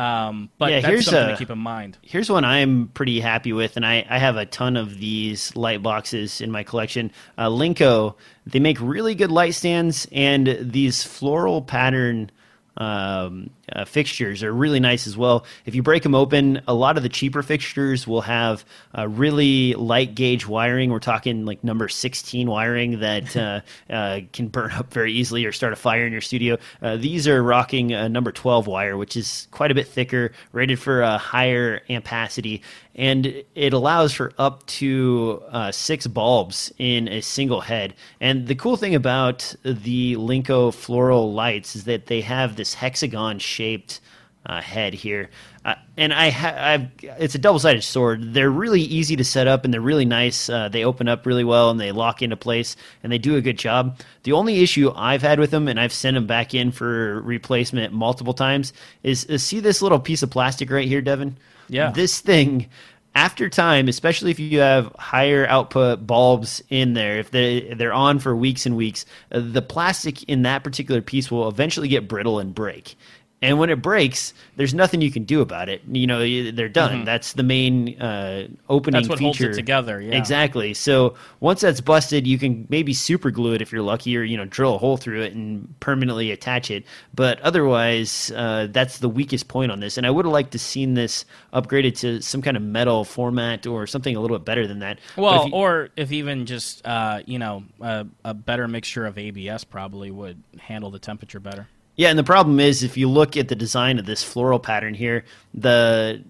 Um, 0.00 0.48
but 0.56 0.70
yeah, 0.70 0.80
here's 0.80 1.04
something 1.04 1.28
a, 1.28 1.32
to 1.32 1.36
keep 1.36 1.50
in 1.50 1.58
mind. 1.58 1.98
Here's 2.00 2.30
one 2.30 2.42
I'm 2.42 2.88
pretty 2.94 3.20
happy 3.20 3.52
with, 3.52 3.76
and 3.76 3.84
I, 3.84 4.06
I 4.08 4.18
have 4.18 4.36
a 4.36 4.46
ton 4.46 4.78
of 4.78 4.98
these 4.98 5.54
light 5.54 5.82
boxes 5.82 6.40
in 6.40 6.50
my 6.50 6.62
collection. 6.62 7.12
Uh, 7.36 7.48
Linco, 7.48 8.14
they 8.46 8.60
make 8.60 8.80
really 8.80 9.14
good 9.14 9.30
light 9.30 9.54
stands, 9.54 10.08
and 10.10 10.56
these 10.58 11.02
floral 11.02 11.60
pattern 11.60 12.30
um, 12.78 13.50
uh, 13.72 13.84
fixtures 13.84 14.42
are 14.42 14.52
really 14.52 14.80
nice 14.80 15.06
as 15.06 15.16
well. 15.16 15.44
If 15.64 15.74
you 15.74 15.82
break 15.82 16.02
them 16.02 16.14
open, 16.14 16.60
a 16.66 16.74
lot 16.74 16.96
of 16.96 17.02
the 17.02 17.08
cheaper 17.08 17.42
fixtures 17.42 18.06
will 18.06 18.22
have 18.22 18.64
uh, 18.96 19.08
really 19.08 19.74
light 19.74 20.14
gauge 20.14 20.46
wiring. 20.46 20.90
We're 20.90 20.98
talking 20.98 21.44
like 21.44 21.62
number 21.64 21.88
16 21.88 22.48
wiring 22.48 23.00
that 23.00 23.36
uh, 23.36 23.60
uh, 23.92 24.20
can 24.32 24.48
burn 24.48 24.72
up 24.72 24.92
very 24.92 25.12
easily 25.12 25.44
or 25.44 25.52
start 25.52 25.72
a 25.72 25.76
fire 25.76 26.06
in 26.06 26.12
your 26.12 26.20
studio. 26.20 26.58
Uh, 26.82 26.96
these 26.96 27.26
are 27.28 27.42
rocking 27.42 27.92
a 27.92 28.08
number 28.08 28.32
12 28.32 28.66
wire, 28.66 28.96
which 28.96 29.16
is 29.16 29.48
quite 29.50 29.70
a 29.70 29.74
bit 29.74 29.86
thicker, 29.86 30.32
rated 30.52 30.78
for 30.78 31.02
a 31.02 31.18
higher 31.18 31.80
ampacity, 31.88 32.62
and 32.94 33.42
it 33.54 33.72
allows 33.72 34.12
for 34.12 34.32
up 34.38 34.66
to 34.66 35.42
uh, 35.50 35.72
six 35.72 36.06
bulbs 36.06 36.72
in 36.78 37.08
a 37.08 37.20
single 37.20 37.60
head. 37.60 37.94
And 38.20 38.46
the 38.46 38.54
cool 38.54 38.76
thing 38.76 38.94
about 38.94 39.54
the 39.62 40.16
Linco 40.16 40.74
floral 40.74 41.32
lights 41.32 41.76
is 41.76 41.84
that 41.84 42.06
they 42.06 42.20
have 42.20 42.56
this 42.56 42.74
hexagon 42.74 43.38
shaped 43.60 44.00
uh, 44.46 44.60
head 44.60 44.94
here. 44.94 45.28
Uh, 45.66 45.74
and 45.98 46.14
I 46.14 46.30
have 46.30 46.90
it's 47.02 47.34
a 47.34 47.38
double 47.38 47.58
sided 47.58 47.84
sword. 47.84 48.32
They're 48.32 48.50
really 48.50 48.80
easy 48.80 49.14
to 49.16 49.24
set 49.24 49.46
up 49.46 49.64
and 49.64 49.74
they're 49.74 49.82
really 49.82 50.06
nice. 50.06 50.48
Uh, 50.48 50.70
they 50.70 50.82
open 50.82 51.08
up 51.08 51.26
really 51.26 51.44
well 51.44 51.68
and 51.68 51.78
they 51.78 51.92
lock 51.92 52.22
into 52.22 52.36
place 52.36 52.74
and 53.02 53.12
they 53.12 53.18
do 53.18 53.36
a 53.36 53.42
good 53.42 53.58
job. 53.58 54.00
The 54.22 54.32
only 54.32 54.62
issue 54.62 54.90
I've 54.96 55.20
had 55.20 55.38
with 55.38 55.50
them, 55.50 55.68
and 55.68 55.78
I've 55.78 55.92
sent 55.92 56.14
them 56.14 56.26
back 56.26 56.54
in 56.54 56.72
for 56.72 57.20
replacement 57.20 57.92
multiple 57.92 58.32
times, 58.32 58.72
is, 59.02 59.24
is 59.24 59.44
see 59.44 59.60
this 59.60 59.82
little 59.82 60.00
piece 60.00 60.22
of 60.22 60.30
plastic 60.30 60.70
right 60.70 60.88
here, 60.88 61.02
Devin? 61.02 61.36
Yeah. 61.68 61.90
This 61.90 62.20
thing 62.20 62.70
after 63.14 63.48
time, 63.48 63.88
especially 63.88 64.30
if 64.30 64.38
you 64.38 64.60
have 64.60 64.94
higher 64.98 65.46
output 65.46 66.06
bulbs 66.06 66.62
in 66.70 66.94
there, 66.94 67.18
if 67.18 67.30
they 67.30 67.74
they're 67.74 67.92
on 67.92 68.18
for 68.20 68.34
weeks 68.34 68.66
and 68.66 68.76
weeks, 68.76 69.04
uh, 69.32 69.40
the 69.42 69.62
plastic 69.62 70.22
in 70.24 70.42
that 70.42 70.64
particular 70.64 71.02
piece 71.02 71.30
will 71.30 71.48
eventually 71.48 71.88
get 71.88 72.08
brittle 72.08 72.38
and 72.38 72.54
break. 72.54 72.96
And 73.42 73.58
when 73.58 73.70
it 73.70 73.80
breaks, 73.80 74.34
there's 74.56 74.74
nothing 74.74 75.00
you 75.00 75.10
can 75.10 75.24
do 75.24 75.40
about 75.40 75.70
it. 75.70 75.80
You 75.90 76.06
know, 76.06 76.18
they're 76.50 76.68
done. 76.68 76.96
Mm-hmm. 76.96 77.04
That's 77.06 77.32
the 77.32 77.42
main 77.42 77.98
uh, 77.98 78.48
opening 78.68 79.00
that's 79.00 79.08
what 79.08 79.18
feature. 79.18 79.24
holds 79.24 79.40
it 79.40 79.54
together. 79.54 79.98
Yeah. 79.98 80.14
Exactly. 80.14 80.74
So 80.74 81.14
once 81.40 81.62
that's 81.62 81.80
busted, 81.80 82.26
you 82.26 82.38
can 82.38 82.66
maybe 82.68 82.92
super 82.92 83.30
glue 83.30 83.54
it 83.54 83.62
if 83.62 83.72
you're 83.72 83.80
lucky, 83.80 84.14
or 84.18 84.22
you 84.22 84.36
know, 84.36 84.44
drill 84.44 84.74
a 84.74 84.78
hole 84.78 84.98
through 84.98 85.22
it 85.22 85.32
and 85.32 85.74
permanently 85.80 86.30
attach 86.30 86.70
it. 86.70 86.84
But 87.14 87.40
otherwise, 87.40 88.30
uh, 88.36 88.68
that's 88.70 88.98
the 88.98 89.08
weakest 89.08 89.48
point 89.48 89.72
on 89.72 89.80
this. 89.80 89.96
And 89.96 90.06
I 90.06 90.10
would 90.10 90.26
have 90.26 90.32
liked 90.32 90.52
to 90.52 90.58
seen 90.58 90.92
this 90.92 91.24
upgraded 91.54 91.96
to 92.00 92.20
some 92.20 92.42
kind 92.42 92.58
of 92.58 92.62
metal 92.62 93.04
format 93.04 93.66
or 93.66 93.86
something 93.86 94.14
a 94.14 94.20
little 94.20 94.38
bit 94.38 94.44
better 94.44 94.66
than 94.66 94.80
that. 94.80 94.98
Well, 95.16 95.44
if 95.44 95.48
you, 95.48 95.54
or 95.54 95.88
if 95.96 96.12
even 96.12 96.44
just 96.44 96.86
uh, 96.86 97.22
you 97.24 97.38
know 97.38 97.64
a, 97.80 98.06
a 98.22 98.34
better 98.34 98.68
mixture 98.68 99.06
of 99.06 99.16
ABS 99.16 99.64
probably 99.64 100.10
would 100.10 100.42
handle 100.58 100.90
the 100.90 100.98
temperature 100.98 101.40
better. 101.40 101.68
Yeah, 102.00 102.08
and 102.08 102.18
the 102.18 102.24
problem 102.24 102.60
is 102.60 102.82
if 102.82 102.96
you 102.96 103.10
look 103.10 103.36
at 103.36 103.48
the 103.48 103.54
design 103.54 103.98
of 103.98 104.06
this 104.06 104.24
floral 104.24 104.58
pattern 104.58 104.94
here, 104.94 105.22
the 105.52 106.24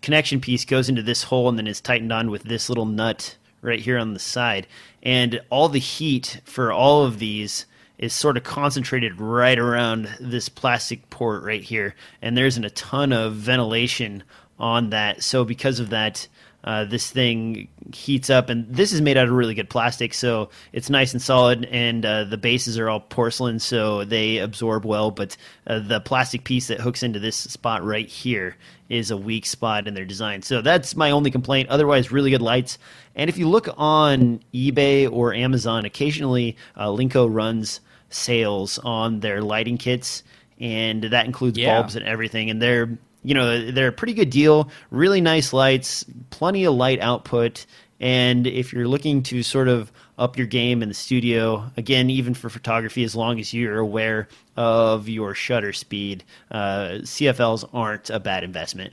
connection 0.00 0.40
piece 0.40 0.64
goes 0.64 0.88
into 0.88 1.02
this 1.02 1.24
hole 1.24 1.48
and 1.48 1.58
then 1.58 1.66
is 1.66 1.80
tightened 1.80 2.12
on 2.12 2.30
with 2.30 2.44
this 2.44 2.68
little 2.68 2.86
nut 2.86 3.36
right 3.60 3.80
here 3.80 3.98
on 3.98 4.14
the 4.14 4.20
side. 4.20 4.68
And 5.02 5.40
all 5.50 5.68
the 5.68 5.80
heat 5.80 6.40
for 6.44 6.70
all 6.70 7.04
of 7.04 7.18
these 7.18 7.66
is 7.98 8.12
sort 8.12 8.36
of 8.36 8.44
concentrated 8.44 9.20
right 9.20 9.58
around 9.58 10.08
this 10.20 10.48
plastic 10.48 11.10
port 11.10 11.42
right 11.42 11.64
here. 11.64 11.96
And 12.22 12.36
there 12.36 12.46
isn't 12.46 12.64
a 12.64 12.70
ton 12.70 13.12
of 13.12 13.34
ventilation 13.34 14.22
on 14.56 14.90
that. 14.90 15.24
So 15.24 15.44
because 15.44 15.80
of 15.80 15.90
that, 15.90 16.28
uh, 16.68 16.84
this 16.84 17.10
thing 17.10 17.66
heats 17.94 18.28
up, 18.28 18.50
and 18.50 18.66
this 18.68 18.92
is 18.92 19.00
made 19.00 19.16
out 19.16 19.26
of 19.26 19.32
really 19.32 19.54
good 19.54 19.70
plastic, 19.70 20.12
so 20.12 20.50
it's 20.74 20.90
nice 20.90 21.14
and 21.14 21.22
solid. 21.22 21.64
And 21.72 22.04
uh, 22.04 22.24
the 22.24 22.36
bases 22.36 22.78
are 22.78 22.90
all 22.90 23.00
porcelain, 23.00 23.58
so 23.58 24.04
they 24.04 24.36
absorb 24.36 24.84
well. 24.84 25.10
But 25.10 25.34
uh, 25.66 25.78
the 25.78 25.98
plastic 25.98 26.44
piece 26.44 26.66
that 26.66 26.78
hooks 26.78 27.02
into 27.02 27.20
this 27.20 27.36
spot 27.36 27.82
right 27.82 28.06
here 28.06 28.54
is 28.90 29.10
a 29.10 29.16
weak 29.16 29.46
spot 29.46 29.88
in 29.88 29.94
their 29.94 30.04
design. 30.04 30.42
So 30.42 30.60
that's 30.60 30.94
my 30.94 31.10
only 31.10 31.30
complaint. 31.30 31.70
Otherwise, 31.70 32.12
really 32.12 32.32
good 32.32 32.42
lights. 32.42 32.76
And 33.16 33.30
if 33.30 33.38
you 33.38 33.48
look 33.48 33.68
on 33.78 34.40
eBay 34.52 35.10
or 35.10 35.32
Amazon, 35.32 35.86
occasionally 35.86 36.54
uh, 36.76 36.88
Linco 36.88 37.26
runs 37.32 37.80
sales 38.10 38.78
on 38.80 39.20
their 39.20 39.40
lighting 39.40 39.78
kits, 39.78 40.22
and 40.60 41.04
that 41.04 41.24
includes 41.24 41.56
yeah. 41.56 41.80
bulbs 41.80 41.96
and 41.96 42.04
everything. 42.04 42.50
And 42.50 42.60
they're 42.60 42.98
you 43.24 43.34
know 43.34 43.70
they're 43.70 43.88
a 43.88 43.92
pretty 43.92 44.14
good 44.14 44.30
deal 44.30 44.70
really 44.90 45.20
nice 45.20 45.52
lights 45.52 46.04
plenty 46.30 46.64
of 46.64 46.74
light 46.74 47.00
output 47.00 47.66
and 48.00 48.46
if 48.46 48.72
you're 48.72 48.86
looking 48.86 49.22
to 49.22 49.42
sort 49.42 49.68
of 49.68 49.90
up 50.18 50.36
your 50.36 50.46
game 50.46 50.82
in 50.82 50.88
the 50.88 50.94
studio 50.94 51.70
again 51.76 52.10
even 52.10 52.34
for 52.34 52.48
photography 52.48 53.04
as 53.04 53.14
long 53.14 53.40
as 53.40 53.52
you're 53.52 53.78
aware 53.78 54.28
of 54.56 55.08
your 55.08 55.34
shutter 55.34 55.72
speed 55.72 56.24
uh, 56.50 56.98
cfls 57.02 57.68
aren't 57.72 58.10
a 58.10 58.20
bad 58.20 58.44
investment 58.44 58.92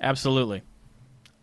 absolutely 0.00 0.62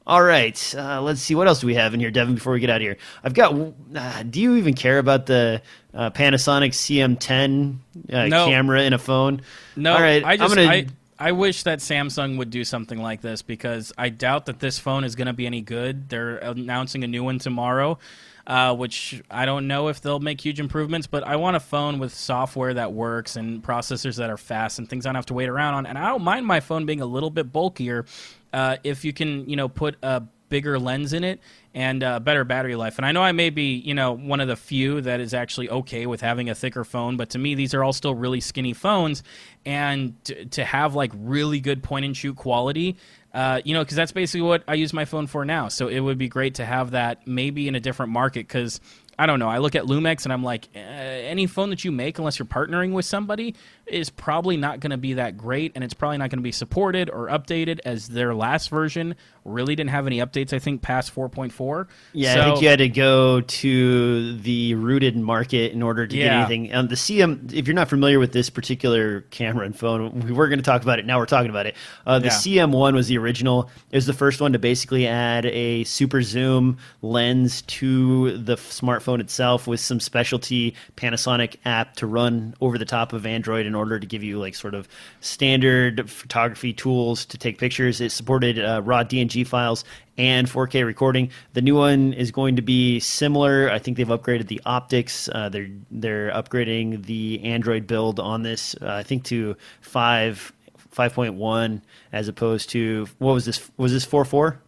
all 0.08 0.22
right, 0.22 0.76
uh, 0.78 1.02
let's 1.02 1.20
see 1.20 1.34
what 1.34 1.48
else 1.48 1.62
do 1.62 1.68
we 1.68 1.74
have 1.74 1.96
in 1.96 2.00
here, 2.00 2.12
Devin. 2.12 2.36
Before 2.36 2.54
we 2.54 2.60
get 2.60 2.70
out 2.70 2.76
of 2.76 2.84
here, 2.84 2.98
I've 3.24 3.34
got. 3.34 3.56
Uh, 3.96 4.22
do 4.22 4.40
you 4.40 4.56
even 4.58 4.76
care 4.76 5.00
about 5.00 5.26
the 5.26 5.64
uh, 5.96 6.12
Panasonic 6.12 6.74
CM10 6.74 7.78
uh, 8.14 8.28
no. 8.28 8.46
camera 8.46 8.84
in 8.84 8.94
a 8.94 9.00
phone? 9.00 9.42
No. 9.76 9.94
All 9.94 10.02
right, 10.02 10.24
I 10.24 10.38
just, 10.38 10.52
I'm 10.52 10.56
gonna. 10.56 10.70
I, 10.72 10.86
I 11.18 11.32
wish 11.32 11.64
that 11.64 11.80
Samsung 11.80 12.38
would 12.38 12.50
do 12.50 12.66
something 12.66 13.02
like 13.02 13.22
this 13.22 13.42
because 13.42 13.94
I 13.98 14.10
doubt 14.10 14.48
that 14.48 14.60
this 14.60 14.80
phone 14.80 15.04
is 15.06 15.16
going 15.16 15.28
to 15.28 15.34
be 15.34 15.46
any 15.46 15.62
good. 15.62 16.10
They're 16.10 16.38
announcing 16.38 17.06
a 17.06 17.08
new 17.08 17.24
one 17.24 17.40
tomorrow, 17.40 18.00
uh, 18.46 18.76
which 18.76 19.24
I 19.32 19.46
don't 19.46 19.68
know 19.68 19.88
if 19.88 20.02
they'll 20.02 20.20
make 20.20 20.42
huge 20.42 20.60
improvements, 20.60 21.08
but 21.08 21.26
I 21.26 21.38
want 21.38 21.56
a 21.56 21.62
phone 21.62 22.00
with 22.00 22.14
software 22.14 22.74
that 22.74 22.92
works 22.92 23.38
and 23.38 23.64
processors 23.64 24.18
that 24.18 24.30
are 24.30 24.38
fast 24.38 24.78
and 24.78 24.90
things 24.90 25.06
I 25.06 25.10
don't 25.10 25.16
have 25.16 25.26
to 25.28 25.34
wait 25.34 25.48
around 25.48 25.76
on. 25.76 25.86
And 25.86 25.98
I 25.98 26.10
don't 26.10 26.24
mind 26.24 26.46
my 26.46 26.60
phone 26.60 26.86
being 26.86 27.02
a 27.02 27.06
little 27.06 27.30
bit 27.30 27.52
bulkier 27.52 28.06
uh, 28.52 28.78
if 28.84 29.06
you 29.06 29.14
can, 29.14 29.50
you 29.50 29.56
know, 29.56 29.70
put 29.70 29.96
a 30.04 30.24
bigger 30.56 30.80
lens 30.80 31.12
in 31.12 31.26
it 31.26 31.42
and 31.74 32.02
uh, 32.02 32.18
better 32.18 32.46
battery 32.46 32.78
life. 32.78 32.98
And 32.98 33.06
I 33.06 33.12
know 33.12 33.22
I 33.22 33.34
may 33.34 33.50
be, 33.50 33.76
you 33.76 33.94
know, 33.94 34.14
one 34.14 34.40
of 34.40 34.48
the 34.48 34.56
few 34.56 35.02
that 35.02 35.20
is 35.20 35.34
actually 35.34 35.70
okay 35.70 36.06
with 36.06 36.22
having 36.22 36.50
a 36.50 36.56
thicker 36.56 36.86
phone, 36.86 37.18
but 37.18 37.32
to 37.32 37.38
me, 37.38 37.56
these 37.56 37.74
are 37.74 37.84
all 37.84 37.92
still 37.92 38.16
really 38.16 38.40
skinny 38.40 38.72
phones. 38.72 39.22
And 39.66 40.16
to, 40.24 40.46
to 40.46 40.64
have 40.64 40.96
like 40.96 41.12
really 41.14 41.60
good 41.60 41.84
point 41.84 42.06
and 42.06 42.16
shoot 42.16 42.38
quality, 42.38 42.96
uh, 43.34 43.60
you 43.66 43.74
know, 43.74 43.84
because 43.84 43.98
that's 43.98 44.14
basically 44.14 44.44
what 44.44 44.64
I 44.66 44.76
use 44.76 44.94
my 44.94 45.04
phone 45.04 45.28
for 45.28 45.44
now. 45.44 45.68
So 45.68 45.90
it 45.90 46.00
would 46.00 46.18
be 46.18 46.30
great 46.30 46.56
to 46.56 46.66
have 46.66 46.92
that 46.92 47.28
maybe 47.28 47.68
in 47.68 47.76
a 47.76 47.82
different 47.82 48.14
market 48.14 48.48
because 48.48 48.80
I 49.20 49.26
don't 49.26 49.40
know. 49.40 49.50
I 49.50 49.58
look 49.58 49.76
at 49.76 49.84
Lumix 49.84 50.24
and 50.24 50.32
I'm 50.32 50.44
like, 50.44 50.70
uh, 50.74 50.80
any 50.80 51.46
phone 51.46 51.70
that 51.72 51.84
you 51.84 51.92
make, 51.92 52.18
unless 52.18 52.40
you're 52.40 52.46
partnering 52.46 52.94
with 52.94 53.04
somebody, 53.04 53.56
is 53.88 54.10
probably 54.10 54.58
not 54.58 54.80
going 54.80 54.92
to 54.92 54.98
be 54.98 55.14
that 55.14 55.38
great, 55.38 55.72
and 55.76 55.84
it's 55.84 55.94
probably 55.94 56.18
not 56.18 56.30
going 56.30 56.40
to 56.40 56.44
be 56.44 56.52
supported 56.52 57.10
or 57.10 57.28
updated 57.28 57.80
as 57.86 58.08
their 58.08 58.34
last 58.34 58.70
version 58.70 59.16
really 59.44 59.76
didn't 59.76 59.92
have 59.92 60.08
any 60.08 60.18
updates. 60.20 60.54
I 60.54 60.60
think 60.60 60.82
past 60.82 61.14
4.4. 61.14 61.88
Yeah, 62.14 62.34
So- 62.34 62.42
I 62.42 62.46
think 62.46 62.62
you 62.64 62.68
had 62.70 62.80
to 62.80 62.90
go 62.90 63.42
to 63.42 64.38
the 64.38 64.74
rooted 64.74 65.16
market 65.16 65.72
in 65.72 65.84
order 65.84 66.08
to 66.08 66.16
get 66.16 66.32
anything. 66.32 66.74
Um, 66.74 66.88
the 66.88 66.96
CM, 66.96 67.54
if 67.54 67.68
you're 67.68 67.76
not 67.76 67.90
familiar 67.90 68.18
with 68.18 68.32
this 68.32 68.50
particular 68.50 69.22
camera 69.30 69.66
and 69.66 69.78
phone, 69.78 70.20
we 70.22 70.32
were 70.32 70.48
going 70.48 70.58
to 70.60 70.64
talk 70.66 70.82
about 70.82 70.98
it. 70.98 71.06
Now 71.06 71.20
we're 71.20 71.28
talking 71.28 71.52
about 71.52 71.68
it. 71.68 71.76
Uh, 72.08 72.18
the 72.18 72.26
Yeah. 72.26 72.32
CM1 72.32 72.96
was 72.96 73.08
the 73.08 73.20
original. 73.20 73.70
It 73.92 73.98
was 73.98 74.08
the 74.08 74.14
first 74.14 74.42
one 74.42 74.54
to 74.54 74.60
basically 74.60 75.06
add 75.08 75.46
a 75.46 75.84
super 75.84 76.24
zoom 76.24 76.78
lens 77.04 77.62
to 77.64 78.38
the 78.40 78.56
smartphone 78.56 79.20
itself 79.20 79.68
with 79.68 79.80
some 79.80 80.00
specialty 80.00 80.74
Panasonic 80.98 81.58
app 81.66 81.96
to 81.98 82.08
run 82.08 82.56
over 82.62 82.80
the 82.80 82.86
top 82.86 83.14
of 83.14 83.28
Android 83.28 83.68
in 83.76 83.80
order 83.80 84.00
to 84.00 84.08
give 84.08 84.24
you 84.24 84.40
like 84.40 84.56
sort 84.56 84.74
of 84.74 84.88
standard 85.20 86.10
photography 86.10 86.72
tools 86.72 87.26
to 87.26 87.38
take 87.38 87.58
pictures. 87.58 88.00
It 88.00 88.12
supported 88.12 88.58
uh, 88.58 88.82
raw 88.84 89.04
DNG 89.04 89.46
files 89.46 89.84
and 90.18 90.48
4K 90.48 90.86
recording. 90.86 91.30
The 91.54 91.62
new 91.62 91.76
one 91.76 92.14
is 92.14 92.32
going 92.32 92.56
to 92.56 92.62
be 92.62 93.02
similar. 93.02 93.70
I 93.70 93.80
think 93.80 93.98
they've 93.98 94.08
upgraded 94.08 94.48
the 94.48 94.62
optics. 94.66 95.28
Uh, 95.30 95.50
they're 95.50 95.70
they're 95.92 96.32
upgrading 96.32 97.06
the 97.06 97.44
Android 97.44 97.86
build 97.86 98.20
on 98.20 98.44
this. 98.44 98.76
Uh, 98.82 98.94
I 98.94 99.04
think 99.04 99.26
to 99.26 99.58
five. 99.82 100.52
5.1 100.96 101.82
as 102.14 102.30
opposed 102.30 102.70
to 102.70 103.06
what 103.18 103.34
was 103.34 103.44
this 103.44 103.70
was 103.76 103.92
this 103.92 104.06
4.4 104.06 104.60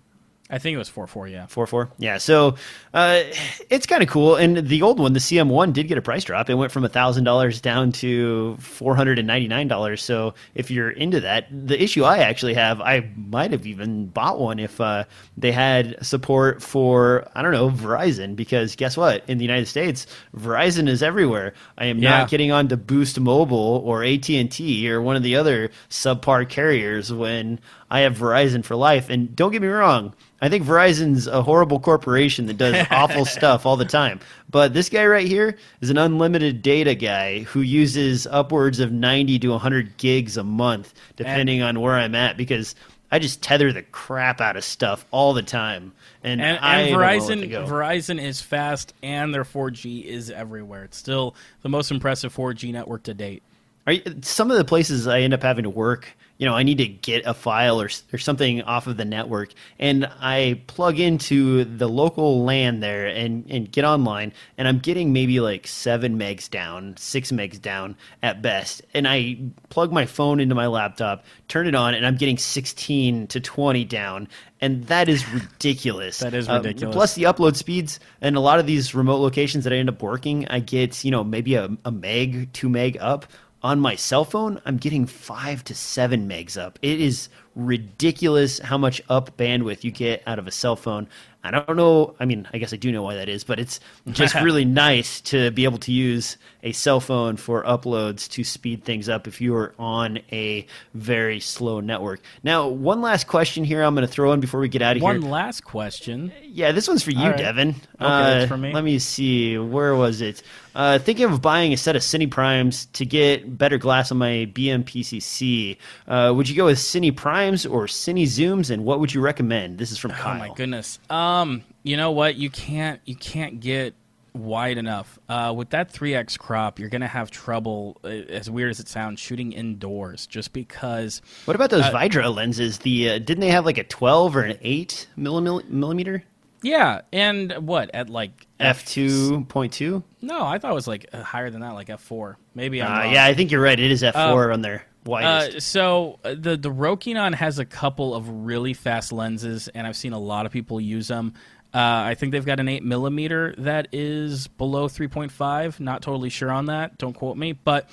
I 0.49 0.59
think 0.59 0.75
it 0.75 0.77
was 0.77 0.87
four 0.87 1.07
four, 1.07 1.27
yeah. 1.27 1.45
Four 1.47 1.67
four, 1.67 1.89
yeah. 1.97 2.19
So 2.19 2.55
uh, 2.93 3.23
it's 3.69 3.85
kind 3.85 4.01
of 4.01 4.07
cool. 4.07 4.35
And 4.37 4.65
the 4.67 4.81
old 4.81 4.97
one, 4.99 5.11
the 5.11 5.19
CM 5.19 5.49
one, 5.49 5.73
did 5.73 5.87
get 5.89 5.97
a 5.97 6.01
price 6.01 6.23
drop. 6.23 6.49
It 6.49 6.53
went 6.55 6.71
from 6.71 6.87
thousand 6.87 7.25
dollars 7.25 7.59
down 7.59 7.91
to 7.93 8.55
four 8.57 8.95
hundred 8.95 9.19
and 9.19 9.27
ninety 9.27 9.49
nine 9.49 9.67
dollars. 9.67 10.01
So 10.01 10.35
if 10.55 10.71
you're 10.71 10.89
into 10.89 11.19
that, 11.19 11.47
the 11.51 11.81
issue 11.81 12.05
I 12.05 12.19
actually 12.19 12.53
have, 12.53 12.79
I 12.79 13.09
might 13.15 13.51
have 13.51 13.65
even 13.65 14.07
bought 14.07 14.39
one 14.39 14.59
if 14.59 14.79
uh, 14.79 15.03
they 15.35 15.51
had 15.51 15.97
support 16.05 16.61
for 16.61 17.27
I 17.35 17.41
don't 17.41 17.51
know 17.51 17.69
Verizon 17.69 18.35
because 18.37 18.75
guess 18.77 18.95
what? 18.95 19.23
In 19.27 19.39
the 19.39 19.43
United 19.45 19.67
States, 19.67 20.07
Verizon 20.35 20.87
is 20.87 21.03
everywhere. 21.03 21.53
I 21.77 21.87
am 21.87 21.99
Yeah. 21.99 22.19
not 22.19 22.29
getting 22.29 22.53
on 22.53 22.69
to 22.69 22.77
Boost 22.77 23.19
Mobile 23.19 23.81
or 23.85 24.03
AT 24.03 24.29
and 24.29 24.49
T 24.49 24.89
or 24.89 25.01
one 25.01 25.17
of 25.17 25.23
the 25.23 25.35
other 25.35 25.71
subpar 25.89 26.47
carriers 26.47 27.11
when 27.11 27.59
I 27.89 28.01
have 28.01 28.17
Verizon 28.17 28.63
for 28.63 28.75
life. 28.75 29.09
And 29.09 29.35
don't 29.35 29.51
get 29.51 29.61
me 29.61 29.67
wrong, 29.67 30.13
I 30.41 30.49
think 30.49 30.65
Verizon's 30.65 31.25
a 31.27 31.41
horrible 31.41 31.79
corporation 31.79 32.45
that 32.47 32.57
does 32.57 32.85
awful 32.91 33.25
stuff 33.25 33.65
all 33.65 33.77
the 33.77 33.85
time. 33.85 34.19
But 34.49 34.73
this 34.73 34.89
guy 34.89 35.05
right 35.05 35.27
here 35.27 35.57
is 35.81 35.89
an 35.89 35.97
unlimited 35.97 36.61
data 36.61 36.95
guy 36.95 37.41
who 37.41 37.61
uses 37.61 38.27
upwards 38.27 38.79
of 38.79 38.91
90 38.91 39.39
to 39.39 39.47
100 39.49 39.97
gigs 39.97 40.37
a 40.37 40.43
month, 40.43 40.93
depending 41.15 41.61
on 41.61 41.79
where 41.79 41.95
I'm 41.95 42.15
at, 42.15 42.37
because 42.37 42.75
I 43.11 43.19
just 43.19 43.41
tether 43.41 43.71
the 43.71 43.83
crap 43.83 44.41
out 44.41 44.57
of 44.57 44.63
stuff 44.63 45.05
all 45.11 45.33
the 45.33 45.41
time. 45.41 45.93
And, 46.23 46.41
And, 46.41 46.59
I 46.59 46.79
and 46.81 46.91
don't 46.91 47.01
know 47.01 47.07
where 47.07 47.15
to 47.15 47.47
Verizon. 47.47 47.67
Verizon 47.67 48.21
is 48.21 48.41
fast, 48.41 48.93
and 49.01 49.33
their 49.33 49.45
4G 49.45 50.03
is 50.03 50.29
everywhere. 50.29 50.83
It's 50.83 50.97
still 50.97 51.35
the 51.61 51.69
most 51.69 51.89
impressive 51.89 52.35
4G 52.35 52.73
network 52.73 53.03
to 53.03 53.13
date. 53.13 53.43
Are 53.85 53.93
you, 53.93 54.01
some 54.21 54.51
of 54.51 54.57
the 54.57 54.65
places 54.65 55.07
I 55.07 55.21
end 55.21 55.33
up 55.33 55.41
having 55.41 55.63
to 55.63 55.69
work, 55.69 56.17
you 56.37 56.45
know, 56.45 56.55
I 56.55 56.63
need 56.63 56.77
to 56.79 56.87
get 56.87 57.25
a 57.25 57.33
file 57.33 57.81
or, 57.81 57.89
or 58.13 58.17
something 58.19 58.61
off 58.63 58.87
of 58.87 58.97
the 58.97 59.05
network, 59.05 59.49
and 59.79 60.05
I 60.19 60.61
plug 60.67 60.99
into 60.99 61.63
the 61.65 61.87
local 61.89 62.43
LAN 62.43 62.79
there 62.79 63.07
and, 63.07 63.45
and 63.49 63.71
get 63.71 63.85
online, 63.85 64.33
and 64.57 64.67
I'm 64.67 64.79
getting 64.79 65.13
maybe 65.13 65.39
like 65.39 65.65
seven 65.67 66.17
megs 66.19 66.49
down, 66.49 66.95
six 66.97 67.31
megs 67.31 67.61
down 67.61 67.95
at 68.21 68.41
best, 68.41 68.81
and 68.93 69.07
I 69.07 69.37
plug 69.69 69.91
my 69.91 70.05
phone 70.05 70.39
into 70.39 70.55
my 70.55 70.67
laptop, 70.67 71.25
turn 71.47 71.67
it 71.67 71.75
on, 71.75 71.93
and 71.93 72.05
I'm 72.05 72.17
getting 72.17 72.37
16 72.37 73.27
to 73.27 73.39
20 73.39 73.83
down, 73.85 74.27
and 74.61 74.83
that 74.87 75.09
is 75.09 75.27
ridiculous. 75.33 76.19
That 76.19 76.33
is 76.33 76.47
Uh, 76.49 76.57
ridiculous. 76.63 76.95
plus 76.95 77.13
the 77.15 77.23
upload 77.23 77.55
speeds 77.55 77.99
and 78.21 78.35
a 78.35 78.39
lot 78.39 78.59
of 78.59 78.65
these 78.65 78.93
remote 78.95 79.17
locations 79.17 79.63
that 79.63 79.73
I 79.73 79.77
end 79.77 79.89
up 79.89 80.01
working, 80.01 80.47
I 80.49 80.59
get 80.59 81.03
you 81.03 81.11
know 81.11 81.23
maybe 81.23 81.55
a, 81.55 81.69
a 81.85 81.91
meg, 81.91 82.53
two 82.53 82.69
meg 82.69 82.97
up. 82.99 83.25
On 83.63 83.79
my 83.79 83.95
cell 83.95 84.23
phone, 84.23 84.61
I'm 84.65 84.77
getting 84.77 85.07
five 85.07 85.63
to 85.63 85.73
seven 85.73 86.29
megs 86.29 86.61
up. 86.61 86.77
It 86.83 87.01
is 87.01 87.29
ridiculous 87.55 88.59
how 88.59 88.77
much 88.77 89.01
up 89.09 89.35
bandwidth 89.35 89.83
you 89.83 89.89
get 89.89 90.21
out 90.27 90.37
of 90.37 90.45
a 90.47 90.51
cell 90.51 90.75
phone. 90.75 91.07
I 91.55 91.63
don't 91.63 91.77
know. 91.77 92.15
I 92.19 92.25
mean, 92.25 92.47
I 92.53 92.57
guess 92.57 92.73
I 92.73 92.77
do 92.77 92.91
know 92.91 93.03
why 93.03 93.15
that 93.15 93.29
is, 93.29 93.43
but 93.43 93.59
it's 93.59 93.79
just 94.11 94.35
really 94.41 94.65
nice 94.65 95.21
to 95.21 95.51
be 95.51 95.63
able 95.63 95.79
to 95.79 95.91
use 95.91 96.37
a 96.63 96.71
cell 96.71 96.99
phone 96.99 97.37
for 97.37 97.63
uploads 97.63 98.29
to 98.31 98.43
speed 98.43 98.83
things 98.83 99.07
up 99.07 99.27
if 99.27 99.39
you 99.39 99.55
are 99.55 99.73
on 99.79 100.19
a 100.31 100.65
very 100.93 101.39
slow 101.39 101.79
network. 101.79 102.21
Now, 102.43 102.67
one 102.67 103.01
last 103.01 103.27
question 103.27 103.63
here 103.63 103.83
I'm 103.83 103.95
going 103.95 104.05
to 104.05 104.11
throw 104.11 104.33
in 104.33 104.39
before 104.39 104.59
we 104.59 104.67
get 104.67 104.81
out 104.81 104.97
of 104.97 105.01
here. 105.01 105.03
One 105.03 105.21
last 105.21 105.63
question. 105.63 106.31
Yeah, 106.43 106.71
this 106.71 106.87
one's 106.87 107.03
for 107.03 107.11
you, 107.11 107.29
right. 107.29 107.37
Devin. 107.37 107.69
Okay, 107.69 107.75
uh, 107.99 108.23
that's 108.23 108.49
for 108.49 108.57
me. 108.57 108.73
Let 108.73 108.83
me 108.83 108.99
see. 108.99 109.57
Where 109.57 109.95
was 109.95 110.21
it? 110.21 110.43
Uh, 110.75 110.99
thinking 110.99 111.25
of 111.25 111.41
buying 111.41 111.73
a 111.73 111.77
set 111.77 111.95
of 111.95 112.03
Cine 112.03 112.29
Primes 112.29 112.85
to 112.93 113.05
get 113.05 113.57
better 113.57 113.79
glass 113.79 114.11
on 114.11 114.19
my 114.19 114.49
BMPCC. 114.53 115.77
Uh, 116.07 116.33
would 116.35 116.47
you 116.47 116.55
go 116.55 116.65
with 116.65 116.77
Cine 116.77 117.15
Primes 117.15 117.65
or 117.65 117.85
Cine 117.85 118.23
Zooms, 118.23 118.69
and 118.69 118.85
what 118.85 118.99
would 118.99 119.13
you 119.13 119.21
recommend? 119.21 119.79
This 119.79 119.91
is 119.91 119.97
from 119.97 120.11
Kyle. 120.11 120.35
Oh 120.35 120.47
my 120.49 120.53
goodness. 120.53 120.99
Um, 121.09 121.36
you 121.83 121.97
know 121.97 122.11
what? 122.11 122.35
You 122.35 122.49
can't 122.49 122.99
you 123.05 123.15
can't 123.15 123.59
get 123.59 123.93
wide 124.33 124.77
enough. 124.77 125.17
Uh, 125.27 125.51
with 125.55 125.71
that 125.71 125.91
3x 125.91 126.37
crop, 126.37 126.77
you're 126.79 126.89
gonna 126.89 127.07
have 127.07 127.31
trouble. 127.31 127.97
uh, 128.03 128.07
As 128.07 128.49
weird 128.49 128.69
as 128.69 128.79
it 128.79 128.87
sounds, 128.87 129.19
shooting 129.19 129.51
indoors, 129.51 130.27
just 130.27 130.53
because. 130.53 131.21
What 131.45 131.55
about 131.55 131.69
those 131.71 131.85
Veydra 131.85 132.33
lenses? 132.35 132.79
The 132.79 133.09
uh, 133.11 133.19
didn't 133.19 133.39
they 133.39 133.49
have 133.49 133.65
like 133.65 133.77
a 133.79 133.83
12 133.83 134.35
or 134.35 134.41
an 134.43 134.57
8 134.61 135.07
millimeter 135.15 136.23
Yeah, 136.61 137.01
and 137.11 137.51
what 137.65 137.89
at 137.93 138.09
like 138.09 138.45
f 138.59 138.85
2.2? 138.85 140.03
No, 140.21 140.45
I 140.45 140.57
thought 140.59 140.71
it 140.71 140.75
was 140.75 140.87
like 140.87 141.07
uh, 141.13 141.21
higher 141.23 141.49
than 141.49 141.61
that, 141.61 141.71
like 141.73 141.87
f4. 141.87 142.35
Maybe 142.55 142.81
I'm 142.81 142.91
Uh, 142.91 143.03
wrong. 143.05 143.13
yeah, 143.13 143.25
I 143.25 143.33
think 143.33 143.51
you're 143.51 143.61
right. 143.61 143.79
It 143.79 143.91
is 143.91 144.03
f4 144.03 144.53
on 144.53 144.61
their 144.61 144.85
widest. 145.07 145.57
Uh, 145.57 145.59
so 145.59 146.19
uh, 146.23 146.35
the 146.37 146.57
the 146.57 146.71
Rokinon 146.71 147.33
has 147.33 147.59
a 147.59 147.65
couple 147.65 148.13
of 148.13 148.27
really 148.29 148.73
fast 148.73 149.11
lenses, 149.11 149.67
and 149.69 149.87
I've 149.87 149.95
seen 149.95 150.13
a 150.13 150.19
lot 150.19 150.45
of 150.45 150.51
people 150.51 150.79
use 150.79 151.07
them. 151.07 151.33
Uh, 151.73 151.79
I 151.79 152.15
think 152.15 152.31
they've 152.31 152.45
got 152.45 152.59
an 152.59 152.67
eight 152.67 152.83
millimeter 152.83 153.53
that 153.57 153.89
is 153.91 154.47
below 154.47 154.87
three 154.87 155.07
point 155.07 155.31
five. 155.31 155.79
Not 155.79 156.01
totally 156.01 156.29
sure 156.29 156.51
on 156.51 156.65
that. 156.65 156.97
Don't 156.97 157.13
quote 157.13 157.37
me, 157.37 157.53
but. 157.53 157.89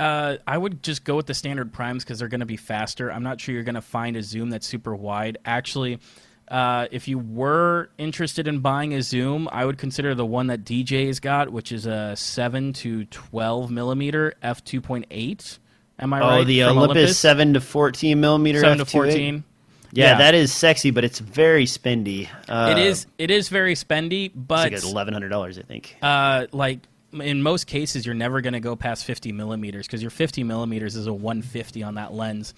Uh, 0.00 0.38
I 0.44 0.58
would 0.58 0.82
just 0.82 1.04
go 1.04 1.14
with 1.14 1.26
the 1.26 1.34
standard 1.34 1.72
primes 1.72 2.02
because 2.02 2.18
they're 2.18 2.26
going 2.26 2.40
to 2.40 2.46
be 2.46 2.56
faster. 2.56 3.12
I'm 3.12 3.22
not 3.22 3.40
sure 3.40 3.54
you're 3.54 3.62
going 3.62 3.76
to 3.76 3.80
find 3.80 4.16
a 4.16 4.24
zoom 4.24 4.50
that's 4.50 4.66
super 4.66 4.92
wide. 4.92 5.38
Actually, 5.44 6.00
uh, 6.48 6.88
if 6.90 7.08
you 7.08 7.18
were 7.18 7.90
interested 7.96 8.46
in 8.46 8.60
buying 8.60 8.92
a 8.92 9.02
zoom, 9.02 9.48
I 9.50 9.64
would 9.64 9.78
consider 9.78 10.14
the 10.14 10.26
one 10.26 10.48
that 10.48 10.64
DJ's 10.64 11.20
got, 11.20 11.50
which 11.50 11.72
is 11.72 11.86
a 11.86 12.16
7 12.16 12.72
to 12.74 13.04
12 13.06 13.70
millimeter 13.70 14.34
f 14.42 14.64
2.8. 14.64 15.58
Am 15.98 16.12
I 16.12 16.20
oh, 16.20 16.26
right? 16.26 16.40
Oh, 16.40 16.44
the 16.44 16.62
From 16.62 16.78
Olympus, 16.78 17.18
7 17.18 17.54
to 17.54 17.60
14 17.60 18.20
millimeter 18.20 18.60
7 18.60 18.78
to 18.78 18.84
f2.8? 18.84 18.90
14. 18.90 19.44
Yeah, 19.92 20.04
Yeah. 20.12 20.18
that 20.18 20.34
is 20.34 20.52
sexy, 20.52 20.90
but 20.90 21.04
it's 21.04 21.20
very 21.20 21.66
spendy. 21.66 22.28
Uh, 22.48 22.74
it 22.76 22.78
is 22.78 23.06
it 23.16 23.30
is 23.30 23.48
very 23.48 23.74
spendy, 23.74 24.30
but 24.34 24.72
It's 24.72 24.84
like 24.84 24.92
eleven 24.92 25.14
hundred 25.14 25.28
dollars, 25.28 25.56
I 25.56 25.62
think. 25.62 25.96
uh, 26.02 26.46
like 26.50 26.80
in 27.12 27.42
most 27.42 27.68
cases, 27.68 28.04
you're 28.04 28.14
never 28.14 28.40
going 28.40 28.54
to 28.54 28.60
go 28.60 28.74
past 28.74 29.04
50 29.04 29.30
millimeters 29.30 29.86
because 29.86 30.02
your 30.02 30.10
50 30.10 30.42
millimeters 30.42 30.96
is 30.96 31.06
a 31.06 31.12
150 31.12 31.84
on 31.84 31.94
that 31.94 32.12
lens. 32.12 32.54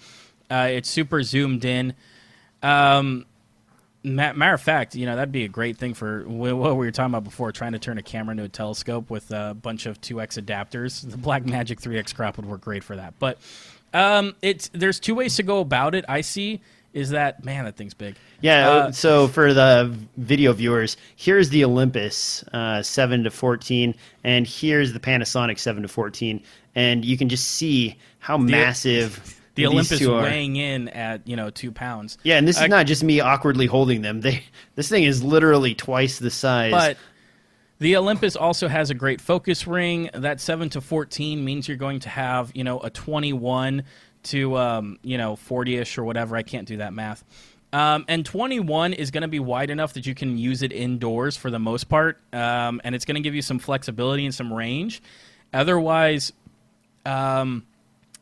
Uh, 0.49 0.69
it's 0.71 0.89
super 0.89 1.21
zoomed 1.21 1.63
in. 1.63 1.93
Um, 2.63 3.25
matter 4.15 4.53
of 4.53 4.61
fact, 4.61 4.95
you 4.95 5.05
know 5.05 5.15
that'd 5.15 5.31
be 5.31 5.45
a 5.45 5.49
great 5.49 5.77
thing 5.77 5.93
for 5.93 6.23
what 6.27 6.55
we 6.77 6.85
were 6.85 6.91
talking 6.91 7.13
about 7.13 7.23
before, 7.23 7.51
trying 7.51 7.73
to 7.73 7.79
turn 7.79 7.97
a 7.97 8.03
camera 8.03 8.31
into 8.31 8.43
a 8.43 8.49
telescope 8.49 9.09
with 9.09 9.31
a 9.31 9.55
bunch 9.59 9.85
of 9.85 9.99
2x 10.01 10.43
adapters. 10.43 11.05
The 11.17 11.17
Blackmagic 11.17 11.81
3x 11.81 12.13
crop 12.15 12.37
would 12.37 12.45
work 12.45 12.61
great 12.61 12.83
for 12.83 12.95
that. 12.95 13.13
But 13.19 13.39
um, 13.93 14.35
it's 14.41 14.69
there's 14.69 14.99
two 14.99 15.15
ways 15.15 15.35
to 15.37 15.43
go 15.43 15.59
about 15.59 15.95
it. 15.95 16.05
I 16.07 16.21
see 16.21 16.61
is 16.93 17.11
that 17.11 17.43
man, 17.43 17.65
that 17.65 17.75
thing's 17.75 17.93
big. 17.93 18.15
Yeah. 18.41 18.69
Uh, 18.69 18.91
so 18.91 19.27
for 19.27 19.53
the 19.53 19.95
video 20.17 20.53
viewers, 20.53 20.97
here's 21.15 21.49
the 21.49 21.63
Olympus 21.65 22.43
uh, 22.53 22.81
seven 22.81 23.23
to 23.23 23.31
fourteen, 23.31 23.95
and 24.23 24.47
here's 24.47 24.93
the 24.93 24.99
Panasonic 24.99 25.59
seven 25.59 25.83
to 25.83 25.87
fourteen, 25.87 26.41
and 26.75 27.05
you 27.05 27.17
can 27.17 27.29
just 27.29 27.47
see 27.47 27.97
how 28.19 28.37
massive 28.37 29.36
The 29.57 29.67
Olympus 29.67 29.99
weighing 30.05 30.55
in 30.55 30.87
at 30.89 31.27
you 31.27 31.35
know 31.35 31.49
two 31.49 31.71
pounds. 31.71 32.17
Yeah, 32.23 32.37
and 32.37 32.47
this 32.47 32.57
is 32.57 32.63
Uh, 32.63 32.67
not 32.67 32.85
just 32.85 33.03
me 33.03 33.19
awkwardly 33.19 33.65
holding 33.65 34.01
them. 34.01 34.21
They 34.21 34.43
this 34.75 34.87
thing 34.89 35.03
is 35.03 35.23
literally 35.23 35.75
twice 35.75 36.19
the 36.19 36.31
size. 36.31 36.71
But 36.71 36.97
the 37.79 37.95
Olympus 37.97 38.35
also 38.35 38.67
has 38.67 38.89
a 38.89 38.93
great 38.95 39.21
focus 39.21 39.67
ring. 39.67 40.09
That 40.13 40.39
7 40.41 40.69
to 40.69 40.81
14 40.81 41.43
means 41.45 41.67
you're 41.67 41.77
going 41.77 41.99
to 42.01 42.09
have, 42.09 42.51
you 42.55 42.63
know, 42.63 42.79
a 42.79 42.89
21 42.89 43.83
to, 44.23 44.57
um, 44.57 44.97
you 45.03 45.17
know, 45.17 45.35
40 45.35 45.77
ish 45.77 45.97
or 45.97 46.03
whatever. 46.03 46.35
I 46.35 46.41
can't 46.41 46.67
do 46.67 46.77
that 46.77 46.93
math. 46.93 47.23
Um, 47.71 48.05
and 48.07 48.25
21 48.25 48.93
is 48.93 49.11
going 49.11 49.21
to 49.21 49.27
be 49.27 49.39
wide 49.39 49.69
enough 49.69 49.93
that 49.93 50.07
you 50.07 50.15
can 50.15 50.37
use 50.39 50.63
it 50.63 50.71
indoors 50.71 51.37
for 51.37 51.51
the 51.51 51.59
most 51.59 51.83
part. 51.89 52.17
Um, 52.33 52.81
and 52.83 52.95
it's 52.95 53.05
going 53.05 53.15
to 53.15 53.21
give 53.21 53.35
you 53.35 53.41
some 53.43 53.59
flexibility 53.59 54.25
and 54.25 54.33
some 54.33 54.51
range. 54.51 55.01
Otherwise, 55.53 56.33
um, 57.05 57.65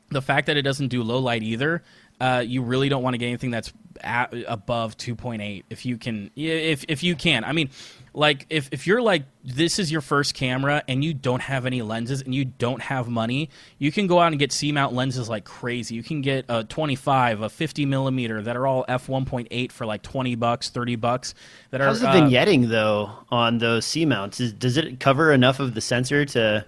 the 0.10 0.22
fact 0.22 0.48
that 0.48 0.58
it 0.58 0.62
doesn't 0.62 0.90
do 0.90 1.04
low 1.04 1.20
light 1.20 1.44
either, 1.44 1.82
uh, 2.20 2.44
you 2.46 2.62
really 2.62 2.90
don't 2.90 3.04
want 3.04 3.14
to 3.14 3.18
get 3.18 3.28
anything 3.28 3.52
that's 3.52 3.74
at, 4.02 4.34
above 4.48 4.98
2.8 4.98 5.64
if 5.70 5.86
you 5.86 5.98
can 5.98 6.32
if 6.36 6.86
if 6.88 7.04
you 7.04 7.16
can. 7.16 7.44
I 7.44 7.52
mean, 7.52 7.70
like 8.14 8.46
if 8.50 8.70
if 8.72 8.88
you're 8.88 9.02
like 9.02 9.24
this 9.44 9.80
is 9.80 9.92
your 9.92 10.02
first 10.02 10.34
camera 10.34 10.82
and 10.88 11.04
you 11.04 11.14
don't 11.14 11.42
have 11.42 11.66
any 11.66 11.82
lenses 11.82 12.22
and 12.22 12.34
you 12.34 12.46
don't 12.46 12.82
have 12.82 13.10
money, 13.10 13.50
you 13.78 13.92
can 13.92 14.08
go 14.08 14.20
out 14.20 14.32
and 14.32 14.40
get 14.40 14.54
C 14.54 14.72
mount 14.72 14.94
lenses 14.94 15.28
like 15.28 15.44
crazy. 15.44 15.96
You 15.96 16.04
can 16.04 16.22
get 16.22 16.46
a 16.48 16.64
25, 16.64 17.42
a 17.42 17.50
50 17.50 17.86
millimeter 17.86 18.42
that 18.42 18.56
are 18.56 18.66
all 18.66 18.86
f 18.88 19.08
1.8 19.08 19.72
for 19.72 19.86
like 19.86 20.02
20 20.02 20.36
bucks, 20.36 20.70
30 20.70 20.96
bucks. 20.96 21.36
That 21.72 21.82
How's 21.82 22.02
are 22.02 22.14
the 22.14 22.24
uh, 22.24 22.30
vignetting 22.30 22.70
though 22.70 23.12
on 23.30 23.58
those 23.58 23.86
C 23.86 24.06
mounts? 24.06 24.40
Is, 24.40 24.54
does 24.54 24.78
it 24.78 25.02
cover 25.02 25.34
enough 25.34 25.60
of 25.60 25.74
the 25.74 25.82
sensor 25.82 26.26
to, 26.26 26.34
to 26.34 26.66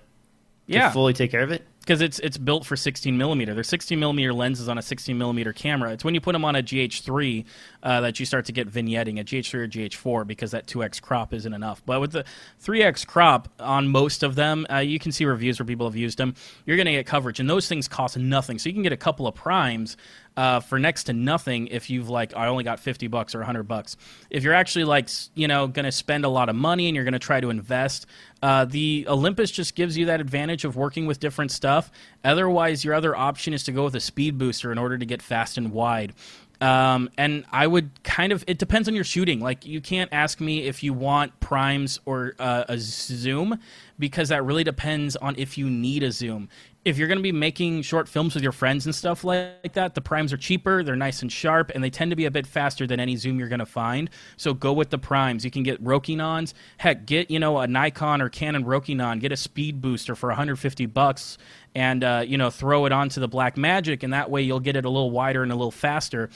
yeah 0.65 0.91
fully 0.91 1.13
take 1.13 1.31
care 1.31 1.43
of 1.43 1.51
it? 1.51 1.65
Because 1.87 2.01
it's 2.01 2.19
it's 2.19 2.37
built 2.37 2.65
for 2.65 2.75
16 2.75 3.17
millimeter. 3.17 3.53
There's 3.53 3.69
16 3.69 3.97
millimeter 3.97 4.33
lenses 4.33 4.67
on 4.67 4.77
a 4.77 4.81
16 4.81 5.17
millimeter 5.17 5.53
camera. 5.53 5.93
It's 5.93 6.03
when 6.03 6.13
you 6.13 6.19
put 6.19 6.33
them 6.33 6.43
on 6.43 6.57
a 6.57 6.61
GH3 6.61 7.45
uh, 7.81 8.01
that 8.01 8.19
you 8.19 8.25
start 8.25 8.43
to 8.45 8.51
get 8.51 8.69
vignetting, 8.69 9.21
a 9.21 9.23
GH3 9.23 9.53
or 9.53 9.67
GH4, 9.69 10.27
because 10.27 10.51
that 10.51 10.67
2x 10.67 11.01
crop 11.01 11.33
isn't 11.33 11.53
enough. 11.53 11.81
But 11.85 12.01
with 12.01 12.11
the 12.11 12.25
3x 12.61 13.07
crop 13.07 13.47
on 13.59 13.87
most 13.87 14.21
of 14.21 14.35
them, 14.35 14.67
uh, 14.69 14.79
you 14.79 14.99
can 14.99 15.13
see 15.13 15.23
reviews 15.23 15.59
where 15.59 15.65
people 15.65 15.87
have 15.87 15.95
used 15.95 16.17
them. 16.17 16.35
You're 16.65 16.75
going 16.75 16.87
to 16.87 16.91
get 16.91 17.05
coverage, 17.05 17.39
and 17.39 17.49
those 17.49 17.69
things 17.69 17.87
cost 17.87 18.17
nothing. 18.17 18.59
So 18.59 18.67
you 18.67 18.73
can 18.73 18.83
get 18.83 18.91
a 18.91 18.97
couple 18.97 19.25
of 19.25 19.33
primes 19.33 19.95
uh, 20.37 20.59
for 20.59 20.77
next 20.77 21.05
to 21.05 21.13
nothing 21.13 21.67
if 21.67 21.89
you've 21.89 22.09
like 22.09 22.35
I 22.35 22.47
only 22.47 22.63
got 22.63 22.79
50 22.79 23.07
bucks 23.07 23.35
or 23.35 23.39
100 23.39 23.63
bucks. 23.63 23.97
If 24.29 24.43
you're 24.43 24.53
actually 24.53 24.85
like 24.85 25.09
you 25.35 25.47
know 25.47 25.67
going 25.67 25.85
to 25.85 25.91
spend 25.91 26.23
a 26.23 26.29
lot 26.29 26.47
of 26.47 26.55
money 26.55 26.87
and 26.87 26.95
you're 26.95 27.03
going 27.03 27.13
to 27.13 27.19
try 27.19 27.41
to 27.41 27.49
invest, 27.49 28.05
uh, 28.41 28.65
the 28.65 29.05
Olympus 29.09 29.49
just 29.49 29.75
gives 29.75 29.97
you 29.97 30.05
that 30.05 30.21
advantage 30.21 30.63
of 30.63 30.77
working 30.77 31.07
with 31.07 31.19
different 31.19 31.51
stuff. 31.51 31.91
Otherwise, 32.23 32.85
your 32.85 32.93
other 32.93 33.15
option 33.15 33.53
is 33.53 33.63
to 33.63 33.71
go 33.71 33.83
with 33.83 33.95
a 33.95 33.99
speed 33.99 34.37
booster 34.37 34.71
in 34.71 34.77
order 34.77 34.97
to 34.97 35.05
get 35.05 35.21
fast 35.21 35.57
and 35.57 35.71
wide. 35.71 36.13
Um, 36.59 37.09
and 37.17 37.45
I 37.51 37.67
would 37.67 38.03
kind 38.03 38.31
of, 38.31 38.43
it 38.47 38.57
depends 38.57 38.87
on 38.87 38.95
your 38.95 39.03
shooting. 39.03 39.39
Like, 39.39 39.65
you 39.65 39.79
can't 39.79 40.11
ask 40.11 40.39
me 40.39 40.63
if 40.63 40.81
you 40.81 40.93
want 40.93 41.39
primes 41.39 41.99
or 42.05 42.33
uh, 42.39 42.63
a 42.67 42.77
zoom 42.79 43.59
because 43.99 44.29
that 44.29 44.43
really 44.43 44.63
depends 44.63 45.15
on 45.15 45.35
if 45.37 45.57
you 45.57 45.69
need 45.69 46.03
a 46.03 46.11
zoom. 46.11 46.49
If 46.85 46.97
you're 46.97 47.07
going 47.07 47.17
to 47.17 47.23
be 47.23 47.33
making 47.33 47.81
short 47.81 48.07
films 48.07 48.33
with 48.33 48.43
your 48.43 48.53
friends 48.53 48.85
and 48.85 48.95
stuff 48.95 49.23
like 49.23 49.73
that, 49.73 49.93
the 49.93 50.01
primes 50.01 50.31
are 50.31 50.37
cheaper, 50.37 50.83
they're 50.83 50.95
nice 50.95 51.21
and 51.21 51.29
sharp, 51.29 51.71
and 51.75 51.83
they 51.83 51.89
tend 51.89 52.11
to 52.11 52.15
be 52.15 52.25
a 52.25 52.31
bit 52.31 52.47
faster 52.47 52.87
than 52.87 52.99
any 52.99 53.17
zoom 53.17 53.39
you're 53.39 53.49
going 53.49 53.59
to 53.59 53.65
find. 53.65 54.09
So 54.37 54.53
go 54.53 54.71
with 54.71 54.89
the 54.89 54.97
primes. 54.97 55.43
You 55.43 55.51
can 55.51 55.63
get 55.63 55.83
Rokinons. 55.83 56.53
Heck, 56.77 57.05
get 57.05 57.29
you 57.29 57.39
know 57.39 57.57
a 57.57 57.67
Nikon 57.67 58.21
or 58.21 58.29
Canon 58.29 58.63
Rokinon. 58.63 59.19
Get 59.19 59.31
a 59.31 59.37
speed 59.37 59.81
booster 59.81 60.15
for 60.15 60.29
150 60.29 60.85
bucks, 60.85 61.37
and 61.75 62.03
uh, 62.03 62.23
you 62.25 62.37
know 62.37 62.49
throw 62.49 62.85
it 62.85 62.93
onto 62.93 63.19
the 63.19 63.29
Blackmagic, 63.29 64.03
and 64.03 64.13
that 64.13 64.29
way 64.29 64.41
you'll 64.41 64.61
get 64.61 64.75
it 64.77 64.85
a 64.85 64.89
little 64.89 65.11
wider 65.11 65.43
and 65.43 65.51
a 65.51 65.55
little 65.55 65.71
faster. 65.71 66.29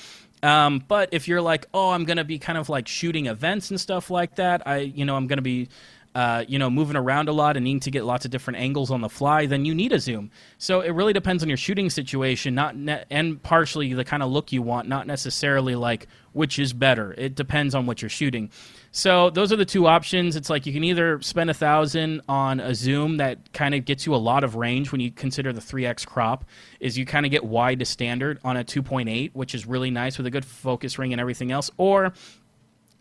Um, 0.43 0.83
but 0.88 1.09
if 1.11 1.27
you're 1.27 1.41
like, 1.41 1.67
oh, 1.73 1.91
I'm 1.91 2.05
gonna 2.05 2.23
be 2.23 2.39
kind 2.39 2.57
of 2.57 2.69
like 2.69 2.88
shooting 2.88 3.27
events 3.27 3.69
and 3.69 3.79
stuff 3.79 4.09
like 4.09 4.35
that, 4.35 4.67
I, 4.67 4.77
you 4.77 5.05
know, 5.05 5.15
I'm 5.15 5.27
gonna 5.27 5.41
be, 5.41 5.69
uh, 6.13 6.43
you 6.47 6.59
know, 6.59 6.69
moving 6.69 6.95
around 6.95 7.29
a 7.29 7.31
lot 7.31 7.55
and 7.55 7.63
needing 7.63 7.79
to 7.79 7.91
get 7.91 8.03
lots 8.03 8.25
of 8.25 8.31
different 8.31 8.59
angles 8.59 8.91
on 8.91 9.01
the 9.01 9.09
fly, 9.09 9.45
then 9.45 9.63
you 9.65 9.73
need 9.73 9.93
a 9.93 9.99
zoom. 9.99 10.29
So 10.57 10.81
it 10.81 10.91
really 10.91 11.13
depends 11.13 11.41
on 11.41 11.49
your 11.49 11.57
shooting 11.57 11.89
situation, 11.89 12.53
not 12.53 12.75
ne- 12.75 13.03
and 13.09 13.41
partially 13.41 13.93
the 13.93 14.03
kind 14.03 14.21
of 14.21 14.29
look 14.29 14.51
you 14.51 14.61
want, 14.61 14.88
not 14.88 15.07
necessarily 15.07 15.75
like 15.75 16.07
which 16.33 16.59
is 16.59 16.73
better. 16.73 17.13
It 17.17 17.35
depends 17.35 17.75
on 17.75 17.85
what 17.85 18.01
you're 18.01 18.09
shooting. 18.09 18.51
So 18.91 19.29
those 19.29 19.51
are 19.51 19.55
the 19.55 19.65
two 19.65 19.88
options. 19.88 20.35
It's 20.35 20.49
like 20.49 20.65
you 20.65 20.73
can 20.73 20.83
either 20.83 21.21
spend 21.21 21.49
a 21.49 21.53
thousand 21.53 22.21
on 22.27 22.59
a 22.59 22.75
zoom 22.75 23.17
that 23.17 23.53
kind 23.53 23.73
of 23.73 23.85
gets 23.85 24.05
you 24.05 24.13
a 24.15 24.17
lot 24.17 24.43
of 24.43 24.55
range 24.55 24.91
when 24.91 25.01
you 25.01 25.11
consider 25.11 25.53
the 25.53 25.61
3x 25.61 26.05
crop, 26.05 26.45
is 26.79 26.97
you 26.97 27.05
kind 27.05 27.25
of 27.25 27.31
get 27.31 27.43
wide 27.43 27.79
to 27.79 27.85
standard 27.85 28.39
on 28.43 28.57
a 28.57 28.63
2.8, 28.63 29.31
which 29.33 29.55
is 29.55 29.65
really 29.65 29.91
nice 29.91 30.17
with 30.17 30.27
a 30.27 30.31
good 30.31 30.45
focus 30.45 30.97
ring 30.99 31.13
and 31.13 31.21
everything 31.21 31.51
else, 31.51 31.71
or 31.77 32.13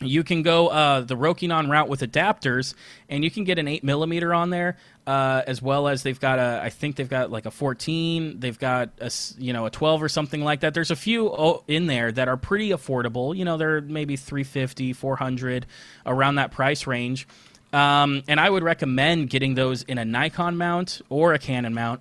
you 0.01 0.25
can 0.25 0.43
go 0.43 0.69
uh, 0.69 1.03
the 1.03 1.17
Rokinon 1.17 1.71
route 1.71 1.89
with 1.89 2.01
adapters, 2.01 2.75
and 3.09 3.23
you 3.23 3.31
can 3.31 3.45
get 3.45 3.59
an 3.59 3.69
eight 3.69 3.85
millimeter 3.85 4.33
on 4.33 4.51
there, 4.51 4.77
uh, 5.07 5.43
as 5.47 5.61
well 5.61 5.89
as 5.89 6.03
they've 6.03 6.19
got 6.19 6.39
a. 6.39 6.61
I 6.63 6.71
think 6.71 6.97
they've 6.97 7.09
got 7.09 7.31
like 7.31 7.47
a 7.47 7.51
14. 7.51 8.41
They've 8.41 8.59
got 8.59 8.91
a 9.01 9.11
you 9.39 9.53
know 9.53 9.67
a 9.67 9.71
12 9.71 10.03
or 10.03 10.09
something 10.09 10.43
like 10.43 10.61
that. 10.61 10.75
There's 10.75 10.91
a 10.91 10.97
few 10.97 11.63
in 11.69 11.87
there 11.87 12.11
that 12.13 12.29
are 12.29 12.37
pretty 12.37 12.71
affordable. 12.71 13.37
You 13.37 13.45
know, 13.45 13.57
they're 13.57 13.81
maybe 13.81 14.17
350, 14.17 14.95
400, 14.95 15.67
around 16.07 16.37
that 16.37 16.51
price 16.51 16.87
range. 16.87 17.27
Um, 17.73 18.23
and 18.27 18.41
I 18.41 18.51
would 18.51 18.63
recommend 18.65 19.31
getting 19.31 19.55
those 19.55 19.83
in 19.83 19.99
a 19.99 20.05
Nikon 20.05 20.57
mount 20.57 21.03
or 21.09 21.35
a 21.35 21.39
Canon 21.39 21.75
mount. 21.75 22.01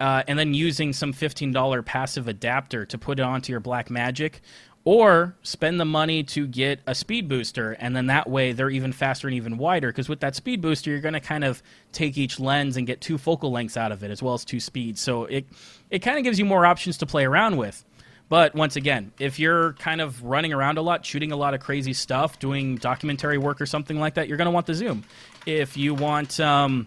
Uh, 0.00 0.22
and 0.26 0.38
then 0.38 0.54
using 0.54 0.94
some 0.94 1.12
$15 1.12 1.84
passive 1.84 2.26
adapter 2.26 2.86
to 2.86 2.96
put 2.96 3.18
it 3.18 3.22
onto 3.22 3.52
your 3.52 3.60
Blackmagic 3.60 4.36
or 4.84 5.36
spend 5.42 5.78
the 5.78 5.84
money 5.84 6.22
to 6.22 6.46
get 6.46 6.80
a 6.86 6.94
speed 6.94 7.28
booster 7.28 7.72
and 7.72 7.94
then 7.94 8.06
that 8.06 8.28
way 8.28 8.52
they're 8.52 8.70
even 8.70 8.92
faster 8.92 9.28
and 9.28 9.36
even 9.36 9.58
wider 9.58 9.88
because 9.88 10.08
with 10.08 10.20
that 10.20 10.34
speed 10.34 10.60
booster 10.60 10.90
you're 10.90 11.00
going 11.00 11.14
to 11.14 11.20
kind 11.20 11.44
of 11.44 11.62
take 11.92 12.16
each 12.16 12.40
lens 12.40 12.76
and 12.76 12.86
get 12.86 13.00
two 13.00 13.18
focal 13.18 13.50
lengths 13.50 13.76
out 13.76 13.92
of 13.92 14.02
it 14.02 14.10
as 14.10 14.22
well 14.22 14.34
as 14.34 14.44
two 14.44 14.60
speeds. 14.60 15.00
So 15.00 15.24
it 15.24 15.46
it 15.90 15.98
kind 16.00 16.16
of 16.16 16.24
gives 16.24 16.38
you 16.38 16.44
more 16.44 16.64
options 16.64 16.98
to 16.98 17.06
play 17.06 17.24
around 17.24 17.56
with. 17.56 17.84
But 18.30 18.54
once 18.54 18.76
again 18.76 19.12
if 19.18 19.38
you're 19.38 19.74
kind 19.74 20.00
of 20.00 20.22
running 20.24 20.52
around 20.52 20.78
a 20.78 20.82
lot 20.82 21.04
shooting 21.04 21.30
a 21.30 21.36
lot 21.36 21.52
of 21.52 21.60
crazy 21.60 21.92
stuff 21.92 22.38
doing 22.38 22.76
documentary 22.76 23.38
work 23.38 23.60
or 23.60 23.66
something 23.66 24.00
like 24.00 24.14
that 24.14 24.28
you're 24.28 24.38
going 24.38 24.46
to 24.46 24.52
want 24.52 24.66
the 24.66 24.74
zoom. 24.74 25.04
If 25.44 25.76
you 25.76 25.94
want 25.94 26.40
um, 26.40 26.86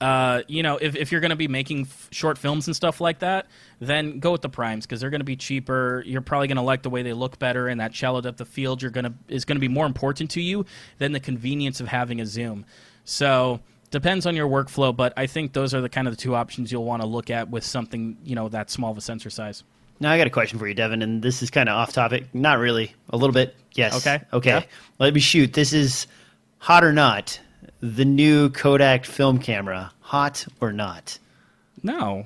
uh, 0.00 0.42
you 0.46 0.62
know, 0.62 0.76
if, 0.76 0.96
if 0.96 1.12
you're 1.12 1.20
going 1.20 1.30
to 1.30 1.36
be 1.36 1.48
making 1.48 1.82
f- 1.82 2.08
short 2.10 2.38
films 2.38 2.66
and 2.66 2.74
stuff 2.74 3.00
like 3.00 3.20
that, 3.20 3.46
then 3.80 4.18
go 4.18 4.32
with 4.32 4.42
the 4.42 4.48
primes 4.48 4.86
because 4.86 5.00
they're 5.00 5.10
going 5.10 5.20
to 5.20 5.24
be 5.24 5.36
cheaper. 5.36 6.02
You're 6.06 6.20
probably 6.20 6.48
going 6.48 6.56
to 6.56 6.62
like 6.62 6.82
the 6.82 6.90
way 6.90 7.02
they 7.02 7.12
look 7.12 7.38
better, 7.38 7.68
and 7.68 7.80
that 7.80 7.94
shallow 7.94 8.20
depth 8.20 8.40
of 8.40 8.48
field 8.48 8.82
you're 8.82 8.90
going 8.90 9.04
to 9.04 9.14
is 9.28 9.44
going 9.44 9.56
to 9.56 9.60
be 9.60 9.68
more 9.68 9.86
important 9.86 10.30
to 10.32 10.40
you 10.40 10.66
than 10.98 11.12
the 11.12 11.20
convenience 11.20 11.80
of 11.80 11.88
having 11.88 12.20
a 12.20 12.26
zoom. 12.26 12.64
So 13.04 13.60
depends 13.90 14.26
on 14.26 14.36
your 14.36 14.48
workflow, 14.48 14.94
but 14.94 15.12
I 15.16 15.26
think 15.26 15.52
those 15.52 15.74
are 15.74 15.80
the 15.80 15.88
kind 15.88 16.06
of 16.06 16.16
the 16.16 16.20
two 16.20 16.34
options 16.34 16.70
you'll 16.70 16.84
want 16.84 17.02
to 17.02 17.08
look 17.08 17.30
at 17.30 17.50
with 17.50 17.64
something 17.64 18.16
you 18.24 18.34
know 18.34 18.48
that 18.48 18.70
small 18.70 18.90
of 18.90 18.98
a 18.98 19.00
sensor 19.00 19.30
size. 19.30 19.64
Now 20.00 20.12
I 20.12 20.18
got 20.18 20.26
a 20.26 20.30
question 20.30 20.58
for 20.58 20.68
you, 20.68 20.74
Devin, 20.74 21.02
and 21.02 21.22
this 21.22 21.42
is 21.42 21.50
kind 21.50 21.68
of 21.68 21.74
off 21.74 21.92
topic. 21.92 22.26
Not 22.32 22.58
really. 22.58 22.94
A 23.10 23.16
little 23.16 23.32
bit. 23.34 23.56
Yes. 23.74 23.96
Okay. 23.96 24.24
Okay. 24.32 24.50
Yeah. 24.50 24.64
Let 24.98 25.12
me 25.12 25.20
shoot. 25.20 25.52
This 25.52 25.72
is 25.72 26.06
hot 26.58 26.84
or 26.84 26.92
not. 26.92 27.40
The 27.80 28.04
new 28.04 28.50
Kodak 28.50 29.04
film 29.04 29.38
camera. 29.38 29.92
Hot 30.00 30.46
or 30.60 30.72
not? 30.72 31.18
No, 31.82 32.16
You 32.16 32.24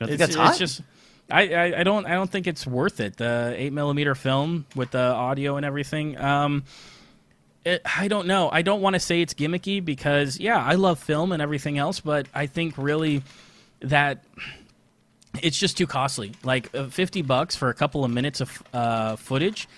don't 0.00 0.08
think 0.08 0.10
it's, 0.12 0.18
that's 0.20 0.34
hot? 0.36 0.50
it's 0.50 0.58
just. 0.58 0.82
I, 1.30 1.48
I, 1.52 1.80
I 1.80 1.82
don't 1.82 2.06
I 2.06 2.14
don't 2.14 2.30
think 2.30 2.46
it's 2.46 2.66
worth 2.66 3.00
it. 3.00 3.18
The 3.18 3.54
eight 3.56 3.72
millimeter 3.74 4.14
film 4.14 4.64
with 4.74 4.92
the 4.92 5.00
audio 5.00 5.56
and 5.56 5.66
everything. 5.66 6.16
Um, 6.18 6.64
it, 7.66 7.82
I 7.84 8.08
don't 8.08 8.26
know. 8.26 8.48
I 8.50 8.62
don't 8.62 8.80
want 8.80 8.94
to 8.94 9.00
say 9.00 9.20
it's 9.20 9.34
gimmicky 9.34 9.84
because 9.84 10.40
yeah, 10.40 10.56
I 10.56 10.76
love 10.76 10.98
film 10.98 11.32
and 11.32 11.42
everything 11.42 11.76
else, 11.76 12.00
but 12.00 12.26
I 12.34 12.46
think 12.46 12.78
really 12.78 13.22
that 13.80 14.24
it's 15.42 15.58
just 15.58 15.76
too 15.76 15.86
costly. 15.86 16.32
Like 16.42 16.74
uh, 16.74 16.86
fifty 16.86 17.20
bucks 17.20 17.54
for 17.56 17.68
a 17.68 17.74
couple 17.74 18.04
of 18.06 18.10
minutes 18.10 18.40
of 18.40 18.62
uh, 18.72 19.16
footage. 19.16 19.68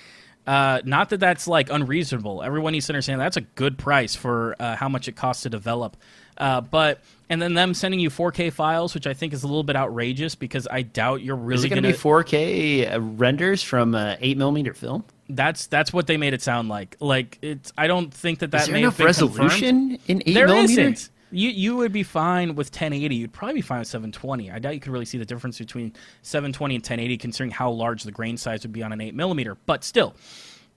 Uh, 0.46 0.80
not 0.84 1.10
that 1.10 1.20
that's 1.20 1.46
like 1.46 1.70
unreasonable. 1.70 2.42
Everyone 2.42 2.72
needs 2.72 2.86
to 2.86 2.92
understand 2.92 3.20
that's 3.20 3.36
a 3.36 3.42
good 3.42 3.78
price 3.78 4.14
for 4.14 4.56
uh, 4.58 4.74
how 4.76 4.88
much 4.88 5.06
it 5.08 5.14
costs 5.16 5.42
to 5.44 5.50
develop. 5.50 5.96
Uh, 6.38 6.60
but 6.60 7.00
and 7.28 7.40
then 7.40 7.54
them 7.54 7.74
sending 7.74 8.00
you 8.00 8.08
4K 8.10 8.52
files, 8.52 8.94
which 8.94 9.06
I 9.06 9.12
think 9.14 9.32
is 9.34 9.42
a 9.42 9.46
little 9.46 9.62
bit 9.62 9.76
outrageous 9.76 10.34
because 10.34 10.66
I 10.70 10.82
doubt 10.82 11.22
you're 11.22 11.36
really 11.36 11.58
is 11.58 11.64
it 11.64 11.68
going 11.68 11.82
to 11.82 11.88
be 11.90 11.94
4K 11.94 12.92
uh, 12.94 13.00
renders 13.00 13.62
from 13.62 13.94
uh, 13.94 14.16
8 14.20 14.36
millimeter 14.38 14.74
film? 14.74 15.04
that's 15.32 15.68
that's 15.68 15.92
what 15.92 16.08
they 16.08 16.16
made 16.16 16.34
it 16.34 16.42
sound 16.42 16.68
like. 16.68 16.96
Like 16.98 17.38
it's. 17.40 17.72
I 17.78 17.86
don't 17.86 18.12
think 18.12 18.40
that 18.40 18.50
that 18.50 18.62
Is 18.62 18.66
there 18.66 18.72
may 18.74 18.80
enough 18.80 18.98
have 18.98 19.06
been 19.06 19.28
confirmed. 19.28 19.38
resolution 19.38 19.98
in 20.08 20.22
8 20.26 20.34
There 20.34 20.46
millimeter? 20.48 20.88
not 20.90 21.08
You 21.30 21.50
you 21.50 21.76
would 21.76 21.92
be 21.92 22.02
fine 22.02 22.54
with 22.54 22.68
1080. 22.68 23.14
You'd 23.14 23.32
probably 23.32 23.54
be 23.54 23.60
fine 23.60 23.80
with 23.80 23.88
720. 23.88 24.50
I 24.50 24.58
doubt 24.58 24.74
you 24.74 24.80
could 24.80 24.92
really 24.92 25.04
see 25.04 25.18
the 25.18 25.24
difference 25.24 25.58
between 25.58 25.92
720 26.22 26.74
and 26.74 26.82
1080, 26.82 27.16
considering 27.18 27.50
how 27.50 27.70
large 27.70 28.02
the 28.02 28.12
grain 28.12 28.36
size 28.36 28.62
would 28.62 28.72
be 28.72 28.82
on 28.82 28.92
an 28.92 29.00
8 29.00 29.14
millimeter. 29.14 29.56
But 29.66 29.84
still, 29.84 30.14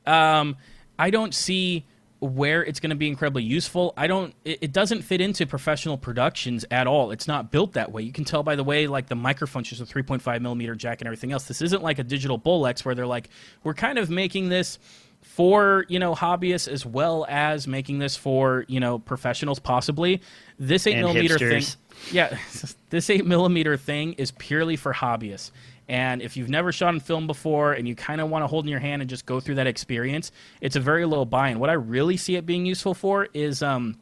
um, 0.05 0.57
I 0.97 1.09
don't 1.09 1.33
see 1.33 1.85
where 2.19 2.63
it's 2.63 2.79
going 2.79 2.91
to 2.91 2.95
be 2.95 3.07
incredibly 3.07 3.43
useful. 3.43 3.93
I 3.97 4.07
don't. 4.07 4.33
It, 4.45 4.59
it 4.61 4.71
doesn't 4.71 5.01
fit 5.01 5.19
into 5.19 5.45
professional 5.45 5.97
productions 5.97 6.65
at 6.71 6.87
all. 6.87 7.11
It's 7.11 7.27
not 7.27 7.51
built 7.51 7.73
that 7.73 7.91
way. 7.91 8.03
You 8.03 8.13
can 8.13 8.23
tell 8.23 8.43
by 8.43 8.55
the 8.55 8.63
way, 8.63 8.87
like 8.87 9.07
the 9.07 9.15
microphone's 9.15 9.69
just 9.69 9.81
a 9.81 9.85
3.5 9.85 10.41
millimeter 10.41 10.75
jack 10.75 11.01
and 11.01 11.07
everything 11.07 11.31
else. 11.31 11.45
This 11.45 11.61
isn't 11.61 11.83
like 11.83 11.99
a 11.99 12.03
digital 12.03 12.39
Bolex 12.39 12.85
where 12.85 12.95
they're 12.95 13.05
like, 13.05 13.29
we're 13.63 13.73
kind 13.73 13.97
of 13.97 14.09
making 14.09 14.49
this 14.49 14.79
for 15.23 15.85
you 15.87 15.99
know 15.99 16.13
hobbyists 16.13 16.67
as 16.67 16.85
well 16.85 17.25
as 17.27 17.67
making 17.67 17.99
this 17.99 18.15
for 18.15 18.65
you 18.67 18.79
know 18.79 18.99
professionals 18.99 19.59
possibly. 19.59 20.21
This 20.59 20.85
8 20.85 20.93
And 20.93 21.01
millimeter 21.01 21.37
thing 21.37 21.63
yeah 22.11 22.37
this 22.89 23.09
8 23.09 23.25
millimeter 23.25 23.77
thing 23.77 24.13
is 24.13 24.31
purely 24.31 24.75
for 24.75 24.93
hobbyists. 24.93 25.51
And 25.89 26.21
if 26.21 26.37
you've 26.37 26.49
never 26.49 26.71
shot 26.71 26.89
on 26.89 26.99
film 27.01 27.27
before 27.27 27.73
and 27.73 27.87
you 27.87 27.95
kind 27.95 28.21
of 28.21 28.29
want 28.29 28.43
to 28.43 28.47
hold 28.47 28.63
in 28.65 28.71
your 28.71 28.79
hand 28.79 29.01
and 29.01 29.09
just 29.09 29.25
go 29.25 29.39
through 29.39 29.55
that 29.55 29.67
experience 29.67 30.31
it's 30.61 30.75
a 30.75 30.79
very 30.79 31.05
low 31.05 31.25
buy-in. 31.25 31.59
What 31.59 31.69
i 31.69 31.73
really 31.73 32.17
see 32.17 32.35
it 32.35 32.45
being 32.45 32.65
useful 32.65 32.93
for 32.93 33.27
is 33.33 33.63
um, 33.63 33.97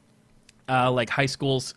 uh, 0.67 0.91
like 0.91 1.09
high 1.09 1.25
schools 1.27 1.73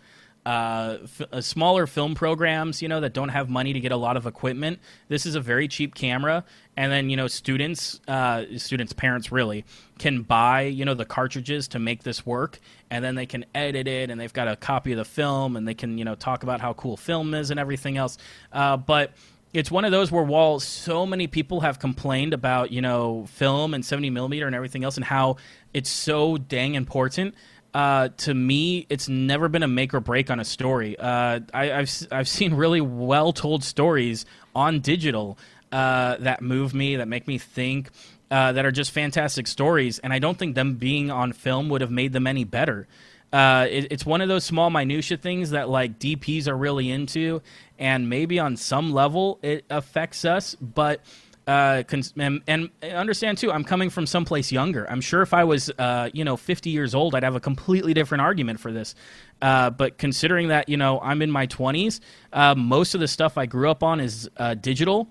uh, 0.47 0.99
f- 1.05 1.23
uh, 1.33 1.41
smaller 1.41 1.87
film 1.87 2.15
programs, 2.15 2.83
you 2.83 2.89
know, 2.89 3.01
that 3.01 3.13
don't 3.13 3.31
have 3.31 3.49
money 3.49 3.73
to 3.73 3.81
get 3.81 3.93
a 3.93 3.97
lot 3.97 4.17
of 4.17 4.27
equipment. 4.27 4.79
This 5.09 5.25
is 5.25 5.35
a 5.35 5.41
very 5.41 5.69
cheap 5.69 5.95
camera, 5.95 6.45
and 6.77 6.93
then 6.93 7.09
you 7.09 7.17
know, 7.17 7.29
students, 7.29 8.01
uh, 8.09 8.45
students' 8.57 8.93
parents 8.93 9.33
really 9.33 9.65
can 9.99 10.23
buy 10.23 10.63
you 10.63 10.85
know 10.85 10.95
the 10.95 11.05
cartridges 11.05 11.69
to 11.69 11.79
make 11.79 12.03
this 12.03 12.27
work, 12.27 12.61
and 12.91 13.05
then 13.05 13.15
they 13.15 13.27
can 13.27 13.45
edit 13.55 13.89
it, 13.89 14.11
and 14.11 14.21
they've 14.21 14.33
got 14.33 14.49
a 14.49 14.57
copy 14.57 14.93
of 14.93 14.99
the 14.99 15.05
film, 15.05 15.57
and 15.57 15.67
they 15.67 15.75
can 15.75 15.97
you 15.97 16.05
know 16.05 16.15
talk 16.15 16.43
about 16.43 16.61
how 16.61 16.73
cool 16.75 16.97
film 16.97 17.33
is 17.35 17.51
and 17.51 17.59
everything 17.59 17.97
else. 17.97 18.19
Uh, 18.53 18.77
but 18.77 19.13
it's 19.55 19.71
one 19.71 19.85
of 19.85 19.93
those 19.93 20.11
where 20.11 20.25
while 20.25 20.59
so 20.59 21.07
many 21.07 21.29
people 21.29 21.61
have 21.61 21.79
complained 21.79 22.35
about 22.35 22.71
you 22.73 22.83
know 22.83 23.25
film 23.31 23.73
and 23.73 23.85
70 23.85 24.11
millimeter 24.11 24.47
and 24.47 24.55
everything 24.55 24.85
else 24.85 24.97
and 24.97 25.05
how 25.05 25.37
it's 25.73 25.89
so 25.89 26.37
dang 26.37 26.75
important 26.75 27.35
uh, 27.75 28.09
to 28.19 28.33
me, 28.33 28.87
it's 28.89 29.09
never 29.09 29.49
been 29.49 29.65
a 29.65 29.69
make 29.69 29.93
or 29.93 30.01
break 30.01 30.31
on 30.31 30.39
a 30.39 30.45
story. 30.45 30.97
Uh, 30.99 31.41
I, 31.53 31.67
have 31.67 31.91
I've 32.13 32.29
seen 32.29 32.55
really 32.55 32.81
well 32.81 33.33
told 33.33 33.65
stories 33.65 34.25
on 34.55 34.81
digital 34.81 35.37
uh, 35.73 36.17
that 36.21 36.41
move 36.41 36.73
me, 36.73 36.97
that 36.97 37.09
make 37.09 37.27
me 37.27 37.37
think, 37.37 37.91
uh, 38.31 38.53
that 38.53 38.65
are 38.65 38.71
just 38.71 38.93
fantastic 38.93 39.49
stories, 39.49 39.99
and 39.99 40.13
I 40.13 40.21
don't 40.21 40.39
think 40.39 40.55
them 40.55 40.75
being 40.75 41.11
on 41.11 41.33
film 41.33 41.69
would 41.69 41.81
have 41.81 41.91
made 41.91 42.13
them 42.13 42.27
any 42.27 42.45
better. 42.45 42.87
Uh, 43.33 43.67
it, 43.69 43.89
it's 43.91 44.07
one 44.07 44.21
of 44.21 44.29
those 44.29 44.45
small 44.45 44.71
minutia 44.71 45.17
things 45.17 45.51
that 45.51 45.69
like 45.69 45.99
DPs 45.99 46.47
are 46.47 46.57
really 46.57 46.91
into, 46.91 47.43
and 47.77 48.09
maybe 48.09 48.39
on 48.39 48.57
some 48.57 48.93
level 48.93 49.41
it 49.43 49.65
affects 49.69 50.25
us, 50.25 50.55
but 50.61 51.01
uh, 51.47 51.83
cons- 51.87 52.15
and, 52.17 52.43
and, 52.47 52.71
understand 52.83 53.39
too, 53.39 53.53
I'm 53.53 53.65
coming 53.65 53.91
from 53.91 54.07
someplace 54.07 54.51
younger. 54.51 54.91
I'm 54.91 55.01
sure 55.01 55.23
if 55.23 55.35
I 55.35 55.45
was, 55.45 55.71
uh, 55.79 56.11
you 56.13 56.25
know, 56.25 56.37
50 56.37 56.71
years 56.71 56.95
old, 56.95 57.15
I'd 57.15 57.23
have 57.23 57.37
a 57.37 57.41
completely 57.41 57.95
different 57.95 58.23
argument 58.23 58.61
for 58.61 58.73
this. 58.73 58.95
Uh, 59.43 59.71
but 59.71 59.99
considering 59.99 60.49
that, 60.49 60.69
you 60.69 60.77
know, 60.77 61.01
I'm 61.01 61.23
in 61.23 61.31
my 61.31 61.47
20s, 61.47 62.01
uh, 62.33 62.55
most 62.55 62.95
of 62.95 63.01
the 63.01 63.09
stuff 63.09 63.37
I 63.37 63.47
grew 63.47 63.71
up 63.71 63.83
on 63.83 64.01
is 64.01 64.29
uh, 64.37 64.55
digital. 64.55 65.09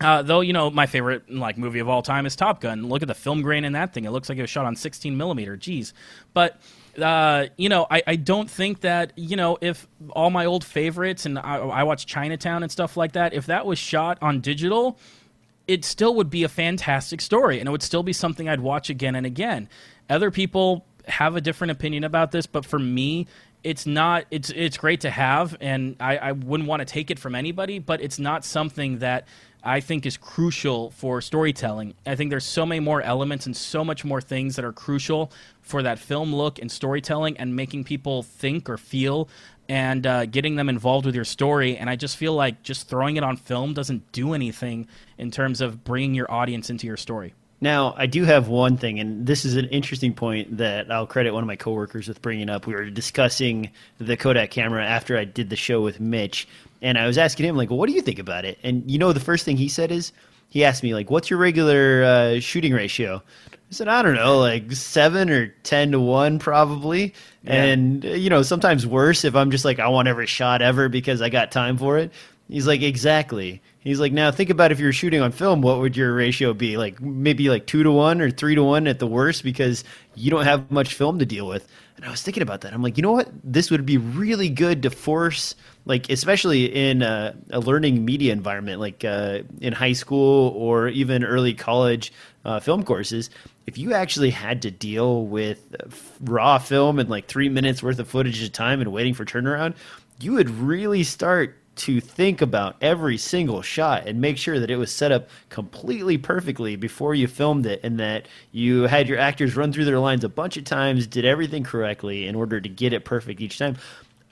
Uh, 0.00 0.22
though 0.22 0.40
you 0.40 0.54
know 0.54 0.70
my 0.70 0.86
favorite 0.86 1.30
like 1.30 1.58
movie 1.58 1.78
of 1.78 1.86
all 1.86 2.00
time 2.00 2.24
is 2.24 2.34
Top 2.34 2.62
Gun. 2.62 2.88
Look 2.88 3.02
at 3.02 3.08
the 3.08 3.14
film 3.14 3.42
grain 3.42 3.66
in 3.66 3.74
that 3.74 3.92
thing; 3.92 4.06
it 4.06 4.10
looks 4.12 4.30
like 4.30 4.38
it 4.38 4.40
was 4.40 4.48
shot 4.48 4.64
on 4.64 4.74
16 4.74 5.14
millimeter. 5.14 5.58
Jeez, 5.58 5.92
but 6.32 6.58
uh, 6.98 7.46
you 7.56 7.68
know, 7.68 7.86
I, 7.90 8.02
I 8.06 8.16
don't 8.16 8.50
think 8.50 8.80
that, 8.80 9.12
you 9.16 9.36
know, 9.36 9.58
if 9.60 9.86
all 10.10 10.30
my 10.30 10.46
old 10.46 10.64
favorites 10.64 11.26
and 11.26 11.38
I, 11.38 11.56
I 11.58 11.82
watch 11.84 12.06
Chinatown 12.06 12.62
and 12.62 12.70
stuff 12.70 12.96
like 12.96 13.12
that, 13.12 13.32
if 13.32 13.46
that 13.46 13.66
was 13.66 13.78
shot 13.78 14.18
on 14.22 14.40
digital, 14.40 14.98
it 15.70 15.84
still 15.84 16.16
would 16.16 16.30
be 16.30 16.42
a 16.42 16.48
fantastic 16.48 17.20
story 17.20 17.60
and 17.60 17.68
it 17.68 17.70
would 17.70 17.82
still 17.82 18.02
be 18.02 18.12
something 18.12 18.48
I'd 18.48 18.58
watch 18.58 18.90
again 18.90 19.14
and 19.14 19.24
again. 19.24 19.68
Other 20.08 20.32
people 20.32 20.84
have 21.06 21.36
a 21.36 21.40
different 21.40 21.70
opinion 21.70 22.02
about 22.02 22.32
this, 22.32 22.44
but 22.44 22.64
for 22.64 22.80
me, 22.80 23.28
it's 23.62 23.86
not 23.86 24.24
it's 24.32 24.50
it's 24.50 24.76
great 24.76 25.02
to 25.02 25.10
have 25.10 25.56
and 25.60 25.94
I, 26.00 26.16
I 26.16 26.32
wouldn't 26.32 26.68
want 26.68 26.80
to 26.80 26.86
take 26.86 27.12
it 27.12 27.20
from 27.20 27.36
anybody, 27.36 27.78
but 27.78 28.00
it's 28.00 28.18
not 28.18 28.44
something 28.44 28.98
that 28.98 29.28
I 29.62 29.80
think 29.80 30.06
is 30.06 30.16
crucial 30.16 30.90
for 30.90 31.20
storytelling. 31.20 31.94
I 32.06 32.14
think 32.14 32.30
there's 32.30 32.44
so 32.44 32.64
many 32.64 32.80
more 32.80 33.02
elements 33.02 33.46
and 33.46 33.56
so 33.56 33.84
much 33.84 34.04
more 34.04 34.20
things 34.20 34.56
that 34.56 34.64
are 34.64 34.72
crucial 34.72 35.30
for 35.60 35.82
that 35.82 35.98
film 35.98 36.34
look 36.34 36.58
and 36.58 36.70
storytelling 36.70 37.36
and 37.36 37.54
making 37.54 37.84
people 37.84 38.22
think 38.22 38.68
or 38.70 38.78
feel 38.78 39.28
and 39.68 40.06
uh, 40.06 40.26
getting 40.26 40.56
them 40.56 40.68
involved 40.68 41.06
with 41.06 41.14
your 41.14 41.24
story. 41.24 41.76
And 41.76 41.88
I 41.88 41.96
just 41.96 42.16
feel 42.16 42.32
like 42.34 42.62
just 42.62 42.88
throwing 42.88 43.16
it 43.16 43.22
on 43.22 43.36
film 43.36 43.74
doesn't 43.74 44.10
do 44.12 44.32
anything 44.32 44.88
in 45.16 45.30
terms 45.30 45.60
of 45.60 45.84
bringing 45.84 46.14
your 46.14 46.30
audience 46.30 46.70
into 46.70 46.86
your 46.86 46.96
story. 46.96 47.34
Now, 47.62 47.94
I 47.96 48.06
do 48.06 48.24
have 48.24 48.48
one 48.48 48.78
thing, 48.78 48.98
and 49.00 49.26
this 49.26 49.44
is 49.44 49.56
an 49.56 49.66
interesting 49.66 50.14
point 50.14 50.56
that 50.56 50.90
I'll 50.90 51.06
credit 51.06 51.32
one 51.32 51.42
of 51.42 51.46
my 51.46 51.56
coworkers 51.56 52.08
with 52.08 52.22
bringing 52.22 52.48
up. 52.48 52.66
We 52.66 52.74
were 52.74 52.88
discussing 52.88 53.70
the 53.98 54.16
Kodak 54.16 54.50
camera 54.50 54.84
after 54.84 55.18
I 55.18 55.24
did 55.24 55.50
the 55.50 55.56
show 55.56 55.82
with 55.82 56.00
Mitch, 56.00 56.48
and 56.80 56.96
I 56.96 57.06
was 57.06 57.18
asking 57.18 57.46
him, 57.46 57.56
like, 57.56 57.68
well, 57.68 57.78
what 57.78 57.88
do 57.88 57.94
you 57.94 58.00
think 58.00 58.18
about 58.18 58.46
it? 58.46 58.58
And 58.62 58.90
you 58.90 58.98
know, 58.98 59.12
the 59.12 59.20
first 59.20 59.44
thing 59.44 59.58
he 59.58 59.68
said 59.68 59.92
is, 59.92 60.12
he 60.48 60.64
asked 60.64 60.82
me, 60.82 60.94
like, 60.94 61.10
what's 61.10 61.30
your 61.30 61.38
regular 61.38 62.02
uh, 62.02 62.40
shooting 62.40 62.72
ratio? 62.72 63.22
I 63.70 63.72
said, 63.72 63.86
I 63.88 64.02
don't 64.02 64.16
know, 64.16 64.38
like 64.38 64.72
seven 64.72 65.30
or 65.30 65.48
10 65.62 65.92
to 65.92 66.00
one, 66.00 66.40
probably. 66.40 67.14
Yeah. 67.44 67.64
And, 67.64 68.02
you 68.02 68.28
know, 68.28 68.42
sometimes 68.42 68.84
worse 68.84 69.24
if 69.24 69.36
I'm 69.36 69.52
just 69.52 69.64
like, 69.64 69.78
I 69.78 69.88
want 69.88 70.08
every 70.08 70.26
shot 70.26 70.60
ever 70.60 70.88
because 70.88 71.22
I 71.22 71.28
got 71.28 71.52
time 71.52 71.78
for 71.78 71.98
it. 71.98 72.10
He's 72.48 72.66
like, 72.66 72.82
exactly. 72.82 73.62
He's 73.82 73.98
like, 73.98 74.12
now 74.12 74.30
think 74.30 74.50
about 74.50 74.72
if 74.72 74.78
you're 74.78 74.92
shooting 74.92 75.22
on 75.22 75.32
film, 75.32 75.62
what 75.62 75.78
would 75.78 75.96
your 75.96 76.14
ratio 76.14 76.52
be? 76.52 76.76
Like 76.76 77.00
maybe 77.00 77.48
like 77.48 77.66
two 77.66 77.82
to 77.82 77.90
one 77.90 78.20
or 78.20 78.30
three 78.30 78.54
to 78.54 78.62
one 78.62 78.86
at 78.86 78.98
the 78.98 79.06
worst 79.06 79.42
because 79.42 79.84
you 80.14 80.30
don't 80.30 80.44
have 80.44 80.70
much 80.70 80.92
film 80.94 81.18
to 81.18 81.26
deal 81.26 81.46
with. 81.48 81.66
And 81.96 82.04
I 82.04 82.10
was 82.10 82.20
thinking 82.20 82.42
about 82.42 82.60
that. 82.60 82.74
I'm 82.74 82.82
like, 82.82 82.98
you 82.98 83.02
know 83.02 83.12
what? 83.12 83.30
This 83.42 83.70
would 83.70 83.86
be 83.86 83.96
really 83.96 84.50
good 84.50 84.82
to 84.82 84.90
force, 84.90 85.54
like, 85.86 86.10
especially 86.10 86.66
in 86.66 87.00
a, 87.00 87.34
a 87.50 87.60
learning 87.60 88.04
media 88.04 88.34
environment, 88.34 88.80
like 88.80 89.02
uh, 89.02 89.40
in 89.62 89.72
high 89.72 89.92
school 89.92 90.48
or 90.56 90.88
even 90.88 91.24
early 91.24 91.54
college 91.54 92.12
uh, 92.44 92.60
film 92.60 92.84
courses. 92.84 93.30
If 93.66 93.78
you 93.78 93.94
actually 93.94 94.30
had 94.30 94.62
to 94.62 94.70
deal 94.70 95.24
with 95.26 95.74
raw 96.22 96.58
film 96.58 96.98
and 96.98 97.08
like 97.08 97.28
three 97.28 97.48
minutes 97.48 97.82
worth 97.82 97.98
of 97.98 98.08
footage 98.08 98.42
at 98.42 98.48
a 98.48 98.52
time 98.52 98.80
and 98.80 98.92
waiting 98.92 99.14
for 99.14 99.24
turnaround, 99.24 99.74
you 100.20 100.32
would 100.32 100.50
really 100.50 101.02
start 101.02 101.56
to 101.80 102.00
think 102.00 102.42
about 102.42 102.76
every 102.80 103.16
single 103.16 103.62
shot 103.62 104.06
and 104.06 104.20
make 104.20 104.36
sure 104.36 104.60
that 104.60 104.70
it 104.70 104.76
was 104.76 104.92
set 104.92 105.12
up 105.12 105.28
completely 105.48 106.18
perfectly 106.18 106.76
before 106.76 107.14
you 107.14 107.26
filmed 107.26 107.64
it 107.64 107.80
and 107.82 107.98
that 107.98 108.28
you 108.52 108.82
had 108.82 109.08
your 109.08 109.18
actors 109.18 109.56
run 109.56 109.72
through 109.72 109.86
their 109.86 109.98
lines 109.98 110.22
a 110.22 110.28
bunch 110.28 110.56
of 110.56 110.64
times, 110.64 111.06
did 111.06 111.24
everything 111.24 111.64
correctly 111.64 112.26
in 112.26 112.34
order 112.34 112.60
to 112.60 112.68
get 112.68 112.92
it 112.92 113.04
perfect 113.04 113.40
each 113.40 113.58
time. 113.58 113.76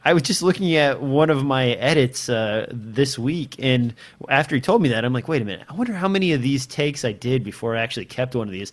I 0.04 0.12
was 0.12 0.22
just 0.22 0.42
looking 0.42 0.76
at 0.76 1.02
one 1.02 1.30
of 1.30 1.44
my 1.44 1.68
edits 1.70 2.28
uh, 2.28 2.66
this 2.70 3.18
week, 3.18 3.56
and 3.58 3.94
after 4.28 4.54
he 4.54 4.60
told 4.60 4.80
me 4.80 4.90
that, 4.90 5.04
I'm 5.04 5.12
like, 5.12 5.26
wait 5.26 5.42
a 5.42 5.44
minute, 5.44 5.66
I 5.68 5.74
wonder 5.74 5.92
how 5.92 6.08
many 6.08 6.32
of 6.32 6.42
these 6.42 6.66
takes 6.66 7.04
I 7.04 7.12
did 7.12 7.42
before 7.42 7.76
I 7.76 7.80
actually 7.80 8.06
kept 8.06 8.34
one 8.34 8.46
of 8.46 8.52
these. 8.52 8.72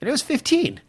And 0.00 0.08
it 0.08 0.10
was 0.10 0.22
15. 0.22 0.80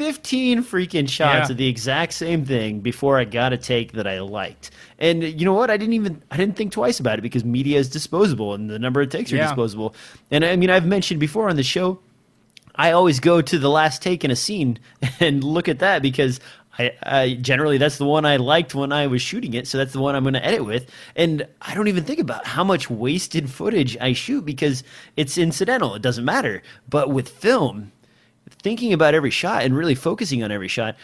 15 0.00 0.64
freaking 0.64 1.06
shots 1.06 1.48
yeah. 1.48 1.52
of 1.52 1.58
the 1.58 1.68
exact 1.68 2.14
same 2.14 2.42
thing 2.42 2.80
before 2.80 3.18
I 3.18 3.24
got 3.24 3.52
a 3.52 3.58
take 3.58 3.92
that 3.92 4.06
I 4.06 4.20
liked. 4.20 4.70
And 4.98 5.22
you 5.22 5.44
know 5.44 5.52
what? 5.52 5.68
I 5.68 5.76
didn't 5.76 5.92
even 5.92 6.22
I 6.30 6.38
didn't 6.38 6.56
think 6.56 6.72
twice 6.72 6.98
about 6.98 7.18
it 7.18 7.22
because 7.22 7.44
media 7.44 7.78
is 7.78 7.90
disposable 7.90 8.54
and 8.54 8.70
the 8.70 8.78
number 8.78 9.02
of 9.02 9.10
takes 9.10 9.30
are 9.30 9.36
disposable. 9.36 9.94
And 10.30 10.42
I 10.42 10.56
mean, 10.56 10.70
I've 10.70 10.86
mentioned 10.86 11.20
before 11.20 11.50
on 11.50 11.56
the 11.56 11.62
show 11.62 11.98
I 12.76 12.92
always 12.92 13.20
go 13.20 13.42
to 13.42 13.58
the 13.58 13.68
last 13.68 14.00
take 14.00 14.24
in 14.24 14.30
a 14.30 14.36
scene 14.36 14.78
and 15.20 15.44
look 15.44 15.68
at 15.68 15.80
that 15.80 16.00
because 16.00 16.40
I, 16.78 16.92
I, 17.02 17.34
generally 17.34 17.76
that's 17.76 17.98
the 17.98 18.06
one 18.06 18.24
I 18.24 18.36
liked 18.36 18.74
when 18.74 18.92
I 18.92 19.06
was 19.06 19.20
shooting 19.20 19.52
it, 19.52 19.68
so 19.68 19.76
that's 19.76 19.92
the 19.92 20.00
one 20.00 20.14
I'm 20.14 20.22
going 20.22 20.32
to 20.32 20.42
edit 20.42 20.64
with. 20.64 20.90
And 21.14 21.46
I 21.60 21.74
don't 21.74 21.88
even 21.88 22.04
think 22.04 22.20
about 22.20 22.46
how 22.46 22.64
much 22.64 22.88
wasted 22.88 23.50
footage 23.50 23.98
I 23.98 24.14
shoot 24.14 24.46
because 24.46 24.82
it's 25.18 25.36
incidental; 25.36 25.94
it 25.94 26.00
doesn't 26.00 26.24
matter. 26.24 26.62
But 26.88 27.10
with 27.10 27.28
film, 27.28 27.92
thinking 28.62 28.92
about 28.92 29.14
every 29.14 29.30
shot 29.30 29.62
and 29.62 29.76
really 29.76 29.94
focusing 29.94 30.42
on 30.42 30.50
every 30.50 30.68
shot, 30.68 30.96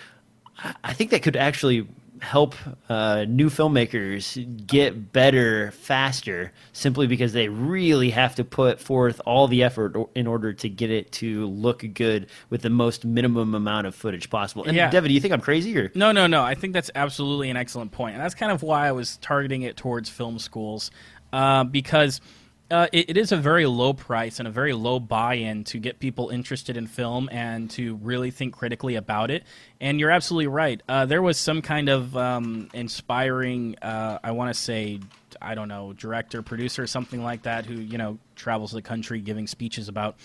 I 0.82 0.92
think 0.92 1.10
that 1.10 1.22
could 1.22 1.36
actually 1.36 1.86
help 2.20 2.54
uh, 2.88 3.26
new 3.28 3.50
filmmakers 3.50 4.66
get 4.66 5.12
better 5.12 5.70
faster 5.72 6.52
simply 6.72 7.06
because 7.06 7.32
they 7.34 7.48
really 7.48 8.10
have 8.10 8.34
to 8.34 8.44
put 8.44 8.80
forth 8.80 9.20
all 9.26 9.48
the 9.48 9.62
effort 9.62 9.94
in 10.14 10.26
order 10.26 10.52
to 10.54 10.68
get 10.68 10.90
it 10.90 11.12
to 11.12 11.46
look 11.46 11.84
good 11.92 12.26
with 12.48 12.62
the 12.62 12.70
most 12.70 13.04
minimum 13.04 13.54
amount 13.54 13.86
of 13.86 13.94
footage 13.94 14.30
possible. 14.30 14.64
And 14.64 14.74
yeah. 14.76 14.90
Devin, 14.90 15.08
do 15.08 15.14
you 15.14 15.20
think 15.20 15.34
I'm 15.34 15.40
crazy 15.40 15.76
or 15.78 15.90
No, 15.94 16.12
no, 16.12 16.26
no. 16.26 16.42
I 16.42 16.54
think 16.54 16.72
that's 16.72 16.90
absolutely 16.94 17.50
an 17.50 17.56
excellent 17.56 17.92
point. 17.92 18.14
And 18.14 18.24
that's 18.24 18.34
kind 18.34 18.50
of 18.50 18.62
why 18.62 18.88
I 18.88 18.92
was 18.92 19.18
targeting 19.18 19.62
it 19.62 19.76
towards 19.76 20.08
film 20.08 20.38
schools 20.38 20.90
uh, 21.32 21.64
because– 21.64 22.20
uh, 22.70 22.88
it, 22.92 23.10
it 23.10 23.16
is 23.16 23.32
a 23.32 23.36
very 23.36 23.66
low 23.66 23.92
price 23.92 24.38
and 24.38 24.48
a 24.48 24.50
very 24.50 24.72
low 24.72 24.98
buy-in 24.98 25.64
to 25.64 25.78
get 25.78 26.00
people 26.00 26.30
interested 26.30 26.76
in 26.76 26.86
film 26.86 27.28
and 27.30 27.70
to 27.70 27.94
really 27.96 28.30
think 28.30 28.54
critically 28.54 28.96
about 28.96 29.30
it. 29.30 29.44
And 29.80 30.00
you're 30.00 30.10
absolutely 30.10 30.48
right. 30.48 30.82
Uh, 30.88 31.06
there 31.06 31.22
was 31.22 31.38
some 31.38 31.62
kind 31.62 31.88
of 31.88 32.16
um, 32.16 32.68
inspiring, 32.74 33.76
uh, 33.80 34.18
I 34.22 34.32
want 34.32 34.52
to 34.54 34.60
say, 34.60 35.00
I 35.40 35.54
don't 35.54 35.68
know, 35.68 35.92
director, 35.92 36.42
producer, 36.42 36.86
something 36.86 37.22
like 37.22 37.42
that, 37.42 37.66
who 37.66 37.74
you 37.74 37.98
know 37.98 38.18
travels 38.34 38.72
the 38.72 38.82
country 38.82 39.20
giving 39.20 39.46
speeches 39.46 39.88
about 39.88 40.16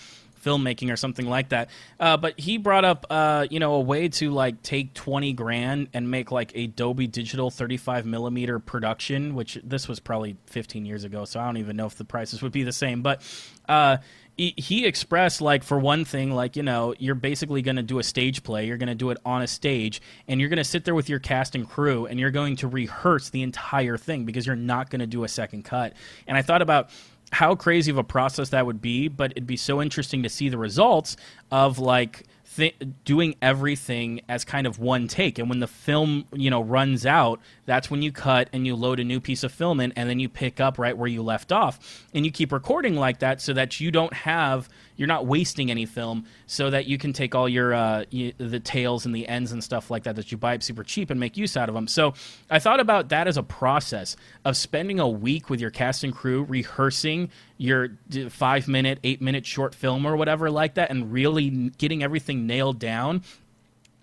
filmmaking 0.42 0.92
or 0.92 0.96
something 0.96 1.26
like 1.26 1.50
that. 1.50 1.70
Uh, 2.00 2.16
but 2.16 2.38
he 2.38 2.58
brought 2.58 2.84
up, 2.84 3.06
uh, 3.10 3.46
you 3.50 3.60
know, 3.60 3.74
a 3.74 3.80
way 3.80 4.08
to 4.08 4.30
like 4.30 4.62
take 4.62 4.94
twenty 4.94 5.32
grand 5.32 5.88
and 5.92 6.10
make 6.10 6.30
like 6.30 6.52
a 6.54 6.66
Dolby 6.66 7.06
Digital 7.06 7.50
thirty 7.50 7.76
five 7.76 8.06
millimeter 8.06 8.58
production, 8.58 9.34
which 9.34 9.58
this 9.62 9.88
was 9.88 10.00
probably 10.00 10.36
fifteen 10.46 10.84
years 10.84 11.04
ago, 11.04 11.24
so 11.24 11.40
I 11.40 11.46
don't 11.46 11.58
even 11.58 11.76
know 11.76 11.86
if 11.86 11.96
the 11.96 12.04
prices 12.04 12.42
would 12.42 12.52
be 12.52 12.62
the 12.62 12.72
same. 12.72 13.02
But 13.02 13.22
uh, 13.68 13.98
he, 14.36 14.54
he 14.56 14.86
expressed 14.86 15.40
like 15.40 15.62
for 15.62 15.78
one 15.78 16.04
thing, 16.04 16.32
like 16.32 16.56
you 16.56 16.62
know, 16.62 16.94
you're 16.98 17.14
basically 17.14 17.62
going 17.62 17.76
to 17.76 17.82
do 17.82 17.98
a 17.98 18.02
stage 18.02 18.42
play. 18.42 18.66
You're 18.66 18.78
going 18.78 18.88
to 18.88 18.94
do 18.94 19.10
it 19.10 19.18
on 19.24 19.42
a 19.42 19.46
stage, 19.46 20.00
and 20.26 20.40
you're 20.40 20.48
going 20.48 20.56
to 20.56 20.64
sit 20.64 20.84
there 20.84 20.94
with 20.94 21.08
your 21.08 21.18
cast 21.18 21.54
and 21.54 21.68
crew, 21.68 22.06
and 22.06 22.18
you're 22.18 22.30
going 22.30 22.56
to 22.56 22.68
rehearse 22.68 23.30
the 23.30 23.42
entire 23.42 23.96
thing 23.96 24.24
because 24.24 24.46
you're 24.46 24.56
not 24.56 24.90
going 24.90 25.00
to 25.00 25.06
do 25.06 25.24
a 25.24 25.28
second 25.28 25.64
cut. 25.64 25.92
And 26.26 26.36
I 26.36 26.42
thought 26.42 26.62
about 26.62 26.90
how 27.32 27.54
crazy 27.54 27.90
of 27.90 27.98
a 27.98 28.04
process 28.04 28.50
that 28.50 28.66
would 28.66 28.82
be, 28.82 29.08
but 29.08 29.32
it'd 29.32 29.46
be 29.46 29.56
so 29.56 29.80
interesting 29.80 30.22
to 30.22 30.28
see 30.28 30.48
the 30.50 30.58
results 30.58 31.16
of 31.50 31.78
like 31.78 32.24
th- 32.56 32.76
doing 33.04 33.34
everything 33.40 34.20
as 34.28 34.44
kind 34.44 34.66
of 34.66 34.78
one 34.78 35.08
take. 35.08 35.38
And 35.38 35.48
when 35.48 35.60
the 35.60 35.66
film, 35.66 36.26
you 36.32 36.50
know, 36.50 36.62
runs 36.62 37.06
out, 37.06 37.40
that's 37.64 37.90
when 37.90 38.02
you 38.02 38.12
cut 38.12 38.48
and 38.52 38.66
you 38.66 38.76
load 38.76 39.00
a 39.00 39.04
new 39.04 39.18
piece 39.18 39.42
of 39.44 39.52
film 39.52 39.80
in, 39.80 39.92
and 39.92 40.10
then 40.10 40.20
you 40.20 40.28
pick 40.28 40.60
up 40.60 40.78
right 40.78 40.96
where 40.96 41.08
you 41.08 41.22
left 41.22 41.52
off, 41.52 42.06
and 42.12 42.26
you 42.26 42.30
keep 42.30 42.52
recording 42.52 42.96
like 42.96 43.20
that 43.20 43.40
so 43.40 43.54
that 43.54 43.80
you 43.80 43.90
don't 43.90 44.12
have 44.12 44.68
you're 45.02 45.08
not 45.08 45.26
wasting 45.26 45.68
any 45.68 45.84
film 45.84 46.24
so 46.46 46.70
that 46.70 46.86
you 46.86 46.96
can 46.96 47.12
take 47.12 47.34
all 47.34 47.48
your 47.48 47.74
uh, 47.74 48.04
you, 48.10 48.32
the 48.38 48.60
tails 48.60 49.04
and 49.04 49.12
the 49.12 49.26
ends 49.26 49.50
and 49.50 49.64
stuff 49.64 49.90
like 49.90 50.04
that 50.04 50.14
that 50.14 50.30
you 50.30 50.38
buy 50.38 50.54
up 50.54 50.62
super 50.62 50.84
cheap 50.84 51.10
and 51.10 51.18
make 51.18 51.36
use 51.36 51.56
out 51.56 51.68
of 51.68 51.74
them 51.74 51.88
so 51.88 52.14
i 52.50 52.60
thought 52.60 52.78
about 52.78 53.08
that 53.08 53.26
as 53.26 53.36
a 53.36 53.42
process 53.42 54.14
of 54.44 54.56
spending 54.56 55.00
a 55.00 55.08
week 55.08 55.50
with 55.50 55.60
your 55.60 55.70
cast 55.70 56.04
and 56.04 56.14
crew 56.14 56.44
rehearsing 56.44 57.28
your 57.58 57.88
five 58.30 58.68
minute 58.68 59.00
eight 59.02 59.20
minute 59.20 59.44
short 59.44 59.74
film 59.74 60.06
or 60.06 60.16
whatever 60.16 60.48
like 60.52 60.74
that 60.74 60.88
and 60.88 61.12
really 61.12 61.50
getting 61.78 62.04
everything 62.04 62.46
nailed 62.46 62.78
down 62.78 63.22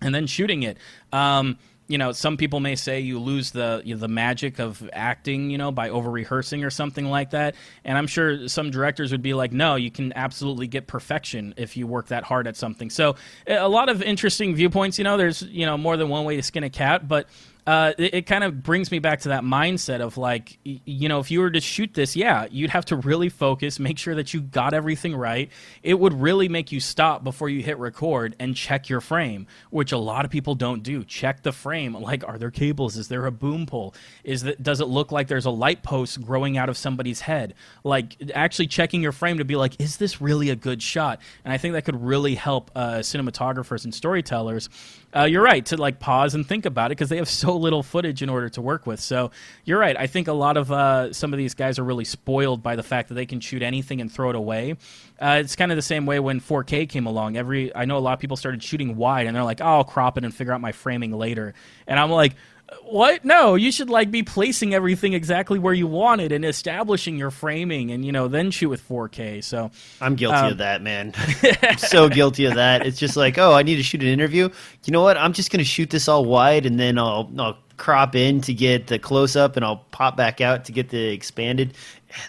and 0.00 0.14
then 0.14 0.26
shooting 0.26 0.62
it. 0.62 0.78
Um, 1.12 1.58
you 1.90 1.98
know, 1.98 2.12
some 2.12 2.36
people 2.36 2.60
may 2.60 2.76
say 2.76 3.00
you 3.00 3.18
lose 3.18 3.50
the 3.50 3.82
you 3.84 3.94
know, 3.94 4.00
the 4.00 4.08
magic 4.08 4.60
of 4.60 4.88
acting, 4.92 5.50
you 5.50 5.58
know, 5.58 5.72
by 5.72 5.90
over 5.90 6.08
rehearsing 6.08 6.62
or 6.62 6.70
something 6.70 7.06
like 7.06 7.30
that. 7.30 7.56
And 7.84 7.98
I'm 7.98 8.06
sure 8.06 8.46
some 8.46 8.70
directors 8.70 9.10
would 9.10 9.22
be 9.22 9.34
like, 9.34 9.52
no, 9.52 9.74
you 9.74 9.90
can 9.90 10.12
absolutely 10.14 10.68
get 10.68 10.86
perfection 10.86 11.52
if 11.56 11.76
you 11.76 11.86
work 11.88 12.06
that 12.08 12.22
hard 12.22 12.46
at 12.46 12.56
something. 12.56 12.90
So 12.90 13.16
a 13.46 13.68
lot 13.68 13.88
of 13.88 14.02
interesting 14.02 14.54
viewpoints. 14.54 14.98
You 14.98 15.04
know, 15.04 15.16
there's 15.16 15.42
you 15.42 15.66
know 15.66 15.76
more 15.76 15.96
than 15.96 16.08
one 16.08 16.24
way 16.24 16.36
to 16.36 16.42
skin 16.42 16.62
a 16.62 16.70
cat, 16.70 17.08
but 17.08 17.28
uh, 17.70 17.92
it, 17.98 18.14
it, 18.14 18.26
kind 18.26 18.42
of 18.42 18.64
brings 18.64 18.90
me 18.90 18.98
back 18.98 19.20
to 19.20 19.28
that 19.28 19.44
mindset 19.44 20.00
of 20.00 20.18
like, 20.18 20.58
you 20.64 21.08
know, 21.08 21.20
if 21.20 21.30
you 21.30 21.38
were 21.38 21.52
to 21.52 21.60
shoot 21.60 21.94
this, 21.94 22.16
yeah, 22.16 22.48
you'd 22.50 22.70
have 22.70 22.84
to 22.84 22.96
really 22.96 23.28
focus, 23.28 23.78
make 23.78 23.96
sure 23.96 24.16
that 24.16 24.34
you 24.34 24.40
got 24.40 24.74
everything 24.74 25.14
right. 25.14 25.48
It 25.84 25.94
would 25.94 26.20
really 26.20 26.48
make 26.48 26.72
you 26.72 26.80
stop 26.80 27.22
before 27.22 27.48
you 27.48 27.62
hit 27.62 27.78
record 27.78 28.34
and 28.40 28.56
check 28.56 28.88
your 28.88 29.00
frame, 29.00 29.46
which 29.70 29.92
a 29.92 29.98
lot 29.98 30.24
of 30.24 30.32
people 30.32 30.56
don't 30.56 30.82
do. 30.82 31.04
Check 31.04 31.44
the 31.44 31.52
frame. 31.52 31.94
Like, 31.94 32.26
are 32.26 32.38
there 32.38 32.50
cables? 32.50 32.96
Is 32.96 33.06
there 33.06 33.24
a 33.24 33.30
boom 33.30 33.66
pole? 33.66 33.94
Is 34.24 34.42
that 34.42 34.60
does 34.60 34.80
it 34.80 34.86
look 34.86 35.12
like 35.12 35.28
there's 35.28 35.46
a 35.46 35.50
light 35.50 35.84
post 35.84 36.20
growing 36.20 36.58
out 36.58 36.68
of 36.68 36.76
somebody's 36.76 37.20
head? 37.20 37.54
Like, 37.84 38.16
actually 38.34 38.66
checking 38.66 39.00
your 39.00 39.12
frame 39.12 39.38
to 39.38 39.44
be 39.44 39.54
like, 39.54 39.80
is 39.80 39.98
this 39.98 40.20
really 40.20 40.50
a 40.50 40.56
good 40.56 40.82
shot? 40.82 41.20
And 41.44 41.52
I 41.52 41.58
think 41.58 41.74
that 41.74 41.84
could 41.84 42.02
really 42.02 42.34
help 42.34 42.72
uh, 42.74 42.94
cinematographers 42.94 43.84
and 43.84 43.94
storytellers 43.94 44.68
uh, 45.14 45.24
you're 45.24 45.42
right 45.42 45.64
to 45.66 45.76
like 45.76 45.98
pause 45.98 46.34
and 46.34 46.46
think 46.46 46.66
about 46.66 46.90
it 46.90 46.96
because 46.96 47.08
they 47.08 47.16
have 47.16 47.28
so 47.28 47.56
little 47.56 47.82
footage 47.82 48.22
in 48.22 48.28
order 48.28 48.48
to 48.50 48.62
work 48.62 48.86
with. 48.86 49.00
So 49.00 49.30
you're 49.64 49.78
right. 49.78 49.96
I 49.98 50.06
think 50.06 50.28
a 50.28 50.32
lot 50.32 50.56
of 50.56 50.70
uh, 50.70 51.12
some 51.12 51.32
of 51.32 51.38
these 51.38 51.54
guys 51.54 51.78
are 51.78 51.84
really 51.84 52.04
spoiled 52.04 52.62
by 52.62 52.76
the 52.76 52.82
fact 52.82 53.08
that 53.08 53.14
they 53.14 53.26
can 53.26 53.40
shoot 53.40 53.62
anything 53.62 54.00
and 54.00 54.10
throw 54.10 54.30
it 54.30 54.36
away. 54.36 54.76
Uh, 55.20 55.40
it's 55.40 55.56
kind 55.56 55.72
of 55.72 55.76
the 55.76 55.82
same 55.82 56.06
way 56.06 56.20
when 56.20 56.40
4K 56.40 56.88
came 56.88 57.06
along. 57.06 57.36
Every 57.36 57.74
I 57.74 57.84
know 57.84 57.98
a 57.98 58.00
lot 58.00 58.12
of 58.12 58.20
people 58.20 58.36
started 58.36 58.62
shooting 58.62 58.96
wide 58.96 59.26
and 59.26 59.36
they're 59.36 59.44
like, 59.44 59.60
oh, 59.60 59.66
I'll 59.66 59.84
crop 59.84 60.16
it 60.16 60.24
and 60.24 60.34
figure 60.34 60.52
out 60.52 60.60
my 60.60 60.72
framing 60.72 61.12
later. 61.12 61.54
And 61.86 61.98
I'm 61.98 62.10
like, 62.10 62.34
what? 62.82 63.24
No, 63.24 63.54
you 63.54 63.72
should 63.72 63.90
like 63.90 64.10
be 64.10 64.22
placing 64.22 64.74
everything 64.74 65.12
exactly 65.12 65.58
where 65.58 65.74
you 65.74 65.86
want 65.86 66.20
it 66.20 66.32
and 66.32 66.44
establishing 66.44 67.16
your 67.16 67.30
framing, 67.30 67.90
and 67.90 68.04
you 68.04 68.12
know 68.12 68.28
then 68.28 68.50
shoot 68.50 68.68
with 68.68 68.86
4K. 68.88 69.42
So 69.42 69.70
I'm 70.00 70.14
guilty 70.16 70.36
um, 70.36 70.52
of 70.52 70.58
that, 70.58 70.82
man. 70.82 71.12
I'm 71.62 71.78
so 71.78 72.08
guilty 72.08 72.44
of 72.46 72.54
that. 72.54 72.86
It's 72.86 72.98
just 72.98 73.16
like, 73.16 73.38
oh, 73.38 73.52
I 73.52 73.62
need 73.62 73.76
to 73.76 73.82
shoot 73.82 74.02
an 74.02 74.08
interview. 74.08 74.48
You 74.84 74.92
know 74.92 75.02
what? 75.02 75.16
I'm 75.16 75.32
just 75.32 75.50
gonna 75.50 75.64
shoot 75.64 75.90
this 75.90 76.08
all 76.08 76.24
wide, 76.24 76.66
and 76.66 76.78
then 76.78 76.98
I'll 76.98 77.30
I'll 77.38 77.58
crop 77.76 78.14
in 78.14 78.40
to 78.42 78.54
get 78.54 78.88
the 78.88 78.98
close 78.98 79.36
up, 79.36 79.56
and 79.56 79.64
I'll 79.64 79.84
pop 79.90 80.16
back 80.16 80.40
out 80.40 80.66
to 80.66 80.72
get 80.72 80.90
the 80.90 81.08
expanded. 81.08 81.74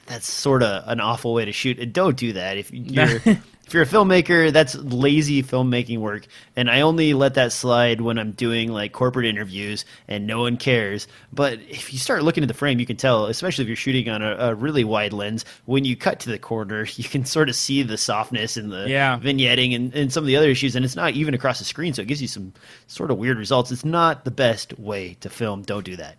That's 0.06 0.30
sort 0.30 0.64
of 0.64 0.84
an 0.88 1.00
awful 1.00 1.34
way 1.34 1.46
to 1.46 1.52
shoot. 1.52 1.92
Don't 1.92 2.18
do 2.18 2.34
that 2.34 2.58
if 2.58 2.72
you're 2.74 3.20
if 3.66 3.74
you're 3.74 3.84
a 3.84 3.88
filmmaker, 3.88 4.52
that's 4.52 4.76
lazy 4.76 5.42
filmmaking 5.44 6.00
work. 6.00 6.28
And 6.56 6.70
I 6.70 6.82
only 6.82 7.14
let 7.14 7.36
that 7.36 7.52
slide 7.54 8.02
when 8.02 8.18
I'm 8.18 8.32
doing 8.32 8.72
like 8.72 8.92
corporate 8.92 9.26
interviews 9.26 9.86
and 10.08 10.28
no 10.28 10.42
one 10.42 10.58
cares. 10.58 11.08
But 11.32 11.60
if 11.70 11.94
you 11.94 12.00
start 12.00 12.24
looking 12.24 12.44
at 12.44 12.48
the 12.48 12.54
frame, 12.54 12.80
you 12.80 12.86
can 12.86 12.98
tell, 12.98 13.28
especially 13.28 13.64
if 13.64 13.68
you're 13.68 13.78
shooting 13.78 14.10
on 14.10 14.22
a, 14.22 14.36
a 14.36 14.56
really 14.56 14.84
wide 14.84 15.14
lens, 15.14 15.46
when 15.66 15.86
you 15.86 15.96
cut 15.96 16.20
to 16.22 16.30
the 16.30 16.40
corner, 16.40 16.86
you 16.96 17.04
can 17.04 17.24
sort 17.24 17.50
of 17.50 17.56
see 17.56 17.84
the 17.84 17.98
softness 17.98 18.58
and 18.58 18.72
the 18.72 18.90
yeah. 18.90 19.18
vignetting 19.20 19.76
and, 19.76 19.96
and 19.96 20.12
some 20.12 20.24
of 20.24 20.28
the 20.28 20.36
other 20.36 20.50
issues. 20.50 20.76
And 20.76 20.84
it's 20.84 20.96
not 20.96 21.14
even 21.14 21.34
across 21.34 21.60
the 21.60 21.66
screen, 21.66 21.94
so 21.94 22.02
it 22.02 22.08
gives 22.08 22.22
you 22.22 22.28
some 22.28 22.54
sort 22.88 23.12
of 23.12 23.18
weird 23.18 23.38
results. 23.38 23.72
It's 23.72 23.86
not 23.86 24.26
the 24.26 24.32
best 24.32 24.78
way 24.80 25.16
to 25.22 25.30
film. 25.30 25.62
Don't 25.62 25.86
do 25.86 25.96
that. 25.96 26.18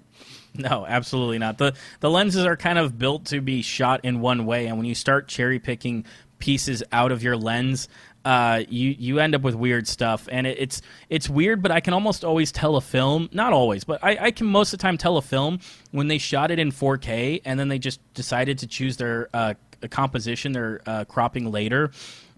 No, 0.54 0.84
absolutely 0.86 1.38
not. 1.38 1.58
the 1.58 1.74
The 2.00 2.10
lenses 2.10 2.44
are 2.44 2.56
kind 2.56 2.78
of 2.78 2.98
built 2.98 3.26
to 3.26 3.40
be 3.40 3.62
shot 3.62 4.04
in 4.04 4.20
one 4.20 4.44
way, 4.44 4.66
and 4.66 4.76
when 4.76 4.86
you 4.86 4.94
start 4.94 5.28
cherry 5.28 5.58
picking 5.58 6.04
pieces 6.42 6.82
out 6.90 7.12
of 7.12 7.22
your 7.22 7.36
lens, 7.36 7.88
uh, 8.24 8.64
you 8.68 8.96
you 8.98 9.20
end 9.20 9.36
up 9.36 9.42
with 9.42 9.54
weird 9.54 9.86
stuff, 9.86 10.28
and 10.30 10.44
it, 10.44 10.58
it's 10.58 10.82
it's 11.08 11.28
weird. 11.28 11.62
But 11.62 11.70
I 11.70 11.78
can 11.78 11.94
almost 11.94 12.24
always 12.24 12.50
tell 12.50 12.74
a 12.74 12.80
film, 12.80 13.28
not 13.32 13.52
always, 13.52 13.84
but 13.84 14.02
I, 14.02 14.18
I, 14.26 14.30
can 14.32 14.48
most 14.48 14.72
of 14.72 14.80
the 14.80 14.82
time 14.82 14.98
tell 14.98 15.16
a 15.16 15.22
film 15.22 15.60
when 15.92 16.08
they 16.08 16.18
shot 16.18 16.50
it 16.50 16.58
in 16.58 16.72
4K 16.72 17.42
and 17.44 17.60
then 17.60 17.68
they 17.68 17.78
just 17.78 18.00
decided 18.12 18.58
to 18.58 18.66
choose 18.66 18.96
their 18.96 19.28
uh, 19.32 19.54
composition, 19.90 20.50
their 20.52 20.80
uh, 20.84 21.04
cropping 21.04 21.50
later, 21.52 21.92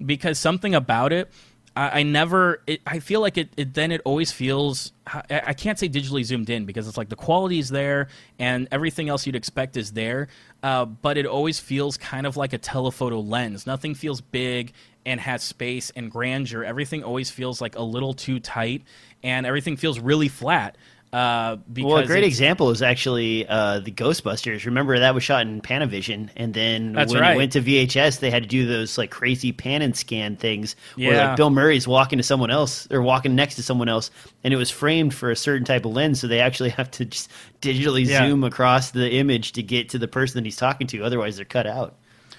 because 0.05 0.39
something 0.39 0.75
about 0.75 1.13
it. 1.13 1.31
I, 1.77 2.01
I 2.01 2.03
never. 2.03 2.63
It, 2.67 2.81
I 2.87 3.01
feel 3.01 3.21
like 3.21 3.37
it, 3.39 3.51
it. 3.57 3.75
Then 3.75 3.93
it 3.93 4.01
always 4.05 4.33
feels. 4.33 4.93
I, 5.07 5.43
I 5.47 5.53
can't 5.55 5.79
say 5.79 5.89
digitally 5.89 6.25
zoomed 6.25 6.51
in 6.51 6.65
because 6.65 6.89
it's 6.89 6.97
like 6.97 7.09
the 7.09 7.17
quality 7.17 7.59
is 7.59 7.69
there 7.69 8.09
and 8.39 8.69
everything 8.73 9.09
else 9.09 9.27
you'd 9.27 9.37
expect 9.37 9.77
is 9.77 9.93
there 9.93 10.29
uh, 10.65 10.87
but 10.87 11.19
it 11.19 11.27
always 11.27 11.61
feels 11.61 11.99
kind 11.99 12.27
of 12.27 12.39
like 12.39 12.55
a 12.55 12.59
telephoto 12.59 13.21
lens. 13.21 13.67
Nothing 13.67 13.95
feels 13.95 14.23
big 14.23 14.73
and 15.05 15.21
has 15.21 15.43
space 15.43 15.93
and 15.95 16.11
grandeur. 16.11 16.65
Everything 16.65 17.05
always 17.05 17.31
feels 17.31 17.61
like 17.61 17.77
a 17.77 17.83
little 17.83 18.15
too 18.15 18.41
tight, 18.41 18.83
and 19.23 19.45
everything 19.45 19.77
feels 19.77 20.01
really 20.01 20.29
flat. 20.29 20.79
Uh, 21.15 21.59
well, 21.77 21.99
a 21.99 22.07
great 22.07 22.25
example 22.25 22.71
is 22.71 22.83
actually 22.83 23.47
uh, 23.47 23.79
the 23.79 23.93
Ghostbusters. 23.93 24.67
Remember 24.67 24.99
that 24.99 25.15
was 25.15 25.23
shot 25.23 25.43
in 25.43 25.61
Panavision, 25.61 26.29
and 26.35 26.53
then 26.53 26.95
when 26.95 27.09
right. 27.09 27.35
it 27.35 27.37
went 27.37 27.53
to 27.53 27.61
VHS, 27.61 28.19
they 28.19 28.33
had 28.33 28.43
to 28.43 28.49
do 28.49 28.67
those 28.67 28.99
like 28.99 29.13
crazy 29.13 29.53
pan 29.53 29.81
and 29.81 29.97
scan 29.97 30.35
things 30.35 30.75
yeah. 30.97 31.09
where 31.09 31.29
like 31.29 31.37
Bill 31.37 31.51
Murray's 31.51 31.87
walking 31.87 32.17
to 32.17 32.25
someone 32.25 32.51
else 32.51 32.89
or 32.91 33.01
walking 33.01 33.37
next 33.37 33.55
to 33.55 33.63
someone 33.63 33.89
else, 33.89 34.11
and 34.43 34.53
it 34.53 34.57
was 34.57 34.73
framed 34.73 35.15
for 35.15 35.31
a 35.31 35.37
certain 35.37 35.65
type 35.65 35.85
of 35.85 35.93
lens, 35.93 36.21
so 36.21 36.27
they 36.27 36.41
actually 36.41 36.71
have 36.71 36.91
to 36.91 37.05
just 37.05 37.31
digitally 37.63 38.05
yeah. 38.05 38.27
zoom 38.27 38.43
across 38.43 38.91
the 38.91 39.13
image 39.13 39.53
to 39.53 39.63
get 39.63 39.91
to 39.91 40.01
the 40.01 40.09
person 40.09 40.43
that 40.43 40.45
he's 40.45 40.57
talking 40.57 40.89
to. 40.89 41.05
Otherwise, 41.05 41.37
they're 41.37 41.45
cut 41.45 41.69
out. 41.69 41.95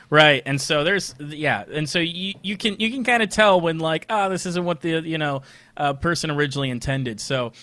Right, 0.09 0.43
and 0.45 0.59
so 0.59 0.83
there's 0.83 1.15
yeah, 1.17 1.63
and 1.71 1.89
so 1.89 1.99
you 1.99 2.33
you 2.41 2.57
can 2.57 2.75
you 2.77 2.91
can 2.91 3.05
kind 3.05 3.23
of 3.23 3.29
tell 3.29 3.61
when 3.61 3.79
like 3.79 4.05
oh 4.09 4.27
this 4.27 4.45
isn't 4.45 4.65
what 4.65 4.81
the 4.81 5.01
you 5.01 5.17
know 5.17 5.43
uh, 5.77 5.93
person 5.93 6.29
originally 6.29 6.69
intended. 6.69 7.21
So 7.21 7.53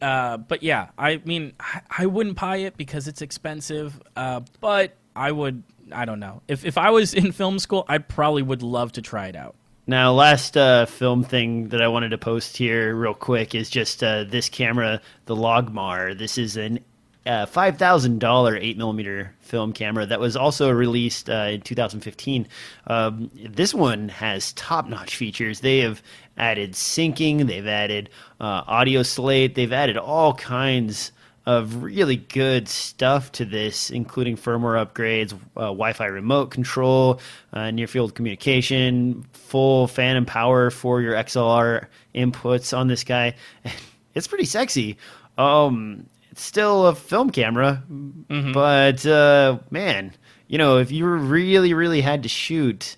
uh, 0.00 0.38
but 0.38 0.62
yeah, 0.62 0.88
I 0.98 1.20
mean, 1.24 1.52
I, 1.60 1.80
I, 1.90 2.06
wouldn't 2.06 2.40
buy 2.40 2.56
it 2.56 2.76
because 2.76 3.08
it's 3.08 3.22
expensive. 3.22 4.00
Uh, 4.16 4.40
but 4.60 4.96
I 5.14 5.30
would, 5.32 5.62
I 5.92 6.04
don't 6.04 6.20
know. 6.20 6.42
If 6.48 6.64
if 6.64 6.78
I 6.78 6.90
was 6.90 7.14
in 7.14 7.32
film 7.32 7.58
school, 7.58 7.84
I 7.88 7.98
probably 7.98 8.42
would 8.42 8.62
love 8.62 8.92
to 8.92 9.02
try 9.02 9.28
it 9.28 9.36
out. 9.36 9.54
Now, 9.86 10.12
last 10.12 10.56
uh, 10.56 10.86
film 10.86 11.24
thing 11.24 11.68
that 11.70 11.82
I 11.82 11.88
wanted 11.88 12.10
to 12.10 12.18
post 12.18 12.56
here, 12.56 12.94
real 12.94 13.14
quick, 13.14 13.54
is 13.54 13.68
just 13.68 14.04
uh, 14.04 14.24
this 14.24 14.48
camera, 14.48 15.00
the 15.26 15.34
Logmar. 15.34 16.16
This 16.16 16.38
is 16.38 16.56
an 16.56 16.78
uh, 17.26 17.46
five 17.46 17.78
thousand 17.78 18.18
dollar 18.18 18.56
eight 18.56 18.76
millimeter 18.78 19.34
film 19.40 19.72
camera 19.72 20.06
that 20.06 20.20
was 20.20 20.36
also 20.36 20.70
released 20.70 21.28
uh, 21.28 21.48
in 21.50 21.60
2015. 21.60 22.46
Um, 22.86 23.30
this 23.34 23.74
one 23.74 24.08
has 24.08 24.52
top 24.54 24.88
notch 24.88 25.16
features. 25.16 25.60
They 25.60 25.78
have 25.80 26.02
added 26.36 26.72
syncing, 26.72 27.46
they've 27.46 27.66
added 27.66 28.08
uh, 28.40 28.62
audio 28.66 29.02
slate, 29.02 29.54
they've 29.54 29.72
added 29.72 29.96
all 29.96 30.34
kinds 30.34 31.12
of 31.46 31.82
really 31.82 32.16
good 32.16 32.68
stuff 32.68 33.32
to 33.32 33.44
this, 33.44 33.90
including 33.90 34.36
firmware 34.36 34.84
upgrades, 34.84 35.32
uh, 35.56 35.62
Wi-Fi 35.62 36.06
remote 36.06 36.50
control, 36.50 37.20
uh, 37.52 37.70
near-field 37.70 38.14
communication, 38.14 39.24
full 39.32 39.86
phantom 39.86 40.26
power 40.26 40.70
for 40.70 41.00
your 41.00 41.14
XLR 41.14 41.86
inputs 42.14 42.76
on 42.76 42.88
this 42.88 43.04
guy. 43.04 43.34
It's 44.12 44.26
pretty 44.26 44.44
sexy. 44.44 44.98
Um, 45.38 46.04
it's 46.30 46.42
still 46.42 46.86
a 46.86 46.94
film 46.94 47.30
camera, 47.30 47.82
mm-hmm. 47.90 48.52
but 48.52 49.04
uh, 49.06 49.58
man, 49.70 50.12
you 50.46 50.58
know, 50.58 50.78
if 50.78 50.90
you 50.90 51.06
really, 51.06 51.74
really 51.74 52.00
had 52.00 52.22
to 52.24 52.28
shoot 52.28 52.96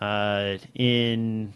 uh, 0.00 0.58
in 0.74 1.52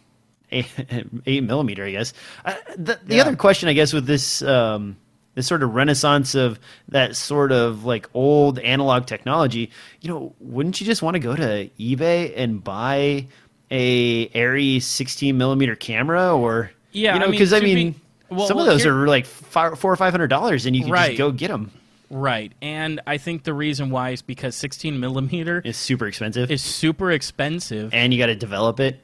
eight, 0.51 0.71
eight, 1.27 1.43
millimeter, 1.45 1.85
I 1.85 1.91
guess. 1.91 2.13
Uh, 2.45 2.55
the 2.77 2.99
the 3.05 3.17
yeah. 3.17 3.23
other 3.23 3.37
question, 3.37 3.69
I 3.69 3.73
guess, 3.73 3.93
with 3.93 4.07
this 4.07 4.43
um, 4.43 4.97
this 5.35 5.47
sort 5.47 5.63
of 5.63 5.75
renaissance 5.75 6.35
of 6.35 6.59
that 6.89 7.17
sort 7.17 7.53
of 7.53 7.85
like 7.85 8.09
old 8.15 8.59
analog 8.59 9.07
technology, 9.07 9.71
you 10.01 10.11
know, 10.11 10.35
wouldn't 10.41 10.81
you 10.81 10.87
just 10.87 11.03
want 11.03 11.15
to 11.15 11.21
go 11.21 11.35
to 11.37 11.69
eBay 11.79 12.33
and 12.37 12.63
buy 12.63 13.27
a 13.71 14.29
ARRI 14.29 14.81
16 14.81 15.37
millimeter 15.37 15.77
camera, 15.77 16.37
or 16.37 16.71
yeah, 16.93 17.15
you 17.15 17.21
know, 17.21 17.31
because 17.31 17.53
I 17.53 17.61
mean. 17.61 17.95
I 18.31 18.35
mean 18.35 18.37
be- 18.37 18.39
well, 18.39 18.49
Some 18.49 18.59
of 18.59 18.67
those 18.67 18.83
here, 18.83 18.97
are 18.97 19.07
like 19.07 19.27
five, 19.27 19.79
four 19.79 19.93
or 19.93 19.97
five 19.97 20.13
hundred 20.13 20.29
dollars, 20.29 20.67
and 20.67 20.75
you 20.77 20.83
can 20.83 20.93
right. 20.93 21.09
just 21.09 21.19
go 21.19 21.31
get 21.33 21.49
them. 21.49 21.71
Right, 22.09 22.53
and 22.63 23.01
I 23.07 23.19
think 23.19 23.43
the 23.43 23.53
reason 23.55 23.91
why 23.91 24.11
is 24.11 24.23
because 24.23 24.55
16 24.55 25.01
millimeter 25.01 25.61
is 25.65 25.77
super 25.77 26.07
expensive. 26.07 26.51
Is 26.53 26.63
super 26.63 27.11
expensive, 27.11 27.93
and 27.93 28.13
you 28.15 28.19
got 28.21 28.27
to 28.27 28.37
develop 28.37 28.79
it. 28.79 29.01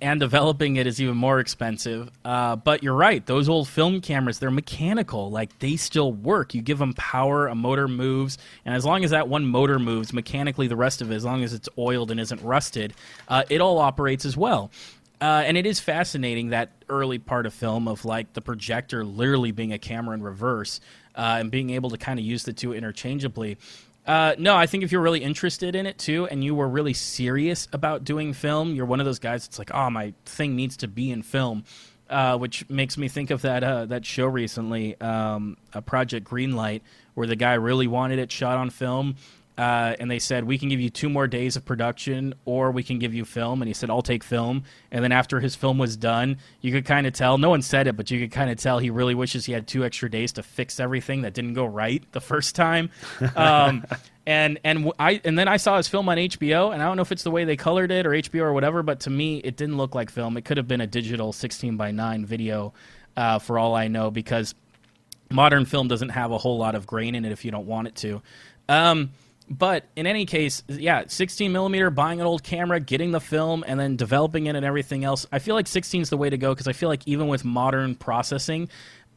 and 0.00 0.20
developing 0.20 0.76
it 0.76 0.86
is 0.86 1.00
even 1.02 1.16
more 1.16 1.40
expensive. 1.40 2.08
Uh, 2.24 2.54
but 2.54 2.84
you're 2.84 2.94
right; 2.94 3.26
those 3.26 3.48
old 3.48 3.66
film 3.66 4.00
cameras, 4.00 4.38
they're 4.38 4.52
mechanical. 4.52 5.28
Like 5.28 5.58
they 5.58 5.74
still 5.74 6.12
work. 6.12 6.54
You 6.54 6.62
give 6.62 6.78
them 6.78 6.92
power, 6.94 7.48
a 7.48 7.56
motor 7.56 7.88
moves, 7.88 8.38
and 8.64 8.76
as 8.76 8.84
long 8.84 9.02
as 9.02 9.10
that 9.10 9.26
one 9.28 9.44
motor 9.44 9.80
moves 9.80 10.12
mechanically, 10.12 10.68
the 10.68 10.76
rest 10.76 11.02
of 11.02 11.10
it, 11.10 11.16
as 11.16 11.24
long 11.24 11.42
as 11.42 11.52
it's 11.52 11.68
oiled 11.78 12.12
and 12.12 12.20
isn't 12.20 12.42
rusted, 12.42 12.94
uh, 13.26 13.42
it 13.50 13.60
all 13.60 13.78
operates 13.78 14.24
as 14.24 14.36
well. 14.36 14.70
Uh, 15.20 15.42
and 15.44 15.56
it 15.56 15.66
is 15.66 15.78
fascinating 15.80 16.48
that 16.48 16.70
early 16.88 17.18
part 17.18 17.44
of 17.44 17.52
film 17.52 17.86
of 17.86 18.04
like 18.04 18.32
the 18.32 18.40
projector 18.40 19.04
literally 19.04 19.52
being 19.52 19.72
a 19.72 19.78
camera 19.78 20.14
in 20.14 20.22
reverse 20.22 20.80
uh, 21.14 21.36
and 21.38 21.50
being 21.50 21.70
able 21.70 21.90
to 21.90 21.98
kind 21.98 22.18
of 22.18 22.24
use 22.24 22.44
the 22.44 22.52
two 22.52 22.72
interchangeably. 22.72 23.58
Uh, 24.06 24.34
no, 24.38 24.56
I 24.56 24.66
think 24.66 24.82
if 24.82 24.90
you're 24.90 25.02
really 25.02 25.22
interested 25.22 25.74
in 25.74 25.86
it 25.86 25.98
too, 25.98 26.26
and 26.26 26.42
you 26.42 26.54
were 26.54 26.68
really 26.68 26.94
serious 26.94 27.68
about 27.72 28.02
doing 28.02 28.32
film, 28.32 28.74
you're 28.74 28.86
one 28.86 28.98
of 28.98 29.06
those 29.06 29.18
guys 29.18 29.46
that's 29.46 29.58
like, 29.58 29.72
oh, 29.74 29.90
my 29.90 30.14
thing 30.24 30.56
needs 30.56 30.76
to 30.78 30.88
be 30.88 31.10
in 31.10 31.22
film. 31.22 31.64
Uh, 32.08 32.36
which 32.36 32.68
makes 32.68 32.98
me 32.98 33.06
think 33.06 33.30
of 33.30 33.42
that 33.42 33.62
uh, 33.62 33.86
that 33.86 34.04
show 34.04 34.26
recently, 34.26 35.00
um, 35.00 35.56
a 35.72 35.80
Project 35.80 36.28
Greenlight, 36.28 36.80
where 37.14 37.28
the 37.28 37.36
guy 37.36 37.54
really 37.54 37.86
wanted 37.86 38.18
it 38.18 38.32
shot 38.32 38.58
on 38.58 38.68
film, 38.68 39.14
uh, 39.60 39.94
and 40.00 40.10
they 40.10 40.18
said 40.18 40.44
we 40.44 40.56
can 40.56 40.70
give 40.70 40.80
you 40.80 40.88
two 40.88 41.10
more 41.10 41.26
days 41.26 41.54
of 41.54 41.66
production 41.66 42.32
or 42.46 42.70
we 42.70 42.82
can 42.82 42.98
give 42.98 43.12
you 43.12 43.26
film 43.26 43.60
and 43.60 43.68
he 43.68 43.74
said 43.74 43.90
i'll 43.90 44.00
take 44.00 44.24
film 44.24 44.64
and 44.90 45.04
then 45.04 45.12
after 45.12 45.38
his 45.38 45.54
film 45.54 45.76
was 45.76 45.98
done 45.98 46.38
you 46.62 46.72
could 46.72 46.86
kind 46.86 47.06
of 47.06 47.12
tell 47.12 47.36
no 47.36 47.50
one 47.50 47.60
said 47.60 47.86
it 47.86 47.94
but 47.94 48.10
you 48.10 48.18
could 48.18 48.32
kind 48.32 48.50
of 48.50 48.56
tell 48.56 48.78
he 48.78 48.88
really 48.88 49.14
wishes 49.14 49.44
he 49.44 49.52
had 49.52 49.66
two 49.66 49.84
extra 49.84 50.10
days 50.10 50.32
to 50.32 50.42
fix 50.42 50.80
everything 50.80 51.20
that 51.20 51.34
didn't 51.34 51.52
go 51.52 51.66
right 51.66 52.02
the 52.12 52.22
first 52.22 52.54
time 52.54 52.88
um, 53.36 53.84
and 54.26 54.58
and 54.64 54.92
I 54.98 55.20
and 55.24 55.38
then 55.38 55.48
I 55.48 55.56
saw 55.56 55.76
his 55.76 55.88
film 55.88 56.08
on 56.08 56.16
HBO, 56.16 56.72
and 56.72 56.80
I 56.80 56.86
don't 56.86 56.96
know 56.96 57.02
if 57.02 57.10
it's 57.10 57.24
the 57.24 57.30
way 57.30 57.44
they 57.44 57.56
colored 57.56 57.90
it 57.90 58.06
or 58.06 58.10
HBO 58.10 58.42
or 58.42 58.52
whatever, 58.52 58.82
but 58.82 59.00
to 59.00 59.10
me, 59.10 59.38
it 59.38 59.56
didn't 59.56 59.76
look 59.76 59.94
like 59.94 60.08
film. 60.10 60.36
It 60.36 60.44
could 60.44 60.56
have 60.56 60.68
been 60.68 60.82
a 60.82 60.86
digital 60.86 61.32
16 61.32 61.76
by 61.76 61.90
9 61.90 62.26
video, 62.26 62.72
uh, 63.16 63.40
for 63.40 63.58
all 63.58 63.74
I 63.74 63.88
know, 63.88 64.10
because 64.10 64.54
modern 65.30 65.64
film 65.64 65.88
doesn't 65.88 66.10
have 66.10 66.30
a 66.32 66.38
whole 66.38 66.58
lot 66.58 66.74
of 66.74 66.86
grain 66.86 67.14
in 67.14 67.24
it 67.24 67.32
if 67.32 67.44
you 67.44 67.50
don't 67.50 67.66
want 67.66 67.88
it 67.88 67.94
to. 67.96 68.22
Um, 68.68 69.10
but 69.50 69.84
in 69.96 70.06
any 70.06 70.26
case, 70.26 70.62
yeah, 70.68 71.04
16 71.08 71.50
millimeter, 71.50 71.90
buying 71.90 72.20
an 72.20 72.26
old 72.26 72.44
camera, 72.44 72.78
getting 72.78 73.10
the 73.10 73.20
film, 73.20 73.64
and 73.66 73.80
then 73.80 73.96
developing 73.96 74.46
it 74.46 74.54
and 74.54 74.64
everything 74.64 75.04
else. 75.04 75.26
I 75.32 75.40
feel 75.40 75.56
like 75.56 75.66
16 75.66 76.02
is 76.02 76.10
the 76.10 76.16
way 76.16 76.30
to 76.30 76.38
go 76.38 76.54
because 76.54 76.68
I 76.68 76.72
feel 76.72 76.88
like 76.88 77.02
even 77.06 77.26
with 77.26 77.44
modern 77.44 77.96
processing, 77.96 78.68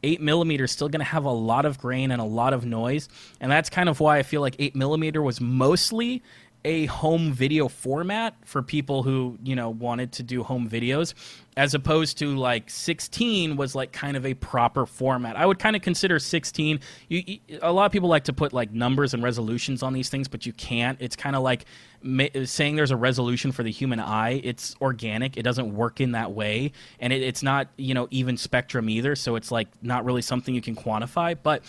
8 0.02 0.20
millimeter 0.20 0.64
is 0.64 0.72
still 0.72 0.88
going 0.88 1.00
to 1.00 1.04
have 1.04 1.24
a 1.24 1.30
lot 1.30 1.64
of 1.64 1.78
grain 1.78 2.10
and 2.10 2.20
a 2.20 2.24
lot 2.24 2.52
of 2.52 2.66
noise. 2.66 3.08
And 3.40 3.50
that's 3.50 3.70
kind 3.70 3.88
of 3.88 4.00
why 4.00 4.18
I 4.18 4.24
feel 4.24 4.40
like 4.40 4.56
8 4.58 4.74
millimeter 4.74 5.22
was 5.22 5.40
mostly 5.40 6.22
a 6.64 6.86
home 6.86 7.32
video 7.32 7.68
format 7.68 8.34
for 8.44 8.62
people 8.62 9.02
who 9.02 9.38
you 9.42 9.54
know 9.54 9.68
wanted 9.68 10.12
to 10.12 10.22
do 10.22 10.42
home 10.42 10.68
videos 10.68 11.12
as 11.56 11.74
opposed 11.74 12.18
to 12.18 12.34
like 12.36 12.68
16 12.68 13.56
was 13.56 13.74
like 13.74 13.92
kind 13.92 14.16
of 14.16 14.26
a 14.26 14.34
proper 14.34 14.86
format. 14.86 15.36
I 15.36 15.46
would 15.46 15.58
kind 15.58 15.76
of 15.76 15.82
consider 15.82 16.18
16 16.18 16.80
you, 17.08 17.22
you, 17.26 17.38
a 17.62 17.72
lot 17.72 17.86
of 17.86 17.92
people 17.92 18.08
like 18.08 18.24
to 18.24 18.32
put 18.32 18.52
like 18.52 18.72
numbers 18.72 19.14
and 19.14 19.22
resolutions 19.22 19.82
on 19.82 19.92
these 19.92 20.08
things 20.08 20.26
but 20.26 20.46
you 20.46 20.52
can't. 20.52 20.96
It's 21.00 21.16
kind 21.16 21.36
of 21.36 21.42
like 21.42 21.66
ma- 22.02 22.28
saying 22.44 22.76
there's 22.76 22.90
a 22.90 22.96
resolution 22.96 23.52
for 23.52 23.62
the 23.62 23.70
human 23.70 24.00
eye 24.00 24.40
it's 24.42 24.74
organic 24.80 25.36
it 25.36 25.42
doesn't 25.42 25.74
work 25.74 26.00
in 26.00 26.12
that 26.12 26.32
way 26.32 26.72
and 26.98 27.12
it, 27.12 27.22
it's 27.22 27.42
not 27.42 27.68
you 27.76 27.92
know 27.92 28.08
even 28.10 28.36
spectrum 28.36 28.88
either 28.88 29.14
so 29.14 29.36
it's 29.36 29.50
like 29.50 29.68
not 29.82 30.04
really 30.04 30.22
something 30.22 30.54
you 30.54 30.62
can 30.62 30.74
quantify 30.74 31.36
but 31.40 31.62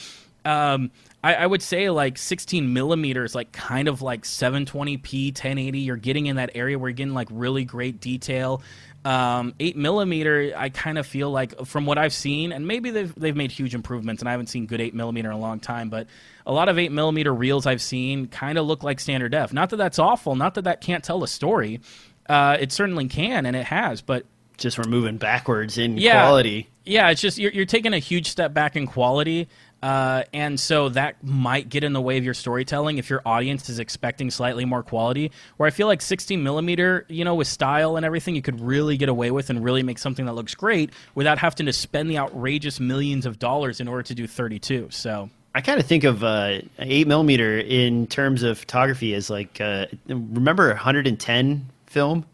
um, 0.46 0.92
I, 1.24 1.34
I, 1.34 1.46
would 1.46 1.64
say 1.64 1.90
like 1.90 2.18
16 2.18 2.72
millimeters, 2.72 3.34
like 3.34 3.52
kind 3.52 3.88
of 3.88 4.02
like 4.02 4.24
720p, 4.24 5.30
1080. 5.30 5.80
You're 5.80 5.96
getting 5.98 6.28
in 6.28 6.36
that 6.36 6.52
area 6.54 6.78
where 6.78 6.90
you're 6.90 6.96
getting 6.96 7.16
like 7.16 7.28
really 7.32 7.66
great 7.66 8.00
detail. 8.00 8.62
Um, 9.04 9.54
8 9.60 9.76
millimeter, 9.76 10.54
I 10.56 10.70
kind 10.70 10.98
of 10.98 11.06
feel 11.06 11.32
like 11.32 11.66
from 11.66 11.86
what 11.86 11.98
I've 11.98 12.14
seen, 12.14 12.52
and 12.52 12.68
maybe 12.68 12.90
they've 12.90 13.14
they've 13.16 13.36
made 13.36 13.52
huge 13.52 13.76
improvements, 13.76 14.22
and 14.22 14.30
I 14.30 14.32
haven't 14.32 14.48
seen 14.48 14.66
good 14.66 14.82
8 14.82 14.96
millimeter 14.96 15.30
in 15.30 15.36
a 15.36 15.40
long 15.40 15.60
time, 15.60 15.90
but 15.90 16.08
a 16.46 16.52
lot 16.52 16.70
of 16.70 16.80
8 16.80 16.92
millimeter 16.92 17.34
reels 17.34 17.68
I've 17.68 17.84
seen 17.84 18.28
kind 18.28 18.58
of 18.58 18.66
look 18.66 18.84
like 18.84 19.00
standard 19.00 19.32
def. 19.32 19.54
Not 19.54 19.70
that 19.72 19.78
that's 19.78 20.00
awful, 20.00 20.36
not 20.36 20.56
that 20.56 20.64
that 20.64 20.82
can't 20.82 21.04
tell 21.04 21.24
a 21.24 21.28
story. 21.28 21.82
Uh, 22.28 22.58
it 22.60 22.72
certainly 22.72 23.08
can, 23.08 23.46
and 23.46 23.56
it 23.56 23.66
has, 23.66 24.02
but 24.02 24.26
just 24.58 24.78
we're 24.78 24.90
moving 24.90 25.18
backwards 25.18 25.78
in 25.78 25.98
yeah, 25.98 26.22
quality. 26.22 26.68
Yeah, 26.84 27.10
it's 27.10 27.22
just 27.22 27.38
you're, 27.38 27.52
you're 27.52 27.66
taking 27.66 27.94
a 27.94 28.00
huge 28.00 28.28
step 28.30 28.54
back 28.54 28.76
in 28.76 28.88
quality. 28.88 29.48
Uh, 29.82 30.24
and 30.34 30.60
so 30.60 30.90
that 30.90 31.24
might 31.24 31.70
get 31.70 31.84
in 31.84 31.94
the 31.94 32.02
way 32.02 32.18
of 32.18 32.24
your 32.24 32.34
storytelling 32.34 32.98
if 32.98 33.10
your 33.10 33.22
audience 33.26 33.70
is 33.70 33.78
expecting 33.78 34.32
slightly 34.32 34.66
more 34.66 34.82
quality. 34.82 35.32
Where 35.58 35.68
I 35.68 35.70
feel 35.70 35.88
like 35.88 36.02
16 36.02 36.42
millimeter, 36.42 37.06
you 37.08 37.24
know, 37.24 37.36
with 37.36 37.48
style 37.48 37.96
and 37.96 38.06
everything, 38.06 38.36
you 38.36 38.42
could 38.42 38.60
really 38.60 38.98
get 38.98 39.10
away 39.10 39.32
with 39.32 39.50
and 39.50 39.64
really 39.64 39.84
make 39.84 40.00
something 40.00 40.26
that 40.26 40.34
looks 40.34 40.56
great 40.56 40.92
without 41.14 41.38
having 41.38 41.68
to 41.68 41.74
spend 41.74 42.10
the 42.10 42.18
outrageous 42.18 42.80
millions 42.80 43.26
of 43.26 43.38
dollars 43.38 43.80
in 43.80 43.88
order 43.88 44.04
to 44.04 44.16
do 44.16 44.26
32. 44.26 44.88
So. 44.92 45.30
I 45.54 45.62
kind 45.62 45.80
of 45.80 45.86
think 45.86 46.04
of 46.04 46.22
uh, 46.22 46.60
eight 46.80 47.08
millimeter 47.08 47.58
in 47.58 48.08
terms 48.08 48.44
of 48.44 48.58
photography 48.58 49.14
as 49.14 49.30
like 49.30 49.62
uh, 49.62 49.86
remember 50.08 50.68
110 50.68 51.72
film. 51.86 52.26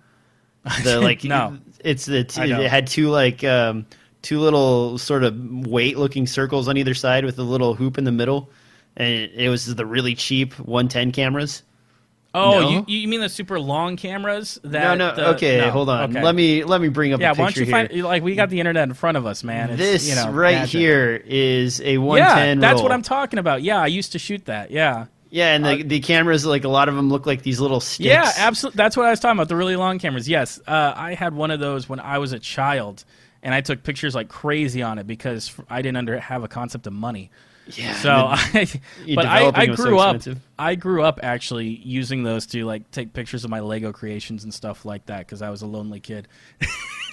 The 0.84 1.00
like 1.02 1.24
no, 1.24 1.58
it's 1.84 2.06
the 2.06 2.24
t- 2.24 2.42
it 2.42 2.70
had 2.70 2.86
two 2.86 3.10
like 3.10 3.44
um, 3.44 3.88
two 4.22 4.40
little 4.40 4.98
sort 4.98 5.24
of 5.24 5.36
weight 5.68 5.98
looking 5.98 6.28
circles 6.28 6.68
on 6.68 6.78
either 6.78 6.94
side 6.94 7.26
with 7.26 7.40
a 7.40 7.44
little 7.44 7.74
hoop 7.74 7.98
in 7.98 8.04
the 8.04 8.12
middle. 8.12 8.50
And 8.98 9.08
it, 9.08 9.32
it 9.34 9.50
was 9.50 9.74
the 9.74 9.86
really 9.86 10.16
cheap 10.16 10.54
110 10.60 11.12
cameras. 11.12 11.64
Oh, 12.34 12.62
no? 12.62 12.70
you, 12.70 12.86
you 12.88 13.08
mean 13.10 13.20
the 13.20 13.30
super 13.30 13.60
long 13.60 13.98
cameras? 13.98 14.58
That 14.64 14.98
no, 14.98 15.10
no. 15.10 15.16
The, 15.16 15.28
okay, 15.36 15.58
no. 15.58 15.70
hold 15.70 15.90
on. 15.90 16.12
Okay. 16.12 16.24
Let 16.24 16.34
me 16.34 16.64
let 16.64 16.80
me 16.80 16.88
bring 16.88 17.12
up. 17.12 17.20
Yeah, 17.20 17.32
why 17.32 17.36
don't 17.36 17.58
you 17.58 17.66
here. 17.66 17.88
find 17.90 18.04
like 18.04 18.24
we 18.24 18.36
got 18.36 18.50
the 18.50 18.60
internet 18.60 18.88
in 18.88 18.94
front 18.94 19.18
of 19.18 19.26
us, 19.26 19.44
man. 19.44 19.72
It's, 19.72 19.78
this 19.78 20.10
you 20.10 20.16
know, 20.16 20.32
right 20.32 20.60
magic. 20.60 20.80
here 20.80 21.22
is 21.26 21.82
a 21.82 21.98
110. 21.98 22.58
Yeah, 22.58 22.62
that's 22.62 22.76
roll. 22.76 22.84
what 22.84 22.92
I'm 22.94 23.02
talking 23.02 23.38
about. 23.38 23.64
Yeah, 23.64 23.82
I 23.82 23.88
used 23.88 24.14
to 24.14 24.20
shoot 24.20 24.46
that. 24.46 24.72
Yeah. 24.72 25.08
Yeah, 25.30 25.56
and 25.56 25.64
the, 25.64 25.80
uh, 25.80 25.84
the 25.86 26.00
cameras, 26.02 26.46
like 26.46 26.66
a 26.66 26.70
lot 26.70 26.90
of 26.90 26.96
them, 26.96 27.10
look 27.10 27.26
like 27.26 27.42
these 27.42 27.62
little 27.62 27.80
sticks. 27.80 28.06
Yeah, 28.06 28.30
absolutely. 28.36 28.78
That's 28.78 28.98
what 28.98 29.06
I 29.06 29.12
was 29.12 29.20
talking 29.22 29.38
about. 29.38 29.48
The 29.48 29.56
really 29.56 29.78
long 29.78 29.98
cameras. 29.98 30.28
Yes, 30.28 30.60
uh, 30.68 30.94
I 30.96 31.14
had 31.14 31.34
one 31.34 31.52
of 31.52 31.62
those 31.62 31.88
when 31.88 32.02
I 32.02 32.18
was 32.18 32.34
a 32.34 32.40
child 32.40 33.06
and 33.44 33.54
I 33.54 33.62
took 33.62 33.84
pictures 33.84 34.16
like 34.16 34.30
crazy 34.30 34.82
on 34.82 35.00
it 35.00 35.08
because 35.08 35.54
I 35.70 35.82
didn't 35.82 35.98
under 35.98 36.20
have 36.20 36.44
a 36.44 36.48
concept 36.48 36.88
of 36.88 36.94
money. 36.94 37.32
Yeah. 37.68 37.94
So 37.96 38.10
I, 38.30 38.68
but 39.16 39.26
I, 39.26 39.52
I 39.54 39.66
grew 39.68 39.76
so 39.76 40.00
up. 40.00 40.22
I 40.58 40.76
grew 40.76 41.04
up 41.04 41.20
actually 41.24 41.68
using 41.68 42.24
those 42.24 42.46
to 42.48 42.66
like 42.66 42.90
take 42.92 43.14
pictures 43.14 43.44
of 43.44 43.50
my 43.50 43.60
Lego 43.60 43.92
creations 43.92 44.44
and 44.44 44.54
stuff 44.54 44.86
like 44.86 45.06
that 45.08 45.20
because 45.20 45.42
I 45.42 45.50
was 45.50 45.62
a 45.62 45.68
lonely 45.68 46.00
kid. 46.00 46.28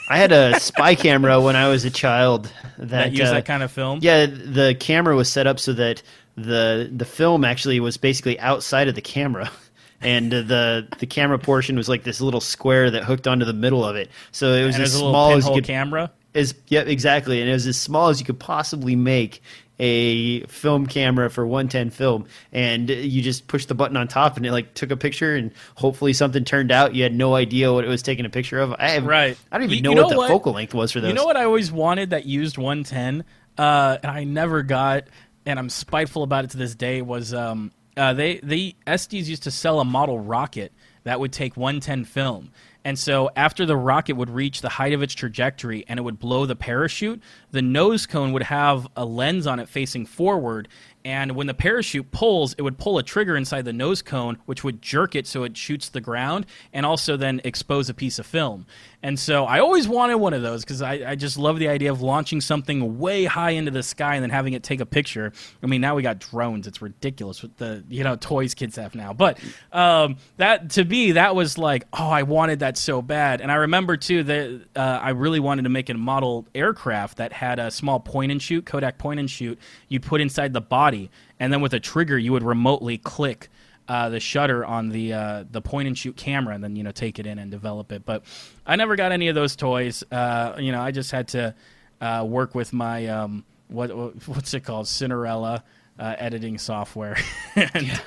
I 0.09 0.18
had 0.18 0.32
a 0.32 0.59
spy 0.60 0.94
camera 0.94 1.40
when 1.40 1.56
I 1.56 1.68
was 1.68 1.84
a 1.84 1.90
child 1.90 2.52
that, 2.78 2.88
that 2.88 3.12
used 3.12 3.24
uh, 3.24 3.34
that 3.34 3.46
kind 3.46 3.62
of 3.62 3.70
film. 3.70 4.00
Yeah, 4.02 4.26
the 4.26 4.76
camera 4.78 5.14
was 5.14 5.30
set 5.30 5.46
up 5.46 5.59
so 5.59 5.72
that 5.74 6.02
the 6.36 6.90
the 6.94 7.05
film 7.05 7.44
actually 7.44 7.80
was 7.80 7.96
basically 7.96 8.38
outside 8.38 8.88
of 8.88 8.94
the 8.94 9.02
camera 9.02 9.50
and 10.00 10.32
the 10.32 10.88
the 10.98 11.06
camera 11.06 11.38
portion 11.38 11.76
was 11.76 11.88
like 11.88 12.05
this 12.05 12.20
little 12.20 12.40
square 12.40 12.90
that 12.90 13.05
hooked 13.05 13.26
onto 13.26 13.44
the 13.44 13.52
middle 13.52 13.84
of 13.84 13.96
it. 13.96 14.10
So 14.32 14.52
it 14.55 14.64
was 14.64 14.76
and 14.76 14.84
as 14.84 14.94
small 14.94 15.32
as 15.32 15.46
you 15.46 15.55
could 15.55 15.64
camera 15.64 16.10
as 16.39 16.55
yeah 16.69 16.81
exactly 16.81 17.40
and 17.40 17.51
it 17.51 17.52
was 17.52 17.66
as 17.66 17.78
small 17.78 18.09
as 18.09 18.19
you 18.19 18.27
could 18.27 18.39
possibly 18.39 18.97
make 18.97 19.43
a 19.81 20.40
film 20.47 20.86
camera 20.86 21.31
for 21.31 21.47
110 21.47 21.90
film 21.90 22.27
and 22.52 22.90
you 22.90 23.23
just 23.23 23.47
push 23.47 23.66
the 23.66 23.74
button 23.74 23.97
on 23.97 24.09
top 24.09 24.36
and 24.36 24.44
it 24.44 24.52
like 24.52 24.74
took 24.74 24.90
a 24.90 24.97
picture 24.97 25.36
and 25.36 25.52
hopefully 25.77 26.12
something 26.12 26.44
turned 26.44 26.73
out. 26.73 26.94
You 26.94 27.05
had 27.05 27.15
no 27.15 27.35
idea 27.35 27.73
what 27.73 27.85
it 27.85 27.89
was 27.89 28.02
taking 28.02 28.24
a 28.24 28.31
picture 28.31 28.59
of. 28.59 28.74
I 28.78 28.90
have 28.90 29.06
right. 29.06 29.39
I 29.52 29.59
don't 29.59 29.65
even 29.65 29.77
you, 29.77 29.82
know, 29.82 29.90
you 29.90 29.97
know, 29.97 30.02
what 30.02 30.10
the 30.10 30.16
what? 30.16 30.28
focal 30.28 30.52
length 30.55 30.74
was 30.74 30.93
for 30.93 31.01
those 31.01 31.09
you 31.09 31.15
know 31.15 31.24
what 31.24 31.36
i 31.36 31.44
always 31.44 31.70
wanted 31.70 32.10
that 32.10 32.27
used 32.27 32.59
110 32.59 33.24
uh, 33.56 33.98
and 34.02 34.10
i 34.10 34.24
never 34.24 34.62
got 34.62 35.05
and 35.47 35.59
i'm 35.59 35.69
spiteful 35.69 36.23
about 36.23 36.44
it 36.44 36.51
to 36.51 36.56
this 36.56 36.74
day 36.74 37.02
was 37.02 37.32
um, 37.32 37.70
uh, 37.97 38.12
they 38.12 38.40
the 38.43 38.74
Estes 38.86 39.28
used 39.28 39.44
to 39.44 39.51
sell 39.51 39.81
a 39.81 39.85
model 39.85 40.19
rocket 40.19 40.73
that 41.05 41.20
would 41.20 41.32
take 41.32 41.56
110 41.56 42.05
film 42.05 42.51
and 42.89 42.98
so 42.98 43.28
after 43.36 43.66
the 43.66 43.77
rocket 43.77 44.16
would 44.16 44.31
reach 44.31 44.62
the 44.62 44.70
height 44.70 44.94
of 44.94 45.02
its 45.02 45.12
trajectory 45.12 45.85
and 45.89 46.01
it 46.01 46.02
would 46.02 46.19
blow 46.19 46.47
the 46.47 46.56
parachute, 46.56 47.23
the 47.51 47.60
nose 47.60 48.06
cone 48.06 48.32
would 48.32 48.44
have 48.44 48.89
a 48.97 49.05
lens 49.05 49.47
on 49.47 49.60
it 49.60 49.69
facing 49.69 50.06
forward 50.06 50.69
and 51.05 51.32
when 51.32 51.47
the 51.47 51.55
parachute 51.55 52.10
pulls, 52.10 52.55
it 52.55 52.62
would 52.62 52.77
pull 52.77 52.98
a 52.98 53.02
trigger 53.02 53.35
inside 53.35 53.65
the 53.65 53.73
nose 53.73 54.02
cone, 54.02 54.36
which 54.44 54.62
would 54.62 54.82
jerk 54.82 55.15
it 55.15 55.27
so 55.27 55.44
it 55.44 55.56
shoots 55.56 55.89
the 55.89 56.02
ground, 56.02 56.44
and 56.73 56.85
also 56.85 57.16
then 57.16 57.40
expose 57.44 57.89
a 57.89 57.94
piece 57.94 58.19
of 58.19 58.27
film. 58.27 58.66
And 59.00 59.18
so 59.18 59.44
I 59.44 59.60
always 59.60 59.86
wanted 59.86 60.16
one 60.16 60.34
of 60.34 60.42
those 60.42 60.64
because 60.64 60.82
I, 60.82 61.10
I, 61.10 61.14
just 61.14 61.38
love 61.38 61.60
the 61.60 61.68
idea 61.68 61.92
of 61.92 62.02
launching 62.02 62.40
something 62.40 62.98
way 62.98 63.26
high 63.26 63.50
into 63.50 63.70
the 63.70 63.84
sky 63.84 64.16
and 64.16 64.22
then 64.24 64.30
having 64.30 64.54
it 64.54 64.64
take 64.64 64.80
a 64.80 64.86
picture. 64.86 65.32
I 65.62 65.66
mean, 65.66 65.80
now 65.80 65.94
we 65.94 66.02
got 66.02 66.18
drones; 66.18 66.66
it's 66.66 66.82
ridiculous 66.82 67.40
with 67.40 67.56
the 67.58 67.84
you 67.88 68.02
know 68.02 68.16
toys 68.16 68.54
kids 68.54 68.74
have 68.74 68.96
now. 68.96 69.12
But 69.12 69.38
um, 69.72 70.16
that 70.38 70.70
to 70.70 70.84
me, 70.84 71.12
that 71.12 71.36
was 71.36 71.58
like, 71.58 71.86
oh, 71.92 72.08
I 72.08 72.24
wanted 72.24 72.58
that 72.58 72.76
so 72.76 73.00
bad. 73.00 73.40
And 73.40 73.52
I 73.52 73.56
remember 73.56 73.96
too 73.96 74.24
that 74.24 74.62
uh, 74.74 74.80
I 74.80 75.10
really 75.10 75.40
wanted 75.40 75.62
to 75.62 75.68
make 75.68 75.88
a 75.90 75.94
model 75.94 76.46
aircraft 76.54 77.18
that 77.18 77.32
had 77.32 77.60
a 77.60 77.70
small 77.70 78.00
point 78.00 78.32
and 78.32 78.42
shoot 78.42 78.66
Kodak 78.66 78.98
point 78.98 79.20
and 79.20 79.30
shoot. 79.30 79.60
You'd 79.88 80.02
put 80.02 80.20
inside 80.20 80.52
the 80.52 80.60
body 80.60 80.78
body, 80.78 81.10
and 81.40 81.52
then 81.52 81.60
with 81.60 81.74
a 81.74 81.80
trigger 81.80 82.16
you 82.16 82.32
would 82.32 82.42
remotely 82.42 82.98
click 82.98 83.50
uh, 83.89 84.10
the 84.10 84.20
shutter 84.20 84.65
on 84.65 84.90
the 84.90 85.12
uh, 85.12 85.44
the 85.51 85.62
point 85.62 85.89
and 85.89 85.97
shoot 85.97 86.16
camera, 86.16 86.55
and 86.55 86.62
then 86.62 86.77
you 86.77 86.82
know 86.82 86.93
take 86.93 87.19
it 87.19 87.27
in 87.27 87.39
and 87.39 87.51
develop 87.51 87.90
it. 87.90 88.05
But 88.05 88.24
I 88.66 88.77
never 88.77 88.97
got 88.97 89.12
any 89.12 89.28
of 89.28 89.35
those 89.35 89.56
toys. 89.56 90.05
Uh, 90.12 90.56
you 90.59 90.73
know, 90.73 90.81
I 90.81 90.90
just 90.90 91.10
had 91.10 91.28
to 91.28 91.55
uh, 92.01 92.24
work 92.28 92.55
with 92.55 92.73
my 92.73 93.06
um, 93.06 93.44
what 93.69 93.90
what's 94.28 94.52
it 94.55 94.60
called, 94.60 94.86
Cinelerra 94.86 95.62
uh, 95.98 96.15
editing 96.19 96.59
software, 96.59 97.16
and, 97.56 98.01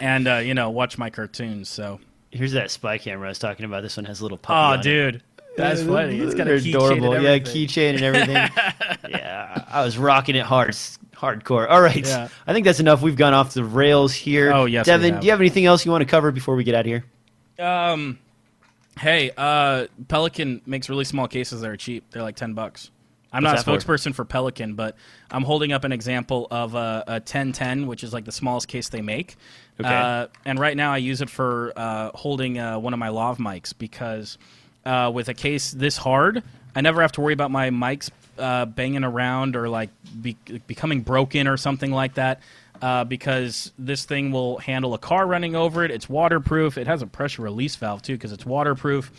and 0.00 0.28
uh, 0.28 0.36
you 0.36 0.54
know 0.54 0.70
watch 0.70 0.98
my 0.98 1.10
cartoons. 1.10 1.68
So 1.68 2.00
Here's 2.30 2.52
that 2.52 2.70
spy 2.70 2.98
camera 2.98 3.28
I 3.28 3.30
was 3.30 3.38
talking 3.38 3.64
about. 3.64 3.82
This 3.82 3.96
one 3.96 4.04
has 4.04 4.20
a 4.20 4.22
little 4.22 4.38
puppy. 4.38 4.54
oh, 4.54 4.72
on 4.74 4.80
it. 4.80 4.82
dude, 4.82 5.22
that's 5.56 5.82
funny. 5.82 6.20
It's 6.20 6.34
got 6.34 6.46
a 6.46 6.50
They're 6.50 6.58
keychain 6.58 6.98
adorable. 6.98 7.22
yeah, 7.22 7.38
keychain 7.38 7.94
and 7.94 8.02
everything. 8.02 8.36
yeah, 9.10 9.64
I 9.68 9.82
was 9.82 9.96
rocking 9.96 10.36
it 10.36 10.44
hard, 10.44 10.76
hardcore. 11.18 11.68
All 11.68 11.80
right, 11.80 12.06
Yeah. 12.06 12.28
I 12.46 12.52
think 12.52 12.64
that's 12.64 12.80
enough. 12.80 13.02
We've 13.02 13.16
gone 13.16 13.34
off 13.34 13.54
the 13.54 13.64
rails 13.64 14.12
here. 14.12 14.52
Oh, 14.52 14.64
yes, 14.66 14.86
we 14.86 14.90
Devin, 14.92 15.20
do 15.20 15.26
you 15.26 15.32
have 15.32 15.40
anything 15.40 15.66
else 15.66 15.84
you 15.84 15.90
want 15.90 16.02
to 16.02 16.06
cover 16.06 16.30
before 16.32 16.54
we 16.56 16.64
get 16.64 16.74
out 16.74 16.80
of 16.80 16.86
here? 16.86 17.04
Um, 17.58 18.18
hey, 18.98 19.30
uh, 19.36 19.86
Pelican 20.08 20.62
makes 20.66 20.88
really 20.88 21.04
small 21.04 21.26
cases 21.28 21.60
that 21.62 21.70
are 21.70 21.76
cheap. 21.76 22.04
They're 22.10 22.22
like 22.22 22.36
ten 22.36 22.54
bucks. 22.54 22.90
I'm 23.30 23.42
What's 23.42 23.66
not 23.66 23.74
a 23.74 23.78
that 23.78 23.82
for? 23.84 23.92
spokesperson 23.96 24.14
for 24.14 24.24
Pelican, 24.24 24.74
but 24.74 24.96
I'm 25.30 25.42
holding 25.42 25.72
up 25.72 25.84
an 25.84 25.92
example 25.92 26.46
of 26.50 26.74
a, 26.74 27.04
a 27.06 27.12
1010, 27.14 27.86
which 27.86 28.02
is 28.02 28.14
like 28.14 28.24
the 28.24 28.32
smallest 28.32 28.68
case 28.68 28.88
they 28.88 29.02
make. 29.02 29.36
Okay. 29.78 29.88
Uh, 29.88 30.28
and 30.46 30.58
right 30.58 30.74
now, 30.74 30.94
I 30.94 30.96
use 30.96 31.20
it 31.20 31.28
for 31.28 31.74
uh, 31.76 32.10
holding 32.14 32.58
uh, 32.58 32.78
one 32.78 32.94
of 32.94 32.98
my 32.98 33.10
lav 33.10 33.36
mics 33.36 33.76
because 33.76 34.38
uh, 34.86 35.10
with 35.12 35.28
a 35.28 35.34
case 35.34 35.72
this 35.72 35.98
hard, 35.98 36.42
I 36.74 36.80
never 36.80 37.02
have 37.02 37.12
to 37.12 37.20
worry 37.20 37.32
about 37.32 37.50
my 37.50 37.70
mics 37.70 38.10
uh, 38.38 38.66
banging 38.66 39.04
around 39.04 39.56
or 39.56 39.68
like 39.68 39.90
be- 40.20 40.36
becoming 40.66 41.02
broken 41.02 41.48
or 41.48 41.56
something 41.56 41.90
like 41.90 42.14
that. 42.14 42.40
Uh, 42.80 43.02
because 43.02 43.72
this 43.76 44.04
thing 44.04 44.30
will 44.30 44.58
handle 44.58 44.94
a 44.94 44.98
car 44.98 45.26
running 45.26 45.56
over 45.56 45.84
it. 45.84 45.90
It's 45.90 46.08
waterproof. 46.08 46.78
It 46.78 46.86
has 46.86 47.02
a 47.02 47.08
pressure 47.08 47.42
release 47.42 47.74
valve 47.74 48.02
too 48.02 48.12
because 48.12 48.30
it's 48.30 48.46
waterproof. 48.46 49.10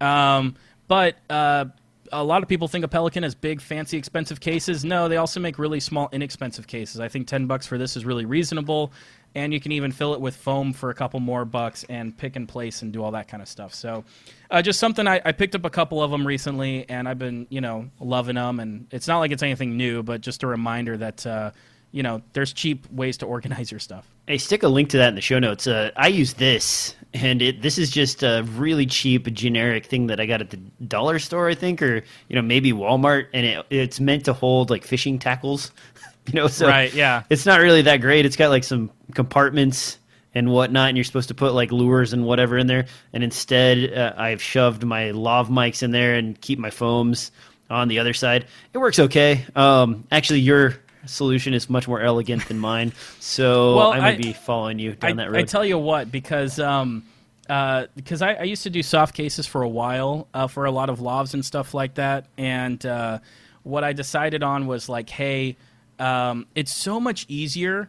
Um, 0.00 0.56
but 0.88 1.14
uh, 1.30 1.66
a 2.10 2.24
lot 2.24 2.42
of 2.42 2.48
people 2.48 2.66
think 2.66 2.84
of 2.84 2.90
Pelican 2.90 3.22
as 3.22 3.36
big, 3.36 3.60
fancy, 3.60 3.96
expensive 3.96 4.40
cases. 4.40 4.84
No, 4.84 5.08
they 5.08 5.16
also 5.16 5.38
make 5.38 5.60
really 5.60 5.78
small, 5.78 6.08
inexpensive 6.10 6.66
cases. 6.66 6.98
I 6.98 7.08
think 7.08 7.28
ten 7.28 7.46
bucks 7.46 7.68
for 7.68 7.78
this 7.78 7.96
is 7.96 8.04
really 8.04 8.24
reasonable, 8.24 8.92
and 9.34 9.52
you 9.52 9.60
can 9.60 9.72
even 9.72 9.90
fill 9.90 10.14
it 10.14 10.20
with 10.20 10.36
foam 10.36 10.72
for 10.72 10.90
a 10.90 10.94
couple 10.94 11.20
more 11.20 11.44
bucks 11.44 11.84
and 11.88 12.16
pick 12.16 12.36
and 12.36 12.48
place 12.48 12.82
and 12.82 12.92
do 12.92 13.02
all 13.02 13.10
that 13.12 13.28
kind 13.28 13.42
of 13.42 13.48
stuff. 13.48 13.74
So, 13.74 14.04
uh, 14.50 14.62
just 14.62 14.78
something 14.78 15.06
I, 15.06 15.20
I 15.24 15.32
picked 15.32 15.54
up 15.54 15.64
a 15.64 15.70
couple 15.70 16.02
of 16.02 16.10
them 16.10 16.26
recently, 16.26 16.88
and 16.88 17.08
I've 17.08 17.18
been 17.18 17.46
you 17.50 17.60
know 17.60 17.90
loving 18.00 18.36
them. 18.36 18.60
And 18.60 18.86
it's 18.90 19.08
not 19.08 19.18
like 19.18 19.32
it's 19.32 19.42
anything 19.42 19.76
new, 19.76 20.02
but 20.02 20.20
just 20.20 20.42
a 20.42 20.46
reminder 20.46 20.96
that 20.96 21.26
uh, 21.26 21.50
you 21.90 22.02
know 22.02 22.22
there's 22.32 22.52
cheap 22.52 22.90
ways 22.90 23.16
to 23.18 23.26
organize 23.26 23.70
your 23.70 23.80
stuff. 23.80 24.06
Hey, 24.26 24.38
stick 24.38 24.62
a 24.62 24.68
link 24.68 24.90
to 24.90 24.98
that 24.98 25.08
in 25.08 25.14
the 25.16 25.20
show 25.20 25.38
notes. 25.38 25.66
Uh, 25.66 25.90
I 25.96 26.08
use 26.08 26.34
this, 26.34 26.94
and 27.12 27.42
it 27.42 27.62
this 27.62 27.76
is 27.78 27.90
just 27.90 28.22
a 28.22 28.44
really 28.54 28.86
cheap, 28.86 29.32
generic 29.32 29.86
thing 29.86 30.06
that 30.06 30.20
I 30.20 30.26
got 30.26 30.40
at 30.40 30.50
the 30.50 30.56
dollar 30.86 31.18
store, 31.18 31.48
I 31.48 31.54
think, 31.54 31.82
or 31.82 32.02
you 32.28 32.36
know 32.36 32.42
maybe 32.42 32.72
Walmart, 32.72 33.26
and 33.34 33.44
it, 33.44 33.66
it's 33.70 33.98
meant 33.98 34.24
to 34.26 34.32
hold 34.32 34.70
like 34.70 34.84
fishing 34.84 35.18
tackles. 35.18 35.72
you 36.32 36.34
know, 36.34 36.46
so 36.48 36.66
Right, 36.66 36.92
yeah. 36.94 37.22
it's 37.30 37.46
not 37.46 37.60
really 37.60 37.82
that 37.82 37.98
great. 38.00 38.24
It's 38.26 38.36
got 38.36 38.48
like 38.50 38.64
some 38.64 38.90
compartments 39.14 39.98
and 40.34 40.50
whatnot, 40.50 40.88
and 40.88 40.96
you're 40.96 41.04
supposed 41.04 41.28
to 41.28 41.34
put 41.34 41.54
like 41.54 41.70
lures 41.70 42.12
and 42.12 42.24
whatever 42.24 42.58
in 42.58 42.66
there. 42.66 42.86
And 43.12 43.22
instead, 43.22 43.92
uh, 43.96 44.14
I've 44.16 44.42
shoved 44.42 44.84
my 44.84 45.12
lav 45.12 45.48
mics 45.48 45.82
in 45.82 45.90
there 45.92 46.14
and 46.14 46.40
keep 46.40 46.58
my 46.58 46.70
foams 46.70 47.30
on 47.70 47.88
the 47.88 47.98
other 48.00 48.12
side. 48.12 48.46
It 48.72 48.78
works 48.78 48.98
okay. 48.98 49.44
Um, 49.54 50.04
actually, 50.10 50.40
your 50.40 50.76
solution 51.06 51.54
is 51.54 51.68
much 51.70 51.86
more 51.86 52.00
elegant 52.00 52.48
than 52.48 52.58
mine, 52.70 52.92
so 53.20 53.76
Well, 53.76 53.92
I- 53.92 54.16
be 54.16 54.32
following 54.32 54.78
you 54.78 54.92
down 54.94 55.20
I, 55.20 55.24
that 55.24 55.30
road. 55.30 55.38
I 55.38 55.42
tell 55.44 55.64
you 55.64 55.78
what, 55.78 56.10
because 56.10 56.58
um, 56.58 57.04
uh, 57.48 57.86
because 57.94 58.22
I, 58.22 58.34
I 58.34 58.42
used 58.44 58.62
to 58.64 58.70
do 58.70 58.82
soft 58.82 59.14
cases 59.14 59.46
for 59.46 59.62
a 59.62 59.68
while 59.68 60.26
uh, 60.34 60.46
for 60.46 60.64
a 60.64 60.70
lot 60.70 60.88
of 60.90 60.98
lavs 60.98 61.34
and 61.34 61.44
stuff 61.44 61.74
like 61.74 61.94
that, 61.94 62.26
and 62.38 62.84
uh, 62.84 63.18
what 63.62 63.84
I 63.84 63.92
decided 63.92 64.42
on 64.42 64.66
was 64.66 64.88
like, 64.88 65.08
hey, 65.10 65.56
um, 65.98 66.46
it's 66.54 66.74
so 66.74 67.00
much 67.00 67.26
easier. 67.28 67.88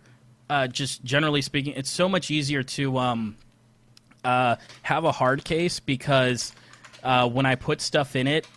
Uh, 0.49 0.68
just 0.68 1.03
generally 1.03 1.41
speaking, 1.41 1.73
it's 1.76 1.90
so 1.90 2.07
much 2.07 2.30
easier 2.30 2.61
to 2.61 2.98
um, 2.99 3.36
uh, 4.23 4.56
have 4.84 5.03
a 5.03 5.11
hard 5.11 5.44
case 5.44 5.80
because 5.80 6.53
uh, 7.03 7.27
when 7.27 7.45
I 7.45 7.56
put 7.56 7.82
stuff 7.82 8.15
in 8.15 8.27
it, 8.27 8.48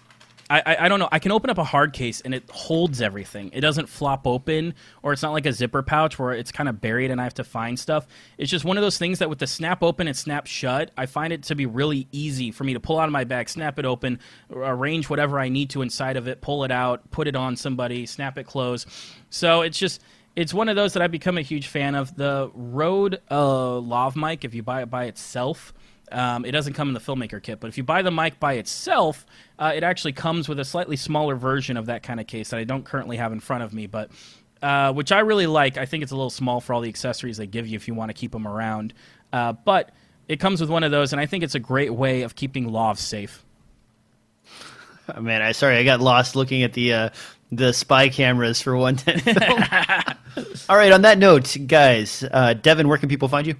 I, 0.51 0.77
I, 0.81 0.89
don't 0.89 0.99
know. 0.99 1.09
I 1.12 1.19
can 1.19 1.31
open 1.31 1.51
up 1.51 1.59
a 1.59 1.65
hard 1.65 1.93
case 1.93 2.23
and 2.23 2.35
it 2.35 2.49
holds 2.51 3.03
everything. 3.03 3.51
It 3.53 3.61
doesn't 3.61 3.89
flop 3.89 4.27
open, 4.27 4.75
or 5.03 5.12
it's 5.12 5.23
not 5.23 5.33
like 5.33 5.45
a 5.45 5.53
zipper 5.53 5.83
pouch 5.83 6.19
where 6.19 6.33
it's 6.33 6.51
kind 6.51 6.69
of 6.69 6.81
buried 6.81 7.11
and 7.11 7.20
I 7.20 7.25
have 7.25 7.35
to 7.35 7.45
find 7.45 7.79
stuff. 7.79 8.07
It's 8.39 8.51
just 8.51 8.65
one 8.65 8.79
of 8.79 8.83
those 8.83 8.97
things 8.97 9.19
that 9.19 9.29
with 9.29 9.41
the 9.41 9.47
snap 9.47 9.83
open 9.83 10.09
and 10.09 10.16
snap 10.16 10.47
shut, 10.47 10.91
I 10.97 11.05
find 11.07 11.33
it 11.33 11.43
to 11.45 11.55
be 11.55 11.66
really 11.66 12.09
easy 12.12 12.51
for 12.51 12.65
me 12.65 12.73
to 12.73 12.81
pull 12.81 12.99
out 12.99 13.09
of 13.09 13.12
my 13.12 13.25
bag, 13.25 13.51
snap 13.51 13.79
it 13.79 13.85
open, 13.85 14.20
arrange 14.51 15.11
whatever 15.11 15.39
I 15.39 15.51
need 15.51 15.70
to 15.70 15.83
inside 15.83 16.16
of 16.16 16.29
it, 16.29 16.41
pull 16.41 16.65
it 16.65 16.70
out, 16.70 17.11
put 17.11 17.29
it 17.29 17.37
on 17.37 17.57
somebody, 17.57 18.07
snap 18.07 18.39
it 18.39 18.45
close. 18.45 18.87
So 19.29 19.61
it's 19.61 19.79
just 19.79 20.01
it's 20.35 20.55
one 20.55 20.69
of 20.69 20.77
those 20.77 20.93
that 20.93 21.03
I've 21.03 21.11
become 21.11 21.37
a 21.37 21.43
huge 21.43 21.66
fan 21.66 21.95
of. 21.95 22.16
The 22.16 22.51
Rode 22.55 23.20
uh, 23.31 23.79
Lav 23.79 24.16
mic, 24.16 24.45
if 24.45 24.55
you 24.55 24.62
buy 24.62 24.83
it 24.83 24.87
by 24.89 25.07
itself, 25.07 25.75
um, 26.13 26.45
it 26.45 26.53
doesn't 26.53 26.75
come 26.75 26.89
in 26.89 26.95
the 26.95 27.01
filmmaker 27.01 27.43
kit. 27.43 27.61
But 27.61 27.69
if 27.69 27.79
you 27.79 27.85
buy 27.85 28.03
the 28.03 28.11
mic 28.11 28.39
by 28.41 28.55
itself, 28.55 29.27
uh, 29.59 29.73
it 29.75 29.83
actually 29.83 30.13
comes 30.13 30.49
with 30.49 30.59
a 30.59 30.65
slightly 30.65 30.97
smaller 30.97 31.35
version 31.35 31.77
of 31.77 31.87
that 31.87 32.03
kind 32.03 32.21
of 32.21 32.27
case 32.27 32.51
that 32.51 32.59
I 32.59 32.65
don't 32.65 32.85
currently 32.85 33.17
have 33.17 33.33
in 33.33 33.41
front 33.41 33.63
of 33.63 33.73
me, 33.73 33.87
but 33.87 34.11
uh, 34.63 34.93
which 34.93 35.13
I 35.13 35.21
really 35.21 35.47
like. 35.47 35.77
I 35.77 35.87
think 35.87 36.03
it's 36.03 36.13
a 36.13 36.17
little 36.17 36.31
small 36.31 36.61
for 36.61 36.75
all 36.75 36.81
the 36.81 36.89
accessories 36.89 37.37
they 37.37 37.47
give 37.47 37.67
you 37.67 37.77
if 37.77 37.89
you 37.89 37.95
want 37.95 38.11
to 38.11 38.15
keep 38.15 38.33
them 38.33 38.47
around. 38.47 38.95
Uh, 39.33 39.53
but 39.53 39.91
it 40.27 40.41
comes 40.41 40.61
with 40.61 40.71
one 40.71 40.85
of 40.85 40.91
those, 40.91 41.13
and 41.13 41.21
I 41.21 41.27
think 41.27 41.45
it's 41.45 41.55
a 41.55 41.61
great 41.61 41.93
way 41.93 42.23
of 42.23 42.35
keeping 42.35 42.71
lavs 42.71 42.99
safe. 42.99 43.45
Oh, 45.15 45.21
man, 45.21 45.43
I 45.43 45.53
sorry, 45.53 45.77
I 45.79 45.85
got 45.85 46.01
lost 46.01 46.37
looking 46.37 46.63
at 46.63 46.73
the 46.73 46.93
uh, 46.93 47.09
the 47.51 47.73
spy 47.73 48.09
cameras 48.09 48.61
for 48.61 48.77
one 48.77 48.97
ten. 48.97 49.21
all 50.69 50.77
right, 50.77 50.93
on 50.93 51.03
that 51.03 51.19
note, 51.19 51.57
guys, 51.67 52.25
uh, 52.31 52.55
Devin, 52.55 52.89
where 52.89 52.99
can 52.99 53.09
people 53.09 53.29
find 53.29 53.47
you? 53.47 53.55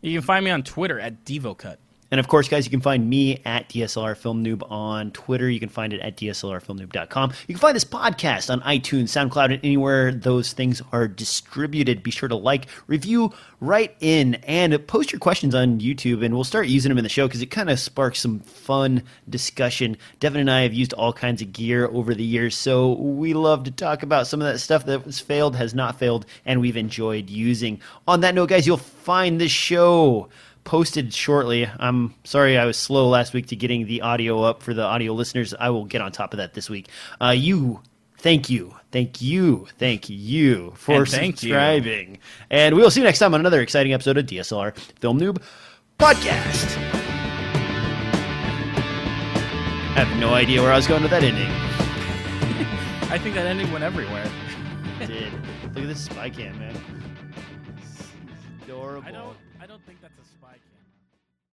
You 0.00 0.18
can 0.18 0.26
find 0.26 0.44
me 0.44 0.50
on 0.50 0.62
Twitter 0.62 0.98
at 0.98 1.24
DevoCut. 1.24 1.76
And 2.12 2.20
of 2.20 2.28
course, 2.28 2.46
guys, 2.46 2.66
you 2.66 2.70
can 2.70 2.82
find 2.82 3.08
me 3.08 3.40
at 3.46 3.70
DSLR 3.70 4.14
Film 4.14 4.44
Noob 4.44 4.70
on 4.70 5.12
Twitter. 5.12 5.48
You 5.48 5.58
can 5.58 5.70
find 5.70 5.94
it 5.94 6.00
at 6.02 6.14
DSLRFilmNoob.com. 6.18 7.32
You 7.48 7.54
can 7.54 7.60
find 7.60 7.74
this 7.74 7.86
podcast 7.86 8.52
on 8.52 8.60
iTunes, 8.60 9.04
SoundCloud, 9.04 9.46
and 9.46 9.64
anywhere 9.64 10.12
those 10.12 10.52
things 10.52 10.82
are 10.92 11.08
distributed. 11.08 12.02
Be 12.02 12.10
sure 12.10 12.28
to 12.28 12.36
like, 12.36 12.66
review, 12.86 13.32
write 13.60 13.96
in, 14.00 14.34
and 14.46 14.86
post 14.86 15.10
your 15.10 15.20
questions 15.20 15.54
on 15.54 15.80
YouTube, 15.80 16.22
and 16.22 16.34
we'll 16.34 16.44
start 16.44 16.68
using 16.68 16.90
them 16.90 16.98
in 16.98 17.04
the 17.04 17.08
show 17.08 17.26
because 17.26 17.40
it 17.40 17.46
kind 17.46 17.70
of 17.70 17.80
sparks 17.80 18.20
some 18.20 18.40
fun 18.40 19.02
discussion. 19.30 19.96
Devin 20.20 20.42
and 20.42 20.50
I 20.50 20.64
have 20.64 20.74
used 20.74 20.92
all 20.92 21.14
kinds 21.14 21.40
of 21.40 21.54
gear 21.54 21.86
over 21.86 22.14
the 22.14 22.22
years, 22.22 22.54
so 22.54 22.92
we 22.92 23.32
love 23.32 23.64
to 23.64 23.70
talk 23.70 24.02
about 24.02 24.26
some 24.26 24.42
of 24.42 24.52
that 24.52 24.58
stuff 24.58 24.84
that 24.84 25.06
was 25.06 25.18
failed, 25.18 25.56
has 25.56 25.72
not 25.72 25.98
failed, 25.98 26.26
and 26.44 26.60
we've 26.60 26.76
enjoyed 26.76 27.30
using. 27.30 27.80
On 28.06 28.20
that 28.20 28.34
note, 28.34 28.50
guys, 28.50 28.66
you'll 28.66 28.76
find 28.76 29.40
this 29.40 29.50
show 29.50 30.28
posted 30.64 31.12
shortly. 31.12 31.68
I'm 31.78 32.14
sorry 32.24 32.56
I 32.58 32.64
was 32.64 32.76
slow 32.76 33.08
last 33.08 33.32
week 33.34 33.46
to 33.48 33.56
getting 33.56 33.86
the 33.86 34.02
audio 34.02 34.42
up 34.42 34.62
for 34.62 34.74
the 34.74 34.82
audio 34.82 35.12
listeners. 35.12 35.54
I 35.58 35.70
will 35.70 35.84
get 35.84 36.00
on 36.00 36.12
top 36.12 36.32
of 36.32 36.38
that 36.38 36.54
this 36.54 36.70
week. 36.70 36.88
Uh, 37.20 37.30
you, 37.36 37.80
thank 38.18 38.48
you, 38.50 38.74
thank 38.90 39.20
you, 39.20 39.66
thank 39.78 40.08
you 40.08 40.72
for 40.76 40.98
And 41.00 41.08
thank 41.08 41.42
you. 41.42 41.48
subscribing. 41.50 42.18
And 42.50 42.76
we 42.76 42.82
will 42.82 42.90
see 42.90 43.00
you 43.00 43.04
next 43.04 43.18
time 43.18 43.34
on 43.34 43.40
another 43.40 43.60
exciting 43.60 43.92
episode 43.92 44.18
of 44.18 44.26
DSLR 44.26 44.76
Film 45.00 45.18
Noob 45.20 45.42
Podcast. 45.98 46.78
I 49.94 50.04
have 50.06 50.18
no 50.18 50.32
idea 50.34 50.62
where 50.62 50.72
I 50.72 50.76
was 50.76 50.86
going 50.86 51.02
with 51.02 51.10
that 51.10 51.22
ending. 51.22 51.48
I 53.10 53.18
think 53.18 53.34
that 53.34 53.46
ending 53.46 53.70
went 53.72 53.84
everywhere. 53.84 54.24
It 55.00 55.08
did. 55.08 55.32
Look 55.74 55.78
at 55.84 55.88
this 55.88 56.04
spy 56.04 56.30
cam, 56.30 56.58
man. 56.58 56.74
It's 57.78 58.08
adorable. 58.64 59.06
I 59.06 59.10
don't. 59.10 59.36